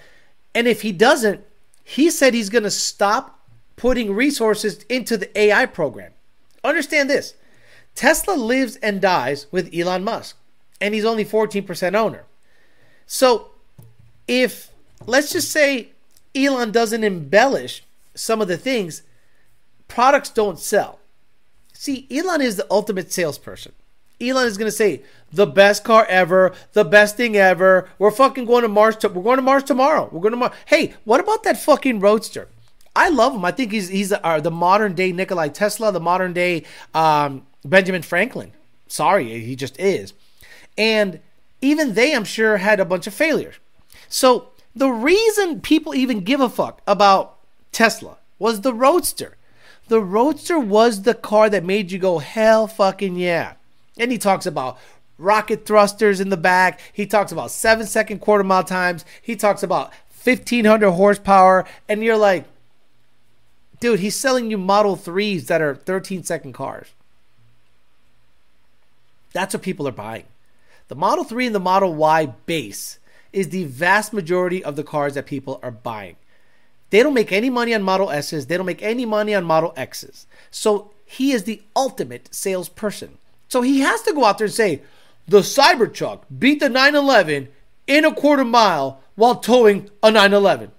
And 0.55 0.67
if 0.69 0.83
he 0.83 0.93
doesn't, 0.93 1.45
he 1.83 2.11
said 2.11 2.35
he's 2.35 2.51
going 2.51 2.65
to 2.65 2.71
stop 2.71 3.41
putting 3.77 4.15
resources 4.15 4.85
into 4.89 5.17
the 5.17 5.39
AI 5.39 5.67
program. 5.67 6.13
Understand 6.65 7.11
this 7.11 7.35
Tesla 7.95 8.35
lives 8.35 8.77
and 8.77 9.01
dies 9.01 9.47
with 9.51 9.75
Elon 9.75 10.05
Musk, 10.05 10.37
and 10.81 10.95
he's 10.95 11.05
only 11.05 11.25
14% 11.25 11.95
owner. 11.95 12.25
So 13.07 13.51
if, 14.29 14.71
let's 15.07 15.33
just 15.33 15.51
say, 15.51 15.91
Elon 16.37 16.71
doesn't 16.71 17.05
embellish 17.05 17.83
some 18.15 18.41
of 18.41 18.49
the 18.49 18.57
things, 18.57 19.03
products 19.89 20.31
don't 20.31 20.59
sell. 20.59 20.99
See, 21.73 22.07
Elon 22.11 22.43
is 22.43 22.57
the 22.57 22.67
ultimate 22.71 23.13
salesperson. 23.13 23.73
Elon 24.21 24.47
is 24.47 24.57
going 24.57 24.71
to 24.71 24.77
say, 24.77 25.03
the 25.33 25.47
best 25.47 25.85
car 25.85 26.07
ever, 26.09 26.55
the 26.73 26.85
best 26.85 27.17
thing 27.17 27.37
ever. 27.37 27.89
We're 27.99 28.11
fucking 28.11 28.47
going 28.47 28.63
to 28.63 28.69
Mars. 28.69 28.97
To- 28.97 29.09
we're 29.09 29.23
going 29.23 29.37
to 29.37 29.43
Mars 29.43 29.63
tomorrow. 29.63 30.09
We're 30.11 30.21
going 30.21 30.33
to 30.33 30.39
Mars. 30.39 30.55
Hey, 30.67 30.95
what 31.05 31.21
about 31.21 31.43
that 31.43 31.59
fucking 31.59 32.01
roadster? 32.01 32.49
I 32.95 33.11
love 33.11 33.35
him. 33.35 33.45
I 33.45 33.51
think 33.51 33.73
he's 33.73 33.89
he's 33.89 34.13
uh, 34.13 34.41
the 34.41 34.51
modern 34.51 34.95
day 34.95 35.13
Nikolai 35.13 35.49
Tesla, 35.49 35.93
the 35.93 36.01
modern 36.01 36.33
day 36.33 36.65
um, 36.95 37.47
Benjamin 37.65 38.01
Franklin. 38.03 38.53
Sorry, 38.89 39.39
he 39.41 39.55
just 39.55 39.79
is. 39.79 40.15
And 40.79 41.21
even 41.61 41.95
they, 41.95 42.15
I'm 42.15 42.25
sure, 42.25 42.57
had 42.57 42.81
a 42.81 42.85
bunch 42.87 43.07
of 43.07 43.13
failures. 43.13 43.57
So 44.09 44.49
the 44.77 44.91
reason 44.91 45.63
people 45.63 45.95
even 45.95 46.21
give 46.21 46.41
a 46.41 46.51
fuck 46.51 46.83
about 46.87 47.39
Tesla 47.73 48.19
was 48.39 48.61
the 48.61 48.75
Roadster. 48.75 49.37
The 49.89 50.03
Roadster 50.03 50.59
was 50.59 51.03
the 51.03 51.15
car 51.15 51.49
that 51.49 51.65
made 51.65 51.91
you 51.91 51.99
go, 51.99 52.19
hell 52.19 52.67
fucking 52.67 53.17
yeah. 53.17 53.55
And 53.99 54.13
he 54.13 54.19
talks 54.19 54.45
about 54.45 54.79
rocket 55.17 55.65
thrusters 55.65 56.21
in 56.21 56.29
the 56.29 56.37
back. 56.37 56.81
He 56.93 57.07
talks 57.07 57.33
about 57.33 57.51
seven 57.51 57.87
second 57.87 58.19
quarter 58.19 58.45
mile 58.45 58.65
times. 58.65 59.07
He 59.23 59.35
talks 59.35 59.63
about 59.63 59.93
1500 60.23 60.91
horsepower. 60.91 61.65
And 61.89 62.05
you're 62.05 62.19
like, 62.19 62.45
dude, 63.81 64.01
he's 64.01 64.15
selling 64.15 64.51
you 64.51 64.59
Model 64.59 64.97
3s 64.97 65.47
that 65.47 65.63
are 65.63 65.75
13 65.75 66.23
second 66.23 66.53
cars. 66.53 66.89
That's 69.33 69.55
what 69.55 69.63
people 69.63 69.89
are 69.89 69.93
buying. 69.93 70.25
The 70.89 70.95
Model 70.95 71.25
3 71.25 71.47
and 71.47 71.55
the 71.55 71.61
Model 71.61 71.95
Y 71.95 72.27
base 72.27 72.99
is 73.37 73.51
the 73.51 73.65
vast 73.65 74.15
majority 74.15 74.65
of 74.65 74.77
the 74.77 74.83
cars 74.83 75.13
that 75.13 75.27
people 75.27 75.61
are 75.63 75.71
buying. 75.71 76.17
They 76.89 77.03
don't 77.03 77.13
make 77.13 77.33
any 77.33 77.51
money 77.51 77.75
on 77.75 77.83
Model 77.83 78.11
S's, 78.11 78.47
they 78.47 78.57
don't 78.57 78.65
make 78.65 78.83
any 78.83 79.05
money 79.05 79.35
on 79.35 79.45
Model 79.45 79.75
X's. 79.77 80.27
So 80.51 80.93
he 81.05 81.33
is 81.33 81.45
the 81.45 81.61
ultimate 81.77 82.35
salesperson. 82.35 83.19
So 83.49 83.61
he 83.61 83.81
has 83.81 84.01
to 84.03 84.15
go 84.15 84.25
out 84.25 84.39
there 84.39 84.47
and 84.47 84.55
say, 84.55 84.81
the 85.29 85.41
Cybertruck 85.41 86.23
beat 86.39 86.61
the 86.61 86.71
911 86.71 87.49
in 87.87 88.05
a 88.07 88.15
quarter 88.15 88.45
mile 88.45 89.03
while 89.17 89.37
towing 89.37 89.91
a 90.03 90.11
911. 90.11 90.71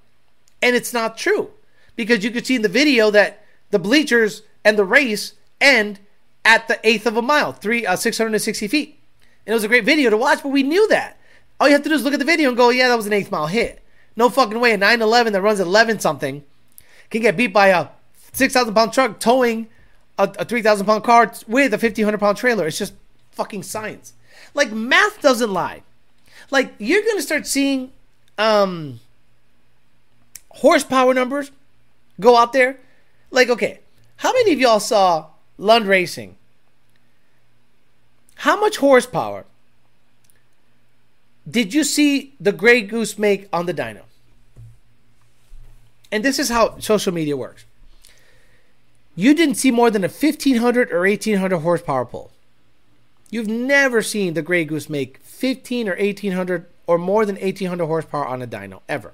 And 0.63 0.75
it's 0.75 0.93
not 0.93 1.15
true 1.15 1.51
because 1.95 2.23
you 2.23 2.31
could 2.31 2.47
see 2.47 2.55
in 2.55 2.63
the 2.63 2.69
video 2.69 3.11
that 3.11 3.45
the 3.69 3.77
bleachers 3.77 4.41
and 4.65 4.79
the 4.79 4.85
race 4.85 5.33
end 5.61 5.99
at 6.43 6.67
the 6.67 6.79
eighth 6.83 7.05
of 7.05 7.17
a 7.17 7.21
mile, 7.21 7.53
three 7.53 7.85
uh, 7.85 7.95
660 7.95 8.67
feet. 8.67 8.99
And 9.45 9.51
it 9.51 9.55
was 9.55 9.63
a 9.63 9.67
great 9.67 9.85
video 9.85 10.09
to 10.09 10.17
watch, 10.17 10.41
but 10.41 10.49
we 10.49 10.63
knew 10.63 10.87
that. 10.87 11.19
All 11.59 11.67
you 11.67 11.73
have 11.73 11.83
to 11.83 11.89
do 11.89 11.95
is 11.95 12.03
look 12.03 12.13
at 12.13 12.19
the 12.19 12.25
video 12.25 12.49
and 12.49 12.57
go, 12.57 12.69
yeah, 12.69 12.87
that 12.87 12.97
was 12.97 13.07
an 13.07 13.13
eighth 13.13 13.31
mile 13.31 13.47
hit. 13.47 13.83
No 14.15 14.29
fucking 14.29 14.59
way. 14.59 14.73
A 14.73 14.77
911 14.77 15.33
that 15.33 15.41
runs 15.41 15.59
11 15.59 15.99
something 15.99 16.43
can 17.09 17.21
get 17.21 17.37
beat 17.37 17.53
by 17.53 17.67
a 17.67 17.87
6,000 18.33 18.73
pound 18.73 18.93
truck 18.93 19.19
towing 19.19 19.67
a, 20.17 20.23
a 20.39 20.45
3,000 20.45 20.85
pound 20.85 21.03
car 21.03 21.31
with 21.47 21.73
a 21.73 21.77
1,500 21.77 22.19
pound 22.19 22.37
trailer. 22.37 22.67
It's 22.67 22.77
just 22.77 22.93
fucking 23.31 23.63
science. 23.63 24.13
Like 24.53 24.71
math 24.71 25.21
doesn't 25.21 25.51
lie. 25.51 25.83
Like 26.51 26.73
you're 26.79 27.03
gonna 27.03 27.21
start 27.21 27.45
seeing 27.45 27.91
um, 28.37 28.99
horsepower 30.49 31.13
numbers 31.13 31.51
go 32.19 32.37
out 32.37 32.53
there. 32.53 32.77
Like 33.31 33.49
okay, 33.49 33.79
how 34.17 34.33
many 34.33 34.53
of 34.53 34.59
y'all 34.59 34.79
saw 34.79 35.27
Lund 35.57 35.87
Racing? 35.87 36.35
How 38.35 38.59
much 38.59 38.77
horsepower 38.77 39.45
did 41.49 41.73
you 41.73 41.83
see 41.83 42.33
the 42.39 42.51
Grey 42.51 42.81
Goose 42.81 43.17
make 43.17 43.47
on 43.53 43.65
the 43.65 43.73
dyno? 43.73 44.03
And 46.11 46.23
this 46.23 46.39
is 46.39 46.49
how 46.49 46.79
social 46.79 47.13
media 47.13 47.37
works. 47.37 47.65
You 49.15 49.33
didn't 49.33 49.55
see 49.55 49.71
more 49.71 49.89
than 49.89 50.03
a 50.03 50.07
1500 50.07 50.91
or 50.91 51.01
1800 51.01 51.59
horsepower 51.59 52.05
pull. 52.05 52.31
You've 53.29 53.47
never 53.47 54.01
seen 54.01 54.33
the 54.33 54.41
Grey 54.41 54.63
Goose 54.63 54.89
make 54.89 55.17
15 55.19 55.89
or 55.89 55.95
1800 55.95 56.65
or 56.85 56.97
more 56.97 57.25
than 57.25 57.35
1800 57.35 57.85
horsepower 57.85 58.25
on 58.25 58.41
a 58.41 58.47
dyno 58.47 58.81
ever. 58.87 59.13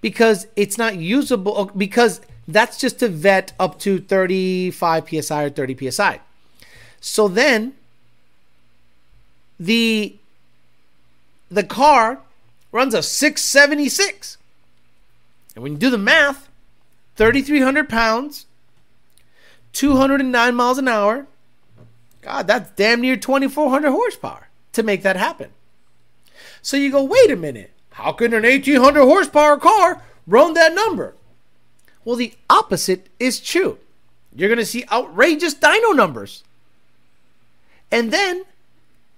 Because 0.00 0.46
it's 0.56 0.78
not 0.78 0.96
usable, 0.96 1.54
oh, 1.56 1.64
because 1.76 2.20
that's 2.46 2.78
just 2.78 3.00
to 3.00 3.08
vet 3.08 3.52
up 3.58 3.78
to 3.80 3.98
35 3.98 5.08
psi 5.08 5.42
or 5.42 5.50
30 5.50 5.90
psi. 5.90 6.20
So 7.00 7.28
then 7.28 7.74
the 9.58 10.16
the 11.50 11.64
car 11.64 12.20
runs 12.72 12.94
a 12.94 13.02
676. 13.02 14.38
And 15.54 15.62
when 15.62 15.72
you 15.72 15.78
do 15.78 15.90
the 15.90 15.98
math, 15.98 16.48
3,300 17.16 17.88
pounds, 17.88 18.46
209 19.72 20.54
miles 20.54 20.78
an 20.78 20.88
hour, 20.88 21.26
God, 22.20 22.46
that's 22.46 22.70
damn 22.72 23.00
near 23.00 23.16
2,400 23.16 23.90
horsepower 23.90 24.48
to 24.72 24.82
make 24.82 25.02
that 25.02 25.16
happen. 25.16 25.50
So 26.60 26.76
you 26.76 26.90
go, 26.90 27.04
wait 27.04 27.30
a 27.30 27.36
minute. 27.36 27.70
How 27.90 28.12
can 28.12 28.34
an 28.34 28.42
1,800 28.42 29.00
horsepower 29.00 29.56
car 29.56 30.02
run 30.26 30.54
that 30.54 30.74
number? 30.74 31.14
Well, 32.04 32.16
the 32.16 32.34
opposite 32.50 33.06
is 33.18 33.40
true. 33.40 33.78
You're 34.34 34.48
going 34.48 34.58
to 34.58 34.66
see 34.66 34.84
outrageous 34.92 35.54
dyno 35.54 35.96
numbers. 35.96 36.44
And 37.90 38.12
then 38.12 38.44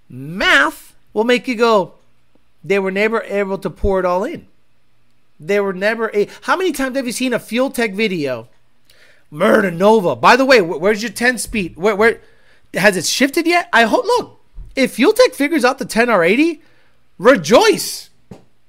math 0.07 0.95
will 1.13 1.23
make 1.23 1.47
you 1.47 1.55
go, 1.55 1.95
they 2.69 2.77
were 2.77 2.91
never 2.91 3.23
able 3.23 3.57
to 3.57 3.69
pour 3.69 3.99
it 3.99 4.05
all 4.05 4.23
in. 4.23 4.47
They 5.39 5.59
were 5.59 5.73
never 5.73 6.11
a. 6.13 6.27
How 6.41 6.55
many 6.55 6.71
times 6.71 6.95
have 6.95 7.07
you 7.07 7.11
seen 7.11 7.33
a 7.33 7.39
Fuel 7.39 7.71
Tech 7.71 7.93
video? 7.93 8.47
Murder 9.31 9.71
Nova. 9.71 10.15
By 10.15 10.35
the 10.35 10.45
way, 10.45 10.61
where's 10.61 11.01
your 11.01 11.11
10 11.11 11.39
speed? 11.39 11.77
Where, 11.77 11.95
where 11.95 12.21
has 12.75 12.95
it 12.95 13.05
shifted 13.05 13.47
yet? 13.47 13.69
I 13.73 13.83
hope. 13.83 14.05
Look, 14.05 14.39
if 14.75 14.93
Fuel 14.93 15.13
Tech 15.13 15.33
figures 15.33 15.65
out 15.65 15.79
the 15.79 15.85
10R80, 15.85 16.59
rejoice. 17.17 18.11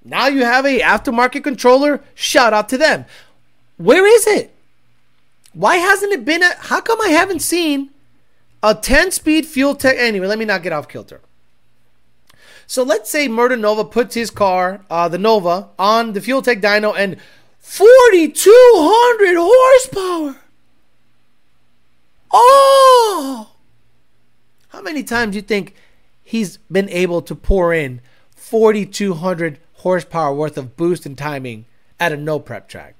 Now 0.02 0.28
you 0.28 0.44
have 0.44 0.64
a 0.64 0.80
aftermarket 0.80 1.44
controller. 1.44 2.02
Shout 2.14 2.54
out 2.54 2.70
to 2.70 2.78
them. 2.78 3.04
Where 3.76 4.06
is 4.06 4.26
it? 4.26 4.54
Why 5.52 5.76
hasn't 5.76 6.12
it 6.14 6.24
been? 6.24 6.42
A, 6.42 6.54
how 6.56 6.80
come 6.80 7.02
I 7.02 7.08
haven't 7.08 7.40
seen 7.40 7.90
a 8.62 8.74
10 8.74 9.10
speed 9.10 9.44
Fuel 9.44 9.74
Tech? 9.74 9.96
Anyway, 9.98 10.26
let 10.26 10.38
me 10.38 10.46
not 10.46 10.62
get 10.62 10.72
off 10.72 10.88
kilter. 10.88 11.20
So 12.70 12.84
let's 12.84 13.10
say 13.10 13.26
Murder 13.26 13.56
Nova 13.56 13.84
puts 13.84 14.14
his 14.14 14.30
car, 14.30 14.82
uh, 14.88 15.08
the 15.08 15.18
Nova, 15.18 15.70
on 15.76 16.12
the 16.12 16.20
Fuel 16.20 16.40
Tech 16.40 16.60
dyno 16.60 16.94
and 16.96 17.16
4,200 17.58 19.34
horsepower. 19.36 20.36
Oh! 22.30 23.50
How 24.68 24.80
many 24.82 25.02
times 25.02 25.32
do 25.32 25.38
you 25.38 25.42
think 25.42 25.74
he's 26.22 26.58
been 26.70 26.88
able 26.90 27.22
to 27.22 27.34
pour 27.34 27.74
in 27.74 28.02
4,200 28.36 29.58
horsepower 29.78 30.32
worth 30.32 30.56
of 30.56 30.76
boost 30.76 31.04
and 31.04 31.18
timing 31.18 31.64
at 31.98 32.12
a 32.12 32.16
no 32.16 32.38
prep 32.38 32.68
track? 32.68 32.94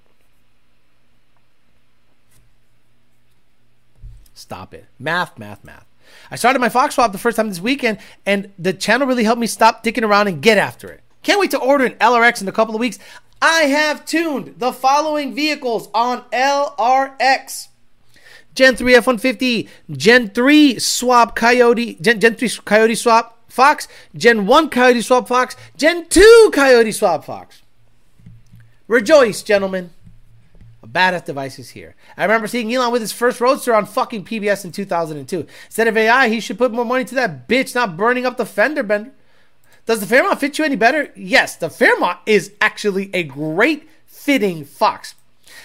Stop 4.35 4.75
it. 4.75 4.87
Math, 4.99 5.39
math, 5.39 5.63
math. 5.63 5.87
I 6.31 6.37
started 6.37 6.61
my 6.61 6.69
Fox 6.69 6.95
swap 6.95 7.13
the 7.13 7.19
first 7.19 7.37
time 7.37 7.49
this 7.49 7.61
weekend, 7.61 7.99
and 8.25 8.53
the 8.59 8.73
channel 8.73 9.07
really 9.07 9.25
helped 9.25 9.41
me 9.41 9.47
stop 9.47 9.83
dicking 9.83 10.05
around 10.05 10.29
and 10.29 10.41
get 10.41 10.59
after 10.59 10.89
it. 10.89 11.01
Can't 11.23 11.41
wait 11.41 11.51
to 11.51 11.59
order 11.59 11.85
an 11.85 11.95
LRX 11.95 12.41
in 12.41 12.49
a 12.49 12.53
couple 12.53 12.75
of 12.75 12.81
weeks. 12.81 12.99
I 13.43 13.63
have 13.63 14.05
tuned 14.05 14.55
the 14.59 14.73
following 14.73 15.35
vehicles 15.35 15.89
on 15.93 16.23
LRX. 16.31 17.69
Gen 18.55 18.77
3 18.77 18.95
F-150, 18.97 19.69
Gen 19.93 20.29
3 20.31 20.79
swap 20.79 21.35
Coyote, 21.37 21.95
Gen, 22.01 22.21
Gen 22.21 22.35
3 22.35 22.49
Coyote 22.65 22.95
swap 22.95 23.39
Fox, 23.49 23.89
Gen 24.15 24.47
1 24.47 24.71
Coyote 24.71 25.01
swap 25.01 25.29
Fox, 25.29 25.57
Gen 25.77 26.07
2 26.09 26.51
Coyote 26.53 26.93
swap 26.93 27.25
Fox. 27.25 27.63
Rejoice, 28.89 29.43
gentlemen. 29.43 29.91
Badass 30.93 31.25
devices 31.25 31.71
here. 31.71 31.95
I 32.17 32.25
remember 32.25 32.47
seeing 32.47 32.73
Elon 32.73 32.93
with 32.93 33.03
his 33.03 33.13
first 33.13 33.41
Roadster 33.41 33.75
on 33.75 33.87
fucking 33.87 34.25
PBS 34.25 34.65
in 34.65 34.73
2002. 34.73 35.47
Instead 35.67 35.89
of 35.89 35.97
AI, 35.97 36.29
he 36.29 36.41
should 36.41 36.59
put 36.59 36.73
more 36.73 36.85
money 36.85 37.05
to 37.05 37.15
that 37.15 37.49
bitch 37.49 37.75
not 37.75 37.97
burning 37.97 38.27
up 38.27 38.37
the 38.37 38.47
fender 38.47 38.83
bender. 38.83 39.13
Does 39.87 40.01
the 40.01 40.07
Fairmont 40.07 40.41
fit 40.41 40.59
you 40.59 40.65
any 40.65 40.77
better? 40.77 41.11
Yes, 41.17 41.57
the 41.57 41.71
Fairmont 41.71 42.19
is 42.27 42.53
actually 42.61 43.11
a 43.15 43.23
great 43.23 43.89
fitting 44.07 44.65
Fox. 44.65 45.15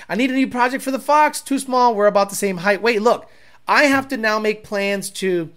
I 0.07 0.15
need 0.15 0.31
a 0.31 0.33
new 0.33 0.47
project 0.47 0.83
for 0.83 0.91
the 0.91 0.99
Fox. 0.99 1.41
Too 1.41 1.59
small. 1.59 1.93
We're 1.93 2.07
about 2.07 2.29
the 2.29 2.35
same 2.35 2.57
height. 2.57 2.81
Wait, 2.81 3.01
look. 3.01 3.29
I 3.67 3.85
have 3.85 4.07
to 4.09 4.17
now 4.17 4.39
make 4.39 4.63
plans 4.63 5.09
to 5.11 5.51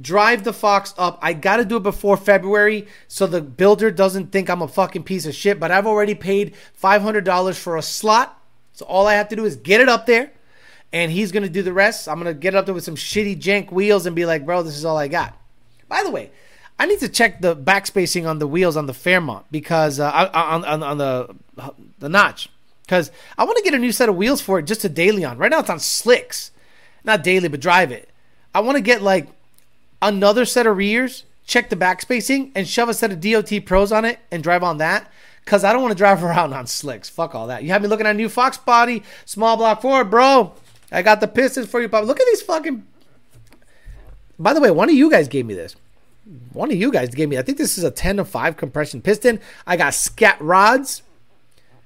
drive 0.00 0.44
the 0.44 0.52
Fox 0.52 0.94
up. 0.98 1.18
I 1.22 1.34
got 1.34 1.58
to 1.58 1.64
do 1.64 1.76
it 1.76 1.82
before 1.82 2.16
February 2.16 2.86
so 3.06 3.26
the 3.26 3.40
builder 3.40 3.90
doesn't 3.90 4.32
think 4.32 4.48
I'm 4.48 4.62
a 4.62 4.68
fucking 4.68 5.04
piece 5.04 5.26
of 5.26 5.34
shit. 5.34 5.60
But 5.60 5.70
I've 5.70 5.86
already 5.86 6.14
paid 6.14 6.54
$500 6.82 7.54
for 7.56 7.76
a 7.76 7.82
slot 7.82 8.40
So 8.74 8.84
all 8.86 9.06
I 9.06 9.14
have 9.14 9.28
to 9.30 9.36
do 9.36 9.44
is 9.44 9.56
get 9.56 9.80
it 9.80 9.88
up 9.88 10.04
there, 10.06 10.30
and 10.92 11.10
he's 11.10 11.32
gonna 11.32 11.48
do 11.48 11.62
the 11.62 11.72
rest. 11.72 12.08
I'm 12.08 12.18
gonna 12.18 12.34
get 12.34 12.54
it 12.54 12.56
up 12.58 12.66
there 12.66 12.74
with 12.74 12.84
some 12.84 12.96
shitty 12.96 13.40
jank 13.40 13.72
wheels 13.72 14.04
and 14.04 14.14
be 14.14 14.26
like, 14.26 14.44
bro, 14.44 14.62
this 14.62 14.76
is 14.76 14.84
all 14.84 14.98
I 14.98 15.08
got. 15.08 15.36
By 15.88 16.02
the 16.02 16.10
way, 16.10 16.30
I 16.78 16.86
need 16.86 16.98
to 17.00 17.08
check 17.08 17.40
the 17.40 17.54
backspacing 17.54 18.28
on 18.28 18.38
the 18.38 18.46
wheels 18.46 18.76
on 18.76 18.86
the 18.86 18.94
Fairmont 18.94 19.46
because 19.50 20.00
uh, 20.00 20.30
on, 20.34 20.64
on 20.64 20.82
on 20.82 20.98
the 20.98 21.34
the 22.00 22.08
notch 22.08 22.50
because 22.82 23.10
I 23.38 23.44
want 23.44 23.56
to 23.58 23.64
get 23.64 23.74
a 23.74 23.78
new 23.78 23.92
set 23.92 24.08
of 24.08 24.16
wheels 24.16 24.40
for 24.40 24.58
it 24.58 24.64
just 24.64 24.80
to 24.82 24.88
daily 24.88 25.24
on. 25.24 25.38
Right 25.38 25.50
now 25.50 25.60
it's 25.60 25.70
on 25.70 25.78
slicks, 25.78 26.50
not 27.04 27.22
daily 27.22 27.48
but 27.48 27.60
drive 27.60 27.92
it. 27.92 28.08
I 28.54 28.60
want 28.60 28.76
to 28.76 28.82
get 28.82 29.02
like 29.02 29.28
another 30.02 30.44
set 30.44 30.66
of 30.66 30.76
rears, 30.76 31.24
check 31.46 31.70
the 31.70 31.76
backspacing, 31.76 32.50
and 32.54 32.66
shove 32.68 32.88
a 32.88 32.94
set 32.94 33.12
of 33.12 33.20
DOT 33.20 33.64
Pros 33.64 33.92
on 33.92 34.04
it 34.04 34.18
and 34.30 34.42
drive 34.42 34.62
on 34.64 34.78
that. 34.78 35.10
Cause 35.46 35.62
I 35.62 35.72
don't 35.72 35.82
want 35.82 35.92
to 35.92 35.98
drive 35.98 36.24
around 36.24 36.52
on 36.52 36.66
slicks. 36.66 37.08
Fuck 37.08 37.34
all 37.34 37.48
that. 37.48 37.62
You 37.62 37.70
have 37.70 37.82
me 37.82 37.88
looking 37.88 38.06
at 38.06 38.14
a 38.14 38.18
new 38.18 38.28
Fox 38.28 38.56
body, 38.56 39.02
small 39.24 39.56
block 39.56 39.82
Ford, 39.82 40.10
bro. 40.10 40.52
I 40.90 41.02
got 41.02 41.20
the 41.20 41.28
pistons 41.28 41.68
for 41.68 41.80
you, 41.80 41.88
Pop. 41.88 42.04
Look 42.04 42.20
at 42.20 42.26
these 42.26 42.42
fucking. 42.42 42.86
By 44.38 44.52
the 44.52 44.60
way, 44.60 44.70
one 44.70 44.88
of 44.88 44.94
you 44.94 45.10
guys 45.10 45.28
gave 45.28 45.46
me 45.46 45.54
this. 45.54 45.76
One 46.52 46.70
of 46.70 46.76
you 46.76 46.90
guys 46.90 47.14
gave 47.14 47.28
me. 47.28 47.36
I 47.36 47.42
think 47.42 47.58
this 47.58 47.76
is 47.76 47.84
a 47.84 47.90
ten 47.90 48.16
to 48.16 48.24
five 48.24 48.56
compression 48.56 49.02
piston. 49.02 49.40
I 49.66 49.76
got 49.76 49.94
scat 49.94 50.40
rods, 50.40 51.02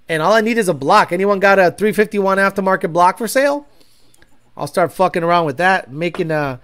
and 0.09 0.23
all 0.23 0.33
I 0.33 0.41
need 0.41 0.59
is 0.59 0.69
a 0.69 0.75
block. 0.75 1.11
Anyone 1.11 1.41
got 1.41 1.59
a 1.59 1.71
351 1.71 2.39
aftermarket 2.39 2.93
block 2.93 3.19
for 3.19 3.27
sale? 3.27 3.67
I'll 4.57 4.67
start 4.67 4.93
fucking 4.93 5.23
around 5.23 5.47
with 5.47 5.57
that, 5.59 5.93
making 5.93 6.31
a, 6.31 6.61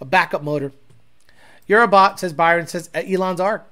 a 0.00 0.04
backup 0.04 0.42
motor. 0.42 0.72
You're 1.66 1.82
a 1.82 1.88
bot, 1.88 2.18
says 2.18 2.32
Byron, 2.32 2.66
says 2.66 2.88
Elon's 2.94 3.40
Arc. 3.40 3.70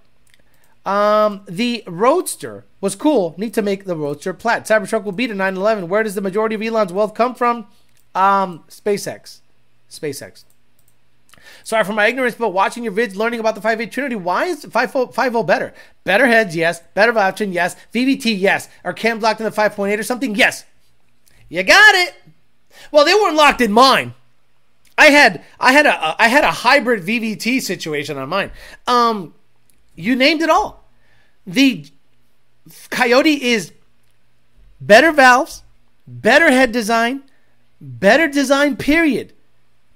Um, 0.86 1.42
the 1.46 1.82
Roadster 1.86 2.64
was 2.80 2.94
cool. 2.94 3.34
Need 3.36 3.52
to 3.54 3.62
make 3.62 3.84
the 3.84 3.96
Roadster 3.96 4.32
plat. 4.32 4.64
Cybertruck 4.66 5.02
will 5.02 5.12
beat 5.12 5.30
a 5.30 5.34
911. 5.34 5.88
Where 5.88 6.04
does 6.04 6.14
the 6.14 6.20
majority 6.20 6.54
of 6.54 6.62
Elon's 6.62 6.92
wealth 6.92 7.12
come 7.12 7.34
from? 7.34 7.66
Um, 8.14 8.64
SpaceX. 8.68 9.40
SpaceX. 9.90 10.44
Sorry 11.64 11.84
for 11.84 11.92
my 11.92 12.06
ignorance, 12.06 12.36
but 12.36 12.50
watching 12.50 12.84
your 12.84 12.92
vids, 12.92 13.16
learning 13.16 13.40
about 13.40 13.56
the 13.56 13.60
5.8 13.60 13.90
Trinity, 13.90 14.14
why 14.14 14.46
is 14.46 14.64
5.0 14.64 15.46
better? 15.46 15.74
Better 16.04 16.26
heads, 16.26 16.54
yes. 16.54 16.80
Better 16.94 17.16
option, 17.18 17.52
yes. 17.52 17.74
VVT, 17.92 18.38
yes. 18.38 18.68
Are 18.84 18.92
cams 18.92 19.22
locked 19.22 19.40
in 19.40 19.44
the 19.44 19.50
5.8 19.50 19.98
or 19.98 20.02
something? 20.04 20.36
Yes. 20.36 20.64
You 21.48 21.64
got 21.64 21.94
it. 21.96 22.14
Well, 22.92 23.04
they 23.04 23.14
weren't 23.14 23.36
locked 23.36 23.60
in 23.60 23.72
mine. 23.72 24.14
I 24.98 25.06
had 25.06 25.44
I 25.60 25.72
had 25.72 25.86
a 25.86 26.16
I 26.18 26.28
had 26.28 26.42
a 26.42 26.50
hybrid 26.50 27.04
VVT 27.04 27.60
situation 27.60 28.16
on 28.16 28.28
mine. 28.28 28.50
Um, 28.86 29.34
you 29.96 30.14
named 30.14 30.42
it 30.42 30.50
all. 30.50 30.84
The 31.46 31.86
Coyote 32.90 33.42
is 33.42 33.72
better 34.80 35.12
valves, 35.12 35.62
better 36.06 36.50
head 36.50 36.72
design, 36.72 37.22
better 37.80 38.28
design, 38.28 38.76
period. 38.76 39.32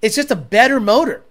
It's 0.02 0.16
just 0.16 0.30
a 0.30 0.36
better 0.36 0.80
motor. 0.80 1.22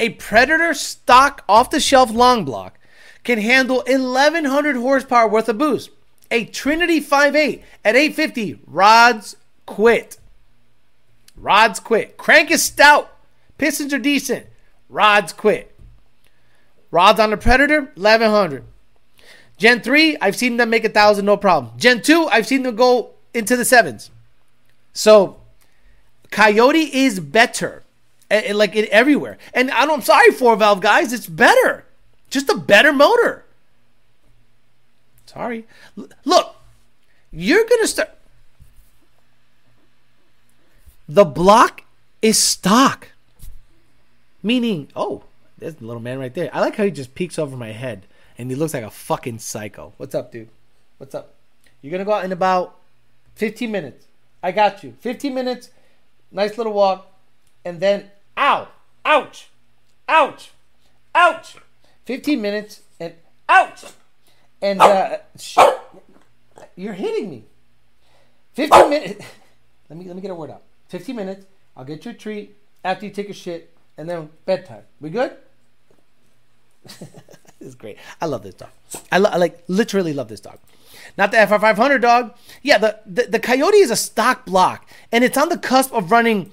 A 0.00 0.10
Predator 0.10 0.74
stock 0.74 1.44
off 1.48 1.70
the 1.70 1.80
shelf 1.80 2.10
long 2.10 2.44
block 2.44 2.78
can 3.24 3.38
handle 3.38 3.82
1100 3.86 4.76
horsepower 4.76 5.28
worth 5.28 5.48
of 5.48 5.58
boost. 5.58 5.90
A 6.30 6.44
Trinity 6.44 7.00
5.8 7.00 7.62
at 7.84 7.96
850 7.96 8.60
rods 8.66 9.36
quit. 9.66 10.18
Rods 11.36 11.80
quit. 11.80 12.16
Crank 12.16 12.50
is 12.50 12.62
stout. 12.62 13.12
Pistons 13.56 13.92
are 13.92 13.98
decent. 13.98 14.46
Rods 14.88 15.32
quit. 15.32 15.74
Rods 16.90 17.20
on 17.20 17.30
the 17.30 17.36
Predator, 17.36 17.80
1100. 17.94 18.64
Gen 19.58 19.80
3, 19.80 20.16
I've 20.20 20.36
seen 20.36 20.56
them 20.56 20.70
make 20.70 20.84
a 20.84 20.88
thousand, 20.88 21.26
no 21.26 21.36
problem. 21.36 21.72
Gen 21.76 22.00
2, 22.00 22.28
I've 22.28 22.46
seen 22.46 22.62
them 22.62 22.76
go 22.76 23.10
into 23.34 23.56
the 23.56 23.64
sevens. 23.64 24.10
So, 24.92 25.40
Coyote 26.30 26.94
is 26.94 27.20
better, 27.20 27.82
eh, 28.30 28.42
eh, 28.46 28.54
like 28.54 28.76
it 28.76 28.88
everywhere. 28.90 29.36
And 29.52 29.70
I 29.70 29.82
am 29.82 30.02
sorry, 30.02 30.30
four 30.30 30.56
valve 30.56 30.80
guys, 30.80 31.12
it's 31.12 31.26
better. 31.26 31.84
Just 32.30 32.48
a 32.48 32.56
better 32.56 32.92
motor. 32.92 33.44
Sorry. 35.26 35.66
Look, 36.24 36.56
you're 37.30 37.64
gonna 37.64 37.86
start. 37.86 38.10
The 41.08 41.24
block 41.24 41.82
is 42.20 42.38
stock, 42.38 43.08
meaning, 44.42 44.88
oh, 44.94 45.24
there's 45.58 45.74
the 45.76 45.86
little 45.86 46.02
man 46.02 46.18
right 46.18 46.32
there. 46.32 46.50
I 46.52 46.60
like 46.60 46.76
how 46.76 46.84
he 46.84 46.90
just 46.90 47.14
peeks 47.14 47.38
over 47.38 47.56
my 47.56 47.72
head 47.72 48.06
and 48.38 48.50
he 48.50 48.56
looks 48.56 48.74
like 48.74 48.84
a 48.84 48.90
fucking 48.90 49.40
psycho. 49.40 49.92
What's 49.96 50.14
up, 50.14 50.30
dude? 50.30 50.48
What's 50.98 51.14
up? 51.14 51.34
You're 51.82 51.90
gonna 51.90 52.04
go 52.04 52.12
out 52.12 52.24
in 52.24 52.32
about 52.32 52.76
15 53.34 53.70
minutes. 53.70 54.06
I 54.42 54.52
got 54.52 54.84
you. 54.84 54.94
15 55.00 55.34
minutes, 55.34 55.70
nice 56.30 56.56
little 56.56 56.72
walk, 56.72 57.10
and 57.64 57.80
then 57.80 58.10
ow, 58.36 58.68
ouch, 59.04 59.50
ouch, 60.08 60.52
ouch. 61.14 61.56
15 62.04 62.40
minutes 62.40 62.82
and 62.98 63.14
ouch, 63.48 63.84
and 64.62 64.80
uh, 64.80 65.18
you're 66.76 66.94
hitting 66.94 67.28
me. 67.30 67.44
15 68.54 68.88
minutes. 68.88 69.24
Let 69.90 69.98
me 69.98 70.04
let 70.04 70.16
me 70.16 70.20
get 70.20 70.30
a 70.30 70.34
word 70.34 70.50
out. 70.50 70.62
15 70.90 71.16
minutes. 71.16 71.46
I'll 71.74 71.84
get 71.84 72.04
you 72.04 72.10
a 72.10 72.14
treat 72.14 72.54
after 72.84 73.06
you 73.06 73.10
take 73.10 73.30
a 73.30 73.32
shit, 73.32 73.74
and 73.96 74.06
then 74.06 74.28
bedtime. 74.44 74.82
We 75.00 75.08
good? 75.08 75.34
this 77.58 77.68
is 77.68 77.74
great. 77.74 77.98
I 78.20 78.26
love 78.26 78.42
this 78.42 78.54
dog. 78.54 78.70
I, 79.12 79.18
lo- 79.18 79.30
I 79.30 79.36
like 79.36 79.62
literally 79.68 80.12
love 80.12 80.28
this 80.28 80.40
dog. 80.40 80.58
Not 81.16 81.30
the 81.30 81.38
FR500 81.38 82.00
dog. 82.00 82.34
Yeah, 82.62 82.78
the, 82.78 83.00
the, 83.06 83.24
the 83.24 83.40
Coyote 83.40 83.78
is 83.78 83.90
a 83.90 83.96
stock 83.96 84.46
block, 84.46 84.88
and 85.10 85.24
it's 85.24 85.36
on 85.36 85.48
the 85.48 85.58
cusp 85.58 85.92
of 85.92 86.10
running 86.10 86.52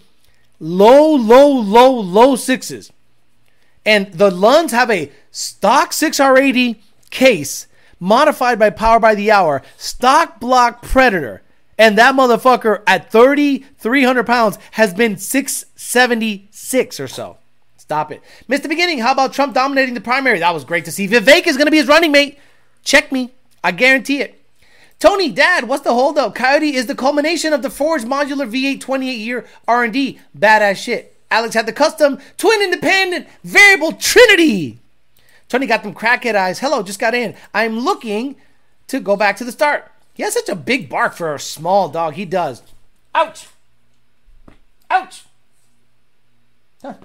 low, 0.59 1.15
low, 1.15 1.47
low, 1.47 1.91
low 1.91 2.35
sixes. 2.35 2.91
And 3.85 4.11
the 4.13 4.31
Lunds 4.31 4.71
have 4.71 4.89
a 4.89 5.11
stock 5.31 5.91
6R80 5.91 6.77
case 7.11 7.67
modified 7.99 8.57
by 8.57 8.71
Power 8.71 8.99
by 8.99 9.15
the 9.15 9.31
Hour, 9.31 9.61
stock 9.77 10.39
block 10.39 10.81
Predator. 10.81 11.41
And 11.77 11.97
that 11.97 12.15
motherfucker 12.15 12.81
at 12.87 13.11
30, 13.11 13.59
300 13.77 14.25
pounds 14.25 14.57
has 14.71 14.93
been 14.93 15.17
676 15.17 16.99
or 16.99 17.07
so. 17.07 17.37
Stop 17.85 18.11
it. 18.11 18.21
Missed 18.47 18.63
the 18.63 18.69
beginning. 18.69 18.99
How 18.99 19.11
about 19.11 19.33
Trump 19.33 19.53
dominating 19.53 19.93
the 19.93 20.01
primary? 20.01 20.39
That 20.39 20.53
was 20.53 20.63
great 20.63 20.85
to 20.85 20.91
see. 20.91 21.07
Vivek 21.07 21.45
is 21.45 21.55
going 21.55 21.67
to 21.67 21.71
be 21.71 21.77
his 21.77 21.87
running 21.87 22.11
mate. 22.11 22.39
Check 22.83 23.11
me. 23.11 23.31
I 23.63 23.71
guarantee 23.71 24.21
it. 24.21 24.41
Tony, 24.99 25.29
Dad, 25.29 25.67
what's 25.67 25.83
the 25.83 25.93
holdup? 25.93 26.33
Coyote 26.33 26.75
is 26.75 26.87
the 26.87 26.95
culmination 26.95 27.53
of 27.53 27.61
the 27.61 27.69
Forged 27.69 28.05
Modular 28.05 28.49
V8 28.49 28.79
28 28.79 29.11
year 29.11 29.45
R&D. 29.67 30.19
Badass 30.37 30.77
shit. 30.77 31.15
Alex 31.29 31.53
had 31.53 31.65
the 31.65 31.73
custom 31.73 32.19
twin 32.37 32.61
independent 32.61 33.27
variable 33.43 33.91
Trinity. 33.91 34.79
Tony 35.47 35.67
got 35.67 35.83
them 35.83 35.93
crackhead 35.93 36.35
eyes. 36.35 36.59
Hello, 36.59 36.81
just 36.81 36.99
got 36.99 37.13
in. 37.13 37.35
I'm 37.53 37.79
looking 37.79 38.35
to 38.87 38.99
go 38.99 39.15
back 39.15 39.37
to 39.37 39.43
the 39.43 39.51
start. 39.51 39.91
He 40.13 40.23
has 40.23 40.33
such 40.33 40.49
a 40.49 40.55
big 40.55 40.89
bark 40.89 41.13
for 41.13 41.35
a 41.35 41.39
small 41.39 41.89
dog. 41.89 42.13
He 42.13 42.25
does. 42.25 42.63
Ouch. 43.13 43.47
Ouch. 44.89 45.25
Huh. 46.81 46.95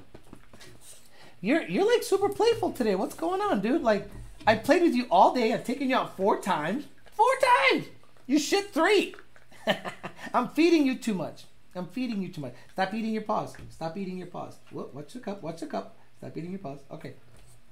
You're 1.40 1.62
you're 1.62 1.90
like 1.90 2.02
super 2.02 2.28
playful 2.28 2.72
today. 2.72 2.94
What's 2.94 3.14
going 3.14 3.40
on, 3.40 3.60
dude? 3.60 3.82
Like 3.82 4.08
I 4.46 4.56
played 4.56 4.82
with 4.82 4.94
you 4.94 5.06
all 5.10 5.34
day. 5.34 5.52
I've 5.52 5.64
taken 5.64 5.88
you 5.88 5.96
out 5.96 6.16
four 6.16 6.40
times. 6.40 6.84
Four 7.12 7.32
times. 7.72 7.86
You 8.26 8.38
shit 8.38 8.70
three. 8.72 9.14
I'm 10.34 10.48
feeding 10.48 10.86
you 10.86 10.96
too 10.96 11.14
much. 11.14 11.44
I'm 11.74 11.86
feeding 11.86 12.20
you 12.20 12.28
too 12.28 12.40
much. 12.40 12.54
Stop 12.72 12.92
eating 12.94 13.12
your 13.12 13.22
paws. 13.22 13.54
Stop 13.70 13.96
eating 13.96 14.18
your 14.18 14.26
paws. 14.26 14.58
Whoa, 14.70 14.90
watch 14.92 15.12
the 15.12 15.20
cup. 15.20 15.42
Watch 15.42 15.60
the 15.60 15.66
cup. 15.66 15.96
Stop 16.18 16.36
eating 16.36 16.50
your 16.50 16.58
paws. 16.58 16.80
Okay. 16.90 17.14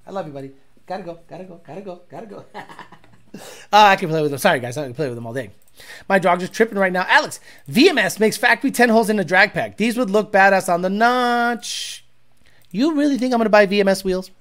I 0.07 0.11
love 0.11 0.25
you, 0.25 0.33
buddy. 0.33 0.51
Gotta 0.87 1.03
go. 1.03 1.19
Gotta 1.27 1.43
go. 1.43 1.61
Gotta 1.65 1.81
go. 1.81 2.01
Gotta 2.09 2.25
go. 2.25 2.45
uh, 2.55 2.61
I 3.71 3.95
can 3.95 4.09
play 4.09 4.21
with 4.21 4.31
them. 4.31 4.39
Sorry, 4.39 4.59
guys. 4.59 4.77
I 4.77 4.85
can 4.85 4.93
play 4.95 5.07
with 5.07 5.15
them 5.15 5.27
all 5.27 5.33
day. 5.33 5.51
My 6.07 6.17
dog's 6.17 6.41
just 6.41 6.53
tripping 6.53 6.77
right 6.77 6.91
now. 6.91 7.05
Alex, 7.07 7.39
VMS 7.69 8.19
makes 8.19 8.37
factory 8.37 8.71
10 8.71 8.89
holes 8.89 9.09
in 9.09 9.19
a 9.19 9.23
drag 9.23 9.53
pack. 9.53 9.77
These 9.77 9.97
would 9.97 10.09
look 10.09 10.31
badass 10.31 10.73
on 10.73 10.81
the 10.81 10.89
notch. 10.89 11.98
You 12.71 12.95
really 12.95 13.17
think 13.17 13.33
I'm 13.33 13.39
going 13.39 13.45
to 13.45 13.49
buy 13.49 13.67
VMS 13.67 14.03
wheels? 14.03 14.31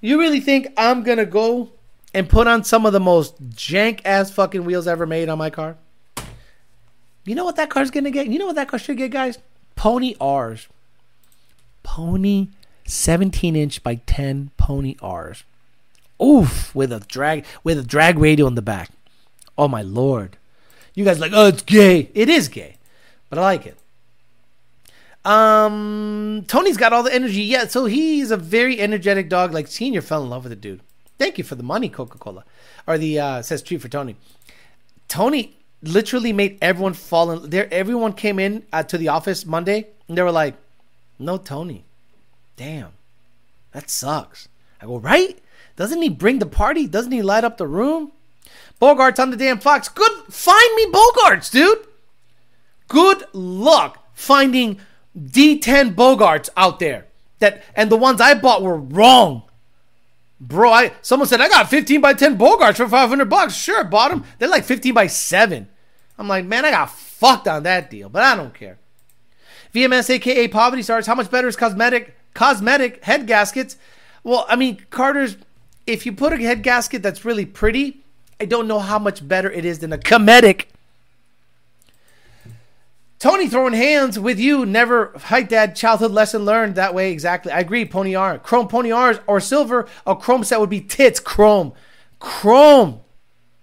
You 0.00 0.18
really 0.18 0.40
think 0.40 0.68
I'm 0.76 1.02
going 1.02 1.18
to 1.18 1.26
go 1.26 1.70
and 2.14 2.28
put 2.28 2.46
on 2.46 2.64
some 2.64 2.86
of 2.86 2.92
the 2.92 3.00
most 3.00 3.50
jank 3.50 4.00
ass 4.04 4.30
fucking 4.30 4.64
wheels 4.64 4.86
ever 4.86 5.06
made 5.06 5.28
on 5.28 5.38
my 5.38 5.50
car? 5.50 5.76
You 7.24 7.34
know 7.34 7.44
what 7.44 7.56
that 7.56 7.70
car's 7.70 7.90
going 7.90 8.04
to 8.04 8.10
get? 8.10 8.26
You 8.28 8.38
know 8.38 8.46
what 8.46 8.56
that 8.56 8.68
car 8.68 8.78
should 8.78 8.96
get, 8.96 9.10
guys? 9.10 9.38
Pony 9.76 10.14
R's. 10.20 10.68
Pony 11.82 12.48
17 12.84 13.56
inch 13.56 13.82
by 13.82 13.96
10 14.06 14.50
Pony 14.56 14.96
R's. 15.00 15.44
Oof, 16.22 16.74
with 16.74 16.92
a 16.92 17.00
drag 17.00 17.46
with 17.64 17.78
a 17.78 17.82
drag 17.82 18.18
radio 18.18 18.46
in 18.46 18.54
the 18.54 18.62
back. 18.62 18.90
Oh 19.56 19.68
my 19.68 19.80
lord. 19.80 20.36
You 20.94 21.04
guys 21.04 21.18
like, 21.18 21.32
"Oh, 21.34 21.46
it's 21.46 21.62
gay." 21.62 22.10
It 22.12 22.28
is 22.28 22.48
gay. 22.48 22.76
But 23.30 23.38
I 23.38 23.42
like 23.42 23.64
it. 23.64 23.78
Um, 25.24 26.44
Tony's 26.48 26.76
got 26.76 26.92
all 26.92 27.02
the 27.02 27.14
energy. 27.14 27.42
Yeah, 27.42 27.66
so 27.66 27.84
he's 27.84 28.30
a 28.30 28.36
very 28.36 28.80
energetic 28.80 29.28
dog. 29.28 29.52
Like 29.52 29.66
Senior 29.66 30.00
fell 30.00 30.22
in 30.22 30.30
love 30.30 30.44
with 30.44 30.50
the 30.50 30.56
dude. 30.56 30.80
Thank 31.18 31.36
you 31.36 31.44
for 31.44 31.54
the 31.54 31.62
money, 31.62 31.88
Coca 31.90 32.16
Cola, 32.18 32.44
or 32.86 32.96
the 32.96 33.20
uh, 33.20 33.42
says 33.42 33.62
treat 33.62 33.82
for 33.82 33.88
Tony. 33.88 34.16
Tony, 35.08 35.56
literally 35.82 36.32
made 36.32 36.58
everyone 36.62 36.94
fall 36.94 37.30
in 37.30 37.50
there. 37.50 37.72
Everyone 37.72 38.12
came 38.12 38.38
in 38.38 38.64
uh, 38.72 38.82
to 38.84 38.96
the 38.96 39.08
office 39.08 39.44
Monday 39.44 39.88
and 40.08 40.16
they 40.16 40.22
were 40.22 40.32
like, 40.32 40.54
"No 41.18 41.36
Tony, 41.36 41.84
damn, 42.56 42.92
that 43.72 43.90
sucks." 43.90 44.48
I 44.80 44.86
go, 44.86 44.98
"Right? 44.98 45.38
Doesn't 45.76 46.00
he 46.00 46.08
bring 46.08 46.38
the 46.38 46.46
party? 46.46 46.86
Doesn't 46.86 47.12
he 47.12 47.22
light 47.22 47.44
up 47.44 47.58
the 47.58 47.66
room?" 47.66 48.12
Bogarts 48.80 49.18
on 49.18 49.30
the 49.30 49.36
damn 49.36 49.58
Fox. 49.58 49.88
Good, 49.88 50.10
find 50.32 50.74
me 50.76 50.86
Bogarts, 50.86 51.50
dude. 51.50 51.86
Good 52.88 53.24
luck 53.34 54.08
finding 54.14 54.80
D10 55.18 55.94
Bogarts 55.94 56.48
out 56.56 56.78
there. 56.78 57.06
That 57.38 57.62
and 57.74 57.90
the 57.90 57.96
ones 57.96 58.20
I 58.20 58.34
bought 58.34 58.62
were 58.62 58.76
wrong. 58.76 59.42
Bro, 60.40 60.72
I 60.72 60.92
someone 61.02 61.28
said 61.28 61.40
I 61.40 61.48
got 61.48 61.70
15 61.70 62.00
by 62.00 62.14
10 62.14 62.38
Bogarts 62.38 62.76
for 62.76 62.88
500 62.88 63.28
bucks. 63.28 63.54
Sure, 63.54 63.84
bought 63.84 64.10
them. 64.10 64.24
They're 64.38 64.48
like 64.48 64.64
15 64.64 64.94
by 64.94 65.06
7. 65.06 65.68
I'm 66.18 66.28
like, 66.28 66.44
man, 66.44 66.64
I 66.64 66.70
got 66.70 66.90
fucked 66.90 67.48
on 67.48 67.62
that 67.64 67.90
deal, 67.90 68.08
but 68.08 68.22
I 68.22 68.36
don't 68.36 68.54
care. 68.54 68.78
VMS, 69.74 70.10
aka 70.10 70.48
Poverty 70.48 70.82
Stars. 70.82 71.06
How 71.06 71.14
much 71.14 71.30
better 71.30 71.48
is 71.48 71.56
cosmetic 71.56 72.14
cosmetic 72.34 73.04
head 73.04 73.26
gaskets? 73.26 73.76
Well, 74.22 74.46
I 74.48 74.56
mean, 74.56 74.84
Carter's. 74.90 75.36
If 75.86 76.06
you 76.06 76.12
put 76.12 76.32
a 76.32 76.36
head 76.36 76.62
gasket 76.62 77.02
that's 77.02 77.24
really 77.24 77.46
pretty, 77.46 78.04
I 78.38 78.44
don't 78.44 78.68
know 78.68 78.78
how 78.78 78.98
much 78.98 79.26
better 79.26 79.50
it 79.50 79.64
is 79.64 79.80
than 79.80 79.92
a 79.92 79.98
comedic. 79.98 80.66
Tony 83.20 83.48
throwing 83.48 83.74
hands 83.74 84.18
with 84.18 84.40
you. 84.40 84.64
Never 84.64 85.12
height 85.16 85.50
dad 85.50 85.76
childhood 85.76 86.10
lesson 86.10 86.46
learned 86.46 86.74
that 86.76 86.94
way. 86.94 87.12
Exactly. 87.12 87.52
I 87.52 87.60
agree. 87.60 87.84
Pony 87.84 88.14
R. 88.14 88.38
Chrome 88.38 88.66
pony 88.66 88.90
R's 88.90 89.20
or 89.26 89.40
silver. 89.40 89.86
A 90.06 90.16
chrome 90.16 90.42
set 90.42 90.58
would 90.58 90.70
be 90.70 90.80
tits. 90.80 91.20
Chrome. 91.20 91.74
Chrome. 92.18 93.00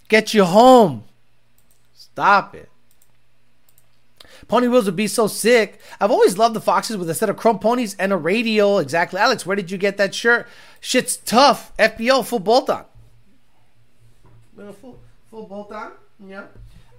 Get 0.10 0.36
you 0.36 0.46
home. 0.46 1.06
Stop 1.96 2.54
it. 2.54 2.70
Pony 4.48 4.68
wheels 4.68 4.86
would 4.86 4.96
be 4.96 5.08
so 5.08 5.26
sick. 5.26 5.82
I've 6.00 6.12
always 6.12 6.38
loved 6.38 6.56
the 6.56 6.62
Foxes 6.62 6.96
with 6.96 7.10
a 7.10 7.16
set 7.16 7.28
of 7.28 7.36
chrome 7.36 7.58
ponies 7.58 7.96
and 7.98 8.14
a 8.14 8.18
radial. 8.18 8.78
Exactly. 8.78 9.20
Alex, 9.20 9.44
where 9.44 9.56
did 9.56 9.72
you 9.72 9.80
get 9.80 9.98
that 9.98 10.14
shirt? 10.14 10.48
Shit's 10.80 11.18
tough. 11.18 11.76
FBO 11.78 12.24
full 12.24 12.38
bolt 12.40 12.70
on. 12.70 12.86
Full, 14.56 15.00
full 15.32 15.48
bolt 15.48 15.72
on. 15.72 15.94
Yeah. 16.24 16.46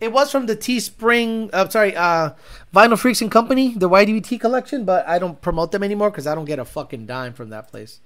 It 0.01 0.12
was 0.12 0.31
from 0.31 0.47
the 0.47 0.57
Teespring, 0.57 1.51
uh, 1.53 1.69
sorry, 1.69 1.97
uh, 1.97 2.31
Vinyl 2.75 2.99
Freaks 2.99 3.20
and 3.20 3.31
Company, 3.31 3.75
the 3.75 3.89
YDVT 3.89 4.41
collection, 4.41 4.85
but 4.85 5.07
I 5.09 5.19
don't 5.19 5.41
promote 5.41 5.73
them 5.73 5.83
anymore 5.83 6.11
because 6.11 6.27
I 6.27 6.35
don't 6.35 6.45
get 6.45 6.59
a 6.59 6.65
fucking 6.65 7.07
dime 7.07 7.33
from 7.33 7.51
that 7.51 7.69
place. 7.69 8.01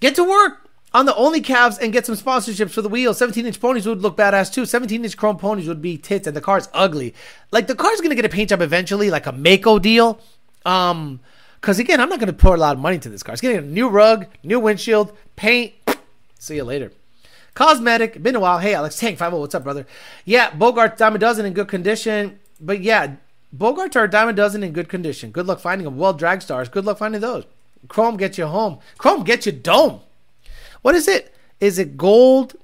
Get 0.00 0.14
to 0.14 0.24
work 0.24 0.70
on 0.92 1.06
the 1.06 1.14
only 1.14 1.40
calves 1.40 1.78
and 1.78 1.92
get 1.92 2.06
some 2.06 2.16
sponsorships 2.16 2.70
for 2.70 2.82
the 2.82 2.88
wheels. 2.88 3.18
17 3.18 3.44
inch 3.44 3.60
ponies 3.60 3.86
would 3.86 4.00
look 4.00 4.16
badass 4.16 4.52
too. 4.52 4.64
17 4.64 5.04
inch 5.04 5.16
chrome 5.16 5.36
ponies 5.36 5.68
would 5.68 5.82
be 5.82 5.98
tits, 5.98 6.26
and 6.26 6.34
the 6.34 6.40
car's 6.40 6.68
ugly. 6.72 7.14
Like 7.50 7.66
the 7.66 7.74
car's 7.74 8.00
gonna 8.00 8.14
get 8.14 8.24
a 8.24 8.30
paint 8.30 8.48
job 8.50 8.62
eventually, 8.62 9.10
like 9.10 9.26
a 9.26 9.32
Maaco 9.32 9.80
deal. 9.80 10.18
Um, 10.64 11.20
because 11.60 11.78
again, 11.78 12.00
I'm 12.00 12.08
not 12.08 12.20
gonna 12.20 12.32
pour 12.32 12.54
a 12.54 12.58
lot 12.58 12.76
of 12.76 12.80
money 12.80 12.94
into 12.94 13.10
this 13.10 13.22
car. 13.22 13.34
It's 13.34 13.42
getting 13.42 13.58
a 13.58 13.62
new 13.62 13.88
rug, 13.88 14.26
new 14.42 14.58
windshield, 14.58 15.14
paint. 15.36 15.74
See 16.38 16.56
you 16.56 16.64
later. 16.64 16.90
Cosmetic, 17.54 18.22
been 18.22 18.36
a 18.36 18.40
while. 18.40 18.58
Hey, 18.58 18.74
Alex 18.74 18.98
Tank 18.98 19.18
50, 19.18 19.36
what's 19.36 19.54
up, 19.54 19.64
brother? 19.64 19.86
Yeah, 20.24 20.54
Bogart 20.54 21.00
a 21.00 21.18
dozen 21.18 21.46
in 21.46 21.52
good 21.52 21.68
condition. 21.68 22.38
But 22.60 22.80
yeah, 22.82 23.16
Bogarts 23.56 23.96
are 23.96 24.04
a 24.04 24.32
dozen 24.32 24.62
in 24.62 24.72
good 24.72 24.88
condition. 24.88 25.30
Good 25.30 25.46
luck 25.46 25.58
finding 25.58 25.84
them. 25.84 25.96
Well, 25.96 26.12
drag 26.12 26.42
stars. 26.42 26.68
Good 26.68 26.84
luck 26.84 26.98
finding 26.98 27.20
those. 27.20 27.44
Chrome 27.88 28.16
gets 28.16 28.38
you 28.38 28.46
home. 28.46 28.78
Chrome 28.98 29.24
gets 29.24 29.46
you 29.46 29.52
dome. 29.52 30.00
What 30.82 30.94
is 30.94 31.08
it? 31.08 31.34
Is 31.58 31.78
it 31.78 31.96
gold? 31.96 32.54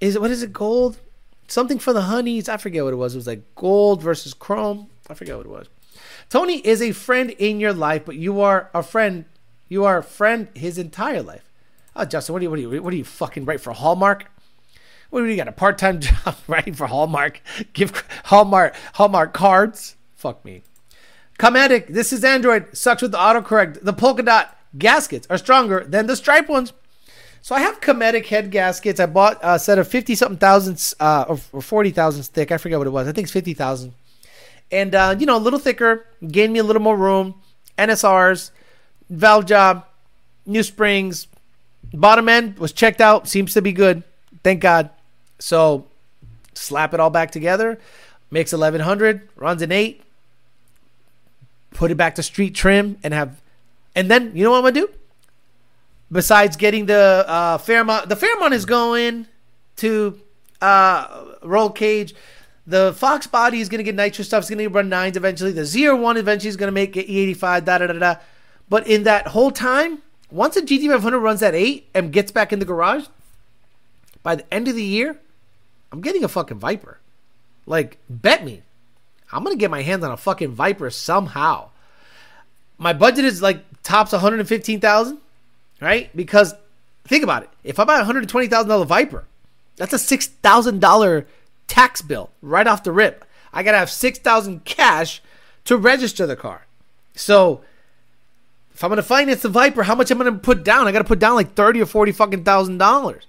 Is 0.00 0.16
it 0.16 0.20
what 0.20 0.30
is 0.30 0.42
it? 0.42 0.52
Gold? 0.52 0.98
Something 1.46 1.78
for 1.78 1.92
the 1.92 2.02
honeys. 2.02 2.48
I 2.48 2.58
forget 2.58 2.84
what 2.84 2.92
it 2.92 2.96
was. 2.96 3.14
It 3.14 3.18
was 3.18 3.26
like 3.26 3.54
gold 3.54 4.02
versus 4.02 4.34
chrome. 4.34 4.88
I 5.08 5.14
forget 5.14 5.36
what 5.36 5.46
it 5.46 5.52
was. 5.52 5.68
Tony 6.28 6.58
is 6.58 6.82
a 6.82 6.92
friend 6.92 7.30
in 7.30 7.58
your 7.58 7.72
life, 7.72 8.04
but 8.04 8.16
you 8.16 8.40
are 8.40 8.70
a 8.74 8.82
friend. 8.82 9.24
You 9.68 9.84
are 9.84 9.98
a 9.98 10.02
friend 10.02 10.48
his 10.54 10.76
entire 10.76 11.22
life. 11.22 11.47
Oh, 11.98 12.04
Justin, 12.04 12.32
what 12.32 12.38
do 12.38 12.44
you, 12.44 12.50
what 12.50 12.56
do 12.56 12.62
you, 12.62 12.82
what 12.82 12.90
do 12.92 12.96
you 12.96 13.04
fucking 13.04 13.44
write 13.44 13.60
for 13.60 13.72
Hallmark? 13.72 14.30
What 15.10 15.20
do 15.20 15.26
you 15.26 15.36
got? 15.36 15.48
A 15.48 15.52
part 15.52 15.78
time 15.78 16.00
job 16.00 16.36
writing 16.46 16.74
for 16.74 16.86
Hallmark? 16.86 17.42
Give 17.72 17.92
Hallmark 18.26 18.74
Hallmark 18.94 19.34
cards? 19.34 19.96
Fuck 20.14 20.44
me. 20.44 20.62
Comatic, 21.38 21.88
this 21.88 22.12
is 22.12 22.24
Android. 22.24 22.76
Sucks 22.76 23.02
with 23.02 23.10
the 23.10 23.18
autocorrect. 23.18 23.82
The 23.82 23.92
polka 23.92 24.22
dot 24.22 24.56
gaskets 24.76 25.26
are 25.28 25.38
stronger 25.38 25.84
than 25.84 26.06
the 26.06 26.14
stripe 26.14 26.48
ones. 26.48 26.72
So 27.42 27.54
I 27.54 27.60
have 27.60 27.80
Cometic 27.80 28.26
head 28.26 28.50
gaskets. 28.50 29.00
I 29.00 29.06
bought 29.06 29.38
a 29.42 29.58
set 29.58 29.78
of 29.78 29.88
fifty 29.88 30.14
something 30.14 30.38
thousands 30.38 30.94
uh, 31.00 31.24
or, 31.28 31.38
or 31.52 31.62
forty 31.62 31.90
thousands 31.90 32.28
thick. 32.28 32.52
I 32.52 32.58
forget 32.58 32.78
what 32.78 32.86
it 32.86 32.90
was. 32.90 33.08
I 33.08 33.12
think 33.12 33.24
it's 33.24 33.32
fifty 33.32 33.54
thousand. 33.54 33.94
And 34.70 34.94
uh, 34.94 35.16
you 35.18 35.26
know, 35.26 35.36
a 35.36 35.38
little 35.38 35.58
thicker, 35.58 36.06
gained 36.26 36.52
me 36.52 36.60
a 36.60 36.64
little 36.64 36.82
more 36.82 36.96
room. 36.96 37.40
NSRs, 37.76 38.50
valve 39.08 39.46
job, 39.46 39.86
new 40.44 40.62
springs, 40.62 41.28
Bottom 41.92 42.28
end 42.28 42.58
was 42.58 42.72
checked 42.72 43.00
out. 43.00 43.28
Seems 43.28 43.54
to 43.54 43.62
be 43.62 43.72
good. 43.72 44.02
Thank 44.42 44.60
God. 44.60 44.90
So 45.38 45.86
slap 46.54 46.94
it 46.94 47.00
all 47.00 47.10
back 47.10 47.30
together. 47.30 47.78
Makes 48.30 48.52
1100, 48.52 49.28
runs 49.36 49.62
an 49.62 49.72
8. 49.72 50.02
Put 51.70 51.90
it 51.90 51.96
back 51.96 52.14
to 52.16 52.22
street 52.22 52.54
trim 52.54 52.98
and 53.02 53.14
have. 53.14 53.40
And 53.94 54.10
then, 54.10 54.32
you 54.34 54.44
know 54.44 54.50
what 54.50 54.58
I'm 54.58 54.74
to 54.74 54.80
do? 54.80 54.90
Besides 56.10 56.56
getting 56.56 56.86
the 56.86 57.24
uh, 57.26 57.58
Fairmont, 57.58 58.08
the 58.08 58.16
Fairmont 58.16 58.54
is 58.54 58.64
going 58.64 59.26
to 59.76 60.20
uh, 60.60 61.24
roll 61.42 61.70
cage. 61.70 62.14
The 62.66 62.92
Fox 62.94 63.26
body 63.26 63.60
is 63.60 63.68
to 63.78 63.84
get 63.84 63.94
nitro 63.94 64.24
stuff. 64.24 64.40
It's 64.42 64.50
to 64.54 64.68
run 64.68 64.88
nines 64.90 65.16
eventually. 65.16 65.52
The 65.52 65.62
ZR1 65.62 66.16
eventually 66.16 66.50
is 66.50 66.56
to 66.68 66.72
make 66.72 66.96
it 66.96 67.08
E85, 67.08 67.64
da 67.64 67.78
da 67.78 67.86
da 67.86 67.92
da. 67.94 68.16
But 68.68 68.86
in 68.86 69.04
that 69.04 69.28
whole 69.28 69.50
time, 69.50 70.02
once 70.30 70.56
a 70.56 70.62
GT500 70.62 71.20
runs 71.20 71.40
that 71.40 71.54
eight 71.54 71.88
and 71.94 72.12
gets 72.12 72.32
back 72.32 72.52
in 72.52 72.58
the 72.58 72.64
garage, 72.64 73.06
by 74.22 74.34
the 74.34 74.54
end 74.54 74.68
of 74.68 74.74
the 74.74 74.84
year, 74.84 75.18
I'm 75.90 76.00
getting 76.00 76.24
a 76.24 76.28
fucking 76.28 76.58
Viper. 76.58 76.98
Like, 77.66 77.98
bet 78.08 78.44
me. 78.44 78.62
I'm 79.32 79.44
gonna 79.44 79.56
get 79.56 79.70
my 79.70 79.82
hands 79.82 80.04
on 80.04 80.10
a 80.10 80.16
fucking 80.16 80.52
Viper 80.52 80.90
somehow. 80.90 81.68
My 82.78 82.92
budget 82.92 83.24
is 83.24 83.42
like 83.42 83.64
tops 83.82 84.12
115,000, 84.12 85.18
right? 85.80 86.14
Because 86.16 86.54
think 87.04 87.24
about 87.24 87.42
it. 87.42 87.50
If 87.64 87.78
I 87.78 87.84
buy 87.84 88.00
a 88.00 88.04
$120,000 88.04 88.86
Viper, 88.86 89.24
that's 89.76 89.92
a 89.92 89.96
$6,000 89.96 91.26
tax 91.66 92.02
bill 92.02 92.30
right 92.42 92.66
off 92.66 92.84
the 92.84 92.92
rip. 92.92 93.24
I 93.52 93.62
gotta 93.62 93.78
have 93.78 93.90
6,000 93.90 94.64
cash 94.64 95.22
to 95.64 95.76
register 95.76 96.26
the 96.26 96.36
car. 96.36 96.66
So 97.14 97.62
if 98.78 98.84
I'm 98.84 98.90
gonna 98.90 99.02
finance 99.02 99.42
the 99.42 99.48
Viper, 99.48 99.82
how 99.82 99.96
much 99.96 100.12
I'm 100.12 100.22
I 100.22 100.24
gonna 100.24 100.38
put 100.38 100.62
down? 100.62 100.86
I 100.86 100.92
gotta 100.92 101.02
put 101.02 101.18
down 101.18 101.34
like 101.34 101.54
thirty 101.54 101.82
or 101.82 101.86
forty 101.86 102.12
fucking 102.12 102.44
thousand 102.44 102.78
dollars. 102.78 103.26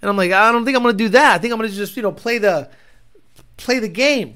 And 0.00 0.08
I'm 0.08 0.16
like, 0.16 0.30
I 0.30 0.52
don't 0.52 0.64
think 0.64 0.76
I'm 0.76 0.84
gonna 0.84 0.96
do 0.96 1.08
that. 1.08 1.34
I 1.34 1.38
think 1.38 1.52
I'm 1.52 1.58
gonna 1.58 1.68
just, 1.68 1.96
you 1.96 2.02
know, 2.04 2.12
play 2.12 2.38
the 2.38 2.70
play 3.56 3.80
the 3.80 3.88
game. 3.88 4.34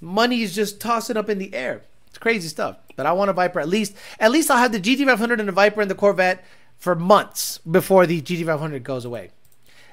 Money 0.00 0.42
is 0.42 0.56
just 0.56 0.80
tossing 0.80 1.16
up 1.16 1.30
in 1.30 1.38
the 1.38 1.54
air. 1.54 1.82
It's 2.08 2.18
crazy 2.18 2.48
stuff. 2.48 2.78
But 2.96 3.06
I 3.06 3.12
want 3.12 3.30
a 3.30 3.32
Viper 3.32 3.60
at 3.60 3.68
least. 3.68 3.94
At 4.18 4.32
least 4.32 4.50
I'll 4.50 4.58
have 4.58 4.72
the 4.72 4.80
GT500 4.80 5.38
and 5.38 5.46
the 5.46 5.52
Viper 5.52 5.80
and 5.80 5.88
the 5.88 5.94
Corvette 5.94 6.44
for 6.76 6.96
months 6.96 7.58
before 7.58 8.06
the 8.06 8.20
GT500 8.20 8.82
goes 8.82 9.04
away. 9.04 9.30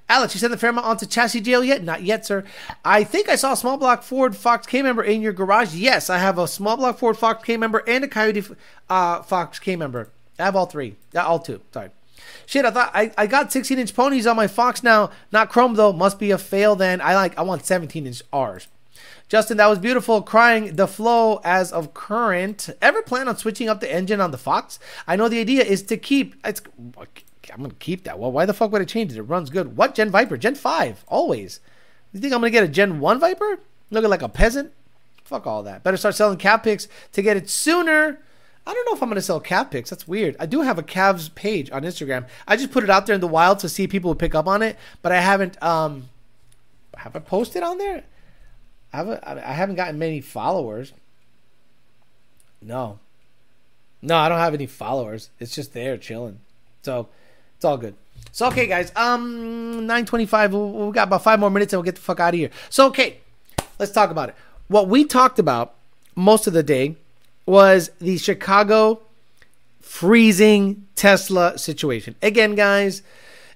Alex, 0.10 0.34
you 0.34 0.40
sent 0.40 0.52
the 0.52 0.58
Fairmont 0.58 0.86
onto 0.86 1.06
chassis 1.06 1.42
jail 1.42 1.64
yet? 1.64 1.84
Not 1.84 2.04
yet, 2.04 2.26
sir. 2.26 2.44
I 2.84 3.04
think 3.04 3.30
I 3.30 3.36
saw 3.36 3.54
a 3.54 3.58
small 3.58 3.78
block 3.78 4.04
Ford 4.04 4.36
Fox 4.36 4.68
K 4.68 4.82
member 4.82 5.04
in 5.04 5.22
your 5.22 5.34
garage. 5.34 5.74
Yes, 5.74 6.10
I 6.10 6.18
have 6.18 6.38
a 6.38 6.48
small 6.48 6.78
block 6.78 6.98
Ford 6.98 7.18
Fox 7.18 7.44
K 7.44 7.58
member 7.58 7.84
and 7.88 8.04
a 8.04 8.08
Coyote 8.08 8.44
uh, 8.90 9.22
Fox 9.24 9.60
K 9.60 9.76
member. 9.76 10.10
I 10.38 10.44
have 10.44 10.56
all 10.56 10.66
three. 10.66 10.98
Yeah, 11.14 11.24
all 11.26 11.40
two. 11.40 11.62
Sorry. 11.74 11.90
Shit, 12.46 12.66
I 12.66 12.72
thought 12.72 12.92
I, 12.94 13.12
I 13.18 13.28
got 13.28 13.52
16 13.52 13.80
inch 13.80 13.96
ponies 13.96 14.28
on 14.28 14.36
my 14.36 14.48
Fox 14.48 14.84
now. 14.84 15.12
Not 15.32 15.50
chrome 15.50 15.76
though. 15.76 15.94
Must 15.94 16.20
be 16.20 16.32
a 16.32 16.38
fail 16.38 16.76
then. 16.76 17.02
I 17.02 17.16
like 17.16 17.38
I 17.38 17.42
want 17.42 17.66
17 17.66 18.06
inch 18.06 18.22
R's. 18.32 18.68
Justin, 19.30 19.58
that 19.58 19.68
was 19.68 19.80
beautiful. 19.80 20.22
Crying 20.22 20.76
the 20.76 20.88
flow 20.88 21.40
as 21.44 21.72
of 21.72 21.94
current. 21.94 22.70
Ever 22.82 23.02
plan 23.02 23.28
on 23.28 23.38
switching 23.38 23.70
up 23.70 23.80
the 23.80 23.92
engine 23.92 24.22
on 24.22 24.32
the 24.32 24.38
Fox? 24.38 24.80
I 25.08 25.16
know 25.16 25.28
the 25.30 25.40
idea 25.40 25.64
is 25.64 25.82
to 25.84 25.98
keep 25.98 26.36
it's 26.46 26.62
I'm 27.52 27.62
gonna 27.62 27.74
keep 27.80 28.04
that. 28.04 28.20
Well, 28.20 28.32
why 28.32 28.46
the 28.46 28.54
fuck 28.54 28.72
would 28.72 28.82
I 28.82 28.86
change 28.86 29.12
it? 29.12 29.18
It 29.18 29.24
runs 29.24 29.50
good. 29.50 29.76
What 29.76 29.96
Gen 29.96 30.10
Viper? 30.10 30.38
Gen 30.38 30.56
five, 30.56 31.04
always. 31.08 31.60
You 32.14 32.20
think 32.20 32.34
I'm 32.34 32.40
gonna 32.40 32.52
get 32.52 32.64
a 32.64 32.68
Gen 32.68 33.00
one 33.00 33.20
Viper? 33.20 33.60
Looking 33.90 34.10
like 34.10 34.22
a 34.22 34.30
peasant? 34.30 34.72
Fuck 35.24 35.48
all 35.48 35.64
that. 35.64 35.84
Better 35.84 35.98
start 35.98 36.16
selling 36.16 36.38
cat 36.38 36.64
picks 36.64 36.88
to 37.14 37.22
get 37.22 37.38
it 37.38 37.50
sooner. 37.50 38.20
I 38.66 38.74
don't 38.74 38.86
know 38.86 38.96
if 38.96 39.04
I'm 39.04 39.10
gonna 39.10 39.22
sell 39.22 39.40
cat 39.40 39.72
picks. 39.72 39.90
That's 39.90 40.08
weird. 40.08 40.36
I 40.40 40.46
do 40.46 40.62
have 40.62 40.78
a 40.78 40.84
calves 40.84 41.30
page 41.30 41.70
on 41.72 41.84
Instagram. 41.84 42.28
I 42.48 42.56
just 42.56 42.72
put 42.72 42.84
it 42.84 42.90
out 42.90 43.06
there 43.06 43.16
in 43.16 43.22
the 43.22 43.28
wild 43.28 43.60
to 43.60 43.70
see 43.70 43.88
people 43.88 44.10
would 44.10 44.20
pick 44.20 44.36
up 44.36 44.48
on 44.48 44.62
it, 44.62 44.78
but 45.02 45.12
I 45.12 45.20
haven't 45.20 45.62
um 45.62 46.10
have 46.96 47.16
I 47.16 47.20
posted 47.20 47.64
on 47.64 47.78
there? 47.78 48.04
I 48.94 48.98
haven't 48.98 49.24
I 49.24 49.54
haven't 49.54 49.76
gotten 49.76 50.00
many 50.00 50.22
followers. 50.22 50.94
No. 52.62 53.00
No, 54.02 54.18
I 54.18 54.30
don't 54.30 54.38
have 54.38 54.54
any 54.54 54.68
followers. 54.68 55.30
It's 55.40 55.56
just 55.56 55.74
there 55.74 55.98
chilling. 55.98 56.40
So 56.84 57.10
it's 57.64 57.66
all 57.66 57.78
good. 57.78 57.96
So 58.34 58.48
okay, 58.48 58.68
guys. 58.68 58.92
Um, 58.94 59.88
nine 59.88 60.06
twenty-five. 60.06 60.54
We 60.54 60.92
got 60.92 61.08
about 61.08 61.24
five 61.24 61.40
more 61.40 61.50
minutes, 61.50 61.72
and 61.72 61.78
we'll 61.80 61.86
get 61.86 61.96
the 61.96 62.02
fuck 62.02 62.20
out 62.20 62.34
of 62.34 62.38
here. 62.38 62.50
So 62.70 62.88
okay, 62.88 63.20
let's 63.80 63.94
talk 63.94 64.12
about 64.12 64.30
it. 64.30 64.36
What 64.68 64.90
we 64.90 65.06
talked 65.06 65.40
about 65.40 65.76
most 66.14 66.46
of 66.46 66.52
the 66.52 66.62
day 66.64 66.98
was 67.46 67.90
the 68.00 68.18
Chicago 68.18 69.02
freezing 69.80 70.88
Tesla 70.96 71.58
situation. 71.58 72.16
Again, 72.22 72.56
guys, 72.56 73.02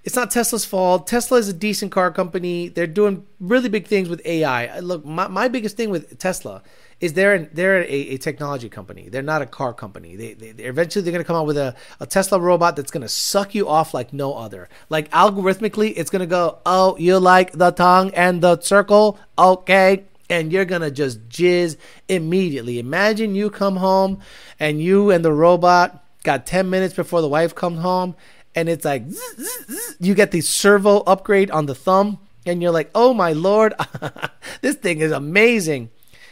it's 0.05 0.15
not 0.15 0.31
Tesla's 0.31 0.63
fault. 0.63 1.05
Tesla 1.05 1.39
is 1.39 1.49
a 1.49 1.53
decent 1.53 1.91
car 1.91 2.09
company. 2.09 2.69
They're 2.69 2.87
doing 2.87 3.25
really 3.41 3.67
big 3.67 3.87
things 3.87 4.07
with 4.07 4.21
AI. 4.25 4.79
Look, 4.79 5.03
my, 5.03 5.27
my 5.27 5.49
biggest 5.49 5.75
thing 5.75 5.89
with 5.89 6.17
Tesla 6.17 6.61
is 6.99 7.13
they're 7.13 7.33
an, 7.33 7.49
they're 7.53 7.81
a, 7.81 7.85
a, 7.85 8.17
technology 8.17 8.69
company. 8.69 9.07
They're 9.09 9.21
not 9.21 9.41
a 9.41 9.45
car 9.45 9.73
company. 9.73 10.15
They, 10.15 10.33
they 10.33 10.51
they're 10.51 10.69
eventually 10.69 11.03
they're 11.03 11.11
going 11.11 11.23
to 11.23 11.27
come 11.27 11.35
out 11.35 11.45
with 11.45 11.57
a, 11.57 11.75
a 11.99 12.07
Tesla 12.07 12.39
robot 12.39 12.75
that's 12.75 12.91
going 12.91 13.03
to 13.03 13.09
suck 13.09 13.53
you 13.53 13.69
off 13.69 13.93
like 13.93 14.13
no 14.13 14.33
other. 14.33 14.67
Like 14.89 15.11
algorithmically, 15.11 15.93
it's 15.95 16.09
going 16.09 16.21
to 16.21 16.25
go, 16.25 16.59
oh, 16.65 16.97
you 16.97 17.19
like 17.19 17.51
the 17.51 17.71
tongue 17.71 18.11
and 18.15 18.41
the 18.41 18.59
circle, 18.61 19.19
okay, 19.37 20.05
and 20.29 20.51
you're 20.51 20.65
to 20.65 20.91
just 20.91 21.29
jizz 21.29 21.77
immediately. 22.07 22.79
Imagine 22.79 23.35
you 23.35 23.49
come 23.49 23.77
home 23.77 24.19
and 24.59 24.81
you 24.81 25.11
and 25.11 25.23
the 25.23 25.31
robot 25.31 26.03
got 26.23 26.45
10 26.45 26.69
minutes 26.69 26.93
before 26.93 27.21
the 27.21 27.29
wife 27.29 27.55
comes 27.55 27.79
home 27.79 28.15
and 28.53 28.67
it's 28.67 28.83
like 28.83 29.07
zzz, 29.09 29.65
zzz. 29.69 29.95
you 29.99 30.13
get 30.13 30.31
the 30.31 30.41
servo 30.41 30.99
upgrade 31.01 31.49
on 31.51 31.67
the 31.67 31.75
thumb 31.75 32.19
and 32.45 32.61
you're 32.61 32.71
like 32.71 32.89
oh 32.93 33.13
my 33.13 33.31
lord 33.31 33.73
this 34.61 34.75
thing 34.75 34.99
is 34.99 35.11
amazing 35.11 35.89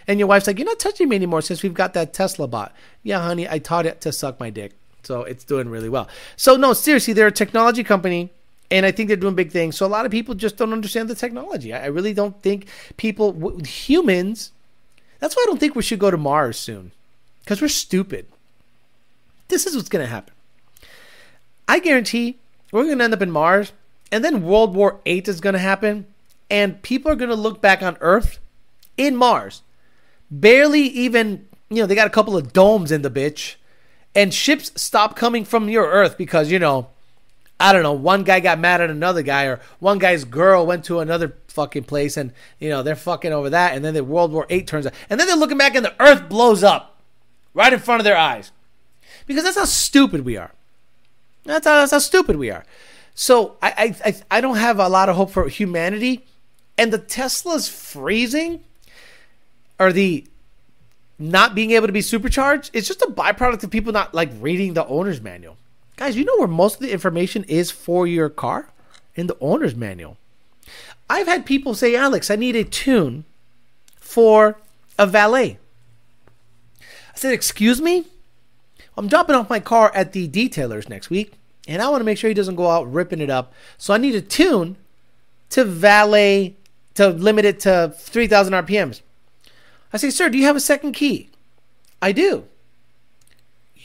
and 0.07 0.19
your 0.19 0.27
wife's 0.27 0.47
like 0.47 0.57
you're 0.57 0.65
not 0.65 0.79
touching 0.79 1.09
me 1.09 1.15
anymore 1.15 1.41
since 1.41 1.63
we've 1.63 1.73
got 1.73 1.93
that 1.93 2.13
tesla 2.13 2.47
bot 2.47 2.73
yeah 3.03 3.21
honey 3.21 3.47
i 3.49 3.59
taught 3.59 3.85
it 3.85 4.01
to 4.01 4.11
suck 4.11 4.39
my 4.39 4.49
dick 4.49 4.73
so 5.03 5.23
it's 5.23 5.43
doing 5.43 5.69
really 5.69 5.89
well 5.89 6.07
so 6.35 6.55
no 6.55 6.73
seriously 6.73 7.13
they're 7.13 7.27
a 7.27 7.31
technology 7.31 7.83
company 7.83 8.29
and 8.71 8.85
I 8.85 8.91
think 8.91 9.07
they're 9.07 9.17
doing 9.17 9.35
big 9.35 9.51
things. 9.51 9.77
So 9.77 9.85
a 9.85 9.87
lot 9.87 10.05
of 10.05 10.11
people 10.11 10.35
just 10.35 10.57
don't 10.57 10.73
understand 10.73 11.09
the 11.09 11.15
technology. 11.15 11.73
I 11.73 11.85
really 11.85 12.13
don't 12.13 12.41
think 12.41 12.67
people, 12.97 13.59
humans, 13.59 14.51
that's 15.19 15.35
why 15.35 15.43
I 15.43 15.45
don't 15.47 15.59
think 15.59 15.75
we 15.75 15.83
should 15.83 15.99
go 15.99 16.11
to 16.11 16.17
Mars 16.17 16.57
soon, 16.57 16.91
because 17.41 17.61
we're 17.61 17.67
stupid. 17.67 18.25
This 19.47 19.65
is 19.65 19.75
what's 19.75 19.89
going 19.89 20.03
to 20.03 20.09
happen. 20.09 20.33
I 21.67 21.79
guarantee 21.79 22.37
we're 22.71 22.85
going 22.85 22.97
to 22.97 23.03
end 23.03 23.13
up 23.13 23.21
in 23.21 23.31
Mars, 23.31 23.71
and 24.11 24.23
then 24.23 24.43
World 24.43 24.75
War 24.75 24.99
VIII 25.05 25.23
is 25.27 25.41
going 25.41 25.53
to 25.53 25.59
happen, 25.59 26.07
and 26.49 26.81
people 26.81 27.11
are 27.11 27.15
going 27.15 27.29
to 27.29 27.35
look 27.35 27.61
back 27.61 27.83
on 27.83 27.97
Earth 28.01 28.39
in 28.97 29.15
Mars. 29.15 29.61
Barely 30.31 30.81
even, 30.81 31.47
you 31.69 31.77
know, 31.77 31.85
they 31.85 31.95
got 31.95 32.07
a 32.07 32.11
couple 32.11 32.35
of 32.35 32.53
domes 32.53 32.91
in 32.91 33.01
the 33.01 33.11
bitch, 33.11 33.55
and 34.13 34.33
ships 34.33 34.71
stop 34.75 35.15
coming 35.15 35.45
from 35.45 35.69
your 35.69 35.85
Earth 35.85 36.17
because, 36.17 36.51
you 36.51 36.59
know, 36.59 36.87
I 37.59 37.71
don't 37.71 37.83
know, 37.83 37.93
one 37.93 38.23
guy 38.23 38.39
got 38.39 38.59
mad 38.59 38.81
at 38.81 38.89
another 38.89 39.21
guy, 39.21 39.45
or 39.45 39.61
one 39.79 39.97
guy's 39.97 40.25
girl 40.25 40.65
went 40.65 40.85
to 40.85 40.99
another 40.99 41.35
fucking 41.47 41.83
place, 41.83 42.17
and, 42.17 42.33
you 42.59 42.69
know, 42.69 42.83
they're 42.83 42.95
fucking 42.95 43.31
over 43.31 43.49
that, 43.51 43.75
and 43.75 43.85
then 43.85 43.93
the 43.93 44.03
World 44.03 44.31
War 44.31 44.45
VIII 44.49 44.63
turns 44.63 44.87
out. 44.87 44.93
And 45.09 45.19
then 45.19 45.27
they're 45.27 45.37
looking 45.37 45.57
back, 45.57 45.75
and 45.75 45.85
the 45.85 45.95
Earth 46.01 46.27
blows 46.27 46.63
up 46.63 46.97
right 47.53 47.71
in 47.71 47.79
front 47.79 48.01
of 48.01 48.03
their 48.03 48.17
eyes 48.17 48.51
because 49.25 49.43
that's 49.43 49.57
how 49.57 49.65
stupid 49.65 50.25
we 50.25 50.37
are. 50.37 50.51
That's 51.45 51.65
how, 51.65 51.75
that's 51.79 51.91
how 51.91 51.99
stupid 51.99 52.35
we 52.35 52.49
are. 52.49 52.65
So 53.15 53.55
I, 53.61 53.95
I 54.03 54.15
I 54.29 54.41
don't 54.41 54.57
have 54.57 54.77
a 54.77 54.89
lot 54.89 55.07
of 55.07 55.15
hope 55.15 55.31
for 55.31 55.47
humanity, 55.47 56.25
and 56.77 56.91
the 56.91 56.97
Tesla's 56.97 57.69
freezing, 57.69 58.63
or 59.79 59.91
the 59.91 60.25
not 61.17 61.55
being 61.55 61.71
able 61.71 61.87
to 61.87 61.93
be 61.93 62.01
supercharged, 62.01 62.71
it's 62.73 62.87
just 62.87 63.01
a 63.01 63.07
byproduct 63.07 63.63
of 63.63 63.71
people 63.71 63.93
not 63.93 64.13
like 64.13 64.29
reading 64.39 64.73
the 64.73 64.85
owner's 64.87 65.21
manual. 65.21 65.57
Guys, 65.95 66.17
you 66.17 66.25
know 66.25 66.37
where 66.37 66.47
most 66.47 66.75
of 66.75 66.81
the 66.81 66.91
information 66.91 67.43
is 67.45 67.71
for 67.71 68.05
your 68.05 68.29
car? 68.29 68.69
In 69.15 69.27
the 69.27 69.37
owner's 69.39 69.75
manual. 69.75 70.17
I've 71.09 71.27
had 71.27 71.45
people 71.45 71.73
say, 71.73 71.95
Alex, 71.95 72.29
I 72.29 72.35
need 72.35 72.55
a 72.55 72.65
tune 72.65 73.23
for 73.95 74.57
a 74.99 75.07
valet. 75.07 75.57
I 76.81 77.17
said, 77.17 77.33
Excuse 77.33 77.81
me? 77.81 78.07
I'm 78.97 79.07
dropping 79.07 79.35
off 79.35 79.49
my 79.49 79.59
car 79.59 79.91
at 79.93 80.13
the 80.13 80.27
detailers 80.27 80.89
next 80.89 81.09
week, 81.09 81.33
and 81.67 81.81
I 81.81 81.89
want 81.89 82.01
to 82.01 82.05
make 82.05 82.17
sure 82.17 82.29
he 82.29 82.33
doesn't 82.33 82.55
go 82.55 82.69
out 82.69 82.91
ripping 82.91 83.21
it 83.21 83.29
up. 83.29 83.53
So 83.77 83.93
I 83.93 83.97
need 83.97 84.15
a 84.15 84.21
tune 84.21 84.77
to 85.51 85.63
valet 85.63 86.55
to 86.95 87.09
limit 87.09 87.45
it 87.45 87.59
to 87.61 87.93
3,000 87.97 88.53
RPMs. 88.53 89.01
I 89.93 89.97
say, 89.97 90.09
sir, 90.09 90.29
do 90.29 90.37
you 90.37 90.45
have 90.45 90.55
a 90.55 90.61
second 90.61 90.93
key? 90.93 91.29
I 92.01 92.11
do. 92.11 92.45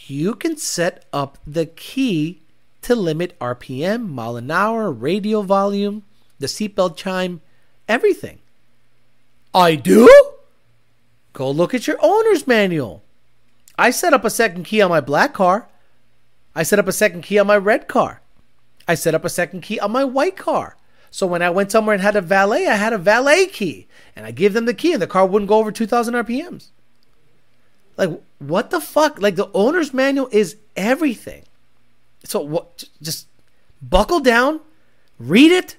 You 0.07 0.35
can 0.35 0.57
set 0.57 1.05
up 1.13 1.39
the 1.47 1.67
key 1.67 2.41
to 2.83 2.95
limit 2.95 3.39
RPM, 3.39 4.09
mile 4.09 4.37
an 4.37 4.51
hour, 4.51 4.91
radio 4.91 5.43
volume, 5.43 6.03
the 6.39 6.47
seatbelt 6.47 6.97
chime, 6.97 7.41
everything. 7.89 8.41
I 9.55 9.75
do? 9.75 10.09
Go 11.33 11.51
look 11.51 11.75
at 11.75 11.87
your 11.87 11.99
owner's 12.01 12.47
manual. 12.47 13.03
I 13.79 13.91
set 13.91 14.13
up 14.13 14.25
a 14.25 14.31
second 14.31 14.65
key 14.65 14.83
on 14.83 14.91
my 14.91 15.01
black 15.01 15.33
car. 15.33 15.69
I 16.55 16.65
set 16.65 16.79
up 16.79 16.89
a 16.89 16.93
second 16.93 17.23
key 17.23 17.39
on 17.39 17.47
my 17.47 17.57
red 17.57 17.87
car. 17.89 18.21
I 18.89 18.95
set 18.95 19.15
up 19.15 19.25
a 19.25 19.31
second 19.31 19.63
key 19.63 19.79
on 19.79 19.93
my 19.93 20.05
white 20.05 20.37
car. 20.37 20.77
So 21.11 21.27
when 21.27 21.43
I 21.43 21.51
went 21.51 21.73
somewhere 21.73 21.95
and 21.95 22.03
had 22.03 22.17
a 22.17 22.21
valet, 22.21 22.67
I 22.67 22.77
had 22.77 22.93
a 22.93 22.99
valet 22.99 23.47
key. 23.47 23.89
And 24.15 24.25
I 24.25 24.31
gave 24.31 24.53
them 24.53 24.65
the 24.65 24.75
key 24.75 24.93
and 24.93 25.03
the 25.03 25.07
car 25.07 25.27
wouldn't 25.27 25.49
go 25.49 25.59
over 25.59 25.73
2,000 25.73 26.15
RPMs. 26.15 26.69
Like, 27.97 28.21
what 28.39 28.71
the 28.71 28.81
fuck? 28.81 29.21
Like, 29.21 29.37
the 29.37 29.51
owner's 29.53 29.93
manual 29.93 30.29
is 30.33 30.57
everything. 30.77 31.45
So 32.25 32.41
what? 32.41 32.85
Just 33.03 33.27
buckle 33.83 34.21
down, 34.21 34.61
read 35.19 35.53
it, 35.53 35.77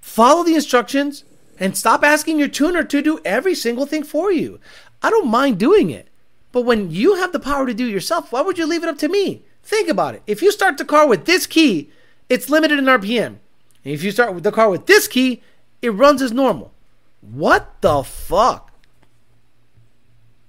follow 0.00 0.42
the 0.42 0.54
instructions, 0.54 1.24
and 1.58 1.76
stop 1.76 2.02
asking 2.02 2.38
your 2.38 2.48
tuner 2.48 2.84
to 2.84 3.02
do 3.02 3.20
every 3.24 3.54
single 3.54 3.86
thing 3.86 4.02
for 4.02 4.32
you. 4.32 4.60
I 5.02 5.10
don't 5.10 5.28
mind 5.28 5.58
doing 5.58 5.90
it. 5.90 6.08
But 6.50 6.62
when 6.62 6.90
you 6.90 7.16
have 7.16 7.32
the 7.32 7.40
power 7.40 7.66
to 7.66 7.74
do 7.74 7.86
it 7.86 7.92
yourself, 7.92 8.32
why 8.32 8.40
would 8.40 8.58
you 8.58 8.66
leave 8.66 8.82
it 8.82 8.88
up 8.88 8.98
to 8.98 9.08
me? 9.08 9.42
Think 9.62 9.88
about 9.88 10.14
it. 10.14 10.22
If 10.26 10.40
you 10.40 10.50
start 10.50 10.78
the 10.78 10.84
car 10.84 11.06
with 11.06 11.26
this 11.26 11.46
key, 11.46 11.90
it's 12.28 12.48
limited 12.48 12.78
in 12.78 12.86
RPM. 12.86 13.36
And 13.84 13.94
if 13.94 14.02
you 14.02 14.10
start 14.10 14.34
with 14.34 14.44
the 14.44 14.52
car 14.52 14.70
with 14.70 14.86
this 14.86 15.08
key, 15.08 15.42
it 15.82 15.90
runs 15.90 16.22
as 16.22 16.32
normal. 16.32 16.72
What 17.20 17.80
the 17.80 18.02
fuck? 18.02 18.72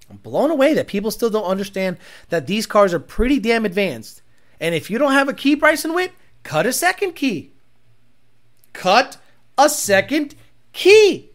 I'm 0.10 0.18
blown 0.18 0.49
away 0.49 0.73
that 0.73 0.88
people 0.88 1.11
still 1.11 1.30
don't 1.30 1.43
understand 1.43 1.97
that 2.30 2.47
these 2.47 2.65
cars 2.65 2.93
are 2.93 2.99
pretty 2.99 3.39
damn 3.39 3.65
advanced. 3.65 4.22
And 4.60 4.73
if 4.73 4.89
you 4.89 4.97
don't 4.97 5.11
have 5.11 5.30
a 5.30 5.34
key 5.34 5.56
Bryson 5.56 5.93
Witt, 5.93 6.11
cut 6.43 6.65
a 6.65 6.73
second 6.73 7.14
key. 7.14 7.51
Cut 8.73 9.18
a 9.57 9.69
second 9.69 10.35
key. 10.73 11.30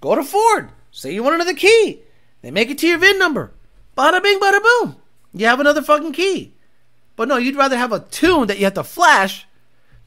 Go 0.00 0.14
to 0.14 0.24
Ford. 0.24 0.70
Say 0.90 1.14
you 1.14 1.22
want 1.22 1.36
another 1.36 1.54
key. 1.54 2.00
They 2.42 2.50
make 2.50 2.70
it 2.70 2.78
to 2.78 2.88
your 2.88 2.98
VIN 2.98 3.18
number. 3.18 3.52
Bada 3.96 4.22
bing, 4.22 4.40
bada 4.40 4.60
boom. 4.62 4.96
You 5.32 5.46
have 5.46 5.60
another 5.60 5.82
fucking 5.82 6.12
key. 6.12 6.54
But 7.16 7.28
no, 7.28 7.36
you'd 7.36 7.56
rather 7.56 7.76
have 7.76 7.92
a 7.92 8.00
tune 8.00 8.46
that 8.46 8.58
you 8.58 8.64
have 8.64 8.74
to 8.74 8.84
flash, 8.84 9.46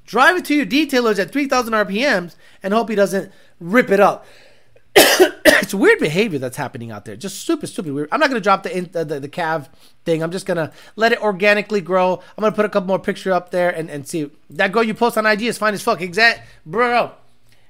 drive 0.05 0.37
it 0.37 0.45
to 0.45 0.55
your 0.55 0.65
detailers 0.65 1.19
at 1.19 1.31
3,000 1.31 1.73
RPMs, 1.73 2.35
and 2.61 2.73
hope 2.73 2.89
he 2.89 2.95
doesn't 2.95 3.31
rip 3.59 3.89
it 3.89 3.99
up. 3.99 4.25
it's 4.95 5.73
weird 5.73 5.99
behavior 5.99 6.37
that's 6.37 6.57
happening 6.57 6.91
out 6.91 7.05
there. 7.05 7.15
Just 7.15 7.41
super, 7.41 7.65
stupid 7.65 7.93
weird. 7.93 8.09
I'm 8.11 8.19
not 8.19 8.27
to 8.41 8.43
drop 8.43 8.63
the, 8.63 8.69
the, 8.91 9.19
the, 9.19 9.29
Cav 9.29 9.69
thing. 10.05 10.21
I'm 10.21 10.31
just 10.31 10.45
to 10.57 10.71
let 10.95 11.11
it 11.11 11.21
organically 11.21 11.81
grow. 11.81 12.21
I'm 12.37 12.41
to 12.51 12.55
put 12.55 12.65
a 12.65 12.69
couple 12.69 12.87
more 12.87 12.99
pictures 12.99 13.33
up 13.33 13.49
there 13.49 13.69
and, 13.69 13.89
and 13.89 14.07
see. 14.07 14.29
That 14.51 14.71
girl 14.71 14.83
you 14.83 14.93
post 14.93 15.17
on 15.17 15.25
IG 15.25 15.43
is 15.43 15.57
fine 15.57 15.73
as 15.73 15.81
fuck. 15.81 15.99
Exact. 15.99 16.41
Bro. 16.65 17.13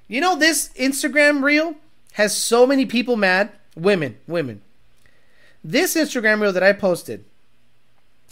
You 0.10 0.20
know, 0.20 0.36
this 0.36 0.70
Instagram 0.78 1.44
reel 1.44 1.76
has 2.14 2.36
so 2.36 2.68
many 2.68 2.86
people 2.86 3.16
mad. 3.16 3.52
Women. 3.76 4.18
Women 4.28 4.62
this 5.64 5.96
Instagram 5.96 6.42
reel 6.42 6.54
that 6.54 6.64
I 6.64 6.74
posted 6.74 7.24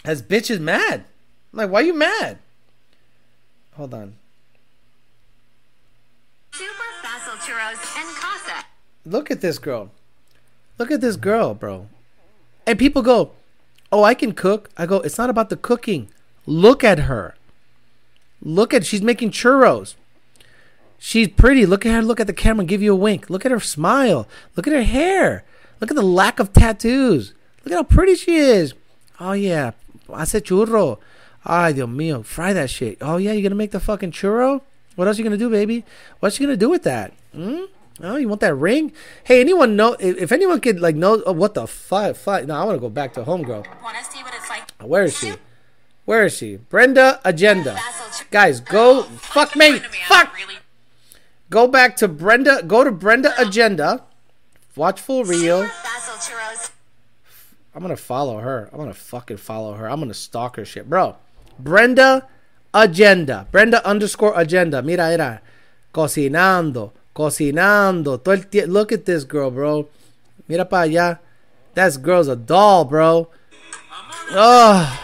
has 0.03 0.21
bitches 0.21 0.59
mad. 0.59 1.05
I'm 1.53 1.57
like, 1.57 1.69
why 1.69 1.81
are 1.81 1.85
you 1.85 1.93
mad? 1.93 2.39
Hold 3.75 3.93
on. 3.93 4.15
Super 6.51 6.73
Fossil 7.01 7.33
Churros 7.39 7.97
and 7.97 8.15
Casa. 8.15 8.65
Look 9.05 9.31
at 9.31 9.41
this 9.41 9.57
girl. 9.57 9.91
Look 10.77 10.91
at 10.91 11.01
this 11.01 11.15
girl, 11.15 11.53
bro. 11.53 11.87
And 12.67 12.77
people 12.77 13.01
go, 13.01 13.31
Oh, 13.91 14.03
I 14.03 14.13
can 14.13 14.33
cook. 14.33 14.69
I 14.77 14.85
go, 14.85 14.97
It's 14.97 15.17
not 15.17 15.29
about 15.29 15.49
the 15.49 15.57
cooking. 15.57 16.09
Look 16.45 16.83
at 16.83 16.99
her. 16.99 17.35
Look 18.41 18.73
at 18.73 18.85
she's 18.85 19.01
making 19.01 19.31
churros. 19.31 19.95
She's 20.97 21.27
pretty. 21.29 21.65
Look 21.65 21.85
at 21.85 21.93
her. 21.93 22.01
Look 22.01 22.19
at 22.19 22.27
the 22.27 22.33
camera. 22.33 22.65
Give 22.65 22.81
you 22.81 22.93
a 22.93 22.95
wink. 22.95 23.29
Look 23.29 23.45
at 23.45 23.51
her 23.51 23.59
smile. 23.59 24.27
Look 24.55 24.67
at 24.67 24.73
her 24.73 24.83
hair. 24.83 25.43
Look 25.79 25.89
at 25.89 25.95
the 25.95 26.03
lack 26.03 26.39
of 26.39 26.53
tattoos. 26.53 27.33
Look 27.63 27.71
at 27.73 27.77
how 27.77 27.83
pretty 27.83 28.15
she 28.15 28.35
is. 28.35 28.73
Oh 29.19 29.33
yeah, 29.33 29.71
hace 30.07 30.35
churro. 30.41 30.99
Ay, 31.45 31.73
Dios 31.73 31.89
mío, 31.89 32.23
fry 32.23 32.53
that 32.53 32.69
shit. 32.69 32.97
Oh 33.01 33.17
yeah, 33.17 33.31
you're 33.31 33.43
gonna 33.43 33.55
make 33.55 33.71
the 33.71 33.79
fucking 33.79 34.11
churro? 34.11 34.61
What 34.95 35.07
else 35.07 35.17
you 35.17 35.23
gonna 35.23 35.37
do, 35.37 35.49
baby? 35.49 35.85
What's 36.19 36.35
she 36.35 36.43
gonna 36.43 36.57
do 36.57 36.69
with 36.69 36.83
that? 36.83 37.13
Hmm? 37.33 37.63
Oh, 38.03 38.15
you 38.15 38.27
want 38.27 38.41
that 38.41 38.55
ring? 38.55 38.93
Hey, 39.23 39.41
anyone 39.41 39.75
know? 39.75 39.95
If 39.99 40.31
anyone 40.31 40.59
could 40.59 40.79
like 40.79 40.95
know 40.95 41.21
oh, 41.25 41.33
what 41.33 41.53
the 41.53 41.67
fuck? 41.67 42.15
fuck 42.15 42.45
no, 42.45 42.55
I 42.55 42.63
want 42.63 42.75
to 42.75 42.81
go 42.81 42.89
back 42.89 43.13
to 43.13 43.23
homegirl. 43.23 43.65
Want 43.83 43.97
to 43.97 44.03
see 44.05 44.23
what 44.23 44.33
it's 44.33 44.49
like? 44.49 44.71
Where 44.81 45.03
is 45.03 45.17
she? 45.17 45.33
Where 46.05 46.25
is 46.25 46.35
she? 46.35 46.57
Brenda 46.57 47.21
Agenda. 47.23 47.77
Guys, 48.31 48.59
go 48.59 49.03
fuck 49.03 49.55
me. 49.55 49.79
Fuck. 50.07 50.33
Go 51.49 51.67
back 51.67 51.95
to 51.97 52.07
Brenda. 52.07 52.63
Go 52.65 52.83
to 52.83 52.91
Brenda 52.91 53.33
Agenda 53.39 54.03
Watch 54.75 55.01
full 55.01 55.25
reel. 55.25 55.67
I'm 57.75 57.81
gonna 57.81 57.97
follow 57.97 58.39
her. 58.39 58.69
I'm 58.71 58.79
gonna 58.79 58.93
fucking 58.93 59.37
follow 59.37 59.73
her. 59.73 59.89
I'm 59.89 59.99
gonna 59.99 60.13
stalk 60.13 60.55
her 60.55 60.65
shit, 60.65 60.89
bro. 60.89 61.17
Brenda 61.63 62.27
Agenda. 62.73 63.47
Brenda 63.51 63.81
underscore 63.85 64.33
agenda. 64.35 64.81
Mira, 64.81 65.09
mira. 65.09 65.41
Cocinando. 65.91 66.93
Cocinando. 67.13 68.19
Todo 68.19 68.35
el 68.35 68.47
Look 68.67 68.93
at 68.93 69.05
this 69.05 69.25
girl, 69.25 69.51
bro. 69.51 69.89
Mira 70.47 70.67
para 70.67 70.83
allá. 70.83 71.19
That 71.75 71.97
girl's 72.03 72.27
a 72.27 72.35
doll, 72.35 72.85
bro. 72.85 73.29
Oh, 74.33 74.99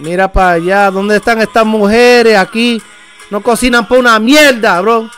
mira 0.00 0.32
para 0.32 0.54
allá. 0.54 0.90
¿Dónde 0.90 1.16
están 1.16 1.40
estas 1.40 1.64
mujeres 1.64 2.36
aquí? 2.36 2.82
No 3.30 3.42
cocinan 3.42 3.86
por 3.86 3.98
una 3.98 4.18
mierda, 4.18 4.80
bro. 4.80 5.08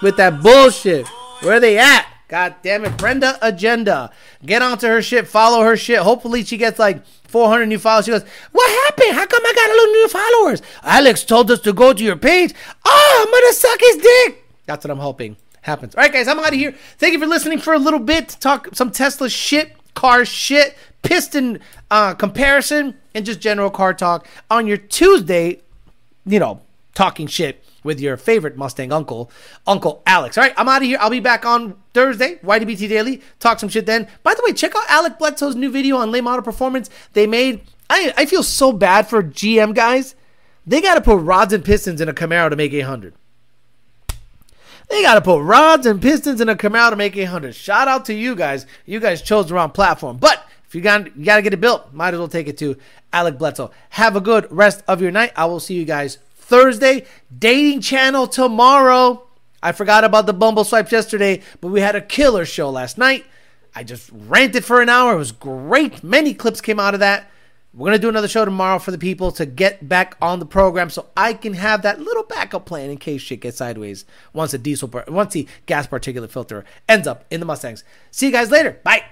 With 0.00 0.16
that 0.16 0.40
bullshit. 0.40 1.06
Where 1.42 1.60
they 1.60 1.78
at? 1.78 2.11
God 2.32 2.54
damn 2.62 2.86
it. 2.86 2.96
Brenda 2.96 3.36
Agenda. 3.42 4.10
Get 4.42 4.62
onto 4.62 4.86
her 4.86 5.02
shit. 5.02 5.28
Follow 5.28 5.60
her 5.64 5.76
shit. 5.76 5.98
Hopefully 5.98 6.42
she 6.44 6.56
gets 6.56 6.78
like 6.78 7.04
400 7.28 7.66
new 7.66 7.78
followers. 7.78 8.06
She 8.06 8.10
goes, 8.10 8.24
What 8.52 8.70
happened? 8.86 9.12
How 9.12 9.26
come 9.26 9.42
I 9.44 9.52
got 9.52 9.68
a 9.68 9.74
little 9.74 9.92
new 9.92 10.08
followers? 10.08 10.62
Alex 10.82 11.24
told 11.24 11.50
us 11.50 11.60
to 11.60 11.74
go 11.74 11.92
to 11.92 12.02
your 12.02 12.16
page. 12.16 12.54
Oh, 12.86 13.22
I'm 13.22 13.30
going 13.30 13.52
to 13.52 13.52
suck 13.52 13.78
his 13.78 13.96
dick. 13.98 14.46
That's 14.64 14.82
what 14.82 14.90
I'm 14.90 14.98
hoping 14.98 15.36
happens. 15.60 15.94
All 15.94 16.00
right, 16.00 16.10
guys, 16.10 16.26
I'm 16.26 16.38
out 16.38 16.48
of 16.48 16.54
here. 16.54 16.74
Thank 16.96 17.12
you 17.12 17.18
for 17.18 17.26
listening 17.26 17.58
for 17.58 17.74
a 17.74 17.78
little 17.78 18.00
bit 18.00 18.30
to 18.30 18.38
talk 18.38 18.68
some 18.72 18.90
Tesla 18.90 19.28
shit, 19.28 19.76
car 19.92 20.24
shit, 20.24 20.74
piston 21.02 21.60
uh, 21.90 22.14
comparison, 22.14 22.96
and 23.14 23.26
just 23.26 23.40
general 23.40 23.68
car 23.68 23.92
talk 23.92 24.26
on 24.50 24.66
your 24.66 24.78
Tuesday, 24.78 25.60
you 26.24 26.38
know, 26.38 26.62
talking 26.94 27.26
shit 27.26 27.62
with 27.82 28.00
your 28.00 28.16
favorite 28.16 28.56
Mustang 28.56 28.92
uncle, 28.92 29.30
Uncle 29.66 30.02
Alex. 30.06 30.36
All 30.38 30.44
right, 30.44 30.54
I'm 30.56 30.68
out 30.68 30.82
of 30.82 30.88
here. 30.88 30.98
I'll 31.00 31.10
be 31.10 31.20
back 31.20 31.44
on 31.44 31.74
Thursday, 31.94 32.36
YDBT 32.36 32.88
Daily. 32.88 33.20
Talk 33.40 33.58
some 33.58 33.68
shit 33.68 33.86
then. 33.86 34.08
By 34.22 34.34
the 34.34 34.42
way, 34.44 34.52
check 34.52 34.74
out 34.74 34.88
Alec 34.88 35.18
Bledsoe's 35.18 35.56
new 35.56 35.70
video 35.70 35.96
on 35.96 36.10
late 36.10 36.24
model 36.24 36.42
performance. 36.42 36.90
They 37.12 37.26
made. 37.26 37.62
I 37.90 38.12
I 38.16 38.26
feel 38.26 38.42
so 38.42 38.72
bad 38.72 39.08
for 39.08 39.22
GM 39.22 39.74
guys. 39.74 40.14
They 40.66 40.80
got 40.80 40.94
to 40.94 41.00
put 41.00 41.16
rods 41.16 41.52
and 41.52 41.64
pistons 41.64 42.00
in 42.00 42.08
a 42.08 42.14
Camaro 42.14 42.48
to 42.50 42.56
make 42.56 42.72
800. 42.72 43.14
They 44.88 45.02
got 45.02 45.14
to 45.14 45.20
put 45.20 45.42
rods 45.42 45.86
and 45.86 46.00
pistons 46.00 46.40
in 46.40 46.48
a 46.48 46.54
Camaro 46.54 46.90
to 46.90 46.96
make 46.96 47.16
800. 47.16 47.54
Shout 47.54 47.88
out 47.88 48.04
to 48.06 48.14
you 48.14 48.36
guys. 48.36 48.66
You 48.86 49.00
guys 49.00 49.22
chose 49.22 49.48
the 49.48 49.54
wrong 49.54 49.70
platform. 49.70 50.18
But 50.18 50.46
if 50.66 50.74
you 50.74 50.80
got 50.80 51.16
you 51.16 51.24
got 51.24 51.36
to 51.36 51.42
get 51.42 51.54
it 51.54 51.60
built, 51.60 51.92
might 51.92 52.14
as 52.14 52.18
well 52.18 52.28
take 52.28 52.46
it 52.46 52.58
to 52.58 52.76
Alec 53.12 53.38
Bledsoe. 53.38 53.70
Have 53.90 54.16
a 54.16 54.20
good 54.20 54.46
rest 54.50 54.82
of 54.86 55.02
your 55.02 55.10
night. 55.10 55.32
I 55.36 55.46
will 55.46 55.60
see 55.60 55.74
you 55.74 55.84
guys 55.84 56.18
Thursday. 56.52 57.06
Dating 57.36 57.80
channel 57.80 58.26
tomorrow. 58.26 59.26
I 59.62 59.72
forgot 59.72 60.04
about 60.04 60.26
the 60.26 60.34
Bumble 60.34 60.64
swipes 60.64 60.92
yesterday, 60.92 61.40
but 61.62 61.68
we 61.68 61.80
had 61.80 61.96
a 61.96 62.02
killer 62.02 62.44
show 62.44 62.68
last 62.68 62.98
night. 62.98 63.24
I 63.74 63.84
just 63.84 64.10
ranted 64.12 64.62
for 64.62 64.82
an 64.82 64.90
hour. 64.90 65.14
It 65.14 65.18
was 65.18 65.32
great. 65.32 66.04
Many 66.04 66.34
clips 66.34 66.60
came 66.60 66.78
out 66.78 66.92
of 66.92 67.00
that. 67.00 67.30
We're 67.72 67.86
going 67.86 67.96
to 67.96 68.02
do 68.02 68.10
another 68.10 68.28
show 68.28 68.44
tomorrow 68.44 68.78
for 68.78 68.90
the 68.90 68.98
people 68.98 69.32
to 69.32 69.46
get 69.46 69.88
back 69.88 70.14
on 70.20 70.40
the 70.40 70.44
program 70.44 70.90
so 70.90 71.06
I 71.16 71.32
can 71.32 71.54
have 71.54 71.80
that 71.82 72.00
little 72.00 72.24
backup 72.24 72.66
plan 72.66 72.90
in 72.90 72.98
case 72.98 73.22
shit 73.22 73.40
gets 73.40 73.56
sideways 73.56 74.04
once 74.34 74.50
the 74.50 74.58
diesel, 74.58 74.92
once 75.08 75.32
the 75.32 75.48
gas 75.64 75.86
particulate 75.86 76.28
filter 76.28 76.66
ends 76.86 77.06
up 77.06 77.24
in 77.30 77.40
the 77.40 77.46
Mustangs. 77.46 77.82
See 78.10 78.26
you 78.26 78.32
guys 78.32 78.50
later. 78.50 78.78
Bye. 78.84 79.04